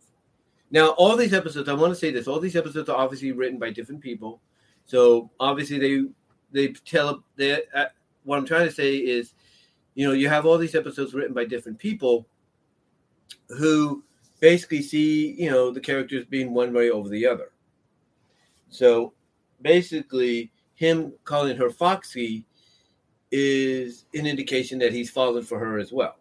Now, 0.76 0.90
all 0.98 1.16
these 1.16 1.32
episodes, 1.32 1.70
I 1.70 1.72
want 1.72 1.94
to 1.94 1.98
say 1.98 2.10
this: 2.10 2.28
all 2.28 2.38
these 2.38 2.54
episodes 2.54 2.90
are 2.90 2.98
obviously 2.98 3.32
written 3.32 3.58
by 3.58 3.70
different 3.70 4.02
people. 4.02 4.42
So 4.84 5.30
obviously, 5.40 5.78
they 5.78 6.04
they 6.52 6.74
tell 6.74 7.24
they. 7.36 7.62
Uh, 7.74 7.86
what 8.24 8.36
I'm 8.36 8.44
trying 8.44 8.66
to 8.66 8.74
say 8.74 8.96
is, 8.96 9.32
you 9.94 10.06
know, 10.06 10.12
you 10.12 10.28
have 10.28 10.44
all 10.44 10.58
these 10.58 10.74
episodes 10.74 11.14
written 11.14 11.32
by 11.32 11.46
different 11.46 11.78
people 11.78 12.28
who 13.58 14.04
basically 14.40 14.82
see, 14.82 15.32
you 15.42 15.50
know, 15.50 15.70
the 15.70 15.80
characters 15.80 16.26
being 16.26 16.52
one 16.52 16.74
way 16.74 16.90
over 16.90 17.08
the 17.08 17.26
other. 17.26 17.52
So 18.68 19.14
basically, 19.62 20.52
him 20.74 21.14
calling 21.24 21.56
her 21.56 21.70
Foxy 21.70 22.44
is 23.32 24.04
an 24.12 24.26
indication 24.26 24.78
that 24.80 24.92
he's 24.92 25.08
fallen 25.08 25.42
for 25.42 25.58
her 25.58 25.78
as 25.78 25.90
well. 25.90 26.16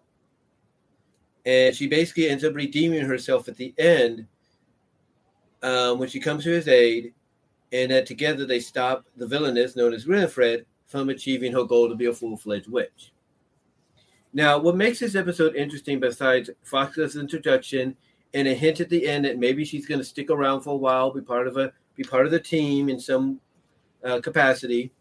And 1.46 1.76
she 1.76 1.88
basically 1.88 2.30
ends 2.30 2.46
up 2.46 2.56
redeeming 2.56 3.04
herself 3.04 3.50
at 3.50 3.58
the 3.58 3.74
end 3.78 4.28
um, 5.66 5.98
when 5.98 6.08
she 6.08 6.20
comes 6.20 6.44
to 6.44 6.52
his 6.52 6.68
aid, 6.68 7.12
and 7.74 7.92
that 7.92 8.06
together 8.06 8.46
they 8.46 8.60
stop 8.60 9.04
the 9.18 9.26
villainess 9.26 9.76
known 9.76 9.94
as 9.94 10.06
Winifred 10.06 10.68
from 10.86 11.10
achieving 11.10 11.52
her 11.52 11.64
goal 11.64 11.90
to 11.90 11.96
be 11.96 12.06
a 12.06 12.14
full 12.14 12.38
fledged 12.38 12.70
witch. 12.70 13.12
Now, 14.32 14.60
what 14.60 14.76
makes 14.76 15.00
this 15.00 15.16
episode 15.16 15.56
interesting, 15.56 16.00
besides 16.00 16.52
Fox's 16.64 17.16
introduction 17.16 17.98
and 18.36 18.48
a 18.48 18.54
hint 18.54 18.80
at 18.80 18.90
the 18.90 19.08
end 19.08 19.26
that 19.26 19.40
maybe 19.40 19.66
she's 19.66 19.88
going 19.88 20.00
to 20.00 20.06
stick 20.06 20.30
around 20.30 20.62
for 20.62 20.72
a 20.72 20.78
while, 20.78 21.10
be 21.10 21.22
part 21.22 21.48
of 21.48 21.58
a 21.58 21.74
be 21.96 22.04
part 22.04 22.26
of 22.26 22.32
the 22.32 22.40
team 22.40 22.88
in 22.88 23.00
some 23.00 23.40
uh, 24.04 24.20
capacity, 24.22 24.92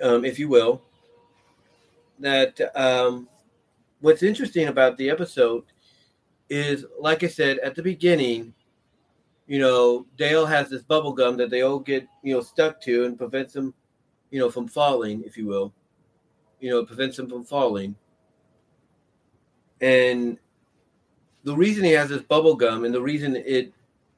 um, 0.00 0.24
if 0.24 0.38
you 0.38 0.48
will. 0.48 0.80
That 2.20 2.58
um, 2.74 3.28
what's 4.00 4.22
interesting 4.22 4.68
about 4.68 4.96
the 4.96 5.10
episode 5.10 5.64
is, 6.48 6.86
like 6.98 7.22
I 7.22 7.28
said 7.28 7.58
at 7.58 7.74
the 7.74 7.82
beginning, 7.82 8.54
you 9.46 9.58
know, 9.60 10.06
Dale 10.16 10.46
has 10.46 10.68
this 10.68 10.82
bubble 10.82 11.12
gum 11.12 11.36
that 11.36 11.50
they 11.50 11.62
all 11.62 11.78
get, 11.78 12.06
you 12.22 12.34
know, 12.34 12.40
stuck 12.40 12.80
to 12.82 13.04
and 13.04 13.16
prevents 13.16 13.52
them, 13.52 13.74
you 14.30 14.40
know, 14.40 14.50
from 14.50 14.66
falling, 14.66 15.22
if 15.24 15.36
you 15.36 15.46
will. 15.46 15.72
You 16.60 16.70
know, 16.70 16.84
prevents 16.84 17.16
them 17.16 17.28
from 17.28 17.44
falling. 17.44 17.94
And 19.80 20.38
the 21.44 21.54
reason 21.54 21.84
he 21.84 21.92
has 21.92 22.08
this 22.08 22.22
bubble 22.22 22.56
gum 22.56 22.84
and 22.84 22.94
the 22.94 23.02
reason 23.02 23.36
it 23.36 23.72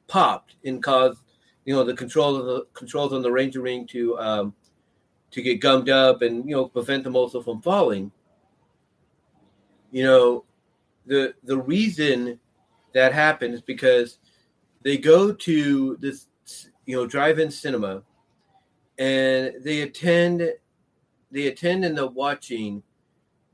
popped 0.07 0.55
and 0.65 0.83
caused, 0.83 1.21
you 1.65 1.75
know, 1.75 1.85
the 1.85 1.95
control 1.95 2.37
of 2.37 2.47
the 2.47 2.67
controls 2.73 3.13
on 3.13 3.23
the 3.23 3.31
Ranger 3.31 3.61
Ring 3.61 3.87
to 3.89 4.19
um, 4.19 4.55
to 5.31 5.43
get 5.43 5.61
gummed 5.61 5.91
up 5.91 6.23
and 6.23 6.49
you 6.49 6.57
know 6.57 6.67
prevent 6.67 7.05
them 7.05 7.17
also 7.17 7.43
from 7.43 7.61
falling. 7.61 8.11
You 9.91 10.05
know, 10.05 10.45
the 11.07 11.35
the 11.45 11.59
reason 11.59 12.39
that 12.95 13.13
happened 13.13 13.53
is 13.53 13.61
because 13.61 14.19
they 14.83 14.97
go 14.97 15.33
to 15.33 15.97
this 15.97 16.27
you 16.87 16.97
know 16.97 17.07
drive-in 17.07 17.51
cinema 17.51 18.03
and 18.99 19.55
they 19.63 19.83
attend 19.83 20.53
they 21.31 21.47
attend 21.47 21.85
and 21.85 21.97
they're 21.97 22.07
watching 22.07 22.83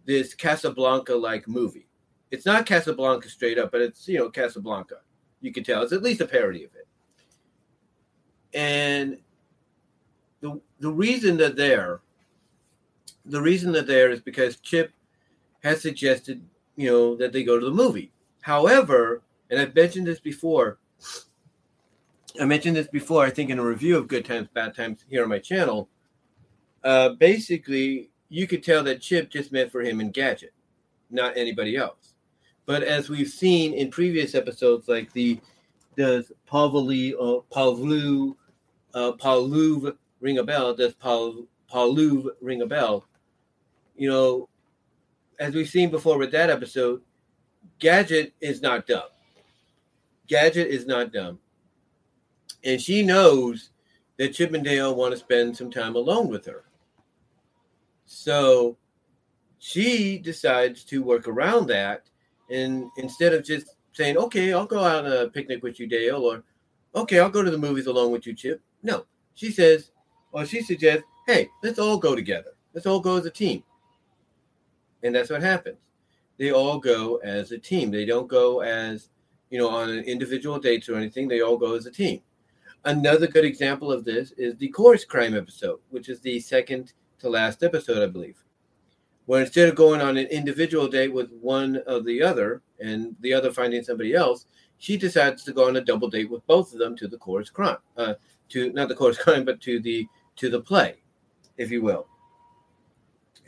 this 0.05 0.34
Casablanca 0.34 1.14
like 1.14 1.48
movie. 1.48 1.88
It's 2.30 2.46
not 2.46 2.66
Casablanca 2.66 3.28
straight 3.28 3.59
up, 3.59 3.72
but 3.72 3.80
it's 3.80 4.06
you 4.09 4.18
know 4.18 4.30
Casablanca. 4.30 4.96
You 5.40 5.52
can 5.52 5.64
tell 5.64 5.82
it's 5.82 5.92
at 5.92 6.02
least 6.02 6.20
a 6.20 6.26
parody 6.26 6.64
of 6.64 6.70
it. 6.74 6.86
And 8.55 9.18
the 10.40 10.60
the 10.78 10.92
reason 10.92 11.36
they're 11.36 11.51
there, 11.51 12.01
the 13.24 13.40
reason 13.40 13.72
they're 13.72 13.82
there 13.82 14.10
is 14.10 14.20
because 14.20 14.60
Chip 14.60 14.92
has 15.62 15.80
suggested, 15.80 16.42
you 16.76 16.90
know, 16.90 17.16
that 17.16 17.32
they 17.32 17.42
go 17.42 17.59
to 17.59 17.64
the 17.64 17.72
movie. 17.72 18.12
However, 18.42 19.22
and 19.51 19.59
I've 19.59 19.74
mentioned 19.74 20.06
this 20.06 20.20
before, 20.20 20.78
I 22.40 22.44
mentioned 22.44 22.74
this 22.74 22.89
before, 22.89 23.24
I 23.24 23.31
think 23.31 23.51
in 23.51 23.61
a 23.61 23.65
review 23.65 23.97
of 23.97 24.09
Good 24.09 24.24
Times, 24.24 24.48
Bat 24.52 24.74
Times 24.77 25.05
here 25.09 25.23
on 25.23 25.28
my 25.28 25.39
channel. 25.39 25.89
Uh, 26.82 27.11
basically, 27.11 28.11
you 28.28 28.48
could 28.48 28.65
tell 28.65 28.82
that 28.85 29.01
Chip 29.01 29.31
just 29.31 29.52
meant 29.52 29.70
for 29.70 29.82
him 29.82 30.01
and 30.01 30.12
Gadget, 30.12 30.52
not 31.11 31.36
anybody 31.36 31.77
else. 31.77 32.15
But 32.66 32.82
as 32.82 33.09
we've 33.09 33.28
seen 33.28 33.73
in 33.73 33.90
previous 33.90 34.35
episodes, 34.35 34.89
like 34.89 35.12
the 35.12 35.40
does 35.97 36.32
Pavli 36.51 37.12
uh, 37.12 37.43
Pavlu 37.55 38.35
uh, 38.94 39.12
Pavlov 39.12 39.97
ring 40.20 40.39
a 40.39 40.43
bell? 40.43 40.74
Does 40.74 40.94
Paul 40.94 41.47
Pavlov 41.73 42.27
ring 42.40 42.62
a 42.62 42.66
bell? 42.66 43.06
You 43.97 44.11
know, 44.11 44.48
as 45.39 45.55
we've 45.55 45.69
seen 45.69 45.90
before 45.90 46.19
with 46.19 46.32
that 46.32 46.51
episode, 46.51 47.02
Gadget 47.78 48.35
is 48.40 48.61
not 48.61 48.89
dumb. 48.89 49.02
Gadget 50.27 50.66
is 50.66 50.86
not 50.86 51.12
dumb 51.12 51.39
and 52.64 52.80
she 52.80 53.02
knows 53.02 53.70
that 54.16 54.34
Chip 54.34 54.54
and 54.54 54.64
Dale 54.64 54.94
want 54.94 55.12
to 55.12 55.18
spend 55.18 55.56
some 55.56 55.70
time 55.70 55.96
alone 55.96 56.28
with 56.28 56.46
her. 56.46 56.64
So 58.06 58.76
she 59.58 60.18
decides 60.18 60.84
to 60.84 61.02
work 61.02 61.26
around 61.26 61.66
that. 61.68 62.08
And 62.50 62.90
instead 62.96 63.32
of 63.32 63.44
just 63.44 63.76
saying, 63.92 64.16
okay, 64.16 64.52
I'll 64.52 64.66
go 64.66 64.84
out 64.84 65.06
on 65.06 65.12
a 65.12 65.28
picnic 65.28 65.62
with 65.62 65.80
you, 65.80 65.86
Dale, 65.86 66.22
or 66.22 66.42
okay, 66.94 67.18
I'll 67.18 67.30
go 67.30 67.42
to 67.42 67.50
the 67.50 67.58
movies 67.58 67.86
along 67.86 68.12
with 68.12 68.26
you, 68.26 68.34
Chip. 68.34 68.60
No, 68.82 69.06
she 69.34 69.50
says, 69.50 69.90
or 70.32 70.44
she 70.46 70.62
suggests, 70.62 71.04
hey, 71.26 71.48
let's 71.62 71.78
all 71.78 71.96
go 71.96 72.14
together. 72.14 72.52
Let's 72.72 72.86
all 72.86 73.00
go 73.00 73.16
as 73.16 73.26
a 73.26 73.30
team. 73.30 73.62
And 75.02 75.14
that's 75.14 75.30
what 75.30 75.42
happens. 75.42 75.78
They 76.38 76.50
all 76.50 76.78
go 76.78 77.16
as 77.16 77.52
a 77.52 77.58
team. 77.58 77.90
They 77.90 78.04
don't 78.04 78.28
go 78.28 78.60
as, 78.60 79.10
you 79.50 79.58
know, 79.58 79.68
on 79.68 79.90
individual 80.00 80.58
dates 80.58 80.88
or 80.88 80.96
anything. 80.96 81.28
They 81.28 81.40
all 81.40 81.56
go 81.56 81.74
as 81.74 81.86
a 81.86 81.90
team. 81.90 82.20
Another 82.86 83.27
good 83.27 83.47
example 83.47 83.90
of 83.90 84.05
this 84.05 84.32
is 84.32 84.56
the 84.56 84.69
Chorus 84.69 85.06
Crime 85.06 85.35
episode, 85.35 85.81
which 85.89 86.11
is 86.11 86.20
the 86.20 86.39
second 86.39 86.93
to 87.19 87.31
last 87.31 87.62
episode, 87.62 88.02
I 88.02 88.12
believe, 88.12 88.44
where 89.24 89.40
instead 89.40 89.70
of 89.70 89.74
going 89.74 90.02
on 90.02 90.19
an 90.19 90.27
individual 90.27 90.86
date 90.86 91.12
with 91.12 91.31
one 91.40 91.78
of 91.86 92.05
the 92.05 92.20
other 92.23 92.61
and 92.78 93.16
the 93.20 93.32
other 93.32 93.51
finding 93.51 93.82
somebody 93.82 94.15
else, 94.15 94.44
she 94.77 94.98
decides 94.98 95.44
to 95.44 95.55
go 95.55 95.66
on 95.66 95.77
a 95.77 95.81
double 95.81 96.11
date 96.11 96.31
with 96.31 96.47
both 96.47 96.74
of 96.74 96.78
them 96.78 96.94
to 96.97 97.09
the 97.09 97.16
Chorus 97.16 97.48
Crime, 97.48 97.78
uh, 97.97 98.15
to 98.51 98.70
not 98.74 98.89
the 98.89 98.94
Chorus 98.94 99.16
Crime, 99.23 99.47
but 99.47 99.62
to 99.62 99.81
the 99.81 100.06
to 100.36 100.51
the 100.51 100.61
play, 100.61 100.97
if 101.56 101.70
you 101.70 101.81
will. 101.81 102.06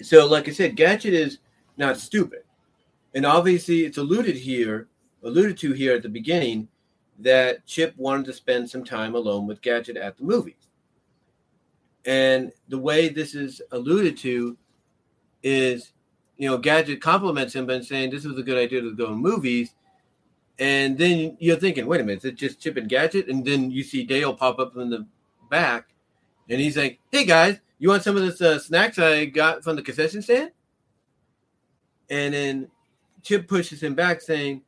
So, 0.01 0.27
like 0.27 0.49
I 0.49 0.53
said, 0.53 0.77
Gadget 0.77 1.13
is 1.13 1.41
not 1.77 1.99
stupid, 1.99 2.45
and 3.15 3.27
obviously 3.27 3.85
it's 3.85 3.99
alluded 3.99 4.37
here, 4.37 4.89
alluded 5.23 5.59
to 5.59 5.75
here 5.75 5.95
at 5.95 6.03
the 6.03 6.09
beginning 6.09 6.69
that 7.19 7.67
Chip 7.67 7.95
wanted 7.97 8.27
to 8.27 8.33
spend 8.33 8.69
some 8.69 8.85
time 8.85 9.15
alone 9.15 9.47
with 9.47 9.63
Gadget 9.63 9.97
at 9.97 10.17
the 10.17 10.25
movies. 10.25 10.69
And 12.05 12.53
the 12.69 12.79
way 12.79 13.09
this 13.09 13.35
is 13.35 13.61
alluded 13.73 14.17
to 14.19 14.57
is, 15.43 15.93
you 16.37 16.49
know, 16.49 16.59
Gadget 16.59 17.01
compliments 17.01 17.55
him 17.55 17.67
by 17.67 17.81
saying 17.81 18.11
this 18.11 18.25
was 18.25 18.39
a 18.39 18.43
good 18.43 18.59
idea 18.59 18.81
to 18.81 18.95
go 18.95 19.07
to 19.07 19.17
movies. 19.17 19.75
And 20.59 20.97
then 20.97 21.37
you're 21.41 21.57
thinking, 21.57 21.87
wait 21.87 22.01
a 22.01 22.05
minute, 22.05 22.25
is 22.25 22.31
it 22.33 22.37
just 22.37 22.61
Chip 22.61 22.77
and 22.77 22.89
Gadget? 22.89 23.29
And 23.29 23.45
then 23.45 23.71
you 23.71 23.83
see 23.83 24.05
Dale 24.05 24.35
pop 24.35 24.59
up 24.59 24.77
in 24.77 24.91
the 24.91 25.07
back 25.51 25.89
and 26.49 26.61
he's 26.61 26.77
like, 26.77 27.01
hey 27.11 27.25
guys, 27.25 27.59
you 27.79 27.89
want 27.89 28.03
some 28.03 28.17
of 28.17 28.23
this 28.23 28.41
uh, 28.41 28.59
snacks 28.59 28.99
I 28.99 29.27
got 29.27 29.65
from 29.65 29.77
the 29.77 29.83
concession 29.83 30.23
stand? 30.23 30.53
And 32.09 32.33
then 32.33 32.71
Chip 33.23 33.49
pushes 33.49 33.83
him 33.83 33.95
back 33.95 34.21
saying, 34.21 34.63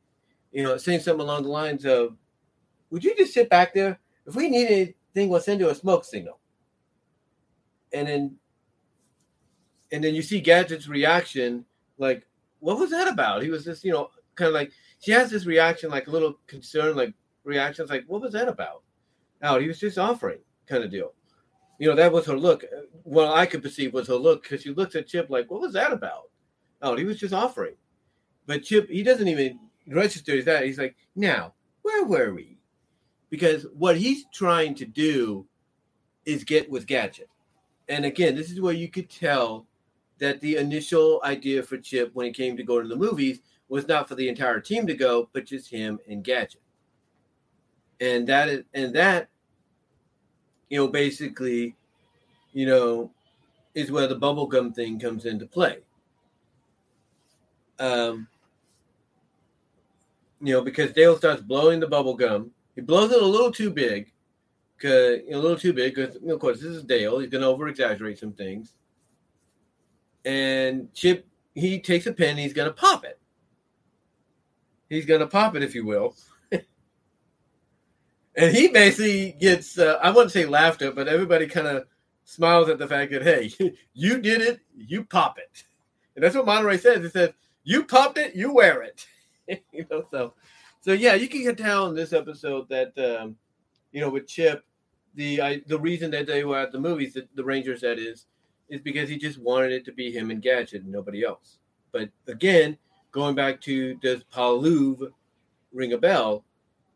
you 0.51 0.63
know, 0.63 0.77
saying 0.77 0.99
something 0.99 1.21
along 1.21 1.43
the 1.43 1.49
lines 1.49 1.85
of, 1.85 2.17
would 2.89 3.03
you 3.03 3.15
just 3.15 3.33
sit 3.33 3.49
back 3.49 3.73
there? 3.73 3.99
If 4.25 4.35
we 4.35 4.49
need 4.49 4.67
anything, 4.67 5.29
we'll 5.29 5.41
send 5.41 5.59
you 5.59 5.69
a 5.69 5.75
smoke 5.75 6.05
signal. 6.05 6.39
And 7.91 8.07
then 8.07 8.35
and 9.91 10.03
then 10.03 10.15
you 10.15 10.21
see 10.21 10.39
Gadget's 10.39 10.87
reaction, 10.87 11.65
like, 11.97 12.27
what 12.59 12.77
was 12.77 12.91
that 12.91 13.07
about? 13.07 13.41
He 13.41 13.49
was 13.49 13.65
just, 13.65 13.83
you 13.83 13.91
know, 13.91 14.11
kind 14.35 14.49
of 14.49 14.53
like 14.53 14.71
she 14.99 15.11
has 15.11 15.31
this 15.31 15.45
reaction, 15.45 15.89
like 15.89 16.07
a 16.07 16.11
little 16.11 16.37
concern, 16.47 16.95
like 16.95 17.13
reactions, 17.43 17.89
like, 17.89 18.03
what 18.07 18.21
was 18.21 18.33
that 18.33 18.47
about? 18.47 18.83
Out, 19.41 19.61
he 19.61 19.67
was 19.67 19.79
just 19.79 19.97
offering, 19.97 20.39
kind 20.67 20.83
of 20.83 20.91
deal. 20.91 21.13
You 21.79 21.89
know, 21.89 21.95
that 21.95 22.11
was 22.11 22.25
her 22.25 22.37
look. 22.37 22.65
What 23.03 23.29
I 23.29 23.45
could 23.45 23.63
perceive 23.63 23.93
was 23.93 24.07
her 24.07 24.15
look 24.15 24.43
because 24.43 24.61
she 24.61 24.71
looks 24.71 24.95
at 24.95 25.07
Chip 25.07 25.29
like, 25.29 25.49
what 25.49 25.61
was 25.61 25.73
that 25.73 25.93
about? 25.93 26.29
Oh, 26.81 26.95
he 26.95 27.05
was 27.05 27.19
just 27.19 27.33
offering. 27.33 27.75
But 28.45 28.63
Chip, 28.63 28.89
he 28.89 29.01
doesn't 29.01 29.27
even 29.27 29.59
register 29.87 30.43
that. 30.43 30.65
He's 30.65 30.77
like, 30.77 30.95
now, 31.15 31.53
where 31.81 32.03
were 32.03 32.33
we? 32.33 32.58
Because 33.29 33.65
what 33.73 33.97
he's 33.97 34.25
trying 34.33 34.75
to 34.75 34.85
do 34.85 35.45
is 36.25 36.43
get 36.43 36.69
with 36.69 36.87
Gadget. 36.87 37.29
And 37.87 38.05
again, 38.05 38.35
this 38.35 38.51
is 38.51 38.61
where 38.61 38.73
you 38.73 38.87
could 38.87 39.09
tell 39.09 39.65
that 40.19 40.41
the 40.41 40.57
initial 40.57 41.21
idea 41.23 41.63
for 41.63 41.77
Chip 41.77 42.11
when 42.13 42.27
it 42.27 42.35
came 42.35 42.55
to 42.57 42.63
going 42.63 42.83
to 42.83 42.89
the 42.89 42.95
movies 42.95 43.39
was 43.69 43.87
not 43.87 44.07
for 44.07 44.15
the 44.15 44.27
entire 44.27 44.59
team 44.59 44.85
to 44.87 44.93
go, 44.93 45.29
but 45.33 45.45
just 45.45 45.69
him 45.69 45.99
and 46.07 46.23
Gadget. 46.23 46.61
And 48.01 48.27
that 48.27 48.49
is 48.49 48.63
and 48.73 48.93
that, 48.95 49.29
you 50.69 50.77
know, 50.77 50.87
basically, 50.87 51.75
you 52.53 52.65
know, 52.65 53.11
is 53.73 53.91
where 53.91 54.07
the 54.07 54.19
bubblegum 54.19 54.73
thing 54.73 54.99
comes 54.99 55.25
into 55.25 55.45
play. 55.45 55.79
Um, 57.79 58.27
you 60.41 60.53
know, 60.53 60.61
because 60.61 60.91
Dale 60.91 61.17
starts 61.17 61.41
blowing 61.41 61.79
the 61.79 61.87
bubble 61.87 62.15
gum. 62.15 62.51
He 62.79 62.85
blows 62.85 63.11
it 63.11 63.21
a 63.21 63.25
little 63.25 63.51
too 63.51 63.71
big, 63.71 64.13
a 64.85 65.21
little 65.27 65.57
too 65.57 65.73
big. 65.73 65.95
Because 65.95 66.15
of 66.15 66.39
course, 66.39 66.61
this 66.61 66.71
is 66.71 66.85
Dale. 66.85 67.19
He's 67.19 67.29
going 67.29 67.41
to 67.41 67.47
over 67.47 67.67
exaggerate 67.67 68.17
some 68.17 68.31
things. 68.31 68.73
And 70.23 70.93
Chip, 70.93 71.27
he 71.55 71.81
takes 71.81 72.05
a 72.05 72.13
pen. 72.13 72.37
he's 72.37 72.53
going 72.53 72.69
to 72.69 72.73
pop 72.73 73.03
it. 73.03 73.19
He's 74.89 75.05
going 75.05 75.19
to 75.19 75.27
pop 75.27 75.57
it, 75.57 75.63
if 75.63 75.75
you 75.75 75.85
will. 75.85 76.15
and 76.53 78.55
he 78.55 78.69
basically 78.69 79.33
gets, 79.33 79.77
uh, 79.77 79.99
I 80.01 80.11
wouldn't 80.11 80.31
say 80.31 80.45
laughed 80.45 80.81
at, 80.81 80.95
but 80.95 81.09
everybody 81.09 81.47
kind 81.47 81.67
of 81.67 81.83
smiles 82.23 82.69
at 82.69 82.77
the 82.77 82.87
fact 82.87 83.11
that, 83.11 83.23
hey, 83.23 83.51
you 83.93 84.21
did 84.21 84.39
it, 84.39 84.61
you 84.73 85.03
pop 85.03 85.37
it. 85.37 85.65
And 86.15 86.23
that's 86.23 86.33
what 86.33 86.45
Monterey 86.45 86.77
says. 86.77 87.03
It 87.03 87.11
says, 87.11 87.31
you 87.65 87.83
popped 87.83 88.17
it, 88.17 88.37
you 88.37 88.53
wear 88.53 88.83
it. 88.83 89.05
you 89.73 89.85
know, 89.91 90.05
so 90.09 90.33
so 90.81 90.93
yeah, 90.93 91.15
you 91.15 91.27
can 91.27 91.55
tell 91.55 91.87
in 91.87 91.95
this 91.95 92.13
episode 92.13 92.69
that 92.69 92.97
um, 92.97 93.35
you 93.91 94.01
know 94.01 94.09
with 94.09 94.27
Chip, 94.27 94.63
the 95.15 95.41
I, 95.41 95.61
the 95.67 95.79
reason 95.79 96.11
that 96.11 96.27
they 96.27 96.43
were 96.43 96.57
at 96.57 96.71
the 96.71 96.79
movies, 96.79 97.13
the, 97.13 97.27
the 97.35 97.43
Rangers 97.43 97.81
that 97.81 97.99
is, 97.99 98.27
is 98.69 98.81
because 98.81 99.09
he 99.09 99.17
just 99.17 99.39
wanted 99.39 99.71
it 99.71 99.85
to 99.85 99.91
be 99.91 100.11
him 100.11 100.31
and 100.31 100.41
Gadget 100.41 100.83
and 100.83 100.91
nobody 100.91 101.25
else. 101.25 101.57
But 101.91 102.09
again, 102.27 102.77
going 103.11 103.35
back 103.35 103.59
to 103.61 103.95
does 103.95 104.23
Pavlov 104.33 105.11
ring 105.73 105.93
a 105.93 105.97
bell? 105.97 106.45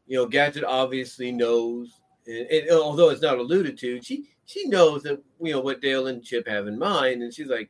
You 0.07 0.17
know, 0.17 0.25
Gadget 0.27 0.63
obviously 0.63 1.31
knows, 1.31 2.01
and, 2.27 2.47
and, 2.47 2.69
although 2.71 3.09
it's 3.09 3.21
not 3.21 3.39
alluded 3.39 3.77
to, 3.79 4.01
she 4.01 4.29
she 4.45 4.67
knows 4.67 5.03
that 5.03 5.21
you 5.41 5.51
know 5.51 5.61
what 5.61 5.81
Dale 5.81 6.07
and 6.07 6.23
Chip 6.23 6.47
have 6.47 6.67
in 6.67 6.77
mind, 6.79 7.21
and 7.21 7.33
she's 7.33 7.47
like, 7.47 7.69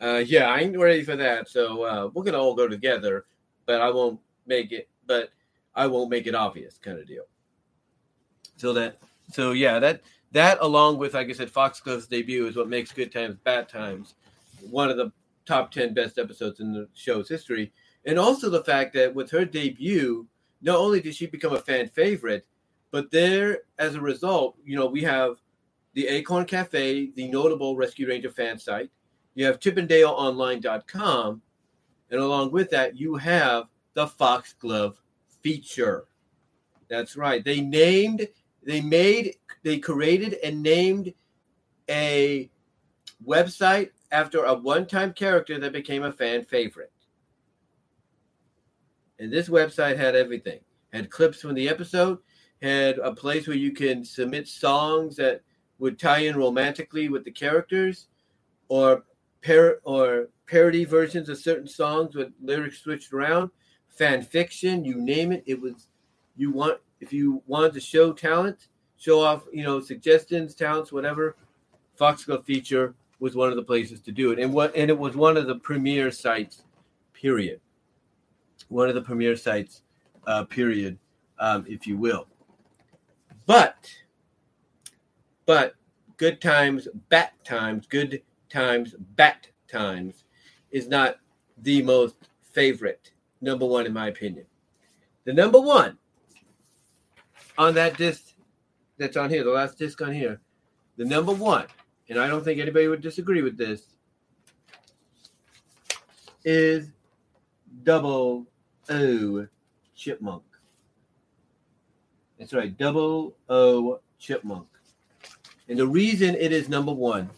uh, 0.00 0.22
"Yeah, 0.26 0.48
I 0.50 0.60
ain't 0.60 0.76
ready 0.76 1.04
for 1.04 1.16
that, 1.16 1.48
so 1.48 1.82
uh, 1.82 2.10
we're 2.12 2.24
gonna 2.24 2.38
all 2.38 2.54
go 2.54 2.68
together, 2.68 3.26
but 3.66 3.80
I 3.80 3.90
won't 3.90 4.20
make 4.46 4.72
it, 4.72 4.88
but 5.06 5.30
I 5.78 5.86
won't 5.86 6.10
make 6.10 6.26
it 6.26 6.34
obvious, 6.34 6.76
kind 6.78 6.98
of 6.98 7.06
deal." 7.06 7.24
So 8.56 8.72
that, 8.72 8.98
so 9.32 9.52
yeah, 9.52 9.78
that 9.78 10.02
that 10.32 10.58
along 10.60 10.98
with 10.98 11.14
like 11.14 11.28
I 11.28 11.32
said, 11.32 11.50
Foxglove's 11.50 12.06
debut 12.06 12.46
is 12.46 12.56
what 12.56 12.68
makes 12.68 12.92
Good 12.92 13.12
Times 13.12 13.36
Bat 13.44 13.68
Times 13.68 14.14
one 14.70 14.90
of 14.90 14.96
the 14.96 15.12
top 15.46 15.70
ten 15.70 15.94
best 15.94 16.18
episodes 16.18 16.60
in 16.60 16.72
the 16.72 16.88
show's 16.94 17.28
history, 17.28 17.72
and 18.04 18.18
also 18.18 18.50
the 18.50 18.64
fact 18.64 18.92
that 18.94 19.14
with 19.14 19.30
her 19.30 19.44
debut, 19.44 20.26
not 20.60 20.76
only 20.76 21.00
did 21.00 21.14
she 21.14 21.26
become 21.26 21.54
a 21.54 21.60
fan 21.60 21.88
favorite, 21.88 22.46
but 22.90 23.10
there, 23.10 23.60
as 23.78 23.94
a 23.94 24.00
result, 24.00 24.56
you 24.64 24.76
know, 24.76 24.86
we 24.86 25.02
have 25.02 25.36
the 25.94 26.08
Acorn 26.08 26.44
Cafe, 26.44 27.10
the 27.14 27.28
notable 27.28 27.76
Rescue 27.76 28.08
Ranger 28.08 28.30
fan 28.30 28.58
site. 28.58 28.90
You 29.34 29.46
have 29.46 29.60
Chip'nDaleOnline.com, 29.60 31.42
and 32.10 32.20
along 32.20 32.50
with 32.50 32.70
that, 32.70 32.96
you 32.96 33.14
have 33.16 33.68
the 33.94 34.06
Foxglove 34.06 34.96
feature. 35.42 36.06
That's 36.88 37.16
right. 37.16 37.44
They 37.44 37.60
named, 37.60 38.28
they 38.62 38.80
made, 38.80 39.36
they 39.62 39.78
created 39.78 40.34
and 40.42 40.62
named 40.62 41.12
a 41.88 42.50
website 43.26 43.90
after 44.10 44.44
a 44.44 44.54
one-time 44.54 45.12
character 45.12 45.58
that 45.58 45.72
became 45.72 46.04
a 46.04 46.12
fan 46.12 46.44
favorite. 46.44 46.92
And 49.18 49.32
this 49.32 49.48
website 49.48 49.96
had 49.96 50.14
everything. 50.14 50.60
Had 50.92 51.10
clips 51.10 51.40
from 51.40 51.54
the 51.54 51.68
episode, 51.68 52.18
had 52.62 52.98
a 52.98 53.14
place 53.14 53.46
where 53.46 53.56
you 53.56 53.72
can 53.72 54.04
submit 54.04 54.48
songs 54.48 55.16
that 55.16 55.42
would 55.78 55.98
tie 55.98 56.20
in 56.20 56.36
romantically 56.36 57.08
with 57.08 57.24
the 57.24 57.30
characters, 57.30 58.06
or 58.68 59.04
par- 59.44 59.80
or 59.84 60.28
parody 60.46 60.84
versions 60.84 61.28
of 61.28 61.38
certain 61.38 61.68
songs 61.68 62.14
with 62.14 62.32
lyrics 62.42 62.80
switched 62.80 63.12
around, 63.12 63.50
fan 63.88 64.22
fiction, 64.22 64.84
you 64.84 65.00
name 65.00 65.32
it. 65.32 65.42
It 65.46 65.60
was 65.60 65.88
you 66.36 66.50
want 66.50 66.78
if 67.00 67.12
you 67.12 67.42
wanted 67.46 67.74
to 67.74 67.80
show 67.80 68.12
talent, 68.12 68.68
show 68.96 69.20
off, 69.20 69.44
you 69.52 69.62
know, 69.62 69.80
suggestions, 69.80 70.54
talents, 70.54 70.92
whatever. 70.92 71.36
Foxglove 71.96 72.44
feature 72.44 72.94
was 73.18 73.34
one 73.34 73.48
of 73.48 73.56
the 73.56 73.62
places 73.62 74.00
to 74.00 74.12
do 74.12 74.30
it, 74.30 74.38
and 74.38 74.52
what 74.52 74.74
and 74.76 74.90
it 74.90 74.98
was 74.98 75.16
one 75.16 75.36
of 75.36 75.46
the 75.46 75.56
premier 75.56 76.10
sites. 76.10 76.62
Period. 77.12 77.60
One 78.68 78.88
of 78.88 78.94
the 78.94 79.02
premier 79.02 79.36
sites. 79.36 79.82
Uh, 80.26 80.44
period, 80.44 80.98
um, 81.38 81.64
if 81.66 81.86
you 81.86 81.96
will. 81.96 82.26
But, 83.46 83.90
but 85.46 85.74
good 86.18 86.38
times, 86.42 86.86
bat 87.08 87.32
times, 87.44 87.86
good 87.86 88.20
times, 88.50 88.94
bat 89.16 89.46
times 89.72 90.24
is 90.70 90.86
not 90.86 91.16
the 91.56 91.82
most 91.82 92.16
favorite 92.42 93.12
number 93.40 93.66
one 93.66 93.86
in 93.86 93.92
my 93.92 94.08
opinion. 94.08 94.44
The 95.24 95.32
number 95.32 95.60
one 95.60 95.98
on 97.56 97.74
that 97.74 97.96
disc 97.96 98.34
that's 98.98 99.16
on 99.16 99.30
here, 99.30 99.44
the 99.44 99.50
last 99.50 99.78
disc 99.78 100.00
on 100.00 100.12
here, 100.12 100.40
the 100.96 101.04
number 101.04 101.32
one, 101.32 101.66
and 102.08 102.18
I 102.18 102.26
don't 102.28 102.44
think 102.44 102.60
anybody 102.60 102.88
would 102.88 103.02
disagree 103.02 103.42
with 103.42 103.56
this, 103.56 103.82
is 106.44 106.88
double 107.82 108.46
O 108.88 109.46
chipmunk. 109.94 110.42
That's 112.38 112.54
right, 112.54 112.76
double 112.76 113.36
O 113.48 114.00
chipmunk. 114.18 114.68
And 115.68 115.78
the 115.78 115.86
reason 115.86 116.34
it 116.34 116.52
is 116.52 116.68
number 116.68 116.92
one 116.92 117.28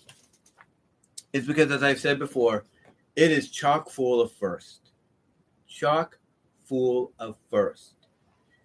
is 1.33 1.47
because, 1.47 1.71
as 1.71 1.83
I've 1.83 2.01
said 2.01 2.19
before, 2.19 2.65
it 3.17 3.31
is 3.31 3.51
chock 3.51 3.91
full 3.91 4.21
of 4.21 4.33
first. 4.33 4.80
Chock 5.71 6.19
full 6.65 7.13
of 7.19 7.37
first. 7.49 7.95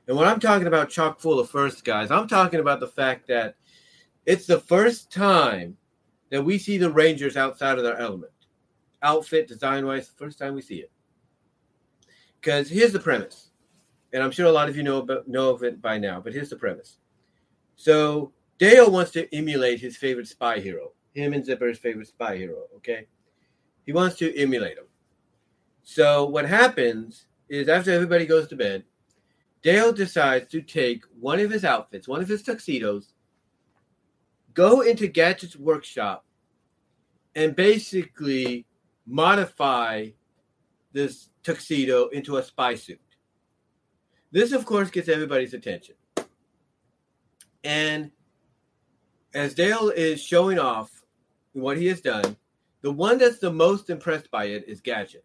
And 0.08 0.18
when 0.18 0.28
I'm 0.28 0.40
talking 0.40 0.68
about 0.68 0.90
chock 0.90 1.20
full 1.20 1.40
of 1.40 1.50
first, 1.50 1.86
guys, 1.86 2.12
I'm 2.12 2.28
talking 2.28 2.60
about 2.60 2.80
the 2.80 2.88
fact 2.88 3.28
that 3.28 3.56
it's 4.26 4.46
the 4.46 4.60
first 4.60 5.12
time 5.12 5.78
that 6.32 6.44
we 6.44 6.58
see 6.58 6.78
the 6.78 6.92
Rangers 6.92 7.38
outside 7.38 7.78
of 7.78 7.84
their 7.84 7.98
element. 7.98 8.32
Outfit, 9.02 9.48
design 9.48 9.86
wise, 9.86 10.10
The 10.10 10.26
first 10.26 10.40
time 10.40 10.56
we 10.56 10.62
see 10.62 10.78
it. 10.78 10.92
Because 12.42 12.70
here's 12.70 12.92
the 12.92 13.00
premise, 13.00 13.52
and 14.14 14.22
I'm 14.22 14.32
sure 14.32 14.46
a 14.46 14.52
lot 14.52 14.70
of 14.70 14.76
you 14.76 14.84
know 14.84 14.98
about, 14.98 15.28
know 15.28 15.50
of 15.52 15.64
it 15.64 15.82
by 15.82 15.98
now. 15.98 16.20
But 16.20 16.34
here's 16.34 16.50
the 16.50 16.56
premise. 16.56 16.98
So 17.76 18.34
Dale 18.58 18.92
wants 18.92 19.12
to 19.12 19.34
emulate 19.36 19.80
his 19.80 19.98
favorite 19.98 20.28
spy 20.28 20.60
hero, 20.60 20.94
him 21.14 21.34
and 21.34 21.44
Zipper's 21.44 21.80
favorite 21.80 22.08
spy 22.08 22.38
hero. 22.38 22.64
Okay, 22.78 23.08
he 23.86 23.94
wants 23.94 24.18
to 24.18 24.36
emulate 24.38 24.78
him. 24.78 24.86
So 25.86 26.26
what 26.26 26.50
happens 26.50 27.28
is 27.48 27.70
after 27.70 27.92
everybody 27.92 28.26
goes 28.26 28.48
to 28.48 28.56
bed, 28.56 28.84
Dale 29.62 29.94
decides 29.94 30.50
to 30.50 30.62
take 30.62 31.04
one 31.20 31.40
of 31.40 31.52
his 31.52 31.64
outfits, 31.64 32.08
one 32.08 32.22
of 32.22 32.28
his 32.28 32.42
tuxedos, 32.42 33.14
go 34.56 34.82
into 34.82 35.08
Gadget's 35.08 35.56
workshop, 35.56 36.26
and 37.36 37.56
basically 37.56 38.66
modify 39.06 40.10
this 40.92 41.30
tuxedo 41.44 42.08
into 42.08 42.38
a 42.38 42.44
spy 42.44 42.74
suit. 42.74 43.00
This, 44.32 44.54
of 44.54 44.66
course, 44.66 44.90
gets 44.90 45.08
everybody's 45.08 45.54
attention. 45.54 45.96
And 47.64 48.10
as 49.36 49.54
Dale 49.54 49.90
is 49.90 50.20
showing 50.20 50.58
off 50.58 51.04
what 51.54 51.78
he 51.78 51.86
has 51.88 52.02
done, 52.02 52.36
the 52.82 52.92
one 52.92 53.20
that's 53.20 53.40
the 53.40 53.54
most 53.54 53.92
impressed 53.92 54.32
by 54.32 54.46
it 54.46 54.66
is 54.68 54.82
Gadget. 54.82 55.24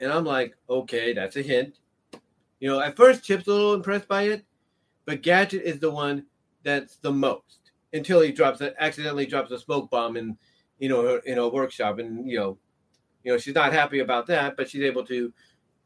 And 0.00 0.12
I'm 0.12 0.24
like, 0.24 0.56
okay, 0.68 1.12
that's 1.12 1.36
a 1.36 1.42
hint. 1.42 1.76
You 2.58 2.68
know, 2.68 2.80
at 2.80 2.96
first 2.96 3.24
Chip's 3.24 3.46
a 3.46 3.52
little 3.52 3.74
impressed 3.74 4.08
by 4.08 4.22
it, 4.24 4.44
but 5.04 5.22
Gadget 5.22 5.62
is 5.62 5.78
the 5.78 5.90
one 5.90 6.26
that's 6.62 6.96
the 6.96 7.12
most 7.12 7.72
until 7.92 8.20
he 8.20 8.32
drops 8.32 8.62
accidentally 8.78 9.26
drops 9.26 9.50
a 9.50 9.58
smoke 9.58 9.90
bomb 9.90 10.16
in, 10.16 10.36
you 10.78 10.88
know, 10.88 11.20
in 11.26 11.38
a 11.38 11.48
workshop, 11.48 11.98
and 11.98 12.28
you 12.28 12.38
know, 12.38 12.58
you 13.24 13.32
know, 13.32 13.38
she's 13.38 13.54
not 13.54 13.72
happy 13.72 14.00
about 14.00 14.26
that, 14.26 14.56
but 14.56 14.68
she's 14.68 14.82
able 14.82 15.04
to 15.06 15.32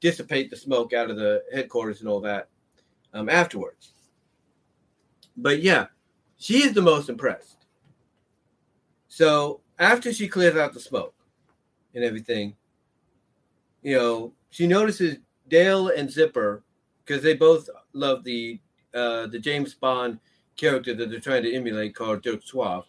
dissipate 0.00 0.50
the 0.50 0.56
smoke 0.56 0.92
out 0.92 1.10
of 1.10 1.16
the 1.16 1.42
headquarters 1.52 2.00
and 2.00 2.08
all 2.08 2.20
that 2.20 2.48
um, 3.14 3.28
afterwards. 3.28 3.94
But 5.36 5.62
yeah, 5.62 5.86
she 6.36 6.62
is 6.62 6.72
the 6.72 6.82
most 6.82 7.08
impressed. 7.08 7.66
So 9.08 9.60
after 9.78 10.12
she 10.12 10.28
clears 10.28 10.56
out 10.56 10.74
the 10.74 10.80
smoke 10.80 11.14
and 11.94 12.04
everything, 12.04 12.56
you 13.84 13.96
know, 13.96 14.32
she 14.50 14.66
notices 14.66 15.18
Dale 15.48 15.88
and 15.88 16.10
Zipper 16.10 16.64
because 17.04 17.22
they 17.22 17.34
both 17.34 17.70
love 17.92 18.24
the 18.24 18.58
uh, 18.94 19.28
the 19.28 19.38
James 19.38 19.74
Bond 19.74 20.18
character 20.56 20.94
that 20.94 21.10
they're 21.10 21.20
trying 21.20 21.42
to 21.44 21.54
emulate 21.54 21.94
called 21.94 22.22
Dirk 22.22 22.42
Suave. 22.44 22.84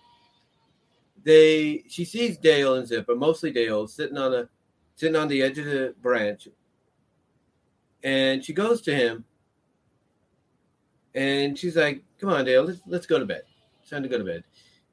they 1.23 1.84
she 1.88 2.05
sees 2.05 2.38
Dale 2.38 2.76
and 2.76 2.88
Zipper, 2.88 3.15
mostly 3.15 3.51
Dale, 3.51 3.88
sitting 3.88 4.17
on 4.17 4.34
a 4.34 4.49
sitting 4.95 5.15
on 5.15 5.27
the 5.27 5.43
edge 5.43 5.57
of 5.59 5.65
the 5.65 5.93
branch, 6.01 6.47
and 8.03 8.43
she 8.43 8.53
goes 8.53 8.81
to 8.84 8.95
him, 8.95 9.26
and 11.13 11.57
she's 11.59 11.76
like, 11.76 12.03
"Come 12.19 12.30
on, 12.30 12.45
Dale, 12.45 12.63
let's 12.63 12.81
let's 12.88 13.05
go 13.07 13.19
to 13.19 13.26
bed. 13.26 13.43
It's 13.81 13.89
time 13.89 14.03
to 14.03 14.09
go 14.09 14.17
to 14.17 14.23
bed." 14.23 14.43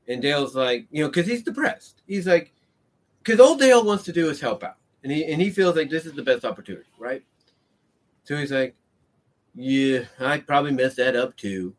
And 0.09 0.21
Dale's 0.21 0.57
like, 0.57 0.87
you 0.91 1.05
know, 1.05 1.09
because 1.09 1.29
he's 1.29 1.45
depressed. 1.45 2.03
He's 2.09 2.27
like, 2.27 2.53
because 3.23 3.39
all 3.39 3.55
Dale 3.57 3.85
wants 3.85 4.03
to 4.05 4.13
do 4.13 4.29
is 4.31 4.41
help 4.41 4.65
out, 4.65 4.79
and 5.03 5.13
he 5.13 5.25
and 5.25 5.41
he 5.41 5.51
feels 5.51 5.77
like 5.77 5.91
this 5.91 6.07
is 6.07 6.13
the 6.13 6.23
best 6.23 6.45
opportunity, 6.45 6.89
right? 6.99 7.25
So 8.25 8.37
he's 8.37 8.53
like, 8.53 8.75
"Yeah, 9.55 10.05
I 10.21 10.39
probably 10.39 10.73
messed 10.73 10.97
that 10.97 11.17
up 11.17 11.37
too." 11.37 11.75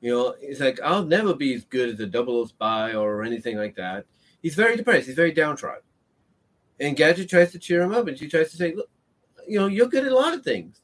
You 0.00 0.12
know, 0.12 0.34
he's 0.40 0.60
like, 0.60 0.80
"I'll 0.82 1.04
never 1.04 1.34
be 1.34 1.54
as 1.54 1.64
good 1.64 1.88
as 1.90 2.00
a 2.00 2.06
double 2.06 2.36
O 2.38 2.46
spy 2.46 2.94
or 2.94 3.22
anything 3.22 3.56
like 3.56 3.76
that." 3.76 4.06
He's 4.42 4.54
very 4.54 4.76
depressed. 4.76 5.06
He's 5.06 5.16
very 5.16 5.32
downtrodden. 5.32 5.82
And 6.80 6.96
Gadget 6.96 7.28
tries 7.28 7.52
to 7.52 7.58
cheer 7.58 7.82
him 7.82 7.92
up, 7.92 8.06
and 8.06 8.18
she 8.18 8.28
tries 8.28 8.50
to 8.52 8.56
say, 8.56 8.74
"Look, 8.74 8.90
you 9.46 9.58
know, 9.58 9.66
you're 9.66 9.88
good 9.88 10.06
at 10.06 10.12
a 10.12 10.14
lot 10.14 10.34
of 10.34 10.44
things." 10.44 10.82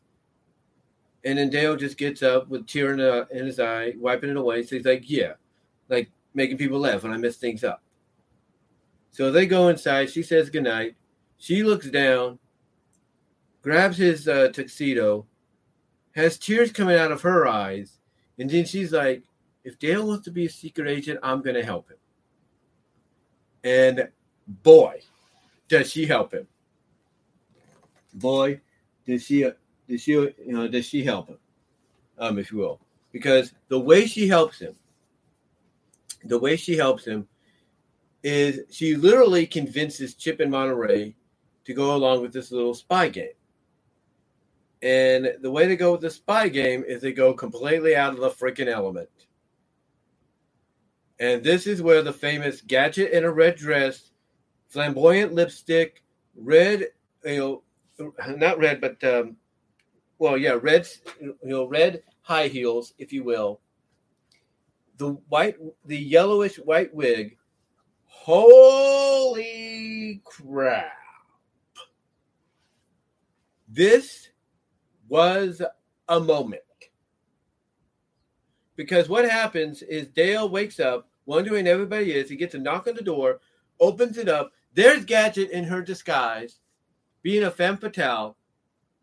And 1.25 1.39
then 1.39 1.51
Dale 1.51 1.77
just 1.77 1.97
gets 1.97 2.23
up 2.23 2.49
with 2.49 2.67
tear 2.67 2.93
in, 2.93 3.01
in 3.37 3.47
his 3.47 3.59
eye, 3.61 3.95
wiping 3.99 4.31
it 4.31 4.37
away. 4.37 4.63
So 4.63 4.77
he's 4.77 4.85
like, 4.87 5.09
"Yeah, 5.09 5.35
like 5.89 6.11
making 6.35 6.59
people 6.59 6.81
laugh 6.81 7.03
when 7.03 7.13
I 7.13 7.19
mess 7.19 7.37
things 7.37 7.65
up." 7.65 7.84
So 9.15 9.31
they 9.31 9.47
go 9.47 9.69
inside. 9.69 10.11
She 10.11 10.25
says 10.25 10.51
goodnight. 10.51 10.97
She 11.39 11.63
looks 11.63 11.89
down, 11.89 12.41
grabs 13.63 13.97
his 13.97 14.27
uh, 14.27 14.49
tuxedo, 14.49 15.25
has 16.17 16.37
tears 16.37 16.73
coming 16.73 16.99
out 16.99 17.13
of 17.13 17.23
her 17.23 17.47
eyes, 17.47 18.01
and 18.41 18.51
then 18.51 18.65
she's 18.65 18.91
like, 18.91 19.23
"If 19.63 19.79
Dale 19.79 20.05
wants 20.05 20.25
to 20.25 20.33
be 20.33 20.47
a 20.47 20.51
secret 20.51 20.89
agent, 20.89 21.21
I'm 21.23 21.43
going 21.43 21.55
to 21.55 21.65
help 21.65 21.89
him." 21.89 21.97
And 23.63 24.09
boy, 24.49 25.01
does 25.69 25.93
she 25.93 26.07
help 26.07 26.35
him! 26.35 26.49
Boy, 28.15 28.61
does 29.07 29.23
she 29.23 29.49
does 29.89 30.01
she 30.01 30.11
you 30.11 30.35
know 30.49 30.67
does 30.67 30.87
she 30.87 31.05
help 31.05 31.29
him? 31.29 31.39
Um, 32.19 32.37
if 32.41 32.51
you 32.51 32.59
will, 32.59 32.81
because 33.13 33.53
the 33.69 33.79
way 33.79 34.09
she 34.09 34.27
helps 34.27 34.59
him, 34.59 34.75
the 36.25 36.39
way 36.41 36.57
she 36.57 36.77
helps 36.77 37.05
him 37.05 37.29
is 38.25 38.61
she 38.71 38.97
literally 38.97 39.47
convinces 39.47 40.15
Chip 40.15 40.41
and 40.41 40.51
Monterey 40.51 41.15
to 41.67 41.75
go 41.75 41.95
along 41.95 42.23
with 42.23 42.33
this 42.33 42.51
little 42.51 42.75
spy 42.75 43.09
game. 43.09 43.29
And 44.83 45.35
the 45.41 45.51
way 45.51 45.67
they 45.67 45.77
go 45.77 45.93
with 45.93 46.01
the 46.01 46.11
spy 46.11 46.49
game 46.49 46.85
is 46.87 47.03
they 47.03 47.13
go 47.13 47.35
completely 47.35 47.95
out 47.95 48.15
of 48.15 48.21
the 48.21 48.31
freaking 48.31 48.67
element. 48.67 49.09
And 51.21 51.45
this 51.45 51.67
is 51.67 51.83
where 51.83 52.03
the 52.03 52.13
famous 52.13 52.61
gadget 52.63 53.13
in 53.13 53.25
a 53.25 53.33
red 53.33 53.57
dress, 53.57 54.11
flamboyant 54.69 55.35
lipstick, 55.35 56.03
red, 56.35 56.89
you 57.25 57.63
know, 57.99 58.15
not 58.37 58.59
red, 58.59 58.81
but 58.81 59.03
um, 59.05 59.37
well, 60.19 60.37
yeah, 60.37 60.59
red, 60.61 60.89
you 61.21 61.37
know, 61.43 61.67
red 61.67 62.03
high 62.23 62.49
heels, 62.49 62.95
if 62.99 63.13
you 63.13 63.23
will. 63.23 63.61
The 64.97 65.11
white, 65.29 65.57
the 65.85 65.99
yellowish 65.99 66.57
white 66.57 66.95
wig. 66.95 67.37
Holy 68.23 69.83
crap! 70.25 70.93
This 73.69 74.29
was 75.09 75.61
a 76.09 76.21
moment. 76.21 76.63
Because 78.77 79.09
what 79.09 79.29
happens 79.29 79.83
is 79.83 80.07
Dale 80.09 80.49
wakes 80.49 80.81
up 80.81 81.09
wondering 81.27 81.67
everybody 81.67 82.13
is. 82.13 82.29
He 82.29 82.37
gets 82.37 82.55
a 82.55 82.59
knock 82.59 82.87
on 82.87 82.95
the 82.95 83.03
door, 83.03 83.41
opens 83.81 84.17
it 84.19 84.29
up. 84.29 84.53
There's 84.73 85.05
Gadget 85.05 85.51
in 85.51 85.65
her 85.65 85.83
disguise, 85.83 86.61
being 87.23 87.45
a 87.45 87.51
femme 87.51 87.77
fatale, 87.77 88.37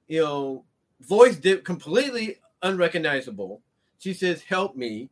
you 0.07 0.21
know, 0.21 0.65
voice 1.01 1.35
dip 1.35 1.63
completely 1.63 2.37
unrecognizable. 2.61 3.61
She 3.99 4.13
says, 4.13 4.41
Help 4.41 4.75
me. 4.75 5.09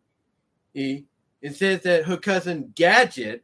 He, 0.73 1.05
and 1.41 1.55
says 1.55 1.81
that 1.83 2.05
her 2.05 2.17
cousin 2.17 2.71
Gadget, 2.75 3.43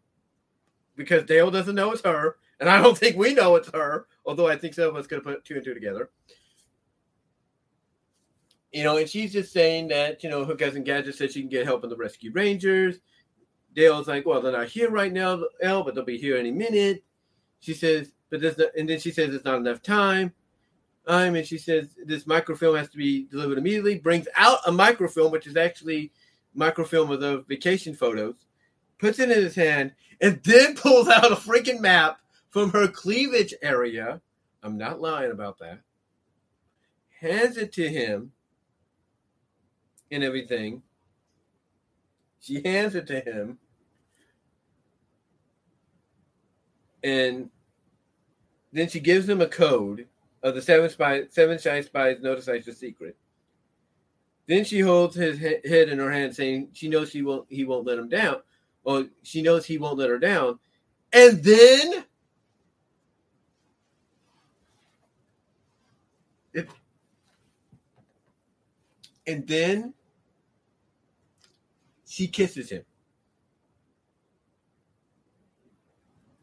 because 0.95 1.23
Dale 1.23 1.51
doesn't 1.51 1.75
know 1.75 1.91
it's 1.91 2.01
her, 2.03 2.37
and 2.59 2.69
I 2.69 2.81
don't 2.81 2.97
think 2.97 3.17
we 3.17 3.33
know 3.33 3.55
it's 3.55 3.69
her, 3.71 4.07
although 4.25 4.47
I 4.47 4.57
think 4.57 4.73
some 4.73 4.89
of 4.89 4.95
us 4.95 5.07
could 5.07 5.23
put 5.23 5.43
two 5.45 5.55
and 5.55 5.63
two 5.63 5.73
together 5.73 6.09
you 8.75 8.83
know, 8.83 8.97
and 8.97 9.09
she's 9.09 9.31
just 9.31 9.53
saying 9.53 9.87
that, 9.87 10.21
you 10.21 10.29
know, 10.29 10.43
her 10.43 10.53
cousin 10.53 10.83
Gadget 10.83 11.15
said 11.15 11.31
she 11.31 11.39
can 11.39 11.49
get 11.49 11.63
help 11.63 11.85
in 11.85 11.89
the 11.89 11.95
Rescue 11.95 12.33
Rangers. 12.33 12.99
Dale's 13.73 14.09
like, 14.09 14.25
well, 14.25 14.41
they're 14.41 14.51
not 14.51 14.67
here 14.67 14.91
right 14.91 15.13
now, 15.13 15.41
Elle, 15.61 15.83
but 15.83 15.95
they'll 15.95 16.03
be 16.03 16.17
here 16.17 16.35
any 16.35 16.51
minute. 16.51 17.01
She 17.61 17.73
says, 17.73 18.11
but 18.29 18.41
there's 18.41 18.57
not, 18.57 18.75
and 18.77 18.89
then 18.89 18.99
she 18.99 19.11
says 19.11 19.33
it's 19.33 19.45
not 19.45 19.59
enough 19.59 19.81
time. 19.81 20.33
Um, 21.07 21.35
and 21.35 21.47
she 21.47 21.57
says 21.57 21.95
this 22.05 22.27
microfilm 22.27 22.75
has 22.75 22.89
to 22.89 22.97
be 22.97 23.27
delivered 23.31 23.59
immediately. 23.59 23.97
Brings 23.97 24.27
out 24.35 24.59
a 24.67 24.73
microfilm, 24.73 25.31
which 25.31 25.47
is 25.47 25.55
actually 25.55 26.11
microfilm 26.53 27.09
of 27.11 27.21
the 27.21 27.45
vacation 27.47 27.95
photos, 27.95 28.35
puts 28.99 29.19
it 29.19 29.31
in 29.31 29.41
his 29.41 29.55
hand, 29.55 29.93
and 30.21 30.41
then 30.43 30.75
pulls 30.75 31.07
out 31.07 31.31
a 31.31 31.35
freaking 31.35 31.79
map 31.79 32.19
from 32.49 32.71
her 32.71 32.87
cleavage 32.87 33.53
area. 33.61 34.21
I'm 34.63 34.77
not 34.77 35.01
lying 35.01 35.31
about 35.31 35.59
that. 35.59 35.79
Hands 37.19 37.57
it 37.57 37.71
to 37.73 37.87
him 37.87 38.31
and 40.11 40.23
everything. 40.23 40.81
She 42.39 42.61
hands 42.61 42.95
it 42.95 43.07
to 43.07 43.19
him. 43.19 43.57
And 47.03 47.49
then 48.71 48.89
she 48.89 48.99
gives 48.99 49.27
him 49.27 49.41
a 49.41 49.47
code 49.47 50.07
of 50.43 50.55
the 50.55 50.61
seven 50.61 50.89
spies, 50.89 51.27
seven 51.31 51.57
shy 51.59 51.81
spies 51.81 52.17
notifies 52.21 52.65
the 52.65 52.73
secret. 52.73 53.15
Then 54.47 54.63
she 54.63 54.79
holds 54.79 55.15
his 55.15 55.39
head 55.39 55.89
in 55.89 55.97
her 55.97 56.11
hand, 56.11 56.35
saying 56.35 56.69
she 56.73 56.87
knows 56.87 57.09
she 57.09 57.23
won't 57.23 57.47
he 57.49 57.63
won't 57.63 57.87
let 57.87 57.97
him 57.97 58.09
down, 58.09 58.41
or 58.85 59.07
she 59.23 59.41
knows 59.41 59.65
he 59.65 59.77
won't 59.77 59.97
let 59.97 60.09
her 60.09 60.19
down. 60.19 60.59
And 61.11 61.43
then 61.43 62.05
it, 66.53 66.69
and 69.27 69.47
then 69.47 69.93
she 72.07 72.27
kisses 72.27 72.69
him. 72.69 72.83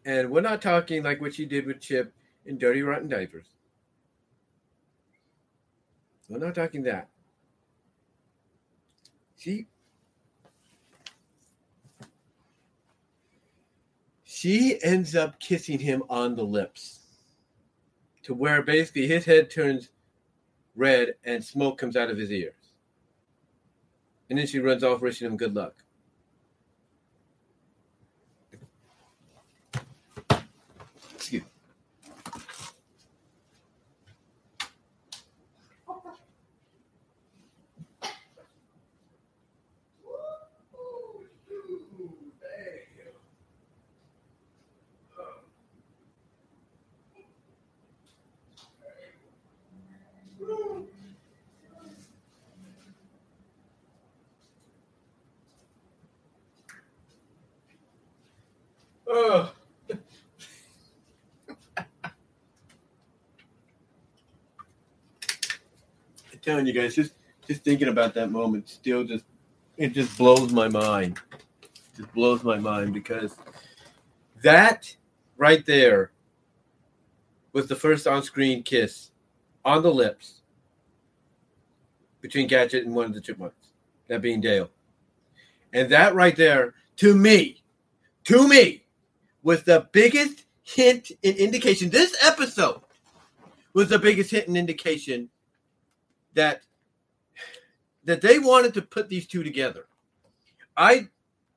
And 0.05 0.31
we're 0.31 0.41
not 0.41 0.61
talking 0.61 1.03
like 1.05 1.21
what 1.21 1.35
she 1.35 1.47
did 1.47 1.65
with 1.65 1.81
Chip 1.81 2.13
in 2.45 2.59
Dirty 2.59 2.83
Rotten 2.83 3.09
Diapers. 3.09 3.47
We're 6.29 6.39
not 6.39 6.57
talking 6.57 6.83
that. 6.85 7.09
She 9.37 9.67
she 14.43 14.77
ends 14.83 15.15
up 15.15 15.39
kissing 15.39 15.79
him 15.79 16.03
on 16.11 16.35
the 16.35 16.43
lips 16.43 16.99
to 18.25 18.35
where 18.35 18.61
basically 18.61 19.07
his 19.07 19.25
head 19.25 19.49
turns 19.49 19.91
red 20.75 21.15
and 21.23 21.45
smoke 21.45 21.79
comes 21.79 21.95
out 21.95 22.11
of 22.11 22.19
his 22.19 22.33
ears. 22.33 22.53
And 24.29 24.37
then 24.37 24.49
she 24.49 24.59
runs 24.59 24.83
off 24.83 25.01
wishing 25.01 25.29
him 25.29 25.37
good 25.37 25.55
luck. 25.55 25.77
Excuse 31.15 31.43
me. 31.43 31.49
Oh. 59.15 59.53
I'm 59.91 59.99
telling 66.43 66.67
you 66.67 66.73
guys, 66.73 66.95
just 66.95 67.15
just 67.47 67.65
thinking 67.65 67.89
about 67.89 68.15
that 68.15 68.31
moment 68.31 68.69
still 68.69 69.05
just 69.05 69.25
it 69.77 69.93
just 69.95 70.17
blows 70.19 70.53
my 70.53 70.69
mind. 70.69 71.19
Just 71.97 72.13
blows 72.13 72.43
my 72.45 72.59
mind 72.59 72.93
because 72.93 73.37
that 74.43 74.95
right 75.37 75.65
there 75.67 76.13
was 77.53 77.67
the 77.67 77.77
first 77.77 78.07
on-screen 78.07 78.63
kiss 78.63 79.11
on 79.65 79.83
the 79.83 79.93
lips 79.93 80.41
between 82.21 82.47
Gadget 82.47 82.87
and 82.87 82.95
one 82.95 83.07
of 83.07 83.15
the 83.15 83.21
chipmunks, 83.21 83.57
that 84.09 84.23
being 84.23 84.41
Dale. 84.41 84.71
And 85.73 85.91
that 85.91 86.15
right 86.15 86.37
there, 86.37 86.75
to 86.97 87.15
me, 87.15 87.63
to 88.25 88.49
me, 88.49 88.85
was 89.43 89.65
the 89.65 89.89
biggest 89.93 90.45
hint 90.63 91.11
and 91.25 91.37
indication. 91.37 91.91
This 91.91 92.17
episode 92.25 92.81
was 93.75 93.89
the 93.89 93.99
biggest 93.99 94.31
hint 94.31 94.47
and 94.49 94.57
indication 94.57 95.29
that 96.35 96.63
that 98.05 98.21
they 98.21 98.39
wanted 98.39 98.75
to 98.75 98.83
put 98.83 99.09
these 99.09 99.27
two 99.27 99.43
together. 99.43 99.87
I 100.77 101.09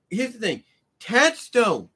here's 0.10 0.34
the 0.34 0.40
thing: 0.40 0.64
Tad 1.00 1.36
Stones, 1.36 1.90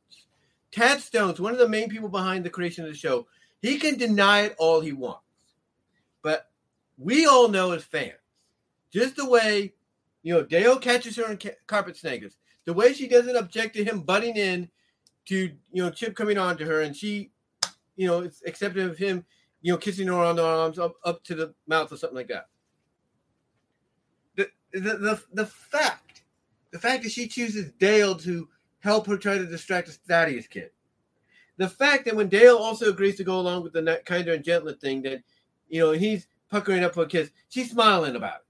Tad 0.72 1.00
Stones, 1.00 1.40
one 1.40 1.54
of 1.54 1.60
the 1.60 1.70
main 1.70 1.90
people 1.90 2.10
behind 2.10 2.44
the 2.44 2.50
creation 2.50 2.86
of 2.86 2.92
the 2.92 2.98
show, 2.98 3.28
he 3.62 3.78
can 3.78 3.98
deny 3.98 4.42
it 4.42 4.56
all 4.58 4.80
he 4.82 4.94
wants, 4.94 5.24
but 6.22 6.50
we 6.98 7.26
all 7.26 7.48
know 7.48 7.72
as 7.72 7.84
fans, 7.84 8.14
just 8.92 9.16
the 9.16 9.30
way 9.30 9.74
you 10.24 10.34
know 10.34 10.44
Dale 10.44 10.78
catches 10.78 11.16
her 11.18 11.32
in 11.32 11.38
ca- 11.38 11.58
carpet 11.68 11.96
snaggers, 11.96 12.34
the 12.66 12.74
way 12.74 12.94
she 12.94 13.08
doesn't 13.08 13.36
object 13.36 13.76
to 13.76 13.84
him 13.84 14.02
butting 14.02 14.36
in 14.36 14.70
to 15.26 15.52
you 15.72 15.84
know 15.84 15.90
Chip 15.90 16.16
coming 16.16 16.38
on 16.38 16.58
to 16.58 16.66
her, 16.66 16.82
and 16.82 16.96
she, 16.96 17.32
you 17.96 18.08
know, 18.08 18.22
it's 18.22 18.42
accepting 18.46 18.84
of 18.84 18.98
him, 18.98 19.26
you 19.62 19.72
know, 19.72 19.78
kissing 19.78 20.08
her 20.08 20.14
on 20.14 20.36
the 20.36 20.46
arms 20.46 20.80
up, 20.80 20.96
up 21.04 21.24
to 21.26 21.36
the 21.36 21.54
mouth 21.68 21.92
or 21.92 21.98
something 21.98 22.16
like 22.16 22.28
that. 22.30 22.48
The, 24.72 24.80
the 24.80 25.24
the 25.34 25.46
fact, 25.46 26.22
the 26.72 26.80
fact 26.80 27.04
that 27.04 27.12
she 27.12 27.28
chooses 27.28 27.72
Dale 27.80 28.16
to 28.18 28.48
help 28.80 29.08
her 29.08 29.18
try 29.18 29.38
to 29.38 29.46
distract 29.46 29.88
the 29.88 29.94
Thaddeus 29.94 30.48
kid. 30.48 30.72
The 31.58 31.68
fact 31.68 32.06
that 32.06 32.16
when 32.16 32.30
Dale 32.30 32.56
also 32.56 32.90
agrees 32.90 33.18
to 33.18 33.24
go 33.24 33.40
along 33.40 33.64
with 33.64 33.74
the 33.74 34.02
kinder 34.06 34.34
and 34.34 34.44
gentler 34.44 34.74
thing, 34.74 35.02
that 35.04 35.24
you 35.68 35.82
know 35.82 35.92
he's 35.92 36.28
puckering 36.50 36.84
up 36.84 36.94
for 36.94 37.04
a 37.04 37.08
kiss, 37.08 37.32
she's 37.50 37.72
smiling 37.72 38.16
about 38.16 38.36
it. 38.36 38.46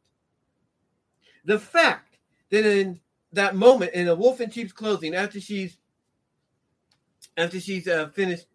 The 1.46 1.60
fact 1.60 2.18
that 2.52 2.66
in 2.66 3.00
that 3.34 3.56
moment 3.56 3.94
in 3.94 4.08
a 4.08 4.16
Wolf 4.16 4.42
in 4.42 4.52
Sheep's 4.52 4.74
clothing, 4.74 5.16
after 5.16 5.40
she's 5.40 5.78
after 7.38 7.60
she's 7.60 7.88
uh, 7.88 8.10
finished 8.10 8.46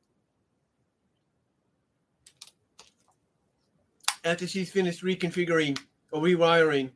after 4.25 4.47
she's 4.47 4.71
finished 4.71 5.03
reconfiguring 5.03 5.79
or 6.13 6.23
rewiring 6.23 6.91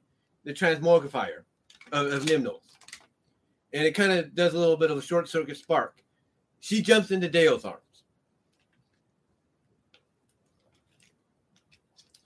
the 0.49 0.55
transmogrifier 0.55 1.43
of, 1.93 2.11
of 2.11 2.25
Nimnul's. 2.25 2.63
And 3.75 3.85
it 3.85 3.95
kind 3.95 4.13
of 4.13 4.35
does 4.35 4.55
a 4.55 4.59
little 4.59 4.79
bit 4.79 4.91
of 4.91 4.97
a 4.97 5.03
short 5.03 5.29
circuit 5.29 5.59
spark. 5.59 6.03
She 6.61 6.81
jumps 6.81 7.11
into 7.11 7.29
Dale's 7.29 7.67
arms. 7.67 7.83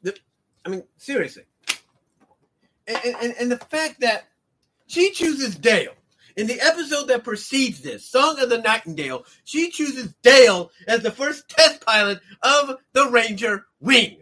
The, 0.02 0.16
I 0.64 0.68
mean, 0.68 0.84
seriously. 0.98 1.42
And, 2.86 3.16
and, 3.20 3.34
and 3.40 3.50
the 3.50 3.56
fact 3.56 4.00
that 4.02 4.28
she 4.86 5.10
chooses 5.10 5.56
Dale 5.56 5.94
in 6.36 6.46
the 6.46 6.60
episode 6.60 7.08
that 7.08 7.24
precedes 7.24 7.80
this, 7.80 8.08
Song 8.08 8.38
of 8.38 8.50
the 8.50 8.58
Night 8.58 8.86
'N' 8.86 8.94
Dale, 8.94 9.24
she 9.42 9.68
chooses 9.70 10.14
Dale 10.22 10.70
as 10.86 11.02
the 11.02 11.10
first 11.10 11.48
test 11.48 11.84
pilot 11.84 12.20
of 12.40 12.76
the 12.92 13.08
Ranger 13.10 13.66
Wing. 13.80 14.18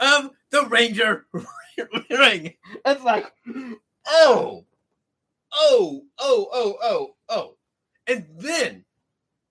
Of 0.00 0.30
the 0.50 0.66
Ranger 0.66 1.26
Ring. 2.10 2.54
It's 2.86 3.04
like, 3.04 3.32
oh, 4.06 4.64
oh, 5.52 6.02
oh, 6.18 6.48
oh, 6.52 6.76
oh, 6.82 7.14
oh. 7.28 7.56
And 8.06 8.26
then 8.38 8.84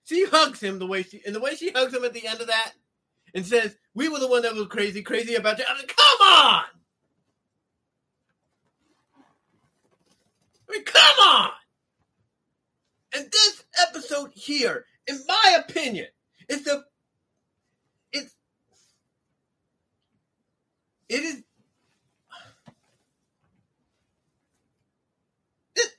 she 0.04 0.26
hugs 0.26 0.60
him 0.60 0.78
the 0.78 0.86
way 0.86 1.02
she, 1.02 1.22
and 1.26 1.34
the 1.34 1.40
way 1.40 1.56
she 1.56 1.70
hugs 1.70 1.94
him 1.94 2.04
at 2.04 2.12
the 2.12 2.26
end 2.26 2.40
of 2.40 2.46
that 2.46 2.72
and 3.34 3.44
says, 3.44 3.76
We 3.94 4.08
were 4.08 4.20
the 4.20 4.28
one 4.28 4.42
that 4.42 4.54
was 4.54 4.66
crazy, 4.68 5.02
crazy 5.02 5.34
about 5.34 5.58
you. 5.58 5.64
I 5.68 5.76
mean, 5.76 5.86
come 5.86 6.28
on! 6.28 6.64
I 10.68 10.72
mean, 10.72 10.84
come 10.84 11.18
on! 11.26 11.50
And 13.14 13.30
this 13.30 13.64
episode 13.88 14.30
here, 14.34 14.84
in 15.06 15.20
my 15.26 15.58
opinion, 15.66 16.06
is 16.48 16.64
the 16.64 16.84
it's 18.12 18.34
it 21.08 21.22
is 21.22 21.42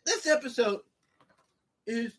this, 0.05 0.27
episode 0.27 0.79
is 1.87 2.13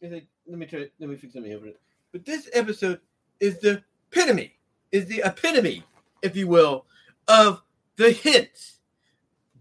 is 0.00 0.12
it 0.12 0.26
let 0.46 0.58
me 0.58 0.66
try 0.66 0.86
let 0.98 1.08
me 1.08 1.16
fix 1.16 1.32
something 1.34 1.52
over 1.52 1.66
it. 1.66 1.80
But 2.12 2.24
this 2.24 2.48
episode 2.52 3.00
is 3.40 3.58
the 3.60 3.82
epitome, 4.10 4.54
is 4.92 5.06
the 5.06 5.22
epitome, 5.24 5.82
if 6.22 6.36
you 6.36 6.48
will, 6.48 6.86
of 7.28 7.62
the 7.96 8.12
hints 8.12 8.80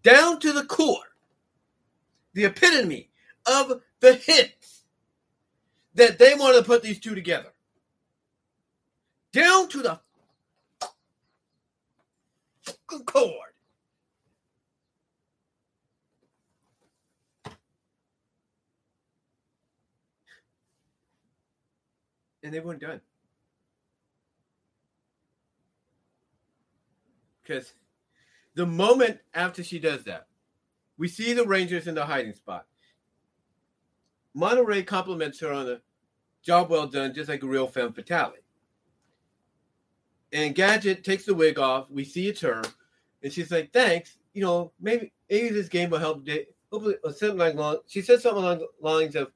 down 0.03 0.39
to 0.39 0.53
the 0.53 0.65
core, 0.65 1.15
the 2.33 2.45
epitome 2.45 3.09
of 3.45 3.81
the 3.99 4.13
hints 4.13 4.83
that 5.95 6.19
they 6.19 6.35
want 6.35 6.57
to 6.57 6.63
put 6.63 6.83
these 6.83 6.99
two 6.99 7.15
together. 7.15 7.49
Down 9.31 9.67
to 9.69 9.81
the 9.81 9.99
cord. 13.05 13.54
And 22.45 22.53
they 22.53 22.59
weren't 22.59 22.79
done. 22.79 23.01
Because 27.41 27.73
the 28.53 28.67
moment 28.67 29.17
after 29.33 29.63
she 29.63 29.79
does 29.79 30.03
that, 30.03 30.27
we 30.95 31.07
see 31.07 31.33
the 31.33 31.43
Rangers 31.43 31.87
in 31.87 31.95
the 31.95 32.05
hiding 32.05 32.35
spot. 32.35 32.67
Monterey 34.35 34.83
compliments 34.83 35.39
her 35.39 35.51
on 35.51 35.65
the 35.65 35.81
job 36.43 36.69
well 36.69 36.85
done, 36.85 37.15
just 37.15 37.29
like 37.29 37.41
a 37.41 37.47
real 37.47 37.65
femme 37.65 37.93
fatale. 37.93 38.33
And 40.31 40.53
Gadget 40.53 41.03
takes 41.03 41.25
the 41.25 41.33
wig 41.33 41.57
off. 41.57 41.89
We 41.89 42.03
see 42.03 42.27
it's 42.27 42.41
her, 42.41 42.61
and 43.23 43.33
she's 43.33 43.49
like, 43.49 43.73
"Thanks. 43.73 44.19
You 44.35 44.43
know, 44.43 44.71
maybe 44.79 45.11
maybe 45.31 45.49
this 45.49 45.67
game 45.67 45.89
will 45.89 45.97
help." 45.97 46.27
Hopefully, 46.71 46.97
uh, 47.03 47.11
something 47.11 47.39
like 47.39 47.55
long. 47.55 47.79
She 47.87 48.03
said 48.03 48.21
something 48.21 48.43
along 48.43 48.59
the 48.59 48.67
lines 48.81 49.15
of. 49.15 49.31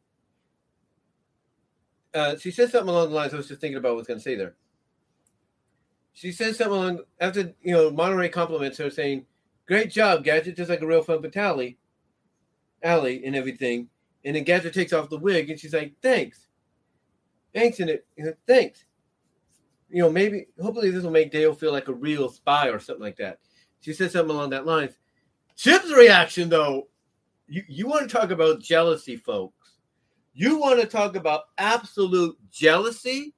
Uh, 2.13 2.37
she 2.37 2.51
said 2.51 2.71
something 2.71 2.89
along 2.89 3.09
the 3.09 3.15
lines. 3.15 3.33
I 3.33 3.37
was 3.37 3.47
just 3.47 3.61
thinking 3.61 3.77
about 3.77 3.89
what 3.89 3.95
I 3.95 3.99
was 3.99 4.07
going 4.07 4.19
to 4.19 4.23
say 4.23 4.35
there 4.35 4.55
she 6.19 6.33
says 6.33 6.57
something 6.57 6.77
along 6.77 6.99
after 7.21 7.53
you 7.61 7.73
know 7.73 7.89
Monterey 7.89 8.27
compliments 8.27 8.77
her, 8.77 8.89
saying, 8.89 9.25
"Great 9.67 9.89
job, 9.89 10.25
Gadget, 10.25 10.57
just 10.57 10.69
like 10.69 10.81
a 10.81 10.87
real 10.87 11.01
femme 11.01 11.21
fatale, 11.21 11.75
Alley, 12.83 13.23
and 13.25 13.37
everything." 13.37 13.87
And 14.25 14.35
then 14.35 14.43
Gadget 14.43 14.73
takes 14.73 14.91
off 14.91 15.09
the 15.09 15.17
wig, 15.17 15.49
and 15.49 15.57
she's 15.57 15.73
like, 15.73 15.93
"Thanks, 16.01 16.47
thanks," 17.53 17.79
and 17.79 17.89
it, 17.89 18.05
know, 18.17 18.33
thanks. 18.45 18.83
You 19.89 20.03
know, 20.03 20.11
maybe 20.11 20.47
hopefully 20.61 20.91
this 20.91 21.03
will 21.05 21.11
make 21.11 21.31
Dale 21.31 21.53
feel 21.53 21.71
like 21.71 21.87
a 21.87 21.93
real 21.93 22.27
spy 22.27 22.67
or 22.67 22.79
something 22.79 23.01
like 23.01 23.17
that. 23.17 23.39
She 23.79 23.93
said 23.93 24.11
something 24.11 24.35
along 24.35 24.49
that 24.49 24.65
lines. 24.65 24.97
Chip's 25.55 25.91
reaction, 25.91 26.49
though, 26.49 26.89
you, 27.47 27.63
you 27.67 27.87
want 27.87 28.09
to 28.09 28.15
talk 28.15 28.29
about 28.31 28.61
jealousy, 28.61 29.15
folks. 29.15 29.58
You 30.39 30.57
want 30.57 30.79
to 30.79 30.87
talk 30.87 31.15
about 31.15 31.43
absolute 31.57 32.37
jealousy 32.49 33.33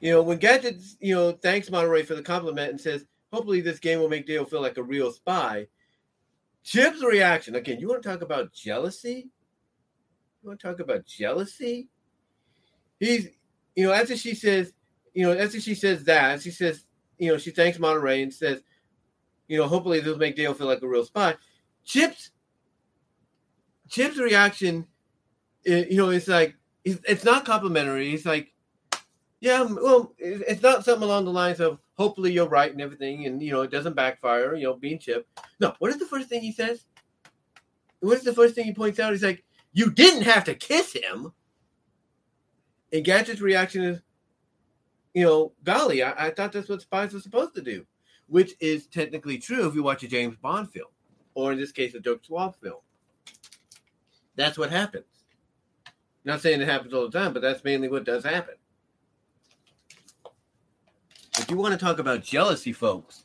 you 0.00 0.12
know, 0.12 0.22
when 0.22 0.38
Gadget, 0.38 0.80
you 1.00 1.14
know, 1.14 1.32
thanks 1.32 1.70
Monterey 1.70 2.02
for 2.02 2.14
the 2.14 2.22
compliment 2.22 2.70
and 2.70 2.80
says, 2.80 3.06
hopefully 3.32 3.60
this 3.60 3.78
game 3.78 3.98
will 3.98 4.08
make 4.08 4.26
Dale 4.26 4.44
feel 4.44 4.60
like 4.60 4.76
a 4.76 4.82
real 4.82 5.10
spy. 5.10 5.66
Chip's 6.62 7.02
reaction 7.02 7.54
again, 7.54 7.80
you 7.80 7.88
want 7.88 8.02
to 8.02 8.08
talk 8.08 8.22
about 8.22 8.52
jealousy? 8.52 9.30
You 10.42 10.48
want 10.48 10.60
to 10.60 10.66
talk 10.66 10.80
about 10.80 11.06
jealousy? 11.06 11.88
He's, 13.00 13.28
you 13.74 13.86
know, 13.86 13.92
after 13.92 14.16
she 14.16 14.34
says, 14.34 14.72
you 15.14 15.24
know, 15.24 15.36
after 15.36 15.60
she 15.60 15.74
says 15.74 16.04
that, 16.04 16.42
she 16.42 16.50
says, 16.50 16.84
you 17.18 17.30
know, 17.30 17.38
she 17.38 17.50
thanks 17.50 17.78
Monterey 17.78 18.22
and 18.22 18.32
says, 18.32 18.62
you 19.48 19.58
know, 19.58 19.66
hopefully 19.66 20.00
this 20.00 20.08
will 20.08 20.18
make 20.18 20.36
Dale 20.36 20.54
feel 20.54 20.66
like 20.66 20.82
a 20.82 20.88
real 20.88 21.04
spy. 21.04 21.34
Chip's, 21.84 22.32
Chip's 23.88 24.18
reaction, 24.18 24.86
you 25.64 25.96
know, 25.96 26.10
it's 26.10 26.28
like, 26.28 26.56
it's 26.84 27.24
not 27.24 27.44
complimentary. 27.44 28.10
He's 28.10 28.26
like, 28.26 28.52
yeah, 29.40 29.62
well, 29.62 30.14
it's 30.18 30.62
not 30.62 30.84
something 30.84 31.02
along 31.02 31.24
the 31.24 31.32
lines 31.32 31.60
of 31.60 31.78
hopefully 31.94 32.32
you're 32.32 32.48
right 32.48 32.72
and 32.72 32.80
everything, 32.80 33.26
and 33.26 33.42
you 33.42 33.52
know 33.52 33.62
it 33.62 33.70
doesn't 33.70 33.94
backfire. 33.94 34.54
You 34.54 34.64
know, 34.64 34.74
being 34.74 34.98
Chip. 34.98 35.28
No, 35.60 35.74
what 35.78 35.90
is 35.90 35.98
the 35.98 36.06
first 36.06 36.28
thing 36.28 36.40
he 36.40 36.52
says? 36.52 36.84
What 38.00 38.16
is 38.16 38.24
the 38.24 38.32
first 38.32 38.54
thing 38.54 38.64
he 38.64 38.72
points 38.72 38.98
out? 38.98 39.12
He's 39.12 39.22
like, 39.22 39.44
"You 39.72 39.90
didn't 39.90 40.22
have 40.22 40.44
to 40.44 40.54
kiss 40.54 40.94
him." 40.94 41.32
And 42.92 43.04
Gadget's 43.04 43.40
reaction 43.40 43.82
is, 43.82 44.00
you 45.12 45.24
know, 45.24 45.52
golly, 45.64 46.02
I, 46.02 46.28
I 46.28 46.30
thought 46.30 46.52
that's 46.52 46.68
what 46.68 46.82
spies 46.82 47.14
are 47.14 47.20
supposed 47.20 47.54
to 47.56 47.62
do, 47.62 47.84
which 48.28 48.54
is 48.58 48.86
technically 48.86 49.38
true 49.38 49.68
if 49.68 49.74
you 49.74 49.82
watch 49.82 50.02
a 50.02 50.08
James 50.08 50.36
Bond 50.36 50.70
film, 50.72 50.90
or 51.34 51.52
in 51.52 51.58
this 51.58 51.72
case, 51.72 51.94
a 51.94 52.00
Dirk 52.00 52.24
Suave 52.24 52.56
film. 52.56 52.80
That's 54.36 54.58
what 54.58 54.70
happens. 54.70 55.04
Not 56.24 56.40
saying 56.40 56.60
it 56.60 56.68
happens 56.68 56.92
all 56.92 57.08
the 57.08 57.18
time, 57.18 57.32
but 57.32 57.42
that's 57.42 57.64
mainly 57.64 57.88
what 57.88 58.04
does 58.04 58.24
happen. 58.24 58.54
If 61.38 61.50
you 61.50 61.56
want 61.56 61.78
to 61.78 61.84
talk 61.84 61.98
about 61.98 62.22
jealousy, 62.22 62.72
folks, 62.72 63.24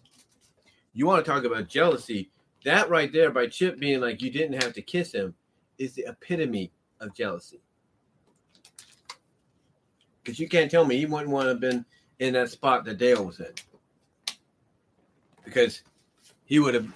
you 0.93 1.05
want 1.05 1.23
to 1.23 1.31
talk 1.31 1.43
about 1.43 1.67
jealousy, 1.67 2.29
That 2.63 2.89
right 2.89 3.11
there, 3.11 3.31
by 3.31 3.47
Chip 3.47 3.79
being 3.79 4.01
like, 4.01 4.21
you 4.21 4.29
didn't 4.29 4.61
have 4.61 4.73
to 4.73 4.81
kiss 4.81 5.13
him, 5.13 5.33
is 5.77 5.93
the 5.93 6.05
epitome 6.07 6.71
of 6.99 7.15
jealousy. 7.15 7.61
Because 10.23 10.39
you 10.39 10.47
can't 10.47 10.69
tell 10.69 10.85
me 10.85 10.97
he 10.97 11.07
wouldn't 11.07 11.31
want 11.31 11.45
to 11.45 11.49
have 11.49 11.59
been 11.59 11.83
in 12.19 12.33
that 12.33 12.51
spot 12.51 12.85
that 12.85 12.99
Dale 12.99 13.25
was 13.25 13.39
in. 13.39 13.53
Because 15.43 15.81
he 16.45 16.59
would 16.59 16.75
have 16.75 16.87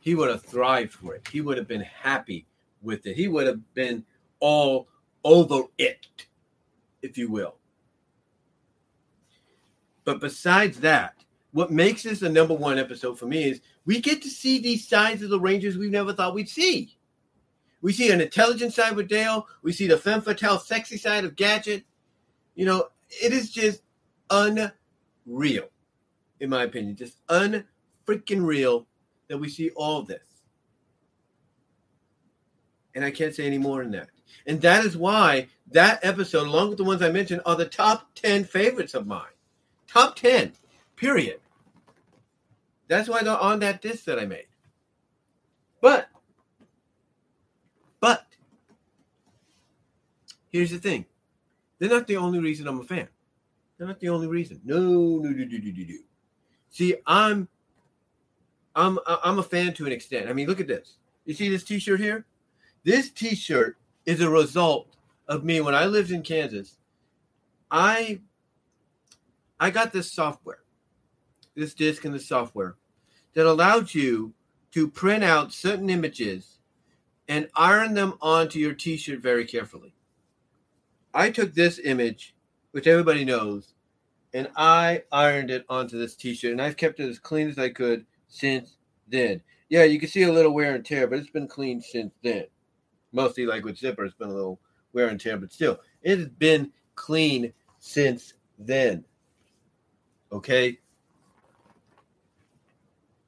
he 0.00 0.16
would 0.16 0.28
have 0.28 0.42
thrived 0.42 0.92
for 0.92 1.14
it. 1.14 1.28
He 1.28 1.40
would 1.40 1.56
have 1.56 1.68
been 1.68 1.82
happy 1.82 2.46
with 2.82 3.06
it. 3.06 3.16
He 3.16 3.28
would 3.28 3.46
have 3.46 3.74
been 3.74 4.04
all 4.40 4.88
over 5.24 5.62
it, 5.78 6.26
if 7.02 7.16
you 7.16 7.30
will. 7.30 7.56
But 10.04 10.20
besides 10.20 10.80
that, 10.80 11.14
what 11.52 11.70
makes 11.70 12.02
this 12.02 12.20
the 12.20 12.28
number 12.28 12.54
one 12.54 12.78
episode 12.78 13.18
for 13.18 13.26
me 13.26 13.44
is 13.44 13.60
we 13.84 14.00
get 14.00 14.22
to 14.22 14.28
see 14.28 14.58
these 14.58 14.88
sides 14.88 15.22
of 15.22 15.30
the 15.30 15.40
Rangers 15.40 15.76
we 15.76 15.90
never 15.90 16.12
thought 16.12 16.34
we'd 16.34 16.48
see. 16.48 16.96
We 17.82 17.92
see 17.92 18.10
an 18.10 18.20
intelligent 18.20 18.72
side 18.72 18.96
with 18.96 19.08
Dale. 19.08 19.46
We 19.62 19.72
see 19.72 19.86
the 19.86 19.98
femme 19.98 20.22
fatale, 20.22 20.58
sexy 20.58 20.96
side 20.96 21.24
of 21.24 21.36
Gadget. 21.36 21.84
You 22.54 22.64
know, 22.64 22.88
it 23.22 23.32
is 23.32 23.50
just 23.50 23.82
unreal, 24.30 25.68
in 26.40 26.48
my 26.48 26.62
opinion. 26.62 26.96
Just 26.96 27.18
unfreaking 27.26 28.44
real 28.44 28.86
that 29.28 29.38
we 29.38 29.48
see 29.48 29.70
all 29.70 30.02
this. 30.02 30.31
And 32.94 33.04
I 33.04 33.10
can't 33.10 33.34
say 33.34 33.46
any 33.46 33.58
more 33.58 33.82
than 33.82 33.92
that. 33.92 34.10
And 34.46 34.60
that 34.62 34.84
is 34.84 34.96
why 34.96 35.48
that 35.70 36.04
episode, 36.04 36.46
along 36.46 36.70
with 36.70 36.78
the 36.78 36.84
ones 36.84 37.02
I 37.02 37.10
mentioned, 37.10 37.42
are 37.46 37.56
the 37.56 37.66
top 37.66 38.14
10 38.14 38.44
favorites 38.44 38.94
of 38.94 39.06
mine. 39.06 39.26
Top 39.86 40.16
10, 40.16 40.52
period. 40.96 41.40
That's 42.88 43.08
why 43.08 43.22
they're 43.22 43.36
on 43.36 43.60
that 43.60 43.80
disc 43.82 44.04
that 44.04 44.18
I 44.18 44.26
made. 44.26 44.46
But, 45.80 46.08
but, 48.00 48.26
here's 50.50 50.70
the 50.70 50.78
thing 50.78 51.06
they're 51.78 51.90
not 51.90 52.06
the 52.06 52.16
only 52.16 52.38
reason 52.38 52.68
I'm 52.68 52.80
a 52.80 52.84
fan. 52.84 53.08
They're 53.76 53.88
not 53.88 53.98
the 53.98 54.10
only 54.10 54.28
reason. 54.28 54.60
No, 54.64 54.78
no, 54.78 55.30
no, 55.30 55.30
no, 55.30 55.44
no, 55.44 55.48
no. 55.48 55.94
See, 56.70 56.94
I'm, 57.06 57.48
I'm, 58.76 58.98
I'm 59.06 59.38
a 59.38 59.42
fan 59.42 59.74
to 59.74 59.86
an 59.86 59.92
extent. 59.92 60.28
I 60.28 60.32
mean, 60.32 60.46
look 60.46 60.60
at 60.60 60.68
this. 60.68 60.98
You 61.24 61.34
see 61.34 61.48
this 61.48 61.64
T-shirt 61.64 61.98
here? 61.98 62.24
This 62.84 63.10
T-shirt 63.10 63.76
is 64.06 64.20
a 64.20 64.28
result 64.28 64.88
of 65.28 65.44
me 65.44 65.60
when 65.60 65.74
I 65.74 65.86
lived 65.86 66.10
in 66.10 66.22
Kansas. 66.22 66.78
I, 67.70 68.20
I 69.60 69.70
got 69.70 69.92
this 69.92 70.10
software, 70.10 70.62
this 71.54 71.74
disc 71.74 72.04
and 72.04 72.14
the 72.14 72.20
software 72.20 72.74
that 73.34 73.46
allowed 73.46 73.94
you 73.94 74.34
to 74.72 74.88
print 74.88 75.22
out 75.22 75.52
certain 75.52 75.90
images 75.90 76.58
and 77.28 77.48
iron 77.54 77.94
them 77.94 78.14
onto 78.20 78.58
your 78.58 78.74
T-shirt 78.74 79.20
very 79.20 79.44
carefully. 79.44 79.94
I 81.14 81.30
took 81.30 81.54
this 81.54 81.78
image, 81.78 82.34
which 82.72 82.86
everybody 82.88 83.24
knows, 83.24 83.74
and 84.34 84.48
I 84.56 85.04
ironed 85.12 85.50
it 85.50 85.64
onto 85.68 85.98
this 85.98 86.16
T-shirt, 86.16 86.52
and 86.52 86.60
I've 86.60 86.76
kept 86.76 86.98
it 86.98 87.08
as 87.08 87.18
clean 87.18 87.48
as 87.48 87.58
I 87.58 87.68
could 87.68 88.06
since 88.28 88.76
then. 89.06 89.40
Yeah, 89.68 89.84
you 89.84 90.00
can 90.00 90.08
see 90.08 90.22
a 90.22 90.32
little 90.32 90.52
wear 90.52 90.74
and 90.74 90.84
tear, 90.84 91.06
but 91.06 91.18
it's 91.18 91.30
been 91.30 91.48
clean 91.48 91.80
since 91.80 92.12
then. 92.22 92.46
Mostly 93.12 93.46
like 93.46 93.64
with 93.64 93.78
zipper, 93.78 94.04
it's 94.04 94.14
been 94.14 94.30
a 94.30 94.34
little 94.34 94.60
wear 94.92 95.08
and 95.08 95.20
tear, 95.20 95.36
but 95.36 95.52
still, 95.52 95.80
it 96.02 96.18
has 96.18 96.28
been 96.28 96.72
clean 96.94 97.52
since 97.78 98.34
then. 98.58 99.04
Okay. 100.30 100.78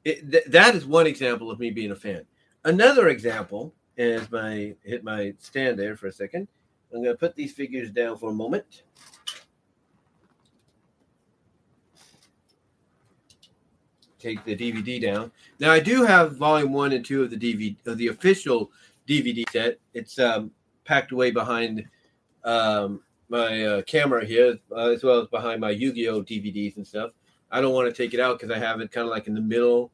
It, 0.04 0.30
th- 0.30 0.44
that 0.46 0.74
is 0.74 0.86
one 0.86 1.06
example 1.06 1.50
of 1.50 1.58
me 1.58 1.70
being 1.70 1.90
a 1.90 1.96
fan. 1.96 2.24
Another 2.64 3.08
example 3.08 3.74
is 3.96 4.30
my 4.30 4.74
hit 4.82 5.04
my 5.04 5.34
stand 5.38 5.78
there 5.78 5.96
for 5.96 6.08
a 6.08 6.12
second. 6.12 6.48
I'm 6.92 7.02
going 7.02 7.14
to 7.14 7.18
put 7.18 7.34
these 7.34 7.52
figures 7.52 7.90
down 7.90 8.16
for 8.16 8.30
a 8.30 8.34
moment. 8.34 8.82
Take 14.18 14.44
the 14.44 14.56
DVD 14.56 15.02
down. 15.02 15.32
Now 15.58 15.72
I 15.72 15.80
do 15.80 16.04
have 16.04 16.36
volume 16.36 16.72
one 16.72 16.92
and 16.92 17.04
two 17.04 17.22
of 17.22 17.30
the 17.30 17.36
DVD 17.36 17.76
of 17.86 17.98
the 17.98 18.08
official 18.08 18.70
DVD 19.08 19.48
set. 19.50 19.78
It's 19.92 20.18
um, 20.18 20.50
packed 20.84 21.12
away 21.12 21.30
behind 21.30 21.86
um, 22.44 23.00
my 23.28 23.64
uh, 23.64 23.82
camera 23.82 24.24
here, 24.24 24.58
uh, 24.72 24.88
as 24.88 25.02
well 25.02 25.20
as 25.20 25.28
behind 25.28 25.60
my 25.60 25.70
Yu-Gi-Oh 25.70 26.22
DVDs 26.22 26.76
and 26.76 26.86
stuff. 26.86 27.10
I 27.50 27.60
don't 27.60 27.72
want 27.72 27.88
to 27.88 27.94
take 27.94 28.14
it 28.14 28.20
out 28.20 28.38
because 28.38 28.54
I 28.54 28.58
have 28.58 28.80
it 28.80 28.90
kind 28.90 29.06
of 29.06 29.10
like 29.10 29.26
in 29.26 29.34
the 29.34 29.40
middle, 29.40 29.92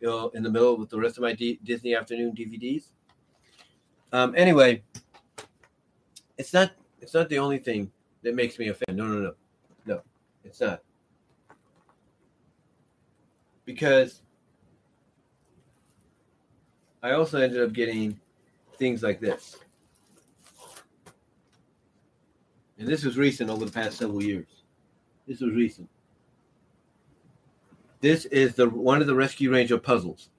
you 0.00 0.08
know, 0.08 0.28
in 0.30 0.42
the 0.42 0.50
middle 0.50 0.76
with 0.76 0.90
the 0.90 0.98
rest 0.98 1.16
of 1.16 1.22
my 1.22 1.32
D- 1.32 1.58
Disney 1.64 1.94
Afternoon 1.94 2.32
DVDs. 2.32 2.90
Um, 4.12 4.34
anyway, 4.36 4.82
it's 6.38 6.52
not 6.52 6.72
it's 7.00 7.14
not 7.14 7.28
the 7.28 7.38
only 7.38 7.58
thing 7.58 7.90
that 8.22 8.34
makes 8.34 8.58
me 8.58 8.68
a 8.68 8.74
fan. 8.74 8.96
No, 8.96 9.06
no, 9.06 9.20
no, 9.20 9.34
no, 9.86 10.02
it's 10.44 10.60
not. 10.60 10.82
Because 13.64 14.22
I 17.02 17.12
also 17.12 17.40
ended 17.40 17.62
up 17.62 17.72
getting 17.72 18.20
things 18.76 19.02
like 19.02 19.20
this. 19.20 19.56
And 22.78 22.88
this 22.88 23.04
was 23.04 23.16
recent 23.16 23.48
over 23.48 23.64
the 23.64 23.70
past 23.70 23.98
several 23.98 24.22
years. 24.22 24.48
This 25.26 25.40
was 25.40 25.54
recent. 25.54 25.88
This 28.00 28.24
is 28.26 28.54
the 28.56 28.68
one 28.68 29.00
of 29.00 29.06
the 29.06 29.14
Rescue 29.14 29.52
Ranger 29.52 29.78
puzzles. 29.78 30.30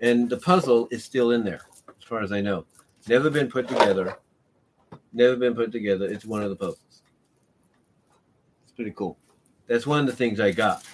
And 0.00 0.30
the 0.30 0.38
puzzle 0.38 0.88
is 0.90 1.04
still 1.04 1.32
in 1.32 1.44
there, 1.44 1.60
as 1.88 2.04
far 2.04 2.22
as 2.22 2.32
I 2.32 2.40
know. 2.40 2.64
Never 3.08 3.28
been 3.28 3.48
put 3.48 3.68
together. 3.68 4.16
Never 5.12 5.36
been 5.36 5.54
put 5.54 5.72
together. 5.72 6.06
It's 6.06 6.24
one 6.24 6.42
of 6.42 6.50
the 6.50 6.56
puzzles. 6.56 7.02
It's 8.62 8.72
pretty 8.74 8.92
cool. 8.92 9.18
That's 9.66 9.86
one 9.86 10.00
of 10.00 10.06
the 10.06 10.16
things 10.16 10.40
I 10.40 10.52
got. 10.52 10.84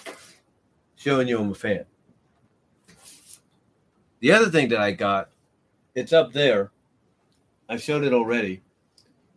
Showing 0.96 1.28
you 1.28 1.38
I'm 1.38 1.50
a 1.50 1.54
fan. 1.54 1.84
The 4.20 4.32
other 4.32 4.50
thing 4.50 4.68
that 4.70 4.80
I 4.80 4.90
got, 4.92 5.28
it's 5.94 6.12
up 6.12 6.32
there. 6.32 6.70
I've 7.68 7.82
shown 7.82 8.04
it 8.04 8.12
already. 8.12 8.62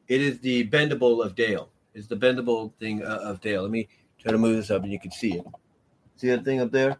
It 0.07 0.21
is 0.21 0.39
the 0.39 0.67
bendable 0.67 1.23
of 1.23 1.35
Dale. 1.35 1.69
It's 1.93 2.07
the 2.07 2.15
bendable 2.15 2.73
thing 2.79 3.03
uh, 3.03 3.19
of 3.23 3.41
Dale. 3.41 3.63
Let 3.63 3.71
me 3.71 3.87
try 4.19 4.31
to 4.31 4.37
move 4.37 4.55
this 4.55 4.71
up 4.71 4.83
and 4.83 4.91
you 4.91 4.99
can 4.99 5.11
see 5.11 5.33
it. 5.33 5.45
See 6.15 6.29
that 6.29 6.43
thing 6.43 6.59
up 6.59 6.71
there? 6.71 6.97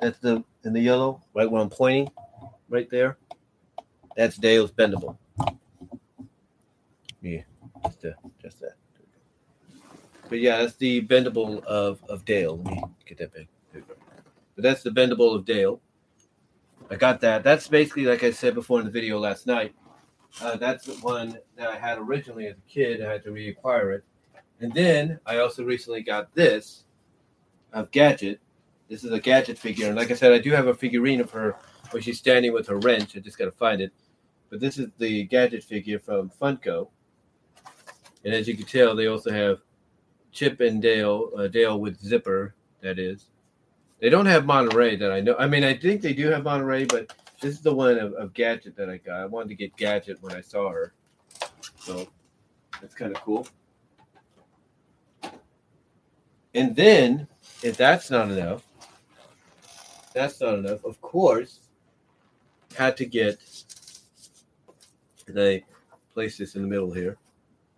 That's 0.00 0.18
the 0.18 0.44
in 0.64 0.72
the 0.72 0.80
yellow, 0.80 1.22
right 1.34 1.50
where 1.50 1.62
I'm 1.62 1.70
pointing, 1.70 2.10
right 2.68 2.88
there. 2.90 3.16
That's 4.16 4.36
Dale's 4.36 4.70
bendable. 4.70 5.16
Yeah, 7.22 7.42
just, 7.84 8.04
uh, 8.04 8.10
just 8.40 8.60
that. 8.60 8.74
But 10.28 10.40
yeah, 10.40 10.58
that's 10.58 10.76
the 10.76 11.02
bendable 11.02 11.64
of, 11.64 12.02
of 12.08 12.24
Dale. 12.24 12.58
Let 12.58 12.74
me 12.74 12.82
get 13.06 13.18
that 13.18 13.32
big. 13.32 13.48
But 13.72 14.62
that's 14.62 14.82
the 14.82 14.90
bendable 14.90 15.34
of 15.34 15.44
Dale. 15.44 15.80
I 16.90 16.96
got 16.96 17.20
that. 17.20 17.44
That's 17.44 17.68
basically 17.68 18.04
like 18.04 18.24
I 18.24 18.30
said 18.30 18.54
before 18.54 18.78
in 18.80 18.86
the 18.86 18.90
video 18.90 19.18
last 19.18 19.46
night. 19.46 19.74
Uh, 20.40 20.56
that's 20.56 20.86
the 20.86 20.94
one 20.94 21.38
that 21.56 21.68
I 21.68 21.76
had 21.76 21.98
originally 21.98 22.46
as 22.46 22.56
a 22.56 22.70
kid. 22.70 23.02
I 23.02 23.10
had 23.10 23.22
to 23.24 23.30
reacquire 23.30 23.94
it. 23.94 24.04
And 24.60 24.72
then 24.72 25.20
I 25.26 25.38
also 25.38 25.64
recently 25.64 26.02
got 26.02 26.34
this 26.34 26.84
of 27.72 27.90
Gadget. 27.90 28.40
This 28.88 29.04
is 29.04 29.12
a 29.12 29.20
Gadget 29.20 29.58
figure. 29.58 29.88
And 29.88 29.96
like 29.96 30.10
I 30.10 30.14
said, 30.14 30.32
I 30.32 30.38
do 30.38 30.50
have 30.52 30.66
a 30.66 30.74
figurine 30.74 31.20
of 31.20 31.30
her 31.30 31.56
where 31.90 32.02
she's 32.02 32.18
standing 32.18 32.52
with 32.52 32.66
her 32.68 32.78
wrench. 32.78 33.16
I 33.16 33.20
just 33.20 33.38
got 33.38 33.46
to 33.46 33.52
find 33.52 33.80
it. 33.80 33.92
But 34.50 34.60
this 34.60 34.78
is 34.78 34.88
the 34.98 35.24
Gadget 35.24 35.62
figure 35.62 35.98
from 35.98 36.30
Funko. 36.40 36.88
And 38.24 38.34
as 38.34 38.48
you 38.48 38.56
can 38.56 38.66
tell, 38.66 38.96
they 38.96 39.06
also 39.06 39.30
have 39.30 39.60
Chip 40.32 40.60
and 40.60 40.82
Dale, 40.82 41.30
uh, 41.36 41.48
Dale 41.48 41.78
with 41.78 42.00
Zipper, 42.00 42.54
that 42.80 42.98
is. 42.98 43.26
They 44.00 44.10
don't 44.10 44.26
have 44.26 44.46
Monterey 44.46 44.96
that 44.96 45.10
I 45.10 45.20
know. 45.20 45.36
I 45.38 45.46
mean, 45.46 45.64
I 45.64 45.74
think 45.74 46.02
they 46.02 46.12
do 46.12 46.28
have 46.28 46.44
Monterey, 46.44 46.84
but 46.84 47.12
this 47.40 47.54
is 47.54 47.60
the 47.60 47.74
one 47.74 47.98
of, 47.98 48.12
of 48.14 48.32
Gadget 48.32 48.76
that 48.76 48.88
I 48.88 48.98
got. 48.98 49.20
I 49.20 49.26
wanted 49.26 49.48
to 49.48 49.54
get 49.54 49.76
Gadget 49.76 50.22
when 50.22 50.34
I 50.34 50.40
saw 50.40 50.70
her. 50.70 50.92
So 51.78 52.08
that's 52.80 52.94
kind 52.94 53.14
of 53.14 53.22
cool. 53.22 53.46
And 56.54 56.74
then, 56.74 57.28
if 57.62 57.76
that's 57.76 58.10
not 58.10 58.30
enough, 58.30 58.62
that's 60.14 60.40
not 60.40 60.54
enough, 60.54 60.84
of 60.84 61.00
course, 61.00 61.60
had 62.76 62.96
to 62.96 63.06
get, 63.06 63.38
and 65.26 65.40
I 65.40 65.62
place 66.14 66.38
this 66.38 66.54
in 66.54 66.62
the 66.62 66.68
middle 66.68 66.92
here. 66.92 67.16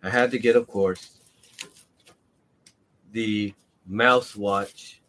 I 0.03 0.09
had 0.09 0.31
to 0.31 0.39
get, 0.39 0.57
of 0.57 0.67
course, 0.67 1.21
the 3.13 3.55
Mouse 3.87 4.37
Watch 4.37 5.00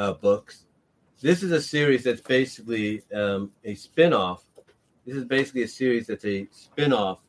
uh, 0.00 0.14
books. 0.14 0.64
This 1.20 1.42
is 1.42 1.52
a 1.52 1.60
series 1.60 2.04
that's 2.04 2.22
basically 2.22 3.02
um, 3.14 3.52
a 3.64 3.74
spin 3.74 4.14
off. 4.14 4.46
This 5.04 5.14
is 5.14 5.26
basically 5.26 5.62
a 5.62 5.68
series 5.68 6.06
that's 6.06 6.24
a 6.24 6.48
spin 6.50 6.94
off 6.94 7.20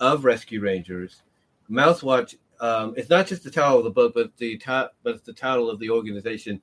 of 0.00 0.26
Rescue 0.26 0.60
Rangers. 0.60 1.22
Mouse 1.68 2.02
Watch. 2.02 2.36
Um, 2.60 2.92
it's 2.98 3.08
not 3.08 3.26
just 3.26 3.42
the 3.42 3.50
title 3.50 3.78
of 3.78 3.84
the 3.84 3.90
book, 3.90 4.12
but 4.14 4.36
the 4.36 4.58
ti- 4.58 4.92
but 5.02 5.14
it's 5.14 5.24
the 5.24 5.32
title 5.32 5.70
of 5.70 5.80
the 5.80 5.88
organization. 5.88 6.60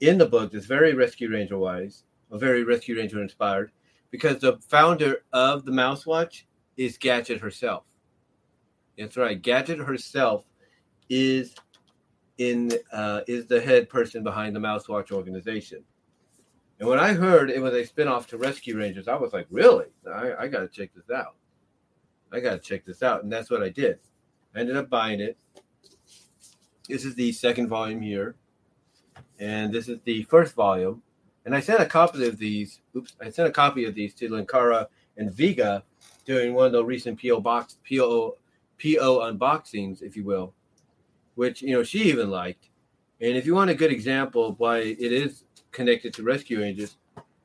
in 0.00 0.18
the 0.18 0.26
book 0.26 0.52
that's 0.52 0.66
very 0.66 0.94
Rescue 0.94 1.30
Ranger 1.30 1.58
wise, 1.58 2.04
or 2.30 2.38
very 2.38 2.62
Rescue 2.62 2.96
Ranger 2.96 3.20
inspired, 3.22 3.72
because 4.10 4.38
the 4.38 4.58
founder 4.68 5.24
of 5.32 5.64
the 5.64 5.72
Mouse 5.72 6.06
Watch 6.06 6.46
is 6.76 6.98
Gadget 6.98 7.40
herself. 7.40 7.84
That's 8.96 9.16
right, 9.16 9.40
Gadget 9.40 9.78
herself 9.78 10.44
is 11.08 11.54
in 12.38 12.72
uh, 12.92 13.20
is 13.26 13.46
the 13.46 13.60
head 13.60 13.88
person 13.88 14.22
behind 14.22 14.54
the 14.54 14.60
Mouse 14.60 14.88
Watch 14.88 15.12
organization. 15.12 15.84
And 16.80 16.88
when 16.88 17.00
I 17.00 17.12
heard 17.12 17.50
it 17.50 17.60
was 17.60 17.74
a 17.74 17.84
spinoff 17.84 18.26
to 18.26 18.38
Rescue 18.38 18.78
Rangers, 18.78 19.08
I 19.08 19.16
was 19.16 19.32
like, 19.32 19.46
really? 19.50 19.86
I, 20.06 20.32
I 20.38 20.48
got 20.48 20.60
to 20.60 20.68
check 20.68 20.90
this 20.94 21.10
out. 21.14 21.34
I 22.32 22.40
got 22.40 22.52
to 22.52 22.58
check 22.58 22.84
this 22.84 23.02
out. 23.02 23.24
And 23.24 23.32
that's 23.32 23.50
what 23.50 23.62
I 23.62 23.68
did. 23.68 23.98
I 24.54 24.60
ended 24.60 24.76
up 24.76 24.88
buying 24.88 25.20
it. 25.20 25.36
This 26.88 27.04
is 27.04 27.16
the 27.16 27.32
second 27.32 27.68
volume 27.68 28.00
here. 28.00 28.36
And 29.40 29.72
this 29.72 29.88
is 29.88 29.98
the 30.04 30.22
first 30.24 30.54
volume. 30.54 31.02
And 31.44 31.54
I 31.54 31.60
sent 31.60 31.80
a 31.80 31.86
copy 31.86 32.26
of 32.26 32.38
these. 32.38 32.80
Oops, 32.96 33.12
I 33.20 33.30
sent 33.30 33.48
a 33.48 33.52
copy 33.52 33.84
of 33.84 33.94
these 33.94 34.14
to 34.14 34.28
Linkara 34.28 34.86
and 35.16 35.32
Vega 35.32 35.82
during 36.24 36.54
one 36.54 36.66
of 36.66 36.72
the 36.72 36.84
recent 36.84 37.20
PO 37.20 37.40
box 37.40 37.78
PO 37.88 38.36
PO 38.80 39.18
unboxings, 39.20 40.02
if 40.02 40.16
you 40.16 40.24
will, 40.24 40.54
which 41.38 41.62
you 41.62 41.72
know 41.72 41.84
she 41.84 42.00
even 42.00 42.30
liked. 42.30 42.68
And 43.20 43.36
if 43.36 43.46
you 43.46 43.54
want 43.54 43.70
a 43.70 43.74
good 43.74 43.92
example 43.92 44.44
of 44.44 44.58
why 44.58 44.78
it 44.78 45.12
is 45.12 45.44
connected 45.70 46.12
to 46.14 46.24
Rescue 46.24 46.58
Rangers, 46.58 46.96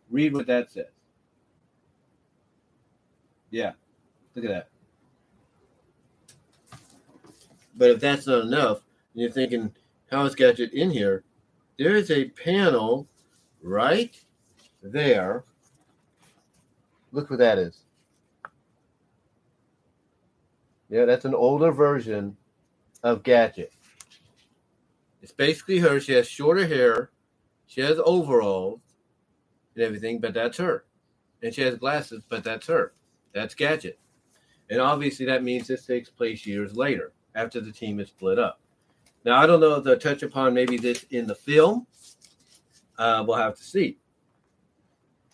read 0.09 0.33
what 0.33 0.47
that 0.47 0.71
says. 0.71 0.87
Yeah, 3.51 3.73
look 4.33 4.45
at 4.45 4.49
that. 4.49 4.69
But 7.75 7.91
if 7.91 7.99
that's 7.99 8.25
not 8.25 8.45
enough, 8.45 8.81
and 9.13 9.21
you're 9.21 9.29
thinking, 9.29 9.71
how 10.09 10.25
is 10.25 10.33
Gadget 10.33 10.73
in 10.73 10.89
here? 10.89 11.23
There 11.77 11.95
is 11.95 12.09
a 12.09 12.29
panel 12.29 13.07
right 13.61 14.19
there. 14.81 15.43
Look 17.11 17.29
what 17.29 17.37
that 17.37 17.59
is. 17.59 17.83
Yeah, 20.89 21.05
that's 21.05 21.25
an 21.25 21.35
older 21.35 21.71
version 21.71 22.35
of 23.03 23.21
Gadget. 23.21 23.71
It's 25.23 25.31
basically 25.31 25.79
her. 25.79 26.01
She 26.01 26.11
has 26.13 26.27
shorter 26.27 26.67
hair, 26.67 27.09
she 27.65 27.79
has 27.79 27.97
overalls 28.05 28.81
and 29.73 29.83
everything, 29.83 30.19
but 30.19 30.33
that's 30.33 30.57
her. 30.57 30.85
And 31.41 31.53
she 31.53 31.61
has 31.61 31.75
glasses, 31.75 32.23
but 32.27 32.43
that's 32.43 32.67
her. 32.67 32.93
That's 33.33 33.55
Gadget. 33.55 33.97
And 34.69 34.81
obviously, 34.81 35.25
that 35.25 35.43
means 35.43 35.67
this 35.67 35.85
takes 35.85 36.09
place 36.09 36.45
years 36.45 36.75
later 36.75 37.13
after 37.35 37.61
the 37.61 37.71
team 37.71 37.99
is 37.99 38.09
split 38.09 38.37
up. 38.37 38.59
Now, 39.25 39.39
I 39.39 39.47
don't 39.47 39.61
know 39.61 39.75
if 39.75 39.85
they'll 39.85 39.97
touch 39.97 40.23
upon 40.23 40.53
maybe 40.53 40.77
this 40.77 41.03
in 41.09 41.25
the 41.25 41.35
film. 41.35 41.87
Uh, 42.97 43.23
we'll 43.25 43.37
have 43.37 43.55
to 43.55 43.63
see. 43.63 43.97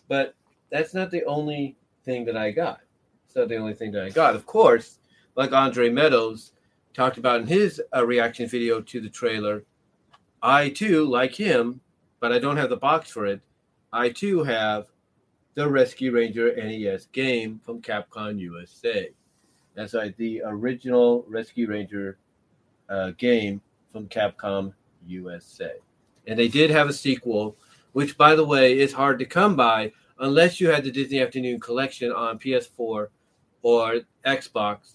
But 0.08 0.34
that's 0.70 0.94
not 0.94 1.10
the 1.10 1.24
only 1.24 1.76
thing 2.04 2.24
that 2.26 2.36
I 2.36 2.52
got. 2.52 2.80
It's 3.26 3.34
not 3.34 3.48
the 3.48 3.56
only 3.56 3.74
thing 3.74 3.90
that 3.92 4.04
I 4.04 4.10
got. 4.10 4.36
Of 4.36 4.46
course, 4.46 4.98
like 5.34 5.52
Andre 5.52 5.90
Meadows 5.90 6.52
talked 6.94 7.18
about 7.18 7.40
in 7.40 7.46
his 7.48 7.82
uh, 7.94 8.06
reaction 8.06 8.48
video 8.48 8.80
to 8.80 9.00
the 9.00 9.10
trailer, 9.10 9.64
I 10.42 10.70
too, 10.70 11.04
like 11.04 11.34
him, 11.34 11.80
but 12.20 12.32
I 12.32 12.38
don't 12.38 12.56
have 12.56 12.70
the 12.70 12.76
box 12.76 13.10
for 13.10 13.26
it, 13.26 13.40
I 13.92 14.10
too 14.10 14.44
have 14.44 14.86
the 15.54 15.68
Rescue 15.68 16.12
Ranger 16.12 16.54
NES 16.56 17.06
game 17.06 17.60
from 17.64 17.82
Capcom 17.82 18.38
USA. 18.38 19.10
That's 19.74 19.94
like 19.94 20.16
the 20.16 20.42
original 20.44 21.24
Rescue 21.28 21.68
Ranger 21.68 22.18
uh, 22.88 23.12
game 23.18 23.60
from 23.92 24.06
Capcom 24.08 24.72
USA. 25.06 25.74
And 26.26 26.38
they 26.38 26.48
did 26.48 26.70
have 26.70 26.88
a 26.88 26.92
sequel, 26.92 27.56
which, 27.92 28.16
by 28.16 28.34
the 28.34 28.44
way, 28.44 28.78
is 28.78 28.92
hard 28.92 29.18
to 29.18 29.24
come 29.24 29.56
by 29.56 29.92
unless 30.18 30.60
you 30.60 30.70
had 30.70 30.84
the 30.84 30.90
Disney 30.90 31.20
Afternoon 31.20 31.58
collection 31.60 32.12
on 32.12 32.38
PS4 32.38 33.08
or 33.62 34.00
Xbox, 34.24 34.94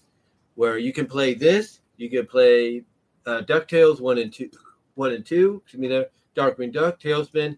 where 0.54 0.78
you 0.78 0.92
can 0.92 1.06
play 1.06 1.34
this. 1.34 1.80
You 1.96 2.08
can 2.08 2.26
play 2.26 2.82
uh, 3.26 3.42
Ducktales 3.42 4.00
one 4.00 4.18
and 4.18 4.32
two, 4.32 4.50
one 4.96 5.12
and 5.12 5.24
two. 5.24 5.62
Excuse 5.62 5.80
me, 5.80 5.88
there. 5.88 6.06
Darkwing 6.34 6.72
Duck, 6.72 7.00
TaleSpin, 7.00 7.56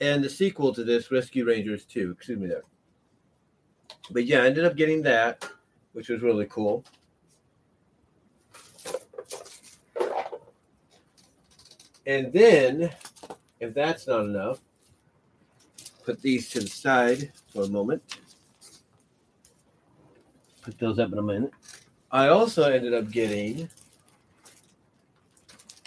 and 0.00 0.24
the 0.24 0.30
sequel 0.30 0.74
to 0.74 0.82
this, 0.82 1.10
Rescue 1.12 1.44
Rangers 1.44 1.84
2. 1.84 2.10
Excuse 2.16 2.38
me 2.38 2.48
there. 2.48 2.64
But 4.10 4.26
yeah, 4.26 4.42
I 4.42 4.46
ended 4.46 4.64
up 4.64 4.76
getting 4.76 5.02
that, 5.02 5.48
which 5.92 6.08
was 6.08 6.20
really 6.20 6.46
cool. 6.46 6.84
And 12.06 12.32
then, 12.32 12.90
if 13.60 13.72
that's 13.72 14.06
not 14.06 14.24
enough, 14.24 14.60
put 16.04 16.20
these 16.20 16.50
to 16.50 16.60
the 16.60 16.66
side 16.66 17.32
for 17.52 17.62
a 17.62 17.68
moment. 17.68 18.18
Put 20.62 20.78
those 20.78 20.98
up 20.98 21.12
in 21.12 21.18
a 21.18 21.22
minute. 21.22 21.52
I 22.10 22.28
also 22.28 22.70
ended 22.70 22.92
up 22.92 23.10
getting, 23.10 23.70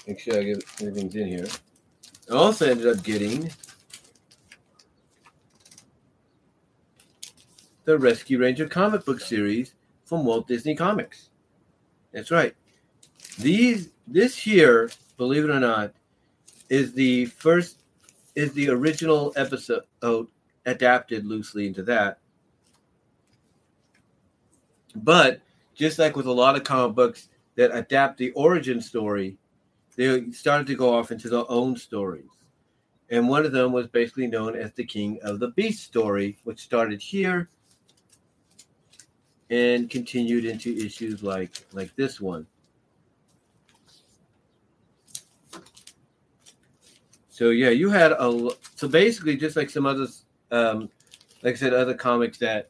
make 0.08 0.20
sure 0.20 0.40
I 0.40 0.44
get 0.44 0.64
everything's 0.82 1.16
in 1.16 1.28
here. 1.28 1.48
I 2.32 2.36
also 2.36 2.70
ended 2.70 2.88
up 2.88 3.04
getting 3.04 3.52
the 7.84 7.98
Rescue 7.98 8.40
Ranger 8.40 8.68
comic 8.68 9.06
book 9.06 9.20
series 9.20 9.74
from 10.06 10.26
Walt 10.26 10.48
Disney 10.48 10.76
Comics. 10.76 11.30
That's 12.14 12.32
right. 12.32 12.56
These 13.38 13.90
this 14.08 14.38
here, 14.38 14.90
believe 15.18 15.44
it 15.44 15.50
or 15.50 15.60
not, 15.60 15.94
is 16.70 16.94
the 16.94 17.26
first 17.26 17.84
is 18.36 18.54
the 18.54 18.70
original 18.70 19.34
episode 19.36 19.84
adapted 20.66 21.26
loosely 21.26 21.68
into 21.68 21.84
that. 21.84 22.20
But 24.96 25.42
just 25.76 26.00
like 26.00 26.16
with 26.16 26.26
a 26.26 26.32
lot 26.32 26.56
of 26.56 26.64
comic 26.64 26.96
books 26.96 27.30
that 27.56 27.76
adapt 27.76 28.18
the 28.18 28.32
origin 28.32 28.82
story, 28.82 29.38
they 29.98 30.32
started 30.32 30.68
to 30.68 30.76
go 30.76 30.96
off 30.96 31.12
into 31.12 31.28
their 31.28 31.50
own 31.50 31.76
stories. 31.76 32.30
And 33.10 33.28
one 33.28 33.46
of 33.46 33.52
them 33.52 33.72
was 33.72 33.88
basically 33.88 34.28
known 34.28 34.56
as 34.56 34.72
the 34.74 34.86
King 34.86 35.20
of 35.24 35.40
the 35.40 35.50
Beast 35.50 35.84
story, 35.84 36.38
which 36.44 36.60
started 36.60 37.02
here 37.02 37.50
and 39.50 39.90
continued 39.90 40.46
into 40.46 40.76
issues 40.78 41.24
like 41.24 41.66
like 41.72 41.96
this 41.96 42.22
one. 42.22 42.46
So 47.30 47.50
yeah, 47.50 47.70
you 47.70 47.90
had 47.90 48.12
a 48.12 48.50
so 48.76 48.88
basically 48.88 49.38
just 49.38 49.56
like 49.56 49.70
some 49.70 49.86
others, 49.86 50.26
um, 50.52 50.90
like 51.44 51.54
I 51.54 51.58
said, 51.58 51.74
other 51.74 51.94
comics 51.94 52.38
that 52.40 52.70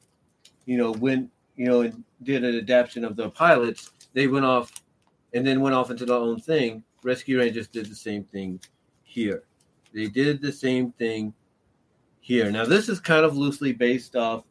you 0.65 0.77
know 0.77 0.91
went 0.91 1.31
you 1.55 1.65
know 1.65 1.81
and 1.81 2.03
did 2.23 2.43
an 2.43 2.55
adaptation 2.55 3.03
of 3.03 3.15
the 3.15 3.29
pilots. 3.29 3.91
They 4.13 4.27
went 4.27 4.45
off 4.45 4.71
and 5.33 5.45
then 5.45 5.61
went 5.61 5.75
off 5.75 5.89
into 5.89 6.05
their 6.05 6.17
own 6.17 6.39
thing. 6.39 6.83
Rescue 7.03 7.39
Rangers 7.39 7.67
did 7.67 7.85
the 7.85 7.95
same 7.95 8.23
thing 8.23 8.59
here. 9.03 9.43
They 9.93 10.07
did 10.07 10.41
the 10.41 10.51
same 10.51 10.91
thing 10.93 11.33
here. 12.19 12.51
Now 12.51 12.65
this 12.65 12.89
is 12.89 12.99
kind 12.99 13.25
of 13.25 13.37
loosely 13.37 13.73
based 13.73 14.15
off 14.15 14.43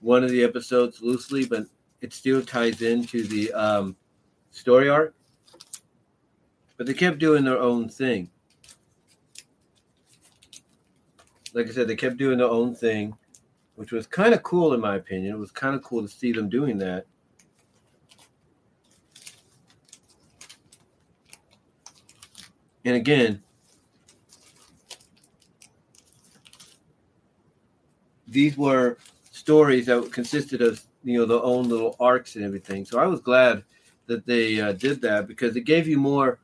one 0.00 0.24
of 0.24 0.30
the 0.30 0.42
episodes, 0.42 1.02
loosely, 1.02 1.44
but 1.44 1.66
it 2.00 2.12
still 2.12 2.42
ties 2.42 2.82
into 2.82 3.24
the 3.24 3.52
um, 3.52 3.96
story 4.50 4.88
arc. 4.88 5.14
But 6.76 6.86
they 6.86 6.94
kept 6.94 7.18
doing 7.18 7.44
their 7.44 7.58
own 7.58 7.88
thing. 7.88 8.30
like 11.54 11.68
I 11.68 11.70
said, 11.70 11.88
they 11.88 11.96
kept 11.96 12.16
doing 12.16 12.38
their 12.38 12.48
own 12.48 12.74
thing, 12.74 13.16
which 13.76 13.92
was 13.92 14.06
kind 14.06 14.34
of 14.34 14.42
cool 14.42 14.74
in 14.74 14.80
my 14.80 14.96
opinion. 14.96 15.34
It 15.34 15.38
was 15.38 15.50
kind 15.50 15.74
of 15.74 15.82
cool 15.82 16.02
to 16.02 16.08
see 16.08 16.32
them 16.32 16.48
doing 16.48 16.78
that. 16.78 17.06
And 22.84 22.96
again, 22.96 23.42
these 28.26 28.56
were 28.56 28.98
stories 29.30 29.86
that 29.86 30.12
consisted 30.12 30.62
of 30.62 30.82
you 31.04 31.18
know 31.18 31.26
their 31.26 31.42
own 31.42 31.68
little 31.68 31.96
arcs 32.00 32.36
and 32.36 32.44
everything. 32.44 32.84
So 32.84 32.98
I 32.98 33.06
was 33.06 33.20
glad 33.20 33.64
that 34.06 34.26
they 34.26 34.60
uh, 34.60 34.72
did 34.72 35.00
that 35.02 35.28
because 35.28 35.56
it 35.56 35.62
gave 35.62 35.86
you 35.86 35.98
more 35.98 36.38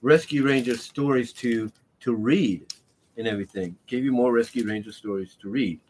Rescue 0.00 0.44
Ranger 0.44 0.76
stories 0.76 1.32
to 1.34 1.70
to 2.00 2.14
read 2.14 2.72
and 3.16 3.26
everything. 3.26 3.76
Gave 3.86 4.04
you 4.04 4.12
more 4.12 4.32
Rescue 4.32 4.66
Ranger 4.66 4.92
stories 4.92 5.36
to 5.40 5.48
read. 5.48 5.80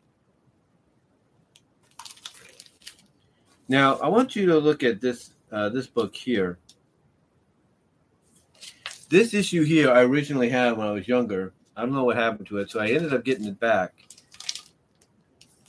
Now, 3.69 3.97
I 3.97 4.09
want 4.09 4.37
you 4.37 4.47
to 4.47 4.59
look 4.59 4.83
at 4.83 5.01
this 5.01 5.33
uh, 5.51 5.69
this 5.69 5.87
book 5.87 6.15
here. 6.15 6.59
This 9.13 9.35
issue 9.35 9.63
here 9.63 9.91
I 9.91 10.05
originally 10.05 10.49
had 10.49 10.79
when 10.79 10.87
I 10.87 10.91
was 10.91 11.07
younger. 11.07 11.53
I 11.77 11.83
don't 11.83 11.93
know 11.93 12.05
what 12.05 12.17
happened 12.17 12.47
to 12.47 12.57
it, 12.57 12.71
so 12.71 12.81
I 12.81 12.87
ended 12.87 13.13
up 13.13 13.27
getting 13.27 13.45
it 13.45 13.61
back. 13.61 13.93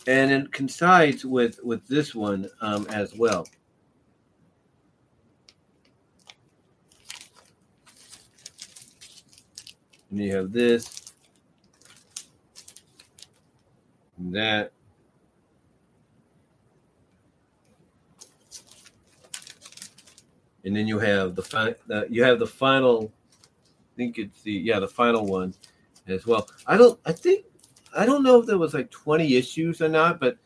And 0.07 0.31
it 0.31 0.53
coincides 0.53 1.25
with 1.25 1.61
with 1.61 1.85
this 1.85 2.15
one 2.15 2.49
um, 2.61 2.87
as 2.87 3.13
well. 3.13 3.45
And 10.09 10.19
you 10.21 10.33
have 10.37 10.53
this, 10.53 11.11
and 14.19 14.33
that. 14.33 14.71
And 20.63 20.73
then 20.73 20.87
you 20.87 20.97
have 20.99 21.35
the, 21.35 21.43
fi- 21.43 21.75
you 22.09 22.23
have 22.23 22.39
the 22.39 22.47
final 22.47 23.11
I 23.93 23.95
think 23.95 24.17
it's 24.17 24.41
the 24.41 24.51
yeah 24.51 24.79
the 24.79 24.87
final 24.87 25.25
one 25.25 25.53
as 26.07 26.25
well. 26.25 26.47
I 26.65 26.77
don't. 26.77 26.99
I 27.05 27.11
think 27.11 27.45
I 27.95 28.05
don't 28.05 28.23
know 28.23 28.39
if 28.39 28.47
there 28.47 28.57
was 28.57 28.73
like 28.73 28.89
twenty 28.89 29.35
issues 29.35 29.81
or 29.81 29.89
not, 29.89 30.19
but 30.19 30.37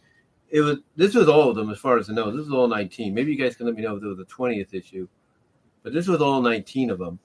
it 0.49 0.61
was. 0.61 0.79
This 0.95 1.15
was 1.15 1.29
all 1.29 1.49
of 1.49 1.55
them 1.55 1.69
as 1.69 1.79
far 1.79 1.97
as 1.97 2.09
I 2.09 2.13
know. 2.13 2.29
This 2.29 2.45
is 2.45 2.51
all 2.51 2.67
nineteen. 2.67 3.13
Maybe 3.13 3.31
you 3.31 3.37
guys 3.37 3.55
can 3.55 3.65
let 3.65 3.75
me 3.75 3.83
know 3.83 3.95
if 3.95 4.01
there 4.01 4.09
was 4.09 4.19
a 4.19 4.25
twentieth 4.25 4.73
issue, 4.73 5.07
but 5.81 5.93
this 5.93 6.07
was 6.07 6.21
all 6.21 6.41
nineteen 6.41 6.89
of 6.89 6.99
them, 6.99 7.19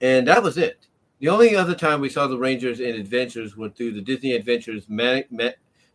and 0.00 0.28
that 0.28 0.42
was 0.42 0.58
it. 0.58 0.86
The 1.20 1.28
only 1.28 1.56
other 1.56 1.74
time 1.74 2.00
we 2.00 2.10
saw 2.10 2.26
the 2.26 2.36
Rangers 2.36 2.80
in 2.80 2.96
Adventures 2.96 3.56
was 3.56 3.72
through 3.72 3.92
the 3.92 4.00
Disney 4.02 4.32
Adventures 4.32 4.86
ma- 4.88 5.20
ma- 5.30 5.50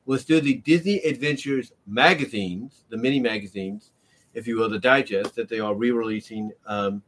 was 0.05 0.23
through 0.23 0.41
the 0.41 0.55
Disney 0.55 0.99
Adventures 0.99 1.73
magazines, 1.85 2.85
the 2.89 2.97
mini 2.97 3.19
magazines, 3.19 3.91
if 4.33 4.47
you 4.47 4.55
will, 4.55 4.69
the 4.69 4.79
digest 4.79 5.35
that 5.35 5.49
they 5.49 5.59
are 5.59 5.75
re-releasing 5.75 6.51
um, 6.65 7.03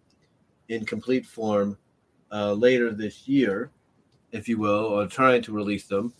in 0.68 0.86
complete 0.86 1.26
form 1.26 1.78
uh, 2.32 2.54
later 2.54 2.92
this 2.92 3.28
year, 3.28 3.72
if 4.32 4.48
you 4.48 4.58
will, 4.58 4.86
or 4.86 5.08
trying 5.08 5.42
to 5.44 5.52
release 5.52 5.86
them. 5.88 6.14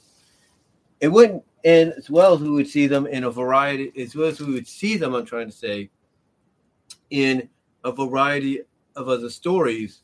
It 1.00 1.08
wouldn't, 1.08 1.44
and 1.64 1.94
as 1.94 2.10
well 2.10 2.34
as 2.34 2.42
we 2.42 2.50
would 2.50 2.68
see 2.68 2.88
them 2.88 3.08
in 3.08 3.24
a 3.24 3.32
variety, 3.32 3.92
as 4.02 4.16
well 4.16 4.28
as 4.28 4.40
we 4.40 4.54
would 4.54 4.68
see 4.68 4.98
them, 4.98 5.14
I'm 5.14 5.26
trying 5.26 5.48
to 5.48 5.56
say, 5.56 5.90
in 7.10 7.50
a 7.84 7.92
variety 7.92 8.62
of 8.96 9.08
other 9.08 9.30
stories 9.30 10.02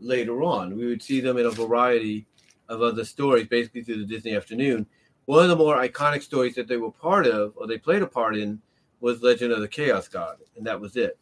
later 0.00 0.42
on. 0.42 0.76
We 0.76 0.86
would 0.86 1.02
see 1.02 1.20
them 1.20 1.36
in 1.36 1.46
a 1.46 1.50
variety 1.50 2.26
of 2.68 2.82
other 2.82 3.04
stories, 3.04 3.48
basically 3.48 3.82
through 3.82 3.98
the 3.98 4.06
Disney 4.06 4.34
afternoon. 4.34 4.86
One 5.26 5.42
of 5.42 5.50
the 5.50 5.56
more 5.56 5.76
iconic 5.76 6.22
stories 6.22 6.54
that 6.54 6.66
they 6.66 6.76
were 6.76 6.90
part 6.90 7.26
of, 7.26 7.52
or 7.56 7.66
they 7.66 7.78
played 7.78 8.02
a 8.02 8.06
part 8.06 8.36
in, 8.36 8.60
was 9.00 9.22
Legend 9.22 9.52
of 9.52 9.60
the 9.60 9.68
Chaos 9.68 10.08
God, 10.08 10.36
and 10.56 10.66
that 10.66 10.80
was 10.80 10.96
it. 10.96 11.18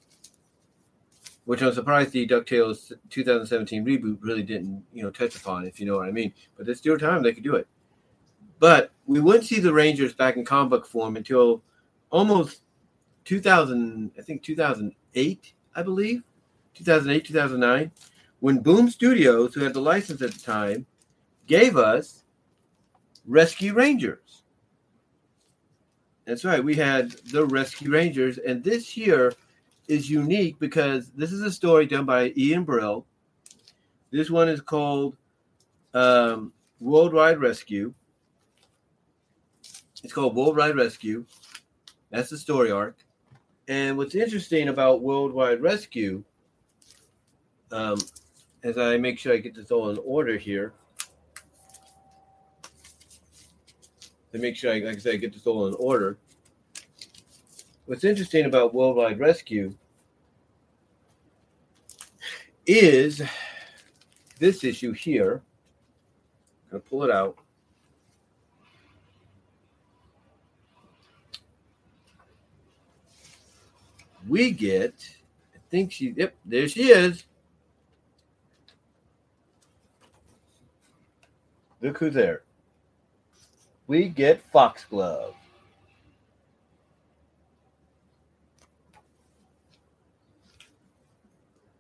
Which 1.48 1.62
I'm 1.62 1.72
surprised 1.72 2.12
the 2.12 2.28
DuckTales 2.28 2.92
2017 3.08 3.82
reboot 3.82 4.18
really 4.20 4.42
didn't, 4.42 4.84
you 4.92 5.02
know, 5.02 5.08
touch 5.08 5.34
upon, 5.34 5.64
if 5.64 5.80
you 5.80 5.86
know 5.86 5.96
what 5.96 6.06
I 6.06 6.10
mean. 6.10 6.34
But 6.58 6.68
it's 6.68 6.78
still 6.78 6.98
time 6.98 7.22
they 7.22 7.32
could 7.32 7.42
do 7.42 7.54
it. 7.54 7.66
But 8.58 8.90
we 9.06 9.18
wouldn't 9.18 9.46
see 9.46 9.58
the 9.58 9.72
Rangers 9.72 10.12
back 10.12 10.36
in 10.36 10.44
comic 10.44 10.68
book 10.68 10.86
form 10.86 11.16
until 11.16 11.62
almost 12.10 12.60
2000, 13.24 14.10
I 14.18 14.20
think 14.20 14.42
2008, 14.42 15.54
I 15.74 15.82
believe, 15.82 16.22
2008, 16.74 17.24
2009 17.24 17.92
when 18.40 18.58
Boom 18.58 18.90
Studios, 18.90 19.54
who 19.54 19.64
had 19.64 19.72
the 19.72 19.80
license 19.80 20.20
at 20.20 20.32
the 20.32 20.40
time, 20.40 20.84
gave 21.46 21.78
us 21.78 22.24
Rescue 23.26 23.72
Rangers. 23.72 24.42
That's 26.26 26.44
right, 26.44 26.62
we 26.62 26.74
had 26.74 27.12
the 27.32 27.46
Rescue 27.46 27.90
Rangers, 27.90 28.36
and 28.36 28.62
this 28.62 28.86
here 28.86 29.32
is 29.88 30.10
unique 30.10 30.58
because 30.58 31.10
this 31.10 31.32
is 31.32 31.42
a 31.42 31.50
story 31.50 31.86
done 31.86 32.04
by 32.04 32.32
Ian 32.36 32.64
Brill. 32.64 33.06
This 34.10 34.30
one 34.30 34.48
is 34.48 34.60
called 34.60 35.16
um, 35.94 36.52
Worldwide 36.80 37.40
Rescue. 37.40 37.92
It's 40.04 40.12
called 40.12 40.36
Worldwide 40.36 40.76
Rescue. 40.76 41.24
That's 42.10 42.30
the 42.30 42.38
story 42.38 42.70
arc. 42.70 42.96
And 43.66 43.96
what's 43.98 44.14
interesting 44.14 44.68
about 44.68 45.02
Worldwide 45.02 45.60
Rescue 45.60 46.22
um, 47.70 47.98
as 48.62 48.78
I 48.78 48.96
make 48.96 49.18
sure 49.18 49.34
I 49.34 49.38
get 49.38 49.54
this 49.54 49.70
all 49.70 49.90
in 49.90 49.98
order 50.04 50.36
here. 50.36 50.72
To 54.32 54.38
make 54.38 54.56
sure, 54.56 54.72
I, 54.72 54.80
like 54.80 54.96
I 54.96 54.98
said, 54.98 55.14
I 55.14 55.16
get 55.16 55.32
this 55.32 55.46
all 55.46 55.66
in 55.66 55.74
order. 55.74 56.18
What's 57.88 58.04
interesting 58.04 58.44
about 58.44 58.74
Worldwide 58.74 59.18
Rescue 59.18 59.74
is 62.66 63.22
this 64.38 64.62
issue 64.62 64.92
here. 64.92 65.40
I'm 66.66 66.70
going 66.70 66.82
to 66.82 66.88
pull 66.90 67.04
it 67.04 67.10
out. 67.10 67.38
We 74.28 74.50
get, 74.50 74.92
I 75.54 75.58
think 75.70 75.90
she, 75.90 76.10
yep, 76.14 76.34
there 76.44 76.68
she 76.68 76.90
is. 76.90 77.24
Look 81.80 81.96
who's 81.96 82.12
there. 82.12 82.42
We 83.86 84.10
get 84.10 84.42
Foxglove. 84.52 85.32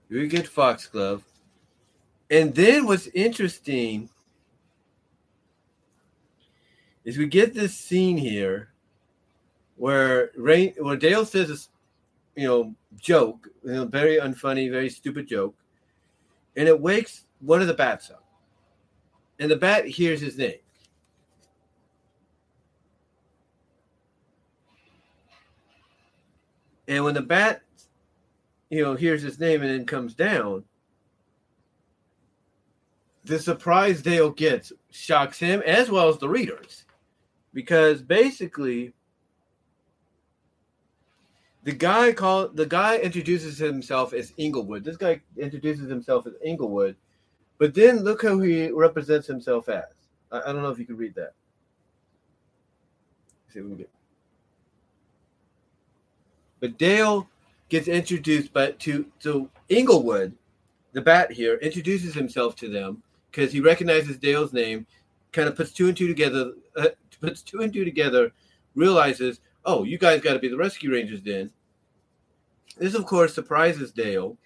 We 0.08 0.26
get 0.28 0.46
Foxglove. 0.46 1.22
And 2.30 2.54
then 2.54 2.86
what's 2.86 3.08
interesting 3.08 4.08
is 7.04 7.16
we 7.16 7.26
get 7.26 7.54
this 7.54 7.74
scene 7.74 8.16
here 8.16 8.70
where 9.76 10.30
Rain 10.36 10.74
where 10.78 10.96
Dale 10.96 11.24
says 11.24 11.48
this, 11.48 11.68
you 12.36 12.46
know, 12.46 12.74
joke, 13.00 13.48
you 13.64 13.72
know, 13.72 13.84
very 13.84 14.16
unfunny, 14.16 14.70
very 14.70 14.90
stupid 14.90 15.26
joke, 15.26 15.54
and 16.56 16.68
it 16.68 16.80
wakes 16.80 17.24
one 17.40 17.60
of 17.60 17.68
the 17.68 17.74
bats 17.74 18.10
up 18.10 18.24
and 19.38 19.50
the 19.50 19.56
bat 19.56 19.86
hears 19.86 20.20
his 20.20 20.36
name. 20.36 20.58
And 26.86 27.04
when 27.04 27.14
the 27.14 27.22
bat, 27.22 27.62
you 28.70 28.82
know, 28.82 28.94
hears 28.94 29.22
his 29.22 29.38
name 29.38 29.62
and 29.62 29.70
then 29.70 29.86
comes 29.86 30.14
down, 30.14 30.64
the 33.24 33.38
surprise 33.38 34.02
Dale 34.02 34.30
gets 34.30 34.72
shocks 34.90 35.38
him 35.38 35.62
as 35.66 35.90
well 35.90 36.08
as 36.08 36.18
the 36.18 36.28
readers. 36.28 36.84
Because 37.52 38.02
basically, 38.02 38.92
the 41.64 41.72
guy 41.72 42.12
called 42.12 42.56
the 42.56 42.66
guy 42.66 42.98
introduces 42.98 43.58
himself 43.58 44.12
as 44.12 44.32
Inglewood. 44.36 44.84
This 44.84 44.96
guy 44.96 45.20
introduces 45.36 45.90
himself 45.90 46.26
as 46.26 46.34
Inglewood 46.44 46.96
but 47.58 47.74
then 47.74 48.04
look 48.04 48.22
how 48.22 48.38
he 48.38 48.70
represents 48.70 49.26
himself 49.26 49.68
as. 49.68 49.84
I, 50.30 50.40
I 50.40 50.52
don't 50.52 50.62
know 50.62 50.70
if 50.70 50.78
you 50.78 50.86
can 50.86 50.96
read 50.96 51.14
that. 51.16 51.34
Let's 53.44 53.54
see 53.54 53.58
if 53.58 53.64
we 53.64 53.70
can 53.70 53.78
get. 53.78 53.90
But 56.60 56.78
Dale 56.78 57.28
gets 57.68 57.88
introduced, 57.88 58.52
but 58.52 58.78
to 58.80 59.06
so 59.18 59.50
Inglewood, 59.68 60.34
the 60.92 61.00
bat 61.00 61.30
here, 61.32 61.56
introduces 61.56 62.14
himself 62.14 62.56
to 62.56 62.68
them 62.68 63.02
because 63.30 63.52
he 63.52 63.60
recognizes 63.60 64.16
Dale's 64.16 64.52
name, 64.52 64.86
kind 65.32 65.48
of 65.48 65.56
puts 65.56 65.72
two 65.72 65.88
and 65.88 65.96
two 65.96 66.08
together, 66.08 66.52
uh, 66.76 66.88
puts 67.20 67.42
two 67.42 67.60
and 67.60 67.72
two 67.72 67.84
together, 67.84 68.32
realizes, 68.74 69.40
oh, 69.64 69.84
you 69.84 69.98
guys 69.98 70.20
got 70.20 70.32
to 70.32 70.38
be 70.38 70.48
the 70.48 70.56
Rescue 70.56 70.92
Rangers 70.92 71.22
then. 71.22 71.50
This, 72.78 72.94
of 72.94 73.06
course, 73.06 73.34
surprises 73.34 73.92
Dale 73.92 74.36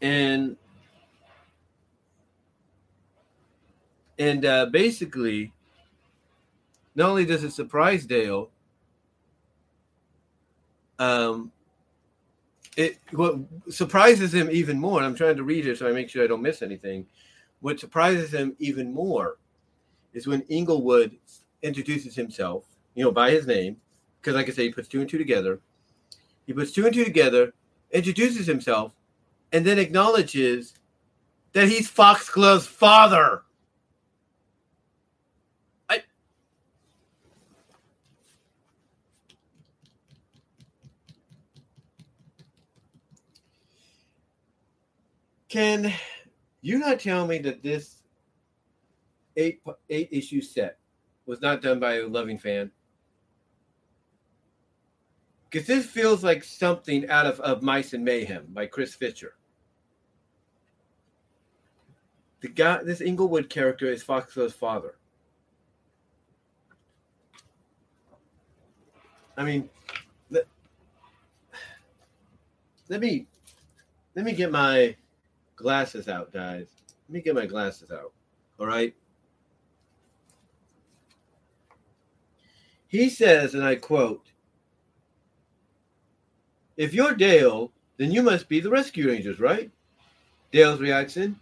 and 0.00 0.56
and 4.18 4.44
uh, 4.44 4.66
basically, 4.66 5.52
not 6.94 7.10
only 7.10 7.24
does 7.24 7.44
it 7.44 7.52
surprise 7.52 8.06
Dale, 8.06 8.50
um, 10.98 11.52
it 12.76 12.98
what 13.12 13.38
surprises 13.70 14.32
him 14.32 14.48
even 14.50 14.78
more. 14.78 14.98
And 14.98 15.06
I'm 15.06 15.14
trying 15.14 15.36
to 15.36 15.42
read 15.42 15.66
it 15.66 15.78
so 15.78 15.88
I 15.88 15.92
make 15.92 16.08
sure 16.08 16.22
I 16.22 16.26
don't 16.26 16.42
miss 16.42 16.62
anything. 16.62 17.06
What 17.60 17.80
surprises 17.80 18.32
him 18.32 18.54
even 18.58 18.92
more 18.92 19.38
is 20.12 20.26
when 20.26 20.42
Inglewood 20.42 21.16
introduces 21.62 22.14
himself, 22.14 22.64
you 22.94 23.04
know, 23.04 23.10
by 23.10 23.30
his 23.30 23.46
name, 23.46 23.76
because 24.20 24.34
like 24.34 24.48
I 24.48 24.52
say, 24.52 24.64
he 24.64 24.72
puts 24.72 24.88
two 24.88 25.00
and 25.00 25.08
two 25.08 25.18
together. 25.18 25.60
He 26.46 26.52
puts 26.52 26.72
two 26.72 26.86
and 26.86 26.94
two 26.94 27.04
together, 27.04 27.52
introduces 27.90 28.46
himself, 28.46 28.92
and 29.52 29.64
then 29.64 29.78
acknowledges 29.78 30.74
that 31.52 31.68
he's 31.68 31.88
Foxglove's 31.88 32.66
father. 32.66 33.42
Can 45.48 45.92
you 46.60 46.78
not 46.78 47.00
tell 47.00 47.26
me 47.26 47.38
that 47.38 47.62
this 47.62 48.02
eight 49.36 49.60
eight 49.88 50.08
issue 50.10 50.40
set 50.40 50.78
was 51.26 51.40
not 51.40 51.62
done 51.62 51.78
by 51.78 51.94
a 51.94 52.06
loving 52.06 52.38
fan? 52.38 52.70
Because 55.48 55.66
this 55.66 55.86
feels 55.86 56.24
like 56.24 56.42
something 56.42 57.08
out 57.08 57.26
of, 57.26 57.38
of 57.40 57.62
Mice 57.62 57.92
and 57.92 58.04
Mayhem 58.04 58.46
by 58.52 58.66
Chris 58.66 58.94
Fischer. 58.94 59.34
The 62.40 62.48
guy, 62.48 62.82
this 62.82 63.00
Inglewood 63.00 63.48
character 63.48 63.86
is 63.86 64.02
Foxglove's 64.02 64.54
father. 64.54 64.96
I 69.36 69.44
mean, 69.44 69.68
let, 70.30 70.46
let 72.88 73.00
me 73.00 73.26
let 74.14 74.24
me 74.24 74.32
get 74.32 74.50
my 74.50 74.96
glasses 75.56 76.08
out, 76.08 76.32
guys. 76.32 76.68
Let 77.08 77.14
me 77.14 77.20
get 77.20 77.34
my 77.34 77.46
glasses 77.46 77.90
out. 77.90 78.12
All 78.60 78.66
right. 78.66 78.94
He 82.88 83.10
says, 83.10 83.54
and 83.54 83.64
I 83.64 83.74
quote, 83.74 84.30
If 86.76 86.94
you're 86.94 87.14
Dale, 87.14 87.72
then 87.96 88.12
you 88.12 88.22
must 88.22 88.48
be 88.48 88.60
the 88.60 88.70
Rescue 88.70 89.08
Rangers, 89.08 89.40
right? 89.40 89.70
Dale's 90.52 90.80
reaction, 90.80 91.40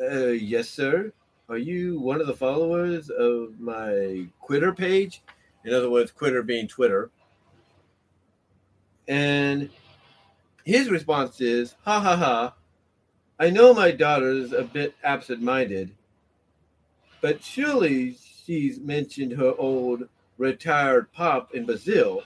uh, 0.00 0.26
Yes, 0.26 0.68
sir. 0.68 1.12
Are 1.48 1.58
you 1.58 1.98
one 1.98 2.20
of 2.20 2.26
the 2.26 2.34
followers 2.34 3.10
of 3.10 3.58
my 3.58 4.26
Quitter 4.40 4.72
page? 4.72 5.22
In 5.64 5.74
other 5.74 5.90
words, 5.90 6.10
Quitter 6.10 6.42
being 6.42 6.68
Twitter. 6.68 7.10
And 9.08 9.70
his 10.64 10.88
response 10.88 11.40
is, 11.40 11.74
Ha 11.84 12.00
ha 12.00 12.16
ha. 12.16 12.54
I 13.42 13.50
know 13.50 13.74
my 13.74 13.90
daughter's 13.90 14.52
a 14.52 14.62
bit 14.62 14.94
absent 15.02 15.42
minded, 15.42 15.90
but 17.20 17.42
surely 17.42 18.16
she's 18.46 18.78
mentioned 18.78 19.32
her 19.32 19.52
old 19.58 20.04
retired 20.38 21.12
pop 21.12 21.52
in 21.52 21.66
Brazil. 21.66 22.22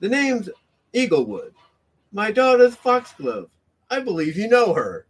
The 0.00 0.10
name's 0.10 0.50
Eaglewood. 0.92 1.52
My 2.12 2.32
daughter's 2.32 2.76
Foxglove. 2.76 3.48
I 3.88 4.00
believe 4.00 4.36
you 4.36 4.46
know 4.46 4.74
her. 4.74 5.06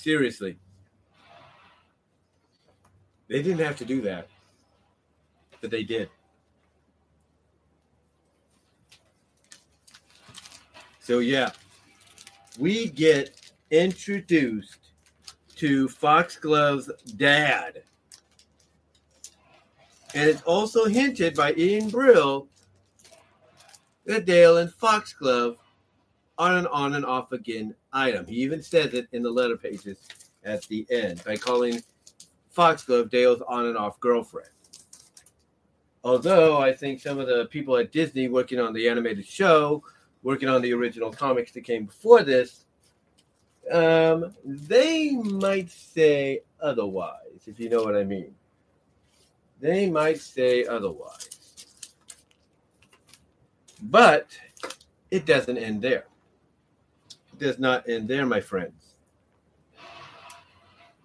Seriously. 0.00 0.56
They 3.28 3.42
didn't 3.42 3.62
have 3.62 3.76
to 3.76 3.84
do 3.84 4.00
that, 4.00 4.28
but 5.60 5.70
they 5.70 5.82
did. 5.82 6.08
So, 11.00 11.18
yeah, 11.18 11.50
we 12.58 12.88
get 12.88 13.52
introduced 13.70 14.78
to 15.56 15.86
Foxglove's 15.86 16.90
dad. 17.16 17.82
And 20.14 20.30
it's 20.30 20.42
also 20.44 20.86
hinted 20.86 21.34
by 21.34 21.52
Ian 21.58 21.90
Brill 21.90 22.48
that 24.06 24.24
Dale 24.24 24.56
and 24.56 24.72
Foxglove 24.72 25.58
are 26.38 26.56
an 26.56 26.66
on 26.68 26.94
and 26.94 27.04
off 27.04 27.32
again 27.32 27.74
item. 27.92 28.26
He 28.26 28.36
even 28.36 28.62
says 28.62 28.94
it 28.94 29.08
in 29.12 29.22
the 29.22 29.30
letter 29.30 29.56
pages 29.56 29.98
at 30.44 30.62
the 30.64 30.86
end 30.90 31.22
by 31.24 31.36
calling 31.36 31.82
Foxglove 32.50 33.10
Dale's 33.10 33.42
on 33.46 33.66
and 33.66 33.76
off 33.76 34.00
girlfriend. 34.00 34.50
Although 36.02 36.58
I 36.58 36.72
think 36.72 37.00
some 37.00 37.18
of 37.18 37.26
the 37.26 37.46
people 37.46 37.76
at 37.76 37.92
Disney 37.92 38.28
working 38.28 38.58
on 38.58 38.72
the 38.72 38.88
animated 38.88 39.26
show, 39.26 39.82
working 40.22 40.48
on 40.48 40.62
the 40.62 40.72
original 40.72 41.10
comics 41.10 41.52
that 41.52 41.64
came 41.64 41.84
before 41.84 42.22
this, 42.22 42.64
um, 43.70 44.34
they 44.44 45.12
might 45.12 45.70
say 45.70 46.40
otherwise, 46.60 47.46
if 47.46 47.60
you 47.60 47.68
know 47.68 47.82
what 47.82 47.96
I 47.96 48.04
mean. 48.04 48.34
They 49.60 49.90
might 49.90 50.18
say 50.18 50.64
otherwise. 50.64 51.66
But 53.82 54.28
it 55.10 55.26
doesn't 55.26 55.58
end 55.58 55.82
there 55.82 56.06
does 57.40 57.58
not 57.58 57.88
end 57.88 58.08
there, 58.08 58.26
my 58.26 58.40
friends. 58.40 58.94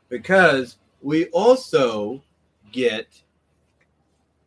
Because 0.09 0.77
we 1.01 1.25
also 1.27 2.21
get 2.71 3.07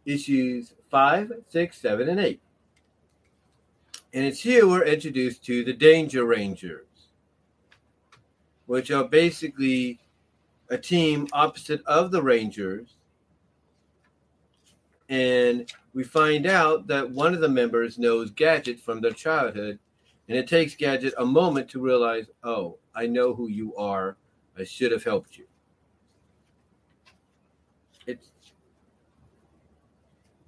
issues 0.05 0.74
five, 0.90 1.32
six, 1.48 1.78
seven, 1.78 2.09
and 2.09 2.20
eight. 2.20 2.40
And 4.15 4.24
it's 4.24 4.40
here 4.40 4.66
we're 4.66 4.85
introduced 4.85 5.44
to 5.47 5.65
the 5.65 5.73
Danger 5.73 6.24
Rangers, 6.24 6.86
which 8.66 8.90
are 8.90 9.05
basically 9.05 9.98
a 10.70 10.78
team 10.78 11.27
opposite 11.32 11.85
of 11.86 12.10
the 12.10 12.23
Rangers. 12.23 12.94
And 15.09 15.70
we 15.94 16.05
find 16.05 16.47
out 16.47 16.86
that 16.86 17.10
one 17.10 17.35
of 17.35 17.40
the 17.40 17.48
members 17.48 17.98
knows 17.98 18.31
Gadget 18.31 18.78
from 18.81 19.01
their 19.01 19.12
childhood 19.12 19.78
and 20.28 20.36
it 20.36 20.46
takes 20.46 20.74
Gadget 20.74 21.14
a 21.18 21.24
moment 21.24 21.70
to 21.70 21.80
realize, 21.80 22.26
oh, 22.44 22.78
I 22.94 23.06
know 23.06 23.34
who 23.34 23.48
you 23.48 23.74
are. 23.76 24.16
I 24.59 24.64
should 24.64 24.92
have 24.92 25.05
helped 25.05 25.38
you. 25.38 25.46
It's 28.06 28.30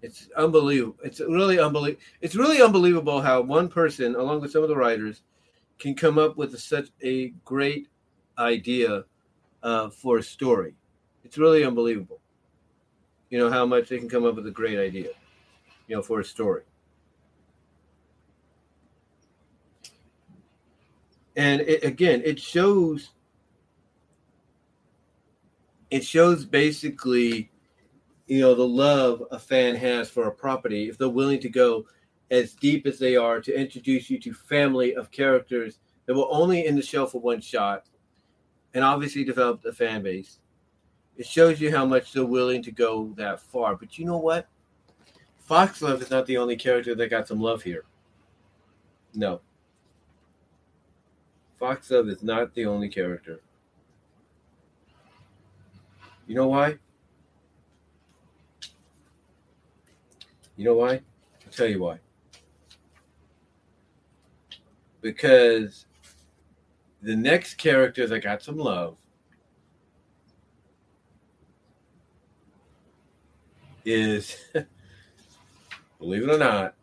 it's 0.03 0.29
unbelievable. 0.37 0.97
It's 1.05 1.21
really 1.21 1.59
unbelievable. 1.59 2.03
It's 2.21 2.35
really 2.35 2.63
unbelievable 2.63 3.21
how 3.21 3.43
one 3.43 3.69
person, 3.69 4.15
along 4.15 4.41
with 4.41 4.51
some 4.51 4.63
of 4.63 4.69
the 4.69 4.77
writers, 4.77 5.23
can 5.79 5.95
come 5.95 6.19
up 6.19 6.37
with 6.37 6.55
a, 6.55 6.59
such 6.59 6.89
a 7.03 7.29
great 7.45 7.89
idea 8.39 9.05
uh, 9.63 9.91
for 9.91 10.19
a 10.19 10.23
story. 10.23 10.75
It's 11.25 11.39
really 11.39 11.65
unbelievable. 11.65 12.21
You 13.29 13.39
know 13.39 13.51
how 13.51 13.67
much 13.67 13.89
they 13.89 13.99
can 13.99 14.09
come 14.09 14.25
up 14.25 14.37
with 14.37 14.47
a 14.47 14.51
great 14.51 14.79
idea, 14.79 15.11
you 15.87 15.97
know, 15.97 16.03
for 16.03 16.21
a 16.21 16.25
story. 16.25 16.63
And 21.37 21.61
it, 21.63 21.85
again 21.85 22.23
it 22.25 22.39
shows 22.39 23.11
it 25.91 26.05
shows 26.05 26.45
basically 26.45 27.51
you 28.27 28.41
know 28.41 28.55
the 28.55 28.67
love 28.67 29.23
a 29.31 29.39
fan 29.39 29.75
has 29.75 30.09
for 30.09 30.29
a 30.29 30.33
property. 30.33 30.89
If 30.89 30.99
they're 30.99 31.09
willing 31.09 31.41
to 31.41 31.49
go 31.49 31.87
as 32.31 32.55
deep 32.55 32.87
as 32.87 32.99
they 32.99 33.17
are 33.17 33.41
to 33.41 33.61
introduce 33.61 34.09
you 34.09 34.19
to 34.21 34.33
family 34.33 34.95
of 34.95 35.11
characters 35.11 35.81
that 36.07 36.15
were 36.15 36.29
only 36.31 36.67
in 36.67 36.77
the 36.77 36.83
show 36.83 37.07
for 37.07 37.21
one 37.21 37.41
shot 37.41 37.87
and 38.73 38.85
obviously 38.85 39.25
developed 39.25 39.67
a 39.67 39.73
fan 39.73 40.03
base 40.03 40.39
it 41.17 41.27
shows 41.27 41.61
you 41.61 41.71
how 41.71 41.85
much 41.85 42.13
they're 42.13 42.25
willing 42.25 42.63
to 42.63 42.71
go 42.71 43.13
that 43.17 43.41
far. 43.41 43.77
But 43.77 43.99
you 43.99 44.07
know 44.07 44.17
what? 44.17 44.49
Foxglove 45.39 46.01
is 46.01 46.11
not 46.11 46.25
the 46.25 46.39
only 46.39 46.57
character 46.57 46.95
that 46.95 47.11
got 47.11 47.29
some 47.29 47.41
love 47.41 47.63
here. 47.63 47.85
No 49.13 49.41
Foxglove 51.61 52.09
is 52.09 52.23
not 52.23 52.55
the 52.55 52.65
only 52.65 52.89
character. 52.89 53.41
You 56.27 56.35
know 56.35 56.49
why? 56.49 56.79
You 60.57 60.65
know 60.65 60.75
why? 60.75 60.93
I'll 61.45 61.53
tell 61.53 61.67
you 61.67 61.81
why. 61.81 61.99
Because 65.03 65.85
the 67.03 67.15
next 67.15 67.55
character 67.55 68.07
that 68.07 68.21
got 68.21 68.43
some 68.43 68.57
love 68.57 68.97
is, 73.85 74.37
believe 75.99 76.23
it 76.23 76.31
or 76.31 76.39
not, 76.39 76.75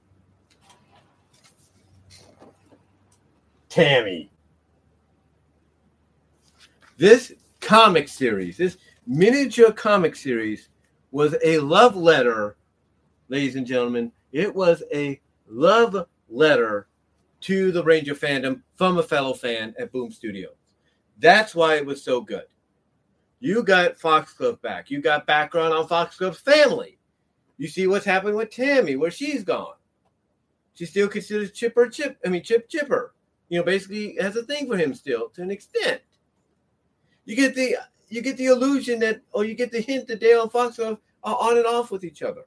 Tammy. 3.70 4.30
This 6.98 7.32
comic 7.62 8.08
series, 8.08 8.58
this 8.58 8.78
miniature 9.06 9.72
comic 9.72 10.16
series, 10.16 10.70
was 11.12 11.36
a 11.44 11.60
love 11.60 11.96
letter, 11.96 12.58
ladies 13.30 13.56
and 13.56 13.68
gentlemen. 13.68 14.12
It 14.32 14.54
was 14.54 14.82
a 14.92 15.22
love 15.48 16.08
letter 16.28 16.88
to 17.42 17.72
the 17.72 17.84
Ranger 17.84 18.16
fandom 18.16 18.64
from 18.76 18.98
a 18.98 19.04
fellow 19.04 19.36
fan 19.36 19.76
at 19.78 19.92
Boom 19.92 20.12
Studios. 20.12 20.56
That's 21.20 21.54
why 21.54 21.76
it 21.76 21.86
was 21.86 22.04
so 22.04 22.20
good. 22.20 22.46
You 23.42 23.62
got 23.62 24.00
Foxglove 24.00 24.60
back. 24.64 24.90
You 24.90 25.00
got 25.00 25.28
background 25.28 25.76
on 25.76 25.88
Foxglove's 25.88 26.40
family. 26.40 26.98
You 27.60 27.68
see 27.68 27.86
what's 27.86 28.06
happened 28.06 28.36
with 28.36 28.50
Tammy, 28.50 28.96
where 28.96 29.12
she's 29.12 29.44
gone. 29.44 29.76
She 30.74 30.88
still 30.88 31.08
considers 31.08 31.52
Chipper 31.52 31.90
Chip. 31.90 32.18
I 32.26 32.30
mean 32.30 32.42
Chip 32.42 32.68
Chipper. 32.68 33.14
You 33.50 33.60
know, 33.60 33.64
basically 33.64 34.18
has 34.20 34.36
a 34.36 34.44
thing 34.44 34.68
for 34.68 34.78
him 34.78 34.96
still 34.96 35.30
to 35.30 35.44
an 35.44 35.52
extent 35.52 36.02
you 37.28 37.36
get 37.36 37.56
the 37.56 37.76
you 38.10 38.22
get 38.22 38.38
the 38.38 38.46
illusion 38.46 39.00
that, 39.00 39.22
or 39.34 39.44
you 39.44 39.54
get 39.54 39.70
the 39.70 39.82
hint 39.82 40.08
that 40.08 40.22
Dale 40.22 40.44
and 40.44 40.52
Fox 40.52 40.80
are, 40.80 40.98
on 41.24 41.58
and 41.58 41.66
off 41.66 41.92
with 41.92 42.06
each 42.06 42.22
other, 42.22 42.46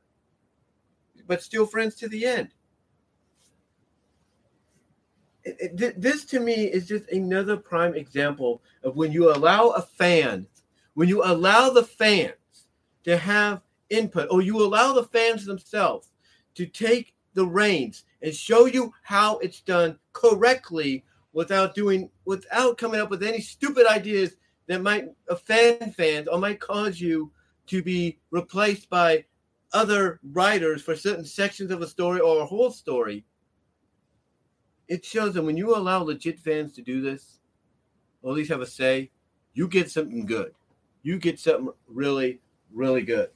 but 1.26 1.42
still 1.42 1.66
friends 1.66 1.96
to 1.96 2.08
the 2.08 2.24
end. 2.24 2.48
It, 5.44 5.82
it, 5.82 6.00
this 6.00 6.24
to 6.26 6.40
me 6.40 6.54
is 6.54 6.88
just 6.88 7.10
another 7.10 7.58
prime 7.58 7.94
example 7.94 8.62
of 8.82 8.96
when 8.96 9.12
you 9.12 9.30
allow 9.30 9.68
a 9.68 9.82
fan, 9.82 10.46
when 10.94 11.10
you 11.10 11.22
allow 11.24 11.68
the 11.68 11.84
fans 11.84 12.32
to 13.04 13.18
have 13.18 13.60
input, 13.90 14.28
or 14.30 14.40
you 14.40 14.64
allow 14.64 14.94
the 14.94 15.04
fans 15.04 15.44
themselves 15.44 16.08
to 16.54 16.64
take 16.64 17.12
the 17.34 17.44
reins 17.44 18.04
and 18.22 18.34
show 18.34 18.64
you 18.64 18.94
how 19.02 19.36
it's 19.38 19.60
done 19.60 19.98
correctly 20.14 21.04
without 21.34 21.74
doing 21.74 22.08
without 22.24 22.78
coming 22.78 23.00
up 23.00 23.10
with 23.10 23.22
any 23.22 23.42
stupid 23.42 23.86
ideas 23.86 24.36
that 24.70 24.82
might 24.82 25.08
offend 25.28 25.96
fans 25.96 26.28
or 26.28 26.38
might 26.38 26.60
cause 26.60 27.00
you 27.00 27.32
to 27.66 27.82
be 27.82 28.20
replaced 28.30 28.88
by 28.88 29.24
other 29.72 30.20
writers 30.30 30.80
for 30.80 30.94
certain 30.94 31.24
sections 31.24 31.72
of 31.72 31.82
a 31.82 31.88
story 31.88 32.20
or 32.20 32.40
a 32.40 32.46
whole 32.46 32.70
story. 32.70 33.24
It 34.86 35.04
shows 35.04 35.34
that 35.34 35.42
when 35.42 35.56
you 35.56 35.74
allow 35.74 36.04
legit 36.04 36.38
fans 36.38 36.72
to 36.74 36.82
do 36.82 37.00
this, 37.00 37.40
or 38.22 38.30
at 38.30 38.36
least 38.36 38.50
have 38.52 38.60
a 38.60 38.66
say, 38.66 39.10
you 39.54 39.66
get 39.66 39.90
something 39.90 40.24
good. 40.24 40.54
You 41.02 41.18
get 41.18 41.40
something 41.40 41.72
really, 41.88 42.40
really 42.72 43.02
good. 43.02 43.30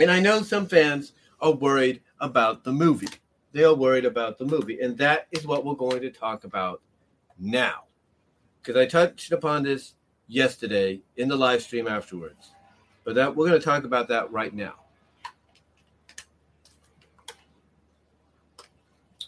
And 0.00 0.10
I 0.10 0.18
know 0.18 0.42
some 0.42 0.66
fans 0.66 1.12
are 1.40 1.52
worried 1.52 2.00
about 2.18 2.64
the 2.64 2.72
movie. 2.72 3.06
They 3.52 3.62
are 3.62 3.74
worried 3.74 4.04
about 4.04 4.36
the 4.36 4.46
movie. 4.46 4.80
And 4.80 4.98
that 4.98 5.28
is 5.30 5.46
what 5.46 5.64
we're 5.64 5.74
going 5.74 6.00
to 6.00 6.10
talk 6.10 6.42
about 6.42 6.82
now. 7.38 7.84
Because 8.62 8.80
I 8.80 8.86
touched 8.86 9.32
upon 9.32 9.64
this 9.64 9.94
yesterday 10.28 11.00
in 11.16 11.28
the 11.28 11.36
live 11.36 11.62
stream 11.62 11.88
afterwards. 11.88 12.52
But 13.04 13.16
that 13.16 13.34
we're 13.34 13.48
going 13.48 13.60
to 13.60 13.64
talk 13.64 13.84
about 13.84 14.08
that 14.08 14.30
right 14.30 14.54
now. 14.54 14.74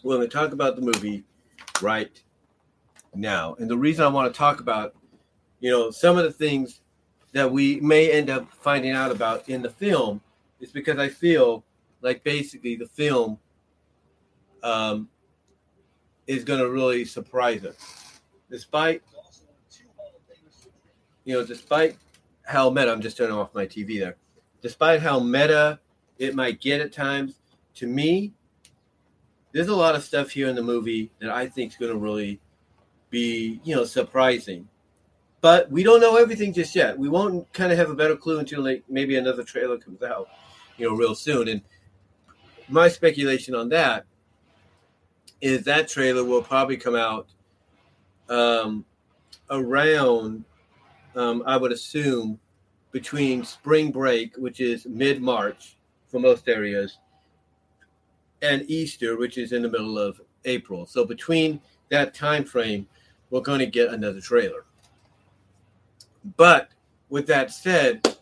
We're 0.03 0.17
going 0.17 0.29
to 0.29 0.33
talk 0.33 0.53
about 0.53 0.75
the 0.75 0.81
movie 0.81 1.23
right 1.81 2.21
now. 3.13 3.55
And 3.59 3.69
the 3.69 3.77
reason 3.77 4.05
I 4.05 4.07
want 4.07 4.31
to 4.31 4.37
talk 4.37 4.59
about, 4.59 4.95
you 5.59 5.71
know, 5.71 5.91
some 5.91 6.17
of 6.17 6.23
the 6.23 6.31
things 6.31 6.81
that 7.33 7.51
we 7.51 7.79
may 7.81 8.11
end 8.11 8.29
up 8.29 8.49
finding 8.53 8.91
out 8.91 9.11
about 9.11 9.49
in 9.49 9.61
the 9.61 9.69
film 9.69 10.21
is 10.59 10.71
because 10.71 10.97
I 10.97 11.09
feel 11.09 11.65
like 12.01 12.23
basically 12.23 12.75
the 12.75 12.85
film 12.85 13.39
um, 14.63 15.09
is 16.27 16.43
going 16.43 16.59
to 16.59 16.69
really 16.69 17.03
surprise 17.03 17.65
us. 17.65 18.19
Despite, 18.49 19.01
you 21.25 21.33
know, 21.33 21.45
despite 21.45 21.97
how 22.43 22.69
meta, 22.69 22.91
I'm 22.91 23.01
just 23.01 23.17
turning 23.17 23.35
off 23.35 23.53
my 23.53 23.65
TV 23.65 23.99
there. 23.99 24.15
Despite 24.61 25.01
how 25.01 25.19
meta 25.19 25.79
it 26.17 26.35
might 26.35 26.61
get 26.61 26.81
at 26.81 26.93
times, 26.93 27.35
to 27.75 27.87
me, 27.87 28.33
there's 29.51 29.67
a 29.67 29.75
lot 29.75 29.95
of 29.95 30.03
stuff 30.03 30.31
here 30.31 30.47
in 30.47 30.55
the 30.55 30.63
movie 30.63 31.11
that 31.19 31.29
I 31.29 31.47
think 31.47 31.71
is 31.71 31.77
going 31.77 31.91
to 31.91 31.97
really 31.97 32.39
be, 33.09 33.59
you 33.63 33.75
know, 33.75 33.83
surprising. 33.83 34.67
But 35.41 35.69
we 35.71 35.83
don't 35.83 36.01
know 36.01 36.17
everything 36.17 36.53
just 36.53 36.75
yet. 36.75 36.97
We 36.97 37.09
won't 37.09 37.51
kind 37.53 37.71
of 37.71 37.77
have 37.77 37.89
a 37.89 37.95
better 37.95 38.15
clue 38.15 38.39
until 38.39 38.63
like 38.63 38.83
maybe 38.89 39.15
another 39.15 39.43
trailer 39.43 39.77
comes 39.77 40.01
out, 40.01 40.27
you 40.77 40.87
know, 40.89 40.95
real 40.95 41.15
soon. 41.15 41.47
And 41.47 41.61
my 42.67 42.87
speculation 42.87 43.55
on 43.55 43.69
that 43.69 44.05
is 45.41 45.63
that 45.65 45.87
trailer 45.87 46.23
will 46.23 46.41
probably 46.41 46.77
come 46.77 46.95
out 46.95 47.27
um, 48.29 48.85
around, 49.49 50.43
um, 51.15 51.43
I 51.45 51.57
would 51.57 51.71
assume, 51.71 52.39
between 52.91 53.43
spring 53.43 53.91
break, 53.91 54.35
which 54.37 54.59
is 54.59 54.85
mid 54.85 55.21
March 55.21 55.77
for 56.07 56.19
most 56.19 56.47
areas, 56.47 56.97
and 58.41 58.63
Easter, 58.69 59.17
which 59.17 59.37
is 59.37 59.51
in 59.51 59.61
the 59.61 59.69
middle 59.69 59.97
of 59.97 60.21
April. 60.45 60.85
So 60.85 61.05
between 61.05 61.59
that 61.89 62.13
time 62.13 62.43
frame, 62.43 62.87
we're 63.29 63.41
going 63.41 63.59
to 63.59 63.65
get 63.65 63.89
another 63.89 64.21
trailer. 64.21 64.65
But 66.37 66.69
with 67.09 67.27
that 67.27 67.51
said, 67.51 68.15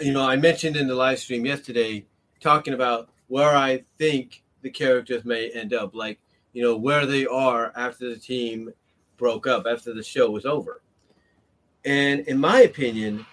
you 0.00 0.12
know, 0.12 0.22
I 0.22 0.36
mentioned 0.36 0.76
in 0.76 0.86
the 0.86 0.94
live 0.94 1.18
stream 1.18 1.44
yesterday 1.44 2.06
talking 2.40 2.74
about 2.74 3.10
where 3.28 3.54
I 3.54 3.84
think 3.98 4.42
the 4.62 4.70
characters 4.70 5.24
may 5.24 5.50
end 5.50 5.72
up, 5.72 5.94
like 5.94 6.18
you 6.52 6.62
know 6.62 6.76
where 6.76 7.06
they 7.06 7.26
are 7.26 7.72
after 7.76 8.08
the 8.08 8.18
team 8.18 8.72
broke 9.16 9.46
up, 9.46 9.66
after 9.66 9.94
the 9.94 10.02
show 10.02 10.30
was 10.30 10.46
over. 10.46 10.82
And 11.84 12.20
in 12.20 12.38
my 12.38 12.60
opinion, 12.62 13.24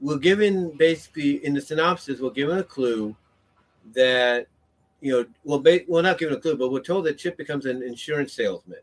we're 0.00 0.18
given 0.18 0.76
basically 0.76 1.44
in 1.44 1.54
the 1.54 1.60
synopsis, 1.60 2.20
we're 2.20 2.30
given 2.30 2.58
a 2.58 2.64
clue 2.64 3.14
that 3.94 4.48
you 5.00 5.12
know, 5.12 5.26
well, 5.44 5.58
ba- 5.58 5.80
well, 5.88 6.02
not 6.02 6.18
given 6.18 6.34
a 6.34 6.40
clue, 6.40 6.56
but 6.56 6.70
we're 6.70 6.80
told 6.80 7.04
that 7.06 7.18
Chip 7.18 7.36
becomes 7.36 7.66
an 7.66 7.82
insurance 7.82 8.32
salesman. 8.32 8.78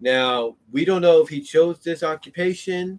Now, 0.00 0.56
we 0.72 0.84
don't 0.84 1.02
know 1.02 1.20
if 1.22 1.28
he 1.28 1.40
chose 1.40 1.78
this 1.78 2.02
occupation 2.02 2.98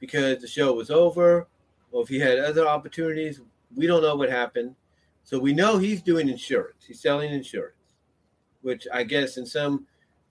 because 0.00 0.40
the 0.40 0.48
show 0.48 0.74
was 0.74 0.90
over, 0.90 1.46
or 1.92 2.02
if 2.02 2.08
he 2.08 2.18
had 2.18 2.38
other 2.38 2.66
opportunities. 2.66 3.40
We 3.74 3.86
don't 3.86 4.02
know 4.02 4.16
what 4.16 4.28
happened. 4.28 4.74
So 5.22 5.38
we 5.38 5.52
know 5.52 5.78
he's 5.78 6.02
doing 6.02 6.28
insurance. 6.28 6.84
He's 6.86 7.00
selling 7.00 7.32
insurance, 7.32 7.76
which 8.62 8.86
I 8.92 9.02
guess 9.04 9.36
in 9.36 9.46
some 9.46 9.86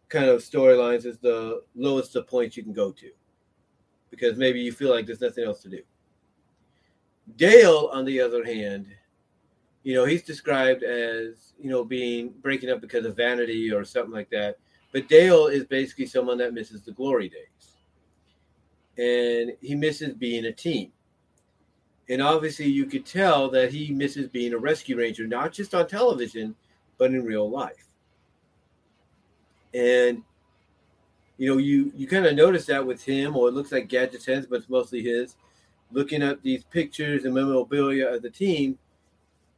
kind 0.09 0.25
of 0.25 0.41
storylines 0.41 1.05
is 1.05 1.17
the 1.17 1.63
lowest 1.75 2.13
the 2.13 2.23
point 2.23 2.55
you 2.55 2.63
can 2.63 2.73
go 2.73 2.91
to 2.91 3.09
because 4.15 4.37
maybe 4.37 4.59
you 4.59 4.71
feel 4.71 4.89
like 4.89 5.05
there's 5.05 5.21
nothing 5.21 5.43
else 5.43 5.61
to 5.61 5.69
do. 5.69 5.81
Dale, 7.37 7.89
on 7.91 8.05
the 8.05 8.21
other 8.21 8.43
hand, 8.43 8.87
you 9.83 9.93
know, 9.93 10.05
he's 10.05 10.23
described 10.23 10.83
as, 10.83 11.53
you 11.59 11.69
know, 11.69 11.83
being 11.83 12.33
breaking 12.41 12.69
up 12.69 12.81
because 12.81 13.05
of 13.05 13.15
vanity 13.15 13.71
or 13.71 13.83
something 13.83 14.13
like 14.13 14.29
that. 14.29 14.57
But 14.91 15.09
Dale 15.09 15.47
is 15.47 15.65
basically 15.65 16.05
someone 16.05 16.37
that 16.37 16.53
misses 16.53 16.81
the 16.81 16.91
glory 16.91 17.29
days. 17.29 17.75
And 18.97 19.51
he 19.61 19.75
misses 19.75 20.13
being 20.13 20.45
a 20.45 20.51
team. 20.51 20.91
And 22.07 22.21
obviously, 22.21 22.67
you 22.67 22.85
could 22.85 23.05
tell 23.05 23.49
that 23.49 23.71
he 23.71 23.91
misses 23.91 24.29
being 24.29 24.53
a 24.53 24.57
rescue 24.57 24.97
ranger, 24.97 25.27
not 25.27 25.51
just 25.51 25.75
on 25.75 25.87
television, 25.87 26.55
but 26.97 27.11
in 27.11 27.25
real 27.25 27.49
life. 27.49 27.87
And 29.73 30.23
you 31.37 31.49
know, 31.49 31.57
you 31.57 31.91
you 31.95 32.07
kind 32.07 32.25
of 32.25 32.35
notice 32.35 32.65
that 32.67 32.85
with 32.85 33.03
him, 33.03 33.35
or 33.35 33.49
it 33.49 33.53
looks 33.53 33.71
like 33.71 33.89
Gadget's 33.89 34.25
hands, 34.25 34.45
but 34.45 34.57
it's 34.57 34.69
mostly 34.69 35.01
his. 35.01 35.35
Looking 35.91 36.23
at 36.23 36.41
these 36.41 36.63
pictures 36.63 37.25
and 37.25 37.33
memorabilia 37.33 38.07
of 38.07 38.21
the 38.21 38.29
team, 38.29 38.77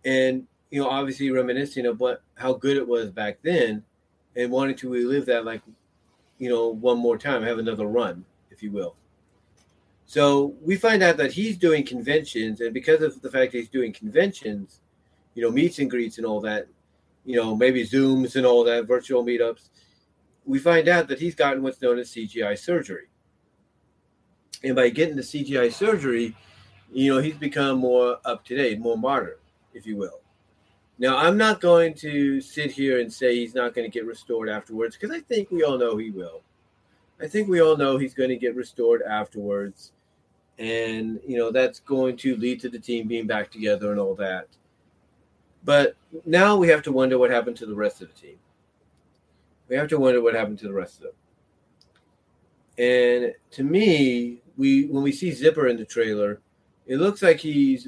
and 0.03 0.47
you 0.71 0.81
know, 0.81 0.89
obviously 0.89 1.31
reminiscing 1.31 1.85
of 1.85 1.99
what 1.99 2.21
how 2.35 2.53
good 2.53 2.77
it 2.77 2.87
was 2.87 3.11
back 3.11 3.37
then, 3.41 3.83
and 4.35 4.51
wanting 4.51 4.75
to 4.77 4.89
relive 4.89 5.25
that, 5.27 5.45
like, 5.45 5.61
you 6.37 6.49
know, 6.49 6.69
one 6.69 6.97
more 6.97 7.17
time, 7.17 7.43
have 7.43 7.59
another 7.59 7.87
run, 7.87 8.25
if 8.51 8.61
you 8.61 8.71
will. 8.71 8.95
So 10.05 10.55
we 10.61 10.77
find 10.77 11.03
out 11.03 11.17
that 11.17 11.33
he's 11.33 11.57
doing 11.57 11.85
conventions, 11.85 12.61
and 12.61 12.73
because 12.73 13.01
of 13.01 13.21
the 13.21 13.31
fact 13.31 13.51
that 13.51 13.59
he's 13.59 13.69
doing 13.69 13.91
conventions, 13.91 14.81
you 15.33 15.43
know, 15.43 15.51
meets 15.51 15.79
and 15.79 15.89
greets 15.89 16.17
and 16.17 16.25
all 16.25 16.39
that, 16.41 16.67
you 17.25 17.35
know, 17.35 17.55
maybe 17.55 17.85
Zooms 17.85 18.35
and 18.35 18.45
all 18.45 18.63
that, 18.63 18.85
virtual 18.87 19.23
meetups, 19.23 19.69
we 20.47 20.59
find 20.59 20.87
out 20.87 21.07
that 21.09 21.19
he's 21.19 21.35
gotten 21.35 21.61
what's 21.61 21.81
known 21.81 21.99
as 21.99 22.09
CGI 22.09 22.57
surgery. 22.57 23.09
And 24.63 24.75
by 24.75 24.89
getting 24.89 25.15
the 25.15 25.21
CGI 25.21 25.71
surgery, 25.71 26.35
you 26.91 27.13
know, 27.13 27.21
he's 27.21 27.35
become 27.35 27.77
more 27.79 28.17
up 28.25 28.43
to 28.45 28.55
date, 28.55 28.79
more 28.79 28.97
modern, 28.97 29.35
if 29.73 29.85
you 29.85 29.97
will. 29.97 30.21
Now, 30.97 31.17
I'm 31.17 31.37
not 31.37 31.61
going 31.61 31.93
to 31.95 32.41
sit 32.41 32.71
here 32.71 32.99
and 32.99 33.13
say 33.13 33.35
he's 33.35 33.53
not 33.53 33.75
going 33.75 33.89
to 33.89 33.93
get 33.93 34.07
restored 34.07 34.49
afterwards 34.49 34.97
because 34.97 35.15
I 35.15 35.19
think 35.19 35.51
we 35.51 35.63
all 35.63 35.77
know 35.77 35.97
he 35.97 36.09
will. 36.09 36.41
I 37.21 37.27
think 37.27 37.47
we 37.47 37.61
all 37.61 37.77
know 37.77 37.97
he's 37.97 38.15
going 38.15 38.29
to 38.29 38.37
get 38.37 38.55
restored 38.55 39.03
afterwards 39.03 39.91
and 40.59 41.19
you 41.25 41.37
know 41.37 41.51
that's 41.51 41.79
going 41.81 42.17
to 42.17 42.35
lead 42.37 42.59
to 42.59 42.69
the 42.69 42.79
team 42.79 43.07
being 43.07 43.27
back 43.27 43.51
together 43.51 43.91
and 43.91 43.99
all 43.99 44.15
that. 44.15 44.47
But 45.63 45.95
now 46.25 46.55
we 46.55 46.69
have 46.69 46.81
to 46.83 46.91
wonder 46.91 47.17
what 47.17 47.29
happened 47.29 47.57
to 47.57 47.65
the 47.65 47.75
rest 47.75 48.01
of 48.01 48.07
the 48.07 48.19
team. 48.19 48.37
We 49.69 49.75
have 49.75 49.89
to 49.89 49.99
wonder 49.99 50.21
what 50.21 50.33
happened 50.33 50.59
to 50.59 50.67
the 50.67 50.73
rest 50.73 50.97
of 50.97 51.03
them. 51.03 51.13
And 52.77 53.33
to 53.51 53.63
me, 53.63 54.41
we 54.55 54.85
when 54.85 55.03
we 55.03 55.11
see 55.11 55.31
Zipper 55.31 55.67
in 55.67 55.77
the 55.77 55.85
trailer, 55.85 56.41
it 56.85 56.97
looks 56.97 57.21
like 57.21 57.39
he's 57.39 57.87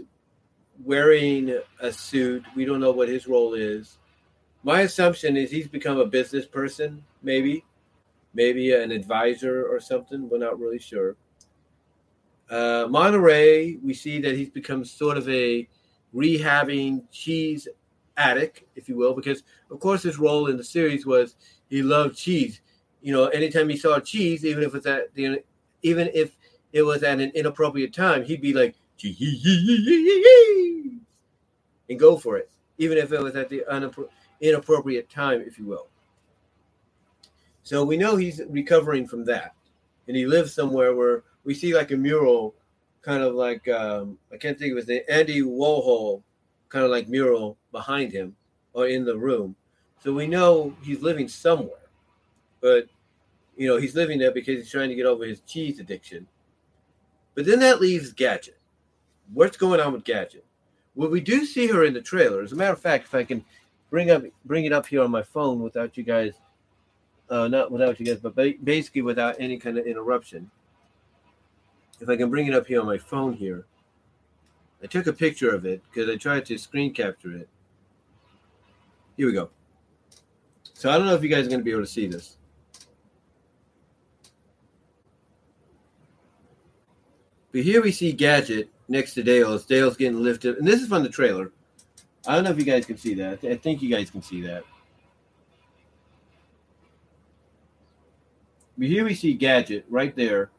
wearing 0.83 1.59
a 1.79 1.91
suit. 1.91 2.43
We 2.55 2.65
don't 2.65 2.79
know 2.79 2.91
what 2.91 3.09
his 3.09 3.27
role 3.27 3.53
is. 3.53 3.97
My 4.63 4.81
assumption 4.81 5.37
is 5.37 5.51
he's 5.51 5.67
become 5.67 5.99
a 5.99 6.05
business 6.05 6.45
person, 6.45 7.03
maybe, 7.23 7.63
maybe 8.33 8.73
an 8.73 8.91
advisor 8.91 9.65
or 9.65 9.79
something. 9.79 10.29
We're 10.29 10.39
not 10.39 10.59
really 10.59 10.79
sure. 10.79 11.15
Uh, 12.49 12.87
Monterey, 12.89 13.77
we 13.83 13.93
see 13.93 14.19
that 14.21 14.35
he's 14.35 14.49
become 14.49 14.83
sort 14.83 15.17
of 15.17 15.29
a 15.29 15.67
rehabbing 16.13 17.03
cheese 17.11 17.67
addict, 18.17 18.63
if 18.75 18.89
you 18.89 18.97
will, 18.97 19.13
because 19.13 19.43
of 19.71 19.79
course 19.79 20.03
his 20.03 20.17
role 20.17 20.47
in 20.47 20.57
the 20.57 20.63
series 20.63 21.05
was 21.05 21.35
he 21.69 21.83
loved 21.83 22.17
cheese. 22.17 22.61
You 23.01 23.13
know, 23.13 23.27
anytime 23.27 23.69
he 23.69 23.77
saw 23.77 23.99
cheese, 23.99 24.45
even 24.45 24.63
if 24.63 24.75
it's 24.75 24.87
at 24.87 25.13
the, 25.15 25.43
even 25.83 26.09
if 26.13 26.37
it 26.73 26.83
was 26.83 27.03
at 27.03 27.19
an 27.21 27.31
inappropriate 27.35 27.93
time, 27.93 28.23
he'd 28.25 28.41
be 28.41 28.53
like 28.53 28.75
and 31.89 31.99
go 31.99 32.17
for 32.17 32.37
it, 32.37 32.51
even 32.79 32.97
if 32.97 33.11
it 33.13 33.21
was 33.21 33.35
at 33.35 33.49
the 33.49 33.63
inappropriate 34.41 35.09
time, 35.09 35.41
if 35.47 35.59
you 35.59 35.65
will. 35.65 35.89
So 37.63 37.83
we 37.85 37.97
know 37.97 38.15
he's 38.17 38.41
recovering 38.49 39.07
from 39.07 39.25
that, 39.25 39.55
and 40.07 40.17
he 40.17 40.25
lives 40.27 40.53
somewhere 40.53 40.95
where 40.95 41.23
we 41.45 41.53
see 41.55 41.75
like 41.75 41.91
a 41.91 41.97
mural, 41.97 42.55
kind 43.01 43.23
of 43.23 43.35
like 43.35 43.67
um, 43.69 44.17
I 44.33 44.37
can't 44.37 44.57
think 44.59 44.71
of 44.71 44.77
his 44.77 44.87
name, 44.87 45.03
Andy 45.09 45.41
Warhol, 45.43 46.23
kind 46.69 46.85
of 46.85 46.91
like 46.91 47.09
mural 47.09 47.57
behind 47.71 48.11
him. 48.13 48.35
or 48.73 48.87
in 48.87 49.05
the 49.05 49.17
room. 49.17 49.55
So 50.03 50.13
we 50.13 50.27
know 50.27 50.75
he's 50.81 51.01
living 51.01 51.27
somewhere, 51.27 51.89
but 52.61 52.87
you 53.57 53.67
know 53.67 53.77
he's 53.77 53.95
living 53.95 54.19
there 54.19 54.31
because 54.31 54.57
he's 54.57 54.71
trying 54.71 54.89
to 54.89 54.95
get 54.95 55.05
over 55.05 55.25
his 55.25 55.41
cheese 55.41 55.79
addiction. 55.79 56.27
But 57.35 57.45
then 57.45 57.59
that 57.59 57.81
leaves 57.81 58.13
Gadget. 58.13 58.57
What's 59.33 59.57
going 59.57 59.79
on 59.79 59.93
with 59.93 60.03
Gadget? 60.03 60.45
Well, 60.95 61.09
we 61.09 61.21
do 61.21 61.45
see 61.45 61.67
her 61.67 61.83
in 61.83 61.93
the 61.93 62.01
trailer. 62.01 62.41
As 62.41 62.51
a 62.51 62.55
matter 62.55 62.73
of 62.73 62.79
fact, 62.79 63.05
if 63.05 63.15
I 63.15 63.23
can 63.23 63.43
bring 63.89 64.09
up 64.09 64.23
bring 64.45 64.65
it 64.65 64.73
up 64.73 64.87
here 64.87 65.01
on 65.01 65.11
my 65.11 65.23
phone 65.23 65.59
without 65.59 65.97
you 65.97 66.03
guys, 66.03 66.33
uh, 67.29 67.47
not 67.47 67.71
without 67.71 67.99
you 67.99 68.05
guys, 68.05 68.19
but 68.19 68.35
ba- 68.35 68.53
basically 68.63 69.01
without 69.01 69.35
any 69.39 69.57
kind 69.57 69.77
of 69.77 69.85
interruption. 69.85 70.49
If 71.99 72.07
I 72.07 72.15
can 72.15 72.29
bring 72.29 72.47
it 72.47 72.55
up 72.55 72.67
here 72.67 72.79
on 72.79 72.85
my 72.85 72.97
phone 72.97 73.33
here, 73.33 73.65
I 74.81 74.87
took 74.87 75.07
a 75.07 75.13
picture 75.13 75.53
of 75.53 75.65
it 75.65 75.83
because 75.91 76.09
I 76.09 76.15
tried 76.15 76.45
to 76.45 76.57
screen 76.57 76.93
capture 76.93 77.35
it. 77.35 77.49
Here 79.17 79.27
we 79.27 79.33
go. 79.33 79.49
So 80.79 80.89
I 80.89 80.97
don't 80.97 81.07
know 81.07 81.13
if 81.13 81.21
you 81.21 81.27
guys 81.27 81.45
are 81.45 81.49
going 81.49 81.59
to 81.59 81.65
be 81.65 81.71
able 81.71 81.81
to 81.81 81.87
see 81.87 82.07
this. 82.07 82.37
But 87.51 87.63
here 87.63 87.81
we 87.81 87.91
see 87.91 88.13
Gadget 88.13 88.69
next 88.87 89.13
to 89.15 89.23
Dale 89.23 89.51
as 89.51 89.65
Dale's 89.65 89.97
getting 89.97 90.23
lifted. 90.23 90.55
And 90.55 90.65
this 90.65 90.81
is 90.81 90.87
from 90.87 91.03
the 91.03 91.09
trailer. 91.09 91.51
I 92.25 92.33
don't 92.33 92.45
know 92.45 92.51
if 92.51 92.57
you 92.57 92.63
guys 92.63 92.85
can 92.85 92.95
see 92.95 93.13
that. 93.15 93.43
I 93.43 93.57
think 93.57 93.81
you 93.81 93.89
guys 93.89 94.09
can 94.09 94.21
see 94.21 94.41
that. 94.43 94.63
But 98.77 98.87
here 98.87 99.03
we 99.03 99.15
see 99.15 99.33
Gadget 99.33 99.83
right 99.89 100.15
there, 100.15 100.49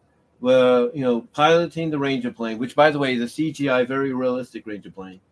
well, 0.43 0.91
you 0.93 1.01
know, 1.01 1.23
piloting 1.33 1.89
the 1.89 1.99
Ranger 1.99 2.31
plane, 2.31 2.59
which, 2.59 2.77
by 2.77 2.91
the 2.91 2.99
way, 2.99 3.15
is 3.15 3.23
a 3.23 3.25
CGI, 3.25 3.89
very 3.89 4.13
realistic 4.13 4.67
Ranger 4.67 4.91
plane. 4.91 5.23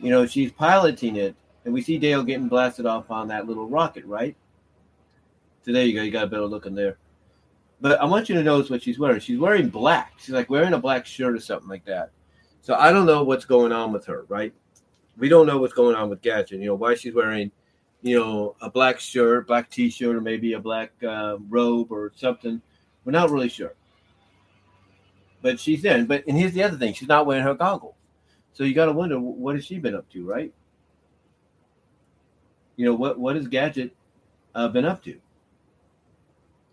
You 0.00 0.10
know, 0.10 0.26
she's 0.26 0.52
piloting 0.52 1.16
it, 1.16 1.34
and 1.66 1.74
we 1.74 1.82
see 1.82 1.98
Dale 1.98 2.22
getting 2.22 2.48
blasted 2.48 2.86
off 2.86 3.10
on 3.10 3.26
that 3.28 3.48
little 3.48 3.68
rocket, 3.68 4.06
right? 4.06 4.36
So 5.64 5.72
there 5.72 5.84
you 5.84 5.94
go. 5.94 6.02
You 6.02 6.12
got 6.12 6.24
a 6.24 6.28
better 6.28 6.46
look 6.46 6.64
in 6.64 6.76
there. 6.76 6.96
But 7.80 8.00
I 8.00 8.04
want 8.04 8.28
you 8.28 8.36
to 8.36 8.42
notice 8.44 8.70
what 8.70 8.84
she's 8.84 9.00
wearing. 9.00 9.18
She's 9.18 9.40
wearing 9.40 9.68
black. 9.68 10.12
She's 10.16 10.30
like 10.30 10.48
wearing 10.48 10.74
a 10.74 10.78
black 10.78 11.04
shirt 11.04 11.34
or 11.34 11.40
something 11.40 11.68
like 11.68 11.84
that. 11.84 12.12
So 12.62 12.74
I 12.76 12.92
don't 12.92 13.04
know 13.04 13.24
what's 13.24 13.44
going 13.44 13.72
on 13.72 13.92
with 13.92 14.06
her, 14.06 14.26
right? 14.28 14.54
We 15.18 15.28
don't 15.28 15.46
know 15.46 15.58
what's 15.58 15.74
going 15.74 15.96
on 15.96 16.08
with 16.08 16.22
Gadget. 16.22 16.60
You 16.60 16.66
know 16.66 16.76
why 16.76 16.94
she's 16.94 17.14
wearing, 17.14 17.50
you 18.00 18.16
know, 18.16 18.54
a 18.60 18.70
black 18.70 19.00
shirt, 19.00 19.48
black 19.48 19.68
T-shirt, 19.68 20.14
or 20.14 20.20
maybe 20.20 20.52
a 20.52 20.60
black 20.60 20.92
uh, 21.02 21.36
robe 21.48 21.90
or 21.90 22.12
something. 22.14 22.62
We're 23.04 23.10
not 23.10 23.30
really 23.30 23.48
sure. 23.48 23.74
But 25.42 25.58
she's 25.58 25.84
in. 25.84 26.06
But 26.06 26.24
and 26.28 26.38
here's 26.38 26.52
the 26.52 26.62
other 26.62 26.78
thing: 26.78 26.94
she's 26.94 27.08
not 27.08 27.26
wearing 27.26 27.42
her 27.42 27.54
goggles. 27.54 27.96
So 28.52 28.62
you 28.62 28.72
got 28.72 28.86
to 28.86 28.92
wonder 28.92 29.18
what 29.18 29.56
has 29.56 29.64
she 29.64 29.78
been 29.80 29.96
up 29.96 30.08
to, 30.10 30.24
right? 30.24 30.52
You 32.76 32.86
know 32.86 32.94
what 32.94 33.18
what 33.18 33.36
has 33.36 33.48
Gadget 33.48 33.94
uh, 34.54 34.68
been 34.68 34.84
up 34.84 35.02
to? 35.04 35.18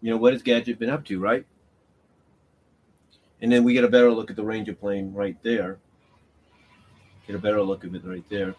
you 0.03 0.11
know, 0.11 0.17
what 0.17 0.33
has 0.33 0.43
Gadget 0.43 0.79
been 0.79 0.89
up 0.89 1.05
to, 1.05 1.17
right? 1.17 1.45
And 3.41 3.49
then 3.49 3.63
we 3.63 3.71
get 3.71 3.85
a 3.85 3.87
better 3.87 4.11
look 4.11 4.29
at 4.29 4.35
the 4.35 4.43
Ranger 4.43 4.73
plane 4.73 5.13
right 5.13 5.37
there. 5.43 5.79
Get 7.25 7.37
a 7.37 7.39
better 7.39 7.61
look 7.61 7.85
of 7.85 7.95
it 7.95 8.03
right 8.03 8.23
there. 8.29 8.53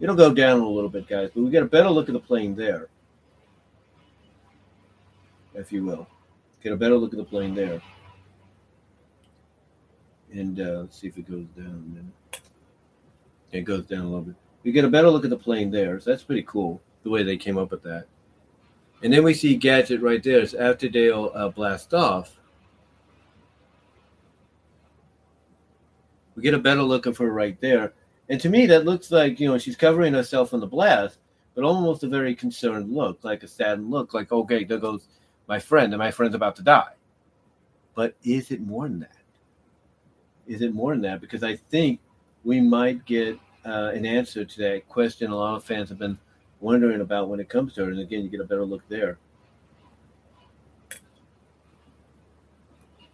It'll 0.00 0.16
go 0.16 0.32
down 0.32 0.60
a 0.60 0.68
little 0.68 0.88
bit, 0.88 1.06
guys, 1.06 1.30
but 1.34 1.42
we 1.42 1.50
get 1.50 1.62
a 1.62 1.66
better 1.66 1.90
look 1.90 2.08
at 2.08 2.14
the 2.14 2.20
plane 2.20 2.54
there, 2.54 2.88
if 5.54 5.70
you 5.70 5.84
will. 5.84 6.08
Get 6.62 6.72
a 6.72 6.76
better 6.76 6.96
look 6.96 7.12
at 7.12 7.18
the 7.18 7.24
plane 7.24 7.54
there. 7.54 7.82
And 10.32 10.58
uh, 10.58 10.80
let's 10.80 10.98
see 10.98 11.08
if 11.08 11.18
it 11.18 11.30
goes 11.30 11.46
down. 11.58 12.10
It 13.52 13.62
goes 13.62 13.84
down 13.84 14.00
a 14.00 14.08
little 14.08 14.22
bit. 14.22 14.34
We 14.64 14.72
get 14.72 14.86
a 14.86 14.88
better 14.88 15.10
look 15.10 15.24
at 15.24 15.30
the 15.30 15.36
plane 15.36 15.70
there. 15.70 16.00
So 16.00 16.08
that's 16.08 16.22
pretty 16.22 16.44
cool, 16.44 16.80
the 17.06 17.10
way 17.12 17.22
they 17.22 17.36
came 17.36 17.56
up 17.56 17.70
with 17.70 17.84
that. 17.84 18.06
And 19.00 19.12
then 19.12 19.22
we 19.22 19.32
see 19.32 19.54
Gadget 19.54 20.02
right 20.02 20.20
there. 20.20 20.40
It's 20.40 20.54
after 20.54 20.88
Dale 20.88 21.30
uh, 21.36 21.48
blast 21.50 21.94
off. 21.94 22.36
We 26.34 26.42
get 26.42 26.52
a 26.52 26.58
better 26.58 26.82
look 26.82 27.06
of 27.06 27.16
her 27.18 27.30
right 27.30 27.56
there. 27.60 27.92
And 28.28 28.40
to 28.40 28.48
me, 28.48 28.66
that 28.66 28.84
looks 28.84 29.12
like, 29.12 29.38
you 29.38 29.46
know, 29.46 29.56
she's 29.56 29.76
covering 29.76 30.14
herself 30.14 30.52
in 30.52 30.58
the 30.58 30.66
blast, 30.66 31.18
but 31.54 31.62
almost 31.62 32.02
a 32.02 32.08
very 32.08 32.34
concerned 32.34 32.92
look, 32.92 33.22
like 33.22 33.44
a 33.44 33.48
saddened 33.48 33.88
look, 33.88 34.12
like, 34.12 34.32
okay, 34.32 34.64
there 34.64 34.78
goes 34.78 35.06
my 35.46 35.60
friend, 35.60 35.92
and 35.92 36.00
my 36.00 36.10
friend's 36.10 36.34
about 36.34 36.56
to 36.56 36.62
die. 36.62 36.92
But 37.94 38.16
is 38.24 38.50
it 38.50 38.60
more 38.62 38.88
than 38.88 38.98
that? 38.98 39.16
Is 40.48 40.60
it 40.60 40.74
more 40.74 40.90
than 40.90 41.02
that? 41.02 41.20
Because 41.20 41.44
I 41.44 41.54
think 41.54 42.00
we 42.42 42.60
might 42.60 43.04
get 43.04 43.38
uh, 43.64 43.92
an 43.94 44.04
answer 44.04 44.44
to 44.44 44.58
that 44.58 44.88
question 44.88 45.30
a 45.30 45.36
lot 45.36 45.54
of 45.54 45.62
fans 45.62 45.88
have 45.90 45.98
been 45.98 46.18
wondering 46.60 47.00
about 47.00 47.28
when 47.28 47.40
it 47.40 47.48
comes 47.48 47.74
to 47.74 47.84
her. 47.84 47.90
And 47.90 48.00
again, 48.00 48.22
you 48.22 48.28
get 48.28 48.40
a 48.40 48.44
better 48.44 48.64
look 48.64 48.82
there. 48.88 49.18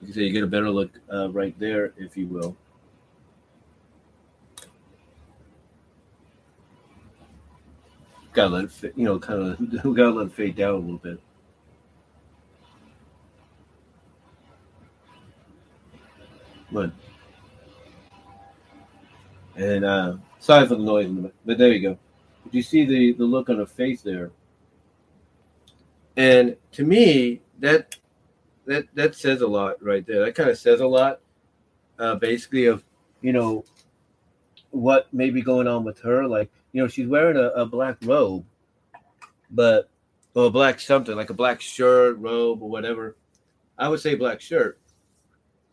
You 0.00 0.12
say 0.12 0.22
you 0.22 0.32
get 0.32 0.42
a 0.42 0.48
better 0.48 0.70
look 0.70 0.90
uh, 1.12 1.30
right 1.30 1.56
there, 1.58 1.92
if 1.96 2.16
you 2.16 2.26
will. 2.26 2.56
Gotta 8.32 8.48
let 8.48 8.64
it, 8.64 8.72
fit, 8.72 8.94
you 8.96 9.04
know, 9.04 9.18
kind 9.18 9.42
of, 9.42 9.82
gotta 9.96 10.10
let 10.10 10.26
it 10.26 10.32
fade 10.32 10.56
down 10.56 10.74
a 10.74 10.78
little 10.78 10.98
bit. 10.98 11.20
But, 16.72 16.90
and 19.56 19.84
uh, 19.84 20.16
sorry 20.40 20.66
for 20.66 20.76
the 20.76 20.82
noise, 20.82 21.30
but 21.44 21.58
there 21.58 21.72
you 21.72 21.80
go 21.80 21.98
you 22.52 22.62
see 22.62 22.84
the 22.84 23.12
the 23.12 23.24
look 23.24 23.48
on 23.48 23.58
her 23.58 23.66
face 23.66 24.02
there. 24.02 24.30
And 26.16 26.56
to 26.72 26.84
me, 26.84 27.40
that 27.58 27.96
that 28.66 28.86
that 28.94 29.14
says 29.14 29.40
a 29.40 29.46
lot 29.46 29.82
right 29.82 30.06
there. 30.06 30.24
That 30.24 30.34
kind 30.34 30.50
of 30.50 30.58
says 30.58 30.80
a 30.80 30.86
lot, 30.86 31.20
uh, 31.98 32.16
basically 32.16 32.66
of 32.66 32.84
you 33.20 33.32
know 33.32 33.64
what 34.70 35.12
may 35.12 35.30
be 35.30 35.42
going 35.42 35.66
on 35.66 35.84
with 35.84 36.00
her. 36.00 36.26
Like 36.26 36.50
you 36.72 36.82
know, 36.82 36.88
she's 36.88 37.06
wearing 37.08 37.36
a, 37.36 37.48
a 37.48 37.66
black 37.66 37.96
robe, 38.02 38.44
but 39.50 39.88
or 40.34 40.46
a 40.46 40.50
black 40.50 40.80
something 40.80 41.16
like 41.16 41.30
a 41.30 41.34
black 41.34 41.60
shirt, 41.60 42.18
robe, 42.18 42.62
or 42.62 42.68
whatever. 42.68 43.16
I 43.78 43.88
would 43.88 44.00
say 44.00 44.14
black 44.14 44.40
shirt, 44.40 44.78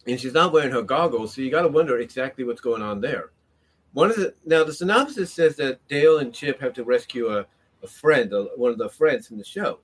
and 0.07 0.19
she's 0.19 0.33
not 0.33 0.53
wearing 0.53 0.71
her 0.71 0.81
goggles, 0.81 1.33
so 1.35 1.41
you 1.41 1.51
got 1.51 1.63
to 1.63 1.67
wonder 1.67 1.99
exactly 1.99 2.43
what's 2.43 2.61
going 2.61 2.81
on 2.81 3.01
there. 3.01 3.31
One 3.93 4.11
of 4.11 4.17
the 4.17 4.33
now 4.45 4.63
the 4.63 4.73
synopsis 4.73 5.33
says 5.33 5.55
that 5.55 5.85
Dale 5.87 6.19
and 6.19 6.33
Chip 6.33 6.61
have 6.61 6.73
to 6.73 6.83
rescue 6.83 7.35
a, 7.35 7.45
a 7.81 7.87
friend, 7.87 8.31
a, 8.33 8.43
one 8.55 8.71
of 8.71 8.77
the 8.77 8.89
friends 8.89 9.31
in 9.31 9.37
the 9.37 9.43
show, 9.43 9.79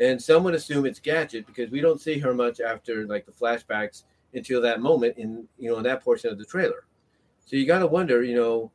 and 0.00 0.20
some 0.20 0.42
would 0.44 0.54
assume 0.54 0.84
it's 0.84 0.98
Gadget 0.98 1.46
because 1.46 1.70
we 1.70 1.80
don't 1.80 2.00
see 2.00 2.18
her 2.18 2.34
much 2.34 2.60
after 2.60 3.06
like 3.06 3.24
the 3.24 3.32
flashbacks 3.32 4.02
until 4.34 4.60
that 4.62 4.80
moment 4.80 5.16
in 5.16 5.46
you 5.58 5.70
know 5.70 5.76
in 5.78 5.84
that 5.84 6.02
portion 6.02 6.30
of 6.30 6.38
the 6.38 6.44
trailer. 6.44 6.86
So 7.44 7.54
you 7.54 7.66
got 7.66 7.78
to 7.78 7.86
wonder, 7.86 8.24
you 8.24 8.34
know, 8.34 8.72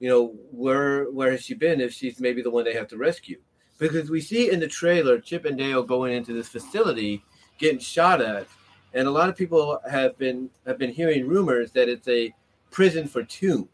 you 0.00 0.08
know 0.08 0.34
where 0.50 1.10
where 1.10 1.30
has 1.32 1.42
she 1.42 1.54
been 1.54 1.80
if 1.82 1.92
she's 1.92 2.18
maybe 2.18 2.40
the 2.40 2.50
one 2.50 2.64
they 2.64 2.74
have 2.74 2.88
to 2.88 2.96
rescue? 2.96 3.40
Because 3.78 4.08
we 4.08 4.22
see 4.22 4.50
in 4.50 4.60
the 4.60 4.68
trailer 4.68 5.20
Chip 5.20 5.44
and 5.44 5.58
Dale 5.58 5.82
going 5.82 6.14
into 6.14 6.32
this 6.32 6.48
facility 6.48 7.22
getting 7.58 7.78
shot 7.78 8.22
at, 8.22 8.46
and 8.94 9.06
a 9.06 9.10
lot 9.10 9.28
of 9.28 9.36
people 9.36 9.78
have 9.90 10.16
been 10.16 10.48
have 10.66 10.78
been 10.78 10.92
hearing 10.92 11.28
rumors 11.28 11.70
that 11.72 11.90
it's 11.90 12.08
a 12.08 12.34
prison 12.70 13.06
for 13.06 13.22
tombs 13.22 13.68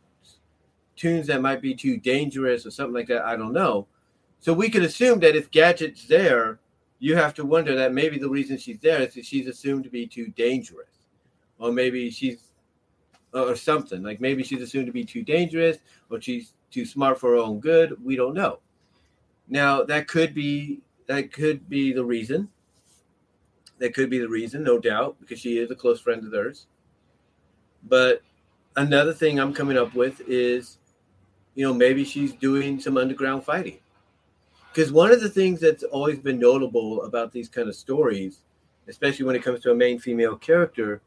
toons 0.97 1.27
that 1.27 1.40
might 1.40 1.62
be 1.62 1.74
too 1.74 1.97
dangerous 1.97 2.66
or 2.66 2.70
something 2.70 2.94
like 2.94 3.09
that. 3.09 3.24
I 3.24 3.36
don't 3.36 3.52
know. 3.52 3.86
So 4.40 4.52
we 4.52 4.69
could 4.70 4.82
assume 4.82 5.20
that 5.20 5.36
if 5.36 5.51
Gadget's 5.51 6.06
there, 6.06 6.59
you 6.98 7.16
have 7.16 7.35
to 7.35 7.44
wonder 7.44 7.74
that 7.74 7.93
maybe 7.93 8.19
the 8.19 8.28
reason 8.28 8.56
she's 8.59 8.78
there 8.78 9.01
is 9.01 9.14
that 9.14 9.27
she's 9.27 9.47
assumed 9.47 9.85
to 9.85 9.90
be 9.90 10.06
too 10.06 10.28
dangerous, 10.36 11.06
or 11.59 11.73
maybe 11.73 12.10
she's 12.10 12.44
or 13.35 13.56
something 13.56 14.02
like 14.02 14.20
maybe 14.20 14.43
she's 14.43 14.60
assumed 14.60 14.86
to 14.86 14.93
be 14.93 15.05
too 15.05 15.23
dangerous, 15.23 15.78
or 16.10 16.20
she's 16.20 16.55
too 16.70 16.85
smart 16.85 17.19
for 17.19 17.31
her 17.31 17.36
own 17.36 17.60
good. 17.60 17.97
We 18.05 18.14
don't 18.14 18.35
know. 18.35 18.60
Now 19.48 19.82
that 19.85 20.06
could 20.06 20.35
be 20.35 20.81
that 21.06 21.32
could 21.32 21.69
be 21.69 21.93
the 21.93 22.05
reason. 22.05 22.48
That 23.78 23.94
could 23.94 24.10
be 24.10 24.19
the 24.19 24.28
reason, 24.28 24.62
no 24.62 24.78
doubt, 24.78 25.16
because 25.19 25.40
she 25.40 25.59
is 25.59 25.70
a 25.70 25.74
close 25.74 26.01
friend 26.01 26.23
of 26.23 26.31
theirs. 26.31 26.66
But 27.82 28.23
another 28.77 29.12
thing 29.12 29.40
I'm 29.40 29.52
coming 29.52 29.77
up 29.77 29.94
with 29.94 30.20
is 30.28 30.78
you 31.54 31.66
know, 31.66 31.74
maybe 31.74 32.04
she's 32.04 32.32
doing 32.32 32.80
some 32.80 32.96
underground 32.96 33.44
fighting. 33.44 33.78
Because 34.72 34.90
one 34.90 35.12
of 35.12 35.20
the 35.20 35.28
things 35.28 35.60
that's 35.60 35.82
always 35.82 36.18
been 36.18 36.38
notable 36.38 37.02
about 37.02 37.30
these 37.30 37.48
kind 37.48 37.68
of 37.68 37.76
stories, 37.76 38.40
especially 38.88 39.26
when 39.26 39.36
it 39.36 39.42
comes 39.42 39.60
to 39.60 39.70
a 39.70 39.74
main 39.74 39.98
female 39.98 40.36
character, 40.36 41.02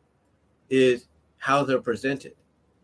is 0.70 1.08
how 1.38 1.64
they're 1.64 1.82
presented. 1.82 2.36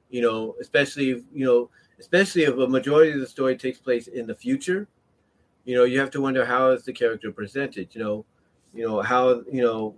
You 0.09 0.21
know, 0.21 0.55
especially 0.59 1.11
if, 1.11 1.21
you 1.33 1.45
know, 1.45 1.69
especially 1.99 2.43
if 2.43 2.57
a 2.57 2.67
majority 2.67 3.11
of 3.11 3.19
the 3.19 3.27
story 3.27 3.55
takes 3.55 3.77
place 3.77 4.07
in 4.07 4.25
the 4.25 4.35
future, 4.35 4.87
you 5.65 5.75
know, 5.75 5.83
you 5.83 5.99
have 5.99 6.09
to 6.11 6.21
wonder 6.21 6.43
how 6.43 6.71
is 6.71 6.83
the 6.83 6.93
character 6.93 7.31
presented. 7.31 7.93
You 7.93 8.03
know, 8.03 8.25
you 8.73 8.87
know 8.87 9.01
how 9.01 9.43
you 9.51 9.61
know 9.61 9.95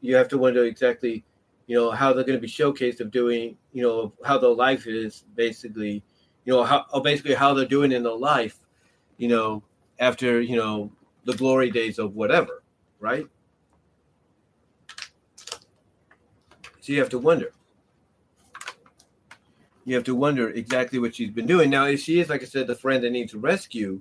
you 0.00 0.14
have 0.14 0.28
to 0.28 0.38
wonder 0.38 0.64
exactly, 0.64 1.24
you 1.66 1.76
know, 1.76 1.90
how 1.90 2.12
they're 2.12 2.24
going 2.24 2.38
to 2.38 2.40
be 2.40 2.48
showcased 2.48 3.00
of 3.00 3.10
doing, 3.10 3.56
you 3.72 3.82
know, 3.82 4.12
how 4.24 4.38
their 4.38 4.50
life 4.50 4.86
is 4.86 5.24
basically 5.34 6.02
you 6.44 6.52
know 6.52 6.64
how 6.64 6.84
basically 7.02 7.34
how 7.34 7.54
they're 7.54 7.64
doing 7.64 7.92
in 7.92 8.02
their 8.02 8.12
life 8.12 8.60
you 9.20 9.28
know, 9.28 9.62
after, 9.98 10.40
you 10.40 10.56
know, 10.56 10.90
the 11.26 11.34
glory 11.34 11.70
days 11.70 11.98
of 11.98 12.16
whatever, 12.16 12.62
right? 13.00 13.26
So 16.80 16.94
you 16.94 16.98
have 17.00 17.10
to 17.10 17.18
wonder. 17.18 17.52
You 19.84 19.94
have 19.94 20.04
to 20.04 20.14
wonder 20.14 20.48
exactly 20.48 20.98
what 20.98 21.14
she's 21.14 21.30
been 21.30 21.46
doing. 21.46 21.68
Now, 21.68 21.84
if 21.84 22.00
she 22.00 22.18
is, 22.18 22.30
like 22.30 22.40
I 22.40 22.46
said, 22.46 22.66
the 22.66 22.74
friend 22.74 23.04
that 23.04 23.10
needs 23.10 23.34
rescue, 23.34 24.00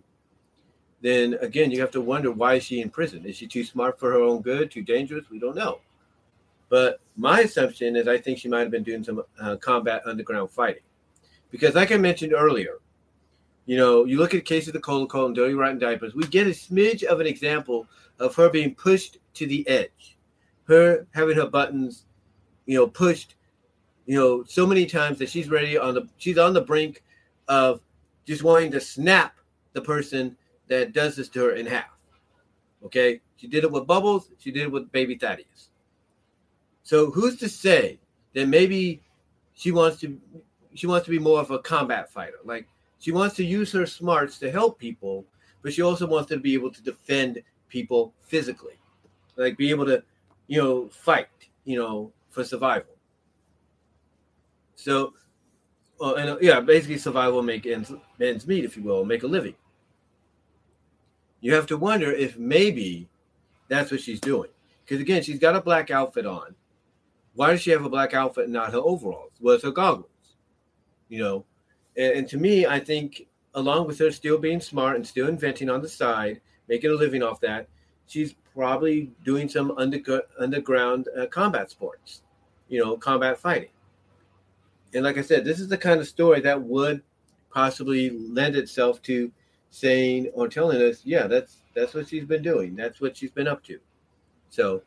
then 1.01 1.33
again, 1.41 1.69
you 1.69 1.81
have 1.81 1.91
to 1.91 2.01
wonder 2.01 2.31
why 2.31 2.53
is 2.53 2.63
she 2.63 2.79
in 2.79 2.89
prison? 2.89 3.25
Is 3.25 3.35
she 3.35 3.45
too 3.45 3.65
smart 3.65 3.99
for 3.99 4.09
her 4.13 4.21
own 4.21 4.41
good? 4.41 4.71
Too 4.71 4.83
dangerous? 4.83 5.29
We 5.29 5.39
don't 5.39 5.55
know. 5.57 5.81
But 6.69 7.01
my 7.17 7.41
assumption 7.41 7.97
is 7.97 8.07
I 8.07 8.19
think 8.19 8.37
she 8.37 8.47
might 8.47 8.61
have 8.61 8.71
been 8.71 8.83
doing 8.83 9.03
some 9.03 9.21
uh, 9.41 9.57
combat 9.57 10.03
underground 10.05 10.49
fighting. 10.51 10.83
Because, 11.51 11.75
like 11.75 11.91
I 11.91 11.97
mentioned 11.97 12.33
earlier, 12.33 12.77
you 13.65 13.77
know, 13.77 14.05
you 14.05 14.17
look 14.17 14.33
at 14.33 14.45
cases 14.45 14.73
of 14.73 14.81
Cola 14.81 15.07
Cola 15.07 15.27
and 15.27 15.35
Dirty 15.35 15.53
Rotten 15.53 15.79
Diapers, 15.79 16.15
we 16.15 16.23
get 16.25 16.47
a 16.47 16.51
smidge 16.51 17.03
of 17.03 17.19
an 17.19 17.27
example 17.27 17.87
of 18.19 18.35
her 18.35 18.49
being 18.49 18.75
pushed 18.75 19.17
to 19.35 19.45
the 19.45 19.67
edge, 19.67 20.17
her 20.63 21.05
having 21.11 21.35
her 21.35 21.47
buttons, 21.47 22.05
you 22.65 22.77
know, 22.77 22.87
pushed, 22.87 23.35
you 24.05 24.15
know, 24.15 24.43
so 24.43 24.65
many 24.65 24.85
times 24.85 25.19
that 25.19 25.29
she's 25.29 25.49
ready 25.49 25.77
on 25.77 25.93
the 25.93 26.07
she's 26.17 26.37
on 26.37 26.53
the 26.53 26.61
brink 26.61 27.03
of 27.47 27.81
just 28.25 28.43
wanting 28.43 28.71
to 28.71 28.81
snap 28.81 29.35
the 29.73 29.81
person 29.81 30.35
that 30.67 30.93
does 30.93 31.15
this 31.15 31.29
to 31.29 31.43
her 31.43 31.51
in 31.51 31.65
half. 31.65 31.97
Okay, 32.85 33.21
she 33.37 33.47
did 33.47 33.63
it 33.63 33.71
with 33.71 33.87
Bubbles. 33.87 34.31
She 34.39 34.51
did 34.51 34.63
it 34.63 34.71
with 34.71 34.91
Baby 34.91 35.15
Thaddeus. 35.15 35.69
So 36.83 37.11
who's 37.11 37.37
to 37.37 37.49
say 37.49 37.99
that 38.33 38.47
maybe 38.47 39.01
she 39.53 39.71
wants 39.71 39.99
to 40.01 40.19
she 40.73 40.87
wants 40.87 41.05
to 41.05 41.11
be 41.11 41.19
more 41.19 41.39
of 41.39 41.51
a 41.51 41.59
combat 41.59 42.11
fighter? 42.11 42.39
Like 42.43 42.67
she 42.99 43.11
wants 43.11 43.35
to 43.37 43.45
use 43.45 43.71
her 43.71 43.85
smarts 43.85 44.37
to 44.39 44.51
help 44.51 44.79
people, 44.79 45.25
but 45.61 45.73
she 45.73 45.81
also 45.81 46.05
wants 46.07 46.29
to 46.29 46.37
be 46.37 46.53
able 46.53 46.71
to 46.71 46.81
defend 46.81 47.41
people 47.69 48.13
physically, 48.21 48.79
like 49.35 49.57
be 49.57 49.69
able 49.69 49.85
to, 49.85 50.03
you 50.47 50.61
know, 50.61 50.87
fight, 50.89 51.27
you 51.65 51.77
know, 51.77 52.11
for 52.29 52.43
survival. 52.43 52.95
So, 54.75 55.13
well, 55.99 56.15
and 56.15 56.29
uh, 56.29 56.37
yeah, 56.41 56.59
basically 56.61 56.97
survival 56.97 57.41
make 57.41 57.65
ends, 57.65 57.91
ends 58.21 58.47
meet, 58.47 58.63
if 58.63 58.77
you 58.77 58.83
will, 58.83 59.03
make 59.05 59.23
a 59.23 59.27
living. 59.27 59.55
You 61.41 61.53
have 61.53 61.67
to 61.67 61.77
wonder 61.77 62.11
if 62.11 62.37
maybe 62.37 63.09
that's 63.67 63.91
what 63.91 64.01
she's 64.01 64.19
doing. 64.19 64.49
Because 64.83 65.01
again, 65.01 65.21
she's 65.21 65.39
got 65.39 65.55
a 65.55 65.61
black 65.61 65.91
outfit 65.91 66.25
on. 66.25 66.55
Why 67.35 67.51
does 67.51 67.61
she 67.61 67.71
have 67.71 67.85
a 67.85 67.89
black 67.89 68.13
outfit 68.13 68.45
and 68.45 68.53
not 68.53 68.73
her 68.73 68.79
overalls? 68.79 69.31
It's 69.41 69.63
her 69.63 69.71
goggles. 69.71 70.08
You 71.09 71.19
know, 71.19 71.45
and, 71.97 72.13
and 72.13 72.29
to 72.29 72.37
me, 72.37 72.65
I 72.65 72.79
think 72.79 73.27
along 73.55 73.87
with 73.87 73.99
her 73.99 74.11
still 74.11 74.37
being 74.37 74.61
smart 74.61 74.95
and 74.95 75.05
still 75.05 75.27
inventing 75.27 75.69
on 75.69 75.81
the 75.81 75.89
side, 75.89 76.41
making 76.67 76.91
a 76.91 76.93
living 76.93 77.23
off 77.23 77.41
that, 77.41 77.67
she's 78.07 78.35
probably 78.55 79.11
doing 79.23 79.49
some 79.49 79.71
under, 79.71 80.21
underground 80.39 81.07
uh, 81.17 81.25
combat 81.27 81.69
sports, 81.69 82.21
you 82.67 82.83
know, 82.83 82.97
combat 82.97 83.39
fighting. 83.39 83.69
And 84.93 85.03
like 85.03 85.17
I 85.17 85.21
said, 85.21 85.45
this 85.45 85.59
is 85.59 85.67
the 85.67 85.77
kind 85.77 85.99
of 85.99 86.07
story 86.07 86.41
that 86.41 86.61
would 86.61 87.03
possibly 87.51 88.09
lend 88.09 88.55
itself 88.55 89.01
to 89.03 89.31
saying 89.71 90.29
or 90.33 90.47
telling 90.47 90.81
us, 90.81 91.01
yeah, 91.05 91.27
that's 91.27 91.57
that's 91.75 91.93
what 91.93 92.07
she's 92.07 92.25
been 92.25 92.41
doing. 92.41 92.75
That's 92.75 92.99
what 92.99 93.15
she's 93.15 93.31
been 93.31 93.47
up 93.47 93.63
to. 93.65 93.79
So, 94.49 94.81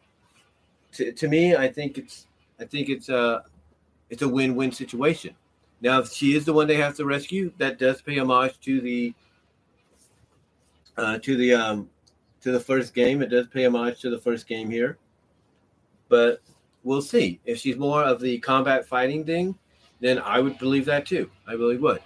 to, 0.94 1.12
to 1.12 1.28
me, 1.28 1.54
I 1.54 1.68
think 1.68 1.98
it's 1.98 2.26
I 2.60 2.64
think 2.64 2.88
it's 2.88 3.08
a 3.08 3.44
it's 4.10 4.22
a 4.22 4.28
win-win 4.28 4.72
situation. 4.72 5.34
Now, 5.82 5.98
if 5.98 6.12
she 6.12 6.36
is 6.36 6.44
the 6.44 6.52
one 6.52 6.68
they 6.68 6.76
have 6.76 6.96
to 6.96 7.04
rescue, 7.04 7.52
that 7.58 7.78
does 7.78 8.00
pay 8.00 8.18
homage 8.18 8.58
to 8.60 8.80
the 8.80 9.12
uh, 10.96 11.18
to 11.18 11.36
the 11.36 11.54
um, 11.54 11.90
to 12.42 12.52
the 12.52 12.60
first 12.60 12.94
game. 12.94 13.20
It 13.20 13.30
does 13.30 13.48
pay 13.48 13.64
homage 13.64 14.00
to 14.00 14.10
the 14.10 14.18
first 14.18 14.46
game 14.46 14.70
here, 14.70 14.96
but 16.08 16.40
we'll 16.84 17.02
see. 17.02 17.40
If 17.44 17.58
she's 17.58 17.76
more 17.76 18.04
of 18.04 18.20
the 18.20 18.38
combat 18.38 18.86
fighting 18.86 19.24
thing, 19.24 19.58
then 20.00 20.20
I 20.20 20.38
would 20.38 20.58
believe 20.58 20.84
that 20.86 21.04
too. 21.04 21.30
I 21.48 21.54
really 21.54 21.78
would. 21.78 22.00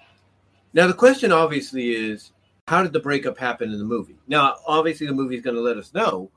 Now, 0.73 0.87
the 0.87 0.95
question 0.95 1.31
obviously 1.31 1.91
is 1.91 2.33
how 2.69 2.83
did 2.83 2.95
the 2.95 3.01
breakup 3.01 3.37
happen 3.37 3.73
in 3.73 3.79
the 3.79 3.85
movie? 3.85 4.17
Now, 4.27 4.57
obviously, 4.67 5.07
the 5.07 5.13
movie 5.13 5.37
is 5.37 5.43
going 5.43 5.57
to 5.57 5.63
let 5.63 5.77
us 5.77 5.93
know, 5.93 6.31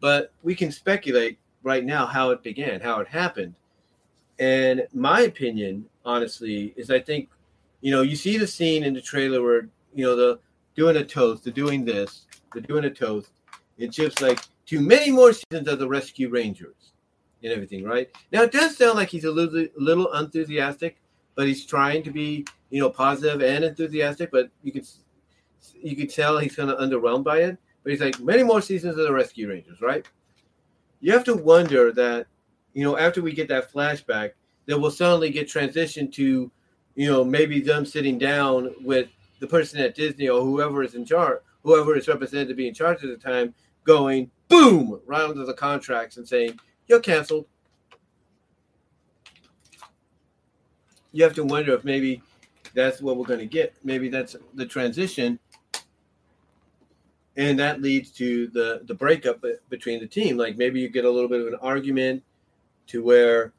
but 0.00 0.32
we 0.42 0.56
can 0.56 0.72
speculate 0.72 1.38
right 1.62 1.84
now 1.84 2.04
how 2.04 2.30
it 2.30 2.42
began, 2.42 2.80
how 2.80 3.00
it 3.00 3.08
happened. 3.08 3.54
And 4.38 4.86
my 4.92 5.20
opinion, 5.22 5.86
honestly, 6.04 6.74
is 6.76 6.90
I 6.90 7.00
think, 7.00 7.28
you 7.80 7.90
know, 7.90 8.02
you 8.02 8.16
see 8.16 8.36
the 8.36 8.46
scene 8.46 8.84
in 8.84 8.94
the 8.94 9.00
trailer 9.00 9.42
where, 9.42 9.68
you 9.94 10.04
know, 10.04 10.16
the 10.16 10.40
doing 10.74 10.96
a 10.96 11.04
toast, 11.04 11.44
they're 11.44 11.52
doing 11.52 11.84
this, 11.84 12.26
they're 12.52 12.62
doing 12.62 12.84
a 12.84 12.90
toast. 12.90 13.30
It's 13.78 13.96
just 13.96 14.20
like 14.20 14.40
too 14.66 14.80
many 14.80 15.10
more 15.10 15.32
seasons 15.32 15.68
of 15.68 15.78
the 15.78 15.88
Rescue 15.88 16.28
Rangers 16.28 16.92
and 17.42 17.52
everything, 17.52 17.84
right? 17.84 18.08
Now 18.32 18.42
it 18.42 18.52
does 18.52 18.76
sound 18.76 18.96
like 18.96 19.08
he's 19.08 19.24
a 19.24 19.30
little, 19.30 19.66
little 19.76 20.12
enthusiastic, 20.14 20.96
but 21.34 21.46
he's 21.46 21.64
trying 21.64 22.02
to 22.04 22.10
be, 22.10 22.44
you 22.70 22.80
know, 22.80 22.90
positive 22.90 23.42
and 23.42 23.64
enthusiastic. 23.64 24.30
But 24.30 24.50
you 24.62 24.72
can 24.72 24.84
you 25.80 25.96
could 25.96 26.10
tell 26.10 26.38
he's 26.38 26.56
kind 26.56 26.70
of 26.70 26.78
underwhelmed 26.78 27.24
by 27.24 27.38
it. 27.38 27.58
But 27.82 27.92
he's 27.92 28.00
like, 28.00 28.18
many 28.20 28.42
more 28.42 28.62
seasons 28.62 28.96
of 28.96 29.04
the 29.04 29.12
Rescue 29.12 29.48
Rangers, 29.48 29.80
right? 29.80 30.06
You 31.00 31.12
have 31.12 31.24
to 31.24 31.34
wonder 31.34 31.92
that, 31.92 32.26
you 32.74 32.84
know, 32.84 32.98
after 32.98 33.22
we 33.22 33.32
get 33.32 33.48
that 33.48 33.72
flashback, 33.72 34.32
that 34.66 34.78
will 34.78 34.90
suddenly 34.90 35.30
get 35.30 35.48
transitioned 35.48 36.12
to, 36.14 36.50
you 36.94 37.10
know, 37.10 37.24
maybe 37.24 37.60
them 37.60 37.86
sitting 37.86 38.18
down 38.18 38.74
with 38.82 39.08
the 39.40 39.46
person 39.46 39.80
at 39.80 39.94
Disney 39.94 40.28
or 40.28 40.42
whoever 40.42 40.82
is 40.82 40.94
in 40.94 41.04
charge, 41.04 41.38
whoever 41.62 41.96
is 41.96 42.08
represented 42.08 42.48
to 42.48 42.54
be 42.54 42.68
in 42.68 42.74
charge 42.74 43.02
at 43.02 43.10
the 43.10 43.16
time, 43.16 43.54
going 43.84 44.30
boom 44.48 45.00
right 45.06 45.22
under 45.22 45.44
the 45.44 45.54
contracts 45.54 46.16
and 46.16 46.26
saying, 46.26 46.58
You're 46.88 47.00
canceled. 47.00 47.46
You 51.12 51.22
have 51.22 51.34
to 51.34 51.44
wonder 51.44 51.74
if 51.74 51.84
maybe 51.84 52.22
that's 52.74 53.00
what 53.00 53.16
we're 53.16 53.26
going 53.26 53.38
to 53.38 53.46
get. 53.46 53.74
Maybe 53.84 54.08
that's 54.08 54.34
the 54.54 54.66
transition 54.66 55.38
and 57.36 57.58
that 57.58 57.82
leads 57.82 58.10
to 58.12 58.48
the 58.48 58.82
the 58.84 58.94
breakup 58.94 59.44
between 59.68 60.00
the 60.00 60.06
team. 60.06 60.36
Like 60.36 60.56
maybe 60.56 60.80
you 60.80 60.88
get 60.88 61.04
a 61.04 61.10
little 61.10 61.28
bit 61.28 61.40
of 61.40 61.48
an 61.48 61.58
argument 61.60 62.22
to 62.88 63.02
where 63.02 63.52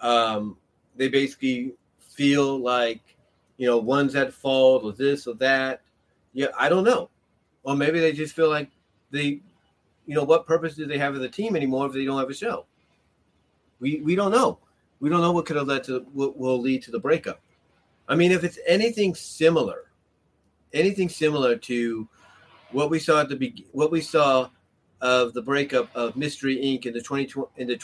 um, 0.00 0.56
they 0.96 1.08
basically 1.08 1.74
feel 1.98 2.58
like 2.58 3.00
you 3.56 3.66
know 3.66 3.78
one's 3.78 4.14
at 4.14 4.32
fault 4.32 4.84
or 4.84 4.92
this 4.92 5.26
or 5.26 5.34
that. 5.34 5.82
Yeah, 6.32 6.48
I 6.58 6.68
don't 6.68 6.84
know. 6.84 7.10
Or 7.62 7.76
maybe 7.76 8.00
they 8.00 8.12
just 8.12 8.34
feel 8.34 8.48
like 8.48 8.70
they, 9.10 9.40
you 10.06 10.14
know, 10.14 10.24
what 10.24 10.46
purpose 10.46 10.74
do 10.74 10.86
they 10.86 10.98
have 10.98 11.14
of 11.14 11.20
the 11.20 11.28
team 11.28 11.54
anymore 11.54 11.86
if 11.86 11.92
they 11.92 12.04
don't 12.04 12.18
have 12.18 12.30
a 12.30 12.34
show? 12.34 12.66
We 13.80 14.00
we 14.00 14.14
don't 14.14 14.32
know. 14.32 14.58
We 15.00 15.10
don't 15.10 15.20
know 15.20 15.32
what 15.32 15.46
could 15.46 15.56
have 15.56 15.66
led 15.66 15.84
to 15.84 16.06
what 16.12 16.36
will 16.38 16.60
lead 16.60 16.82
to 16.84 16.90
the 16.90 16.98
breakup. 16.98 17.40
I 18.08 18.14
mean, 18.14 18.32
if 18.32 18.44
it's 18.44 18.58
anything 18.66 19.14
similar, 19.14 19.84
anything 20.72 21.08
similar 21.08 21.56
to 21.56 22.08
what 22.72 22.90
we 22.90 22.98
saw 22.98 23.20
at 23.20 23.28
the 23.28 23.36
be- 23.36 23.66
what 23.72 23.90
we 23.90 24.00
saw 24.00 24.48
of 25.00 25.34
the 25.34 25.42
breakup 25.42 25.94
of 25.94 26.16
Mystery 26.16 26.56
Inc. 26.56 26.86
in 26.86 26.94
the 26.94 27.02
20 27.02 27.32
in 27.56 27.66
the 27.66 27.76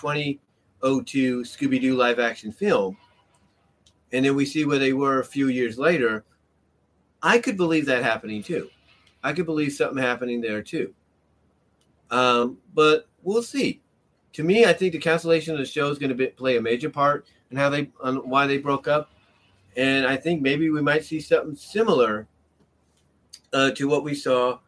2002 0.83 1.43
Scooby 1.43 1.81
Doo 1.81 1.97
live 1.97 2.19
action 2.19 2.53
film, 2.53 2.97
and 4.13 4.25
then 4.25 4.35
we 4.35 4.45
see 4.45 4.65
where 4.65 4.79
they 4.79 4.93
were 4.93 5.21
a 5.21 5.25
few 5.25 5.49
years 5.49 5.79
later. 5.79 6.25
I 7.23 7.39
could 7.39 7.57
believe 7.57 7.87
that 7.87 8.03
happening 8.03 8.43
too. 8.43 8.71
I 9.23 9.33
could 9.33 9.47
believe 9.47 9.73
something 9.73 10.03
happening 10.03 10.41
there 10.41 10.63
too. 10.63 10.95
Um, 12.11 12.59
but 12.75 13.09
we'll 13.23 13.43
see. 13.43 13.83
To 14.35 14.45
me, 14.45 14.65
I 14.65 14.73
think 14.73 14.93
the 14.93 14.99
cancellation 14.99 15.55
of 15.55 15.59
the 15.59 15.67
show 15.67 15.91
is 15.91 15.99
going 15.99 16.17
to 16.17 16.27
play 16.29 16.57
a 16.57 16.63
major 16.63 16.91
part 16.91 17.27
in 17.51 17.57
how 17.57 17.69
they 17.71 17.91
on 18.03 18.17
why 18.29 18.47
they 18.47 18.59
broke 18.59 18.87
up, 18.87 19.11
and 19.77 20.07
I 20.07 20.17
think 20.17 20.43
maybe 20.43 20.71
we 20.71 20.81
might 20.81 21.05
see 21.05 21.21
something 21.21 21.57
similar 21.57 22.29
uh, 23.53 23.73
to 23.73 23.89
what 23.89 24.05
we 24.05 24.15
saw 24.15 24.59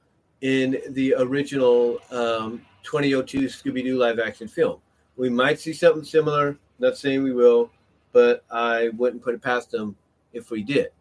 in 0.41 0.81
the 0.91 1.15
original 1.19 1.99
um, 2.11 2.63
2002 2.83 3.43
Scooby 3.43 3.85
Doo 3.85 3.99
live 3.99 4.19
action 4.19 4.49
film. 4.49 4.81
We 5.21 5.29
might 5.29 5.61
see 5.61 5.75
something 5.75 6.03
similar. 6.03 6.57
Not 6.79 6.97
saying 6.97 7.23
we 7.23 7.33
will, 7.33 7.71
but 8.11 8.43
I 8.51 8.89
wouldn't 8.97 9.23
put 9.23 9.35
it 9.35 9.43
past 9.43 9.71
them 9.71 9.95
if 10.33 10.51
we 10.51 10.63
did. 10.63 10.93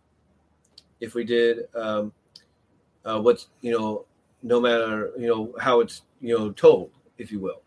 If 1.00 1.14
we 1.14 1.24
did, 1.24 1.74
um, 1.74 2.12
uh, 3.06 3.22
what's 3.22 3.48
you 3.62 3.72
know, 3.72 4.06
no 4.44 4.60
matter 4.60 5.14
you 5.18 5.28
know 5.28 5.56
how 5.58 5.80
it's 5.80 6.02
you 6.20 6.38
know 6.38 6.52
told, 6.52 6.92
if 7.18 7.32
you 7.32 7.40
will. 7.40 7.62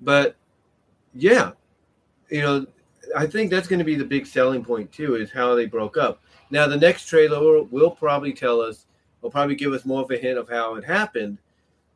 But 0.00 0.36
yeah, 1.12 1.52
you 2.30 2.42
know, 2.42 2.66
I 3.16 3.26
think 3.26 3.50
that's 3.50 3.66
going 3.66 3.80
to 3.80 3.84
be 3.84 3.96
the 3.96 4.04
big 4.04 4.26
selling 4.26 4.64
point 4.64 4.92
too, 4.92 5.16
is 5.16 5.32
how 5.32 5.56
they 5.56 5.66
broke 5.66 5.96
up. 5.96 6.22
Now 6.50 6.68
the 6.68 6.76
next 6.76 7.06
trailer 7.06 7.40
will, 7.40 7.64
will 7.72 7.90
probably 7.90 8.32
tell 8.32 8.60
us 8.60 8.86
will 9.22 9.30
probably 9.32 9.56
give 9.56 9.72
us 9.72 9.84
more 9.84 10.02
of 10.02 10.10
a 10.12 10.18
hint 10.18 10.38
of 10.38 10.48
how 10.48 10.76
it 10.76 10.84
happened, 10.84 11.38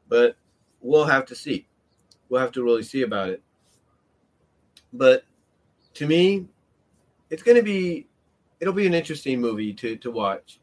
but 0.08 0.36
we'll 0.80 1.04
have 1.04 1.26
to 1.26 1.36
see. 1.36 1.68
We'll 2.28 2.40
have 2.40 2.52
to 2.52 2.64
really 2.64 2.82
see 2.82 3.02
about 3.02 3.28
it. 3.28 3.42
But 4.92 5.24
to 5.94 6.06
me, 6.06 6.46
it's 7.30 7.42
going 7.42 7.56
to 7.56 7.62
be 7.62 8.06
it'll 8.60 8.74
be 8.74 8.86
an 8.86 8.94
interesting 8.94 9.40
movie 9.40 9.72
to 9.74 9.96
to 9.96 10.10
watch. 10.10 10.60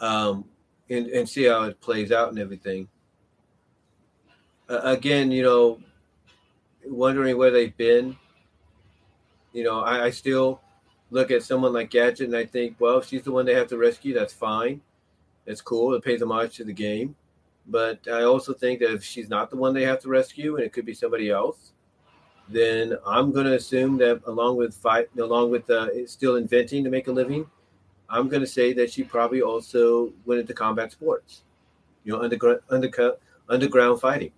Um, 0.00 0.46
and, 0.88 1.06
and 1.06 1.28
see 1.28 1.44
how 1.44 1.64
it 1.64 1.80
plays 1.80 2.10
out 2.10 2.30
and 2.30 2.38
everything. 2.38 2.88
Uh, 4.68 4.80
again, 4.82 5.30
you 5.30 5.42
know, 5.42 5.80
wondering 6.84 7.36
where 7.36 7.50
they've 7.50 7.76
been. 7.76 8.16
You 9.52 9.64
know, 9.64 9.80
I, 9.80 10.06
I 10.06 10.10
still 10.10 10.60
look 11.10 11.30
at 11.30 11.42
someone 11.42 11.72
like 11.72 11.90
Gadget 11.90 12.28
and 12.28 12.36
I 12.36 12.44
think, 12.44 12.76
well, 12.78 12.98
if 12.98 13.06
she's 13.06 13.22
the 13.22 13.32
one 13.32 13.46
they 13.46 13.54
have 13.54 13.68
to 13.68 13.78
rescue, 13.78 14.14
that's 14.14 14.32
fine. 14.32 14.80
That's 15.46 15.60
cool. 15.60 15.94
It 15.94 16.04
pays 16.04 16.22
homage 16.22 16.56
to 16.56 16.64
the 16.64 16.72
game. 16.72 17.16
But 17.70 18.06
I 18.08 18.22
also 18.22 18.52
think 18.52 18.80
that 18.80 18.92
if 18.92 19.04
she's 19.04 19.28
not 19.28 19.48
the 19.48 19.56
one 19.56 19.72
they 19.72 19.84
have 19.84 20.00
to 20.00 20.08
rescue 20.08 20.56
and 20.56 20.64
it 20.64 20.72
could 20.72 20.84
be 20.84 20.94
somebody 20.94 21.30
else, 21.30 21.72
then 22.48 22.98
I'm 23.06 23.30
going 23.30 23.46
to 23.46 23.54
assume 23.54 23.96
that 23.98 24.22
along 24.26 24.56
with 24.56 24.74
fight, 24.74 25.08
along 25.16 25.52
with 25.52 25.70
uh, 25.70 26.06
still 26.06 26.36
inventing 26.36 26.82
to 26.84 26.90
make 26.90 27.06
a 27.06 27.12
living, 27.12 27.46
I'm 28.08 28.28
going 28.28 28.40
to 28.40 28.46
say 28.46 28.72
that 28.72 28.92
she 28.92 29.04
probably 29.04 29.40
also 29.40 30.12
went 30.26 30.40
into 30.40 30.52
combat 30.52 30.90
sports, 30.90 31.42
you 32.02 32.12
know, 32.12 32.22
underground, 32.22 32.60
under, 32.68 33.16
underground 33.48 34.00
fighting. 34.00 34.32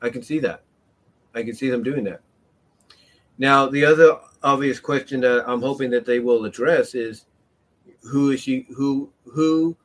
I 0.00 0.08
can 0.08 0.22
see 0.22 0.38
that. 0.40 0.62
I 1.34 1.42
can 1.42 1.54
see 1.54 1.68
them 1.68 1.82
doing 1.82 2.04
that. 2.04 2.20
Now, 3.38 3.66
the 3.66 3.84
other 3.84 4.18
obvious 4.42 4.78
question 4.78 5.20
that 5.22 5.44
I'm 5.48 5.60
hoping 5.60 5.90
that 5.90 6.06
they 6.06 6.20
will 6.20 6.44
address 6.44 6.94
is 6.94 7.26
who 8.02 8.30
is 8.30 8.40
she 8.40 8.66
who 8.74 9.10
who 9.24 9.76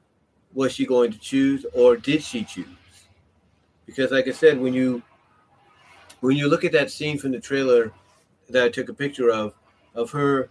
was 0.54 0.74
she 0.74 0.86
going 0.86 1.12
to 1.12 1.20
choose 1.20 1.66
or 1.74 1.96
did 1.96 2.24
she 2.24 2.44
choose? 2.44 2.68
Because 3.86 4.12
like 4.12 4.28
I 4.28 4.32
said, 4.32 4.60
when 4.60 4.74
you 4.74 5.02
when 6.22 6.38
you 6.38 6.48
look 6.48 6.64
at 6.64 6.72
that 6.72 6.92
scene 6.92 7.18
from 7.18 7.32
the 7.32 7.40
trailer 7.40 7.92
that 8.50 8.64
I 8.64 8.70
took 8.70 8.90
a 8.90 8.94
picture 8.94 9.32
of 9.32 9.54
of 9.96 10.12
her, 10.12 10.50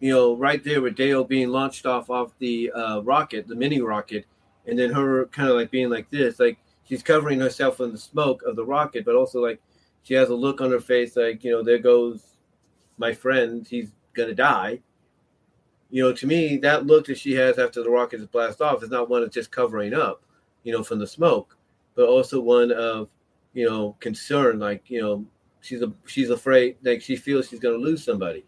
you 0.00 0.12
know, 0.12 0.36
right 0.36 0.62
there 0.62 0.80
with 0.80 0.96
Dale 0.96 1.24
being 1.24 1.48
launched 1.48 1.86
off 1.86 2.10
off 2.10 2.32
the 2.38 2.70
uh, 2.72 3.00
rocket, 3.00 3.46
the 3.46 3.54
mini 3.54 3.80
rocket, 3.80 4.24
and 4.66 4.78
then 4.78 4.92
her 4.92 5.26
kind 5.26 5.48
of 5.48 5.56
like 5.56 5.70
being 5.70 5.90
like 5.90 6.10
this, 6.10 6.40
like 6.40 6.58
she's 6.84 7.02
covering 7.02 7.40
herself 7.40 7.80
in 7.80 7.92
the 7.92 7.98
smoke 7.98 8.42
of 8.42 8.56
the 8.56 8.64
rocket, 8.64 9.04
but 9.04 9.14
also 9.14 9.40
like 9.40 9.60
she 10.02 10.14
has 10.14 10.28
a 10.28 10.34
look 10.34 10.60
on 10.60 10.70
her 10.70 10.80
face 10.80 11.16
like, 11.16 11.44
you 11.44 11.50
know, 11.50 11.62
there 11.62 11.78
goes 11.78 12.36
my 12.98 13.12
friend, 13.12 13.66
he's 13.68 13.92
gonna 14.14 14.34
die. 14.34 14.80
You 15.96 16.02
know, 16.02 16.12
to 16.12 16.26
me, 16.26 16.58
that 16.58 16.84
look 16.84 17.06
that 17.06 17.16
she 17.16 17.32
has 17.36 17.58
after 17.58 17.82
the 17.82 17.88
rockets 17.88 18.22
blast 18.26 18.60
off 18.60 18.82
is 18.82 18.90
not 18.90 19.08
one 19.08 19.22
of 19.22 19.30
just 19.30 19.50
covering 19.50 19.94
up, 19.94 20.20
you 20.62 20.70
know, 20.70 20.84
from 20.84 20.98
the 20.98 21.06
smoke, 21.06 21.56
but 21.94 22.06
also 22.06 22.38
one 22.38 22.70
of, 22.70 23.08
you 23.54 23.66
know, 23.66 23.96
concern. 23.98 24.58
Like, 24.58 24.90
you 24.90 25.00
know, 25.00 25.24
she's 25.62 25.80
a 25.80 25.90
she's 26.04 26.28
afraid, 26.28 26.76
like 26.82 27.00
she 27.00 27.16
feels 27.16 27.48
she's 27.48 27.60
gonna 27.60 27.78
lose 27.78 28.04
somebody. 28.04 28.44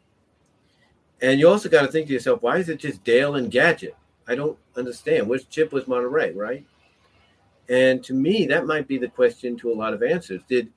And 1.23 1.41
you 1.41 1.49
also 1.49 1.71
got 1.71 1.87
to 1.87 1.89
think 1.89 2.09
to 2.09 2.13
yourself, 2.13 2.43
why 2.43 2.59
is 2.59 2.69
it 2.69 2.81
just 2.81 3.03
Dale 3.03 3.37
and 3.37 3.51
Gadget? 3.51 3.97
I 4.27 4.35
don't 4.35 4.59
understand. 4.77 5.27
Which 5.27 5.49
Chip 5.49 5.73
was 5.73 5.89
Monterey, 5.89 6.35
right? 6.35 6.67
And 7.71 8.05
to 8.05 8.13
me, 8.13 8.45
that 8.45 8.67
might 8.67 8.87
be 8.87 8.99
the 8.99 9.09
question 9.09 9.57
to 9.61 9.73
a 9.73 9.75
lot 9.75 9.95
of 9.95 10.03
answers. 10.03 10.43
Did 10.51 10.71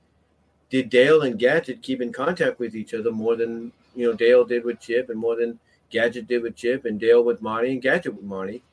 did 0.69 0.89
Dale 0.89 1.23
and 1.23 1.37
Gadget 1.37 1.81
keep 1.81 1.99
in 1.99 2.13
contact 2.13 2.59
with 2.59 2.77
each 2.77 2.93
other 2.93 3.11
more 3.11 3.35
than 3.35 3.73
you 3.93 4.07
know 4.07 4.13
Dale 4.13 4.45
did 4.45 4.63
with 4.63 4.79
Chip, 4.79 5.09
and 5.09 5.19
more 5.19 5.35
than 5.35 5.59
Gadget 5.91 6.27
did 6.27 6.43
with 6.43 6.55
Chip, 6.55 6.85
and 6.85 6.99
Dale 6.99 7.23
with 7.23 7.41
Monty, 7.41 7.73
and 7.73 7.81
Gadget 7.81 8.15
with 8.15 8.25
Monty? 8.25 8.63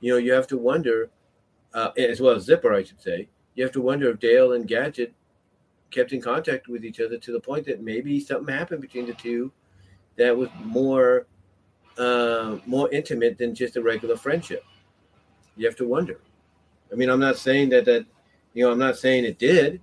You 0.00 0.12
know, 0.12 0.18
you 0.18 0.32
have 0.32 0.46
to 0.48 0.56
wonder, 0.56 1.10
uh, 1.74 1.90
as 1.96 2.20
well 2.20 2.34
as 2.34 2.44
Zipper, 2.44 2.72
I 2.72 2.84
should 2.84 3.02
say. 3.02 3.28
You 3.54 3.64
have 3.64 3.72
to 3.72 3.80
wonder 3.80 4.08
if 4.10 4.20
Dale 4.20 4.52
and 4.52 4.66
Gadget 4.66 5.12
kept 5.90 6.12
in 6.12 6.20
contact 6.20 6.68
with 6.68 6.84
each 6.84 7.00
other 7.00 7.18
to 7.18 7.32
the 7.32 7.40
point 7.40 7.66
that 7.66 7.82
maybe 7.82 8.20
something 8.20 8.54
happened 8.54 8.80
between 8.80 9.06
the 9.06 9.14
two 9.14 9.50
that 10.16 10.36
was 10.36 10.48
more 10.62 11.26
uh, 11.96 12.58
more 12.66 12.90
intimate 12.92 13.38
than 13.38 13.54
just 13.54 13.76
a 13.76 13.82
regular 13.82 14.16
friendship. 14.16 14.64
You 15.56 15.66
have 15.66 15.76
to 15.76 15.88
wonder. 15.88 16.20
I 16.92 16.94
mean, 16.94 17.10
I'm 17.10 17.20
not 17.20 17.36
saying 17.36 17.70
that 17.70 17.84
that 17.86 18.06
you 18.54 18.64
know, 18.64 18.72
I'm 18.72 18.78
not 18.78 18.96
saying 18.96 19.24
it 19.24 19.38
did, 19.38 19.80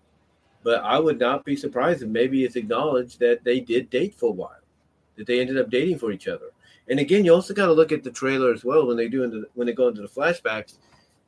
but 0.64 0.84
I 0.84 1.00
would 1.00 1.20
not 1.20 1.46
be 1.46 1.56
surprised 1.56 2.02
if 2.02 2.10
maybe 2.10 2.44
it's 2.44 2.56
acknowledged 2.56 3.20
that 3.20 3.44
they 3.44 3.60
did 3.60 3.90
date 3.90 4.16
for 4.16 4.30
a 4.30 4.34
while, 4.34 4.62
that 5.16 5.28
they 5.28 5.40
ended 5.40 5.58
up 5.58 5.70
dating 5.70 6.00
for 6.00 6.12
each 6.12 6.28
other. 6.28 6.50
And 6.90 7.00
again, 7.00 7.26
you 7.26 7.34
also 7.34 7.54
got 7.54 7.66
to 7.66 7.74
look 7.74 7.92
at 7.92 8.04
the 8.04 8.12
trailer 8.12 8.54
as 8.54 8.64
well 8.64 8.88
when 8.88 8.98
they 8.98 9.08
do 9.08 9.24
into 9.24 9.48
when 9.56 9.68
they 9.68 9.74
go 9.74 9.88
into 9.88 10.02
the 10.02 10.08
flashbacks, 10.08 10.78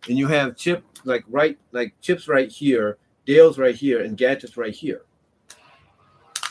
and 0.08 0.18
you 0.18 0.27
have 0.27 0.56
Chip 0.56 0.84
like 1.03 1.24
right 1.27 1.58
like 1.72 1.94
Chip's 2.02 2.27
right 2.27 2.52
here, 2.52 2.98
Dale's 3.26 3.58
right 3.58 3.76
here, 3.76 4.03
and 4.03 4.18
Gadget's 4.18 4.58
right 4.58 4.74
here. 4.74 5.02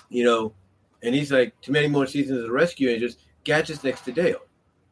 You 0.08 0.24
know, 0.24 0.54
and 1.02 1.14
he's 1.14 1.32
like, 1.32 1.58
too 1.60 1.72
many 1.72 1.88
more 1.88 2.06
seasons 2.06 2.38
of 2.38 2.44
the 2.44 2.52
Rescue 2.52 2.88
Rangers. 2.88 3.16
Gadget's 3.44 3.84
next 3.84 4.02
to 4.02 4.12
Dale. 4.12 4.40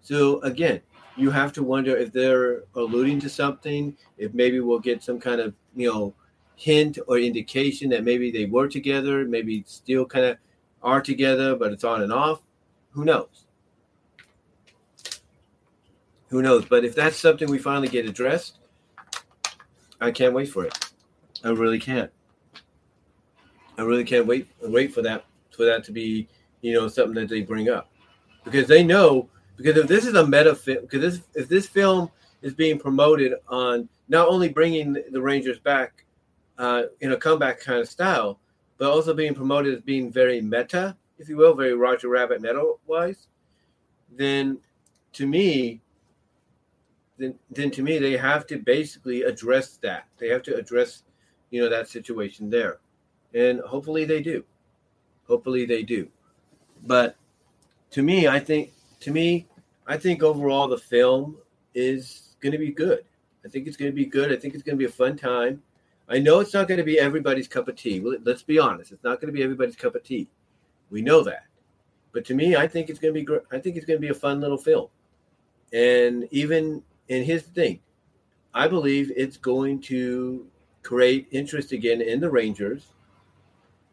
So 0.00 0.40
again, 0.42 0.80
you 1.16 1.30
have 1.30 1.52
to 1.54 1.62
wonder 1.62 1.96
if 1.96 2.12
they're 2.12 2.62
alluding 2.74 3.20
to 3.20 3.28
something. 3.28 3.96
If 4.18 4.34
maybe 4.34 4.60
we'll 4.60 4.78
get 4.78 5.02
some 5.02 5.18
kind 5.18 5.40
of 5.40 5.54
you 5.74 5.92
know 5.92 6.14
hint 6.56 6.98
or 7.08 7.18
indication 7.18 7.90
that 7.90 8.04
maybe 8.04 8.30
they 8.30 8.44
were 8.44 8.68
together, 8.68 9.24
maybe 9.24 9.64
still 9.66 10.06
kind 10.06 10.26
of 10.26 10.36
are 10.82 11.00
together, 11.00 11.56
but 11.56 11.72
it's 11.72 11.84
on 11.84 12.02
and 12.02 12.12
off. 12.12 12.42
Who 12.90 13.04
knows? 13.04 13.43
Who 16.28 16.42
knows? 16.42 16.64
But 16.64 16.84
if 16.84 16.94
that's 16.94 17.16
something 17.16 17.50
we 17.50 17.58
finally 17.58 17.88
get 17.88 18.06
addressed, 18.06 18.58
I 20.00 20.10
can't 20.10 20.34
wait 20.34 20.48
for 20.48 20.64
it. 20.64 20.92
I 21.42 21.50
really 21.50 21.78
can't. 21.78 22.10
I 23.76 23.82
really 23.82 24.04
can't 24.04 24.26
wait 24.26 24.46
wait 24.62 24.94
for 24.94 25.02
that 25.02 25.24
for 25.50 25.64
that 25.64 25.84
to 25.84 25.92
be 25.92 26.28
you 26.60 26.72
know 26.72 26.88
something 26.88 27.14
that 27.14 27.28
they 27.28 27.42
bring 27.42 27.68
up 27.68 27.90
because 28.44 28.68
they 28.68 28.84
know 28.84 29.28
because 29.56 29.76
if 29.76 29.88
this 29.88 30.06
is 30.06 30.14
a 30.14 30.26
meta 30.26 30.54
film 30.54 30.82
because 30.82 31.00
this 31.00 31.22
if 31.34 31.48
this 31.48 31.66
film 31.66 32.10
is 32.42 32.54
being 32.54 32.78
promoted 32.78 33.34
on 33.48 33.88
not 34.08 34.28
only 34.28 34.48
bringing 34.48 34.92
the 34.92 35.20
Rangers 35.20 35.58
back 35.58 36.04
uh, 36.58 36.84
in 37.00 37.12
a 37.12 37.16
comeback 37.16 37.60
kind 37.60 37.80
of 37.80 37.88
style, 37.88 38.38
but 38.78 38.90
also 38.90 39.14
being 39.14 39.34
promoted 39.34 39.74
as 39.74 39.80
being 39.80 40.12
very 40.12 40.40
meta, 40.40 40.96
if 41.18 41.28
you 41.28 41.36
will, 41.36 41.54
very 41.54 41.74
Roger 41.74 42.08
Rabbit 42.08 42.42
meta 42.42 42.74
wise, 42.86 43.28
then 44.12 44.58
to 45.14 45.26
me, 45.26 45.80
then 47.18 47.34
then 47.50 47.70
to 47.72 47.82
me 47.82 47.98
they 47.98 48.16
have 48.16 48.46
to 48.48 48.58
basically 48.58 49.22
address 49.22 49.76
that. 49.78 50.06
They 50.18 50.28
have 50.28 50.42
to 50.44 50.56
address, 50.56 51.02
you 51.50 51.60
know, 51.60 51.68
that 51.68 51.88
situation 51.88 52.50
there, 52.50 52.78
and 53.34 53.60
hopefully 53.60 54.04
they 54.04 54.22
do. 54.22 54.44
Hopefully 55.26 55.64
they 55.64 55.82
do, 55.82 56.08
but 56.86 57.16
to 57.92 58.02
me, 58.02 58.26
I 58.26 58.40
think 58.40 58.72
to 59.00 59.12
me, 59.12 59.46
I 59.86 59.96
think 59.96 60.22
overall 60.22 60.68
the 60.68 60.78
film 60.78 61.38
is 61.74 62.36
going 62.40 62.52
to 62.52 62.58
be 62.58 62.72
good. 62.72 63.04
I 63.44 63.48
think 63.48 63.66
it's 63.66 63.76
going 63.76 63.90
to 63.90 63.94
be 63.94 64.06
good. 64.06 64.32
I 64.32 64.36
think 64.36 64.54
it's 64.54 64.62
going 64.62 64.76
to 64.76 64.78
be 64.78 64.90
a 64.90 64.92
fun 64.92 65.16
time. 65.16 65.62
I 66.08 66.18
know 66.18 66.40
it's 66.40 66.52
not 66.52 66.68
going 66.68 66.78
to 66.78 66.84
be 66.84 66.98
everybody's 66.98 67.48
cup 67.48 67.68
of 67.68 67.76
tea. 67.76 68.02
Let's 68.24 68.42
be 68.42 68.58
honest; 68.58 68.92
it's 68.92 69.04
not 69.04 69.20
going 69.20 69.32
to 69.32 69.36
be 69.36 69.42
everybody's 69.42 69.76
cup 69.76 69.94
of 69.94 70.02
tea. 70.02 70.28
We 70.90 71.02
know 71.02 71.22
that, 71.22 71.44
but 72.12 72.24
to 72.26 72.34
me, 72.34 72.56
I 72.56 72.66
think 72.66 72.90
it's 72.90 72.98
going 72.98 73.14
to 73.14 73.24
be. 73.24 73.38
I 73.52 73.58
think 73.58 73.76
it's 73.76 73.86
going 73.86 73.98
to 73.98 74.06
be 74.06 74.10
a 74.10 74.14
fun 74.14 74.40
little 74.40 74.58
film, 74.58 74.88
and 75.72 76.28
even 76.30 76.82
in 77.08 77.24
his 77.24 77.42
thing, 77.42 77.80
I 78.52 78.68
believe 78.68 79.12
it's 79.16 79.36
going 79.36 79.80
to 79.82 80.46
create 80.82 81.28
interest 81.30 81.72
again 81.72 82.00
in 82.00 82.20
the 82.20 82.30
Rangers. 82.30 82.86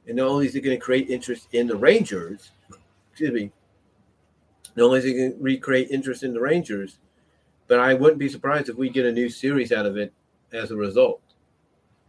And 0.08 0.18
not 0.18 0.28
only 0.28 0.48
is 0.48 0.56
it 0.56 0.62
going 0.62 0.78
to 0.78 0.84
create 0.84 1.10
interest 1.10 1.48
in 1.52 1.68
the 1.68 1.76
Rangers, 1.76 2.52
excuse 3.12 3.32
me, 3.32 3.52
not 4.76 4.86
only 4.86 5.00
is 5.00 5.06
it 5.06 5.14
going 5.14 5.34
to 5.34 5.38
recreate 5.40 5.90
interest 5.90 6.24
in 6.24 6.34
the 6.34 6.40
Rangers, 6.40 6.98
but 7.68 7.80
I 7.80 7.94
wouldn't 7.94 8.20
be 8.20 8.30
surprised 8.30 8.70
if 8.70 8.76
we 8.76 8.90
get 8.90 9.06
a 9.06 9.12
new 9.12 9.30
series 9.30 9.72
out 9.72 9.86
of 9.86 9.98
it 9.98 10.14
as 10.52 10.72
a 10.72 10.76
result. 10.76 11.22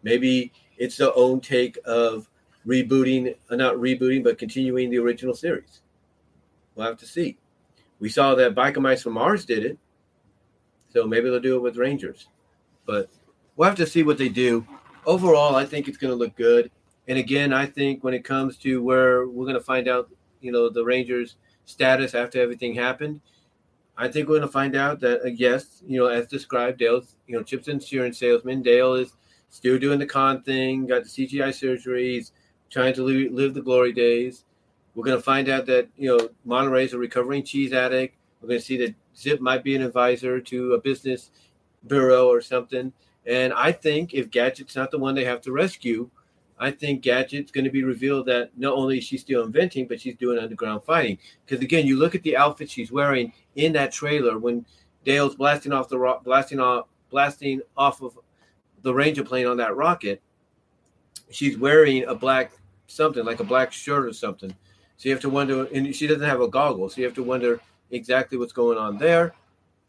Maybe 0.03 0.53
it's 0.77 0.97
their 0.97 1.17
own 1.17 1.41
take 1.41 1.79
of 1.85 2.29
rebooting, 2.67 3.37
uh, 3.51 3.57
not 3.57 3.77
rebooting, 3.77 4.25
but 4.25 4.39
continuing 4.39 4.91
the 4.91 4.99
original 4.99 5.35
series. 5.35 5.81
We'll 6.75 6.87
have 6.87 6.99
to 6.99 7.07
see. 7.07 7.39
We 8.01 8.09
saw 8.09 8.35
that 8.35 8.55
Biker 8.55 8.81
Mice 8.81 9.03
from 9.03 9.13
Mars 9.13 9.45
did 9.45 9.65
it, 9.65 9.79
so 10.93 11.07
maybe 11.07 11.31
they'll 11.31 11.41
do 11.41 11.57
it 11.57 11.63
with 11.63 11.77
Rangers. 11.77 12.29
But 12.87 13.09
we'll 13.57 13.69
have 13.69 13.79
to 13.79 13.87
see 13.87 14.03
what 14.03 14.19
they 14.19 14.29
do. 14.29 14.67
Overall, 15.07 15.55
I 15.57 15.65
think 15.65 15.89
it's 15.89 15.99
going 15.99 16.13
to 16.13 16.17
look 16.17 16.37
good. 16.37 16.71
And 17.09 17.19
again, 17.19 17.53
I 17.53 17.67
think 17.67 18.05
when 18.05 18.15
it 18.15 18.25
comes 18.25 18.57
to 18.59 18.83
where 18.83 19.27
we're 19.27 19.45
going 19.45 19.55
to 19.55 19.61
find 19.61 19.89
out, 19.89 20.11
you 20.41 20.53
know, 20.53 20.69
the 20.69 20.85
Rangers' 20.85 21.37
status 21.65 22.15
after 22.15 22.41
everything 22.41 22.75
happened, 22.75 23.21
I 23.97 24.09
think 24.09 24.29
we're 24.29 24.39
going 24.39 24.49
to 24.49 24.53
find 24.53 24.77
out 24.77 25.01
that 25.01 25.23
uh, 25.23 25.29
yes, 25.29 25.83
you 25.87 25.99
know, 25.99 26.07
as 26.07 26.27
described, 26.27 26.79
Dale's, 26.79 27.17
you 27.27 27.37
know, 27.37 27.43
Chip's 27.43 27.69
insurance 27.69 28.19
salesman. 28.19 28.63
Dale 28.63 28.95
is 28.95 29.13
still 29.51 29.79
doing 29.79 29.99
the 29.99 30.07
con 30.07 30.43
thing, 30.43 30.87
got 30.87 31.05
the 31.05 31.09
CGI 31.09 31.49
surgeries, 31.49 32.31
trying 32.71 32.95
to 32.95 33.03
live, 33.03 33.33
live 33.33 33.55
the 33.55 33.61
glory 33.61 33.93
days. 33.93 34.45
We're 34.95 35.05
going 35.05 35.19
to 35.19 35.23
find 35.23 35.49
out 35.49 35.67
that, 35.67 35.89
you 35.97 36.09
know, 36.09 36.29
Monterey's 36.45 36.93
a 36.93 36.99
recovering 36.99 37.45
cheese 37.45 37.73
addict. 37.73 38.17
We're 38.41 38.49
going 38.49 38.61
to 38.61 38.67
see 38.67 38.77
that 38.79 38.95
Zip 39.17 39.41
might 39.41 39.63
be 39.63 39.75
an 39.77 39.83
advisor 39.83 40.41
to 40.41 40.75
a 40.75 40.81
business 40.81 41.31
bureau 41.87 42.29
or 42.29 42.41
something. 42.41 42.93
And 43.27 43.53
I 43.53 43.73
think 43.73 44.15
if 44.15 44.31
Gadget's 44.31 44.77
not 44.77 44.91
the 44.91 44.99
one 44.99 45.15
they 45.15 45.25
have 45.25 45.41
to 45.43 45.53
rescue, 45.53 46.11
I 46.59 46.71
think 46.71 47.03
Gadget's 47.03 47.51
going 47.51 47.65
to 47.65 47.71
be 47.71 47.83
revealed 47.83 48.27
that 48.27 48.51
not 48.57 48.75
only 48.75 48.99
is 48.99 49.05
she 49.05 49.19
still 49.19 49.45
inventing, 49.45 49.87
but 49.89 50.01
she's 50.01 50.17
doing 50.17 50.39
underground 50.39 50.85
fighting. 50.85 51.19
Because 51.45 51.63
again, 51.63 51.87
you 51.87 51.99
look 51.99 52.15
at 52.15 52.23
the 52.23 52.37
outfit 52.37 52.71
she's 52.71 52.93
wearing 52.93 53.33
in 53.57 53.73
that 53.73 53.93
trailer 53.93 54.39
when 54.39 54.65
Dale's 55.05 55.35
blasting 55.35 55.73
off 55.73 55.89
the 55.89 55.99
rock, 55.99 56.25
blasting 56.25 56.61
off 56.61 56.87
blasting 57.11 57.61
off 57.77 58.03
of 58.03 58.19
the 58.83 58.95
Ranger 58.95 59.25
plane 59.25 59.47
on 59.47 59.57
that 59.59 59.77
rocket, 59.77 60.23
she's 61.31 61.59
wearing 61.59 62.05
a 62.05 62.15
black 62.15 62.53
something 62.87 63.25
like 63.25 63.41
a 63.41 63.45
black 63.45 63.73
shirt 63.73 64.07
or 64.07 64.13
something. 64.13 64.51
So 64.97 65.09
you 65.09 65.15
have 65.15 65.23
to 65.23 65.31
wonder, 65.31 65.67
and 65.75 65.95
she 65.95 66.07
doesn't 66.07 66.27
have 66.27 66.41
a 66.41 66.49
goggle, 66.49 66.89
so 66.89 67.01
you 67.01 67.05
have 67.07 67.15
to 67.15 67.23
wonder 67.23 67.61
exactly 67.93 68.37
what's 68.37 68.53
going 68.53 68.79
on 68.79 68.99
there. 68.99 69.35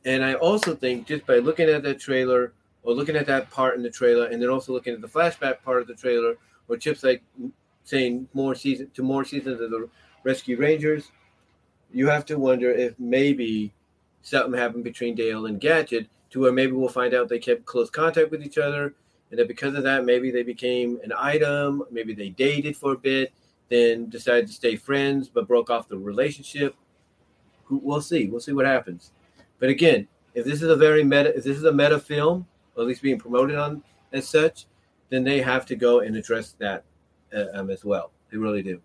And 0.06 0.24
I 0.24 0.36
also 0.36 0.76
think 0.76 1.08
just 1.08 1.26
by 1.26 1.38
looking 1.38 1.70
at 1.70 1.82
that 1.84 2.00
trailer 2.00 2.54
or 2.84 2.94
looking 2.94 3.16
at 3.16 3.26
that 3.28 3.50
part 3.50 3.76
in 3.76 3.82
the 3.82 3.90
trailer, 3.90 4.26
and 4.26 4.42
then 4.42 4.50
also 4.50 4.74
looking 4.74 4.94
at 4.94 5.02
the 5.02 5.08
flashback 5.08 5.64
part 5.64 5.82
of 5.82 5.88
the 5.88 5.96
trailer, 5.96 6.36
where 6.68 6.78
Chip's 6.78 7.04
like 7.04 7.24
saying 7.86 8.28
more 8.34 8.54
season 8.56 8.90
to 8.94 9.02
more 9.02 9.24
seasons 9.24 9.62
of 9.62 9.72
the 9.72 9.90
Rescue 10.24 10.58
Rangers, 10.58 11.12
you 11.94 12.08
have 12.08 12.26
to 12.26 12.38
wonder 12.38 12.72
if 12.72 13.00
maybe 13.00 13.74
something 14.22 14.60
happened 14.60 14.84
between 14.84 15.16
Dale 15.16 15.46
and 15.46 15.60
Gadget 15.60 16.08
to 16.32 16.40
where 16.40 16.52
maybe 16.52 16.74
we'll 16.74 16.90
find 16.90 17.14
out 17.14 17.30
they 17.30 17.40
kept 17.40 17.66
close 17.66 17.90
contact 17.90 18.32
with 18.32 18.44
each 18.44 18.58
other, 18.58 18.96
and 19.30 19.40
that 19.40 19.48
because 19.48 19.76
of 19.76 19.84
that, 19.84 20.04
maybe 20.04 20.32
they 20.32 20.44
became 20.44 21.00
an 21.04 21.14
item, 21.18 21.84
maybe 21.92 22.14
they 22.14 22.30
dated 22.30 22.76
for 22.76 22.94
a 22.94 22.98
bit, 22.98 23.32
then 23.70 24.10
decided 24.10 24.48
to 24.48 24.54
stay 24.54 24.76
friends 24.76 25.30
but 25.30 25.48
broke 25.48 25.70
off 25.70 25.88
the 25.88 25.98
relationship. 25.98 26.76
We'll 27.82 28.02
see. 28.02 28.27
We'll 28.27 28.42
see 28.42 28.53
what 28.53 28.66
happens. 28.66 29.11
But 29.60 29.69
again, 29.69 30.08
if 30.34 30.45
this 30.45 30.61
is 30.61 30.69
a 30.69 30.76
very 30.76 31.03
meta, 31.03 31.35
if 31.35 31.43
this 31.43 31.58
is 31.58 31.64
a 31.64 31.72
meta 31.72 32.00
film, 32.00 32.45
or 32.76 32.84
at 32.84 32.88
least 32.88 33.02
being 33.02 33.19
promoted 33.19 33.56
on 33.56 33.84
as 34.11 34.27
such, 34.27 34.66
then 35.10 35.24
they 35.24 35.42
have 35.42 35.66
to 35.68 35.76
go 35.76 36.00
and 36.00 36.16
address 36.16 36.56
that 36.60 36.84
uh, 37.35 37.45
um, 37.53 37.69
as 37.69 37.85
well. 37.85 38.11
They 38.32 38.38
really 38.38 38.64
do. 38.64 38.82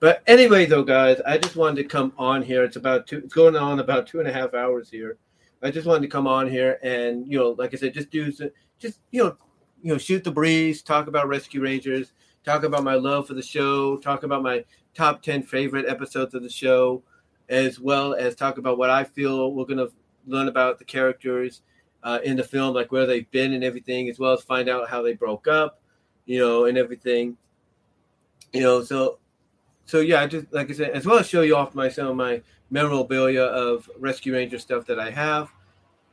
But 0.00 0.22
anyway, 0.26 0.66
though, 0.66 0.82
guys, 0.82 1.20
I 1.26 1.38
just 1.38 1.54
wanted 1.54 1.82
to 1.82 1.88
come 1.88 2.12
on 2.18 2.42
here. 2.42 2.64
It's 2.64 2.76
about 2.76 3.06
two. 3.06 3.18
It's 3.18 3.34
going 3.34 3.54
on 3.54 3.78
about 3.78 4.06
two 4.06 4.18
and 4.18 4.28
a 4.28 4.32
half 4.32 4.54
hours 4.54 4.90
here. 4.90 5.18
I 5.62 5.70
just 5.70 5.86
wanted 5.86 6.02
to 6.02 6.08
come 6.08 6.26
on 6.26 6.48
here 6.50 6.80
and 6.82 7.26
you 7.30 7.38
know, 7.38 7.50
like 7.50 7.72
I 7.72 7.76
said, 7.76 7.94
just 7.94 8.10
do 8.10 8.32
just 8.32 8.98
you 9.12 9.22
know, 9.22 9.36
you 9.82 9.92
know, 9.92 9.98
shoot 9.98 10.24
the 10.24 10.30
breeze, 10.30 10.82
talk 10.82 11.06
about 11.06 11.28
Rescue 11.28 11.62
Rangers, 11.62 12.12
talk 12.44 12.64
about 12.64 12.82
my 12.82 12.94
love 12.94 13.28
for 13.28 13.34
the 13.34 13.42
show, 13.42 13.96
talk 13.98 14.24
about 14.24 14.42
my 14.42 14.64
top 14.94 15.22
ten 15.22 15.42
favorite 15.42 15.86
episodes 15.88 16.34
of 16.34 16.42
the 16.42 16.50
show, 16.50 17.02
as 17.48 17.78
well 17.80 18.14
as 18.14 18.34
talk 18.34 18.58
about 18.58 18.78
what 18.78 18.90
I 18.90 19.04
feel 19.04 19.52
we're 19.52 19.64
gonna 19.64 19.88
learn 20.26 20.48
about 20.48 20.78
the 20.78 20.84
characters 20.84 21.62
uh, 22.02 22.18
in 22.24 22.36
the 22.36 22.44
film, 22.44 22.74
like 22.74 22.92
where 22.92 23.06
they've 23.06 23.30
been 23.30 23.52
and 23.52 23.64
everything, 23.64 24.08
as 24.08 24.18
well 24.18 24.32
as 24.32 24.42
find 24.42 24.68
out 24.68 24.88
how 24.88 25.02
they 25.02 25.14
broke 25.14 25.46
up, 25.46 25.80
you 26.26 26.38
know, 26.38 26.64
and 26.64 26.76
everything. 26.76 27.36
You 28.52 28.62
know, 28.62 28.82
so 28.82 29.18
so 29.86 30.00
yeah, 30.00 30.20
I 30.20 30.26
just 30.26 30.52
like 30.52 30.70
I 30.70 30.74
said, 30.74 30.90
as 30.90 31.06
well 31.06 31.18
as 31.18 31.28
show 31.28 31.42
you 31.42 31.56
off 31.56 31.74
my 31.74 31.88
some 31.88 32.08
of 32.08 32.16
my 32.16 32.42
memorabilia 32.70 33.42
of 33.42 33.88
Rescue 33.98 34.32
Ranger 34.32 34.58
stuff 34.58 34.86
that 34.86 34.98
I 34.98 35.10
have. 35.10 35.50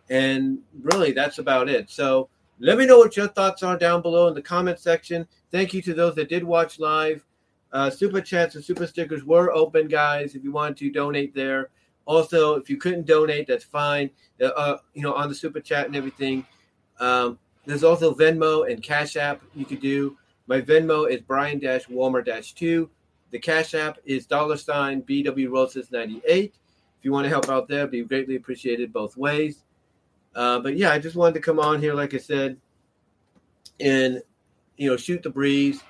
And 0.09 0.59
really, 0.81 1.11
that's 1.11 1.37
about 1.37 1.69
it. 1.69 1.89
So 1.89 2.29
let 2.59 2.77
me 2.77 2.85
know 2.85 2.97
what 2.97 3.15
your 3.15 3.27
thoughts 3.27 3.63
are 3.63 3.77
down 3.77 4.01
below 4.01 4.27
in 4.27 4.33
the 4.33 4.41
comment 4.41 4.79
section. 4.79 5.27
Thank 5.51 5.73
you 5.73 5.81
to 5.83 5.93
those 5.93 6.15
that 6.15 6.29
did 6.29 6.43
watch 6.43 6.79
live. 6.79 7.23
Uh, 7.71 7.89
super 7.89 8.21
chats 8.21 8.55
and 8.55 8.63
super 8.63 8.87
stickers 8.87 9.23
were 9.23 9.51
open, 9.51 9.87
guys. 9.87 10.35
If 10.35 10.43
you 10.43 10.51
want 10.51 10.77
to 10.77 10.91
donate 10.91 11.35
there. 11.35 11.69
Also, 12.05 12.55
if 12.55 12.69
you 12.69 12.77
couldn't 12.77 13.05
donate, 13.05 13.47
that's 13.47 13.63
fine. 13.63 14.09
Uh, 14.41 14.45
uh 14.45 14.77
you 14.93 15.03
know, 15.03 15.13
on 15.13 15.29
the 15.29 15.35
super 15.35 15.59
chat 15.59 15.85
and 15.85 15.95
everything. 15.95 16.45
Um, 16.99 17.37
there's 17.65 17.83
also 17.83 18.13
Venmo 18.13 18.69
and 18.69 18.81
Cash 18.81 19.15
App 19.15 19.41
you 19.55 19.65
could 19.65 19.81
do. 19.81 20.17
My 20.47 20.61
Venmo 20.61 21.09
is 21.09 21.21
Brian 21.21 21.59
Walmer 21.59 22.23
2. 22.23 22.89
The 23.31 23.39
Cash 23.39 23.75
App 23.75 23.99
is 24.05 24.25
dollar 24.25 24.57
sign 24.57 25.03
BW 25.03 25.51
Roses 25.51 25.91
98. 25.91 26.55
If 26.99 27.05
you 27.05 27.11
want 27.11 27.25
to 27.25 27.29
help 27.29 27.47
out 27.49 27.67
there, 27.67 27.85
be 27.85 28.03
greatly 28.03 28.35
appreciated 28.35 28.91
both 28.91 29.15
ways. 29.15 29.63
Uh, 30.35 30.59
but 30.59 30.75
yeah, 30.75 30.91
I 30.91 30.99
just 30.99 31.15
wanted 31.15 31.35
to 31.35 31.41
come 31.41 31.59
on 31.59 31.79
here, 31.79 31.93
like 31.93 32.13
I 32.13 32.17
said, 32.17 32.57
and 33.79 34.21
you 34.77 34.89
know, 34.89 34.97
shoot 34.97 35.21
the 35.21 35.29
breeze, 35.29 35.83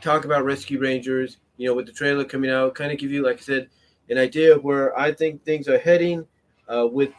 talk 0.00 0.24
about 0.24 0.44
Rescue 0.44 0.78
Rangers. 0.78 1.38
You 1.56 1.68
know, 1.68 1.74
with 1.74 1.86
the 1.86 1.92
trailer 1.92 2.24
coming 2.24 2.50
out, 2.50 2.74
kind 2.74 2.90
of 2.90 2.98
give 2.98 3.10
you, 3.10 3.22
like 3.22 3.38
I 3.38 3.40
said, 3.40 3.68
an 4.08 4.18
idea 4.18 4.54
of 4.54 4.64
where 4.64 4.98
I 4.98 5.12
think 5.12 5.44
things 5.44 5.68
are 5.68 5.78
heading 5.78 6.26
uh, 6.68 6.86
with, 6.90 7.10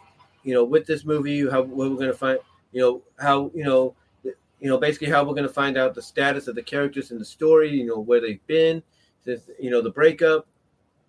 you 0.44 0.54
know, 0.54 0.64
with 0.64 0.86
this 0.88 1.06
movie. 1.06 1.48
How 1.50 1.62
what 1.62 1.92
we're 1.92 1.96
going 1.96 2.08
to 2.08 2.18
find, 2.18 2.40
you 2.72 2.82
know, 2.82 3.02
how 3.20 3.52
you 3.54 3.64
know, 3.64 3.96
you 4.24 4.68
know, 4.70 4.78
basically 4.78 5.10
how 5.10 5.24
we're 5.24 5.36
going 5.36 5.48
to 5.48 5.54
find 5.54 5.78
out 5.78 5.94
the 5.94 6.02
status 6.02 6.48
of 6.48 6.56
the 6.56 6.64
characters 6.64 7.12
in 7.12 7.20
the 7.20 7.26
story. 7.26 7.70
You 7.70 7.86
know, 7.86 8.00
where 8.00 8.20
they've 8.20 8.46
been 8.48 8.82
since 9.24 9.50
you 9.60 9.70
know 9.70 9.82
the 9.82 9.92
breakup. 9.92 10.48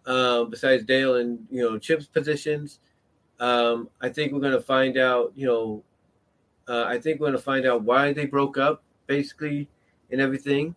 Um, 0.05 0.51
besides 0.51 0.85
Dale 0.85 1.17
and 1.17 1.47
you 1.51 1.63
know 1.63 1.79
Chip's 1.79 2.07
positions, 2.07 2.81
um, 3.41 3.89
I 4.01 4.09
think 4.09 4.33
we're 4.33 4.41
going 4.41 4.53
to 4.53 4.61
find 4.61 4.99
out. 4.99 5.33
You 5.35 5.47
know, 5.47 5.85
uh, 6.69 6.85
I 6.85 6.99
think 6.99 7.21
we're 7.21 7.29
going 7.29 7.39
to 7.39 7.43
find 7.43 7.67
out 7.67 7.83
why 7.83 8.13
they 8.13 8.27
broke 8.27 8.59
up, 8.59 8.83
basically, 9.07 9.69
and 10.11 10.21
everything. 10.21 10.75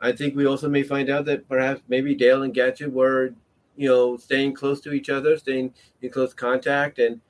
I 0.00 0.12
think 0.12 0.34
we 0.34 0.46
also 0.46 0.68
may 0.68 0.82
find 0.82 1.10
out 1.10 1.26
that 1.26 1.48
perhaps 1.48 1.82
maybe 1.88 2.14
Dale 2.14 2.42
and 2.42 2.54
Gadget 2.54 2.92
were, 2.92 3.34
you 3.76 3.88
know, 3.88 4.16
staying 4.16 4.54
close 4.54 4.80
to 4.82 4.92
each 4.92 5.10
other, 5.10 5.36
staying 5.36 5.74
in 6.02 6.10
close 6.10 6.32
contact, 6.32 6.98
and 6.98 7.20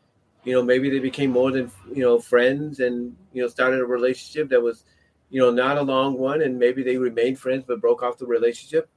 you 0.45 0.55
know 0.55 0.63
maybe 0.63 0.89
they 0.89 1.01
became 1.01 1.31
more 1.31 1.51
than 1.51 1.71
you 1.93 2.03
know 2.03 2.19
friends, 2.19 2.81
and 2.81 3.17
you 3.33 3.43
know 3.43 3.49
started 3.49 3.81
a 3.81 3.85
relationship 3.85 4.49
that 4.51 4.63
was, 4.63 4.85
you 5.31 5.41
know, 5.41 5.51
not 5.51 5.79
a 5.79 5.83
long 5.83 6.17
one, 6.17 6.43
and 6.43 6.59
maybe 6.59 6.83
they 6.83 6.97
remained 6.97 7.39
friends 7.39 7.65
but 7.67 7.81
broke 7.81 8.03
off 8.03 8.19
the 8.19 8.27
relationship. 8.27 8.89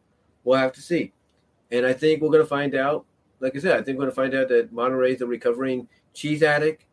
We'll 0.43 0.60
have 0.60 0.74
to 0.74 0.82
see. 0.82 1.14
And 1.72 1.85
I 1.85 1.93
think 1.93 2.22
we're 2.22 2.30
going 2.30 2.43
to 2.43 2.48
find 2.48 2.76
out, 2.76 3.06
like 3.40 3.56
I 3.56 3.60
said, 3.60 3.80
I 3.80 3.82
think 3.82 3.98
we're 3.98 4.06
going 4.06 4.11
to 4.11 4.16
find 4.16 4.35
out 4.35 4.50
that 4.50 4.72
Monterey's 4.72 5.22
a 5.22 5.26
recovering 5.26 5.88
cheese 6.14 6.43
addict. 6.43 6.85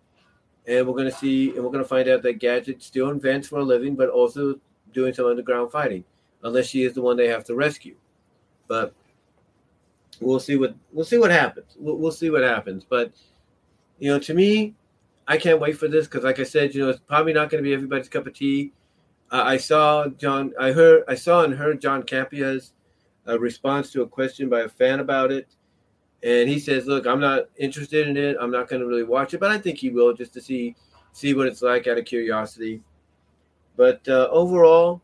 And 0.66 0.86
we're 0.86 0.94
going 0.94 1.10
to 1.10 1.16
see, 1.16 1.50
and 1.50 1.64
we're 1.64 1.70
going 1.70 1.82
to 1.82 1.88
find 1.88 2.08
out 2.08 2.22
that 2.22 2.38
Gadget 2.38 2.82
still 2.82 3.10
invents 3.10 3.48
for 3.48 3.58
a 3.58 3.62
living, 3.62 3.94
but 3.94 4.08
also 4.08 4.60
doing 4.92 5.12
some 5.12 5.26
underground 5.26 5.72
fighting, 5.72 6.04
unless 6.42 6.66
she 6.66 6.84
is 6.84 6.94
the 6.94 7.02
one 7.02 7.16
they 7.16 7.28
have 7.28 7.44
to 7.44 7.54
rescue. 7.54 7.96
But 8.68 8.94
we'll 10.20 10.40
see 10.40 10.56
what 10.56 10.74
we'll 10.92 11.04
see 11.04 11.18
what 11.18 11.30
happens. 11.30 11.76
We'll, 11.78 11.96
we'll 11.96 12.12
see 12.12 12.30
what 12.30 12.42
happens. 12.42 12.84
But 12.88 13.12
you 13.98 14.10
know, 14.10 14.18
to 14.18 14.34
me, 14.34 14.74
I 15.26 15.36
can't 15.36 15.60
wait 15.60 15.78
for 15.78 15.88
this 15.88 16.06
because, 16.06 16.24
like 16.24 16.40
I 16.40 16.44
said, 16.44 16.74
you 16.74 16.82
know, 16.82 16.90
it's 16.90 17.00
probably 17.00 17.32
not 17.32 17.50
going 17.50 17.62
to 17.62 17.68
be 17.68 17.74
everybody's 17.74 18.08
cup 18.08 18.26
of 18.26 18.34
tea. 18.34 18.72
Uh, 19.30 19.42
I 19.44 19.56
saw 19.58 20.08
John. 20.08 20.52
I 20.58 20.72
heard. 20.72 21.04
I 21.06 21.14
saw 21.14 21.44
and 21.44 21.54
heard 21.54 21.80
John 21.80 22.02
Campea's 22.02 22.72
a 23.26 23.38
response 23.38 23.92
to 23.92 24.02
a 24.02 24.08
question 24.08 24.48
by 24.48 24.60
a 24.60 24.68
fan 24.68 25.00
about 25.00 25.30
it. 25.30 25.48
And 26.22 26.48
he 26.48 26.58
says, 26.58 26.86
"Look, 26.86 27.06
I'm 27.06 27.20
not 27.20 27.44
interested 27.56 28.08
in 28.08 28.16
it. 28.16 28.36
I'm 28.40 28.50
not 28.50 28.68
going 28.68 28.80
to 28.80 28.88
really 28.88 29.04
watch 29.04 29.32
it, 29.34 29.40
but 29.40 29.50
I 29.50 29.58
think 29.58 29.78
he 29.78 29.90
will 29.90 30.12
just 30.12 30.32
to 30.34 30.40
see 30.40 30.74
see 31.12 31.34
what 31.34 31.46
it's 31.46 31.62
like 31.62 31.86
out 31.86 31.98
of 31.98 32.04
curiosity." 32.04 32.82
But 33.76 34.06
uh, 34.08 34.28
overall, 34.30 35.00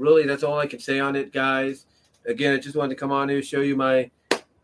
really, 0.00 0.26
that's 0.26 0.42
all 0.42 0.58
I 0.58 0.66
can 0.66 0.80
say 0.80 0.98
on 0.98 1.14
it, 1.14 1.32
guys. 1.32 1.86
Again, 2.26 2.54
I 2.54 2.58
just 2.58 2.74
wanted 2.74 2.94
to 2.94 3.00
come 3.00 3.12
on 3.12 3.28
here 3.28 3.42
show 3.42 3.60
you 3.60 3.76
my, 3.76 4.10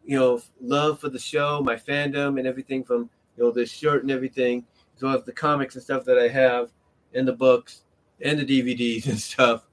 you 0.05 0.19
know, 0.19 0.41
love 0.61 0.99
for 0.99 1.09
the 1.09 1.19
show, 1.19 1.61
my 1.63 1.77
fandom, 1.77 2.39
and 2.39 2.47
everything 2.47 2.83
from 2.83 3.11
you 3.37 3.45
know 3.45 3.51
this 3.51 3.71
shirt 3.71 4.03
and 4.03 4.11
everything, 4.11 4.65
as 4.97 5.03
well 5.03 5.15
as 5.15 5.25
the 5.25 5.33
comics 5.33 5.75
and 5.75 5.85
stuff 5.85 6.05
that 6.07 6.19
I 6.19 6.29
have, 6.29 6.71
and 7.15 7.29
the 7.29 7.33
books, 7.33 7.83
and 8.23 8.39
the 8.39 8.45
DVDs 8.45 9.07
and 9.09 9.19
stuff. 9.31 9.67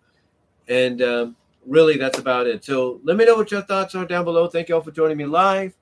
And 0.67 1.01
um, 1.01 1.35
really, 1.66 1.98
that's 1.98 2.19
about 2.19 2.48
it. 2.48 2.64
So 2.64 3.00
let 3.03 3.17
me 3.17 3.25
know 3.25 3.35
what 3.35 3.51
your 3.51 3.61
thoughts 3.61 3.95
are 3.95 4.06
down 4.06 4.25
below. 4.25 4.48
Thank 4.48 4.69
you 4.69 4.75
all 4.75 4.82
for 4.82 4.92
joining 4.92 5.17
me 5.17 5.25
live. 5.25 5.74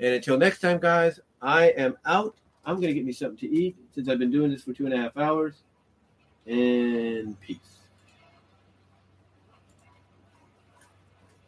And 0.00 0.14
until 0.14 0.38
next 0.38 0.60
time, 0.60 0.78
guys, 0.78 1.20
I 1.40 1.66
am 1.68 1.96
out. 2.04 2.36
I'm 2.64 2.76
going 2.76 2.88
to 2.88 2.94
get 2.94 3.04
me 3.04 3.12
something 3.12 3.36
to 3.48 3.50
eat 3.54 3.76
since 3.94 4.08
I've 4.08 4.18
been 4.18 4.30
doing 4.30 4.50
this 4.50 4.62
for 4.62 4.72
two 4.72 4.86
and 4.86 4.94
a 4.94 4.96
half 4.96 5.16
hours. 5.16 5.54
And 6.46 7.38
peace. 7.40 7.73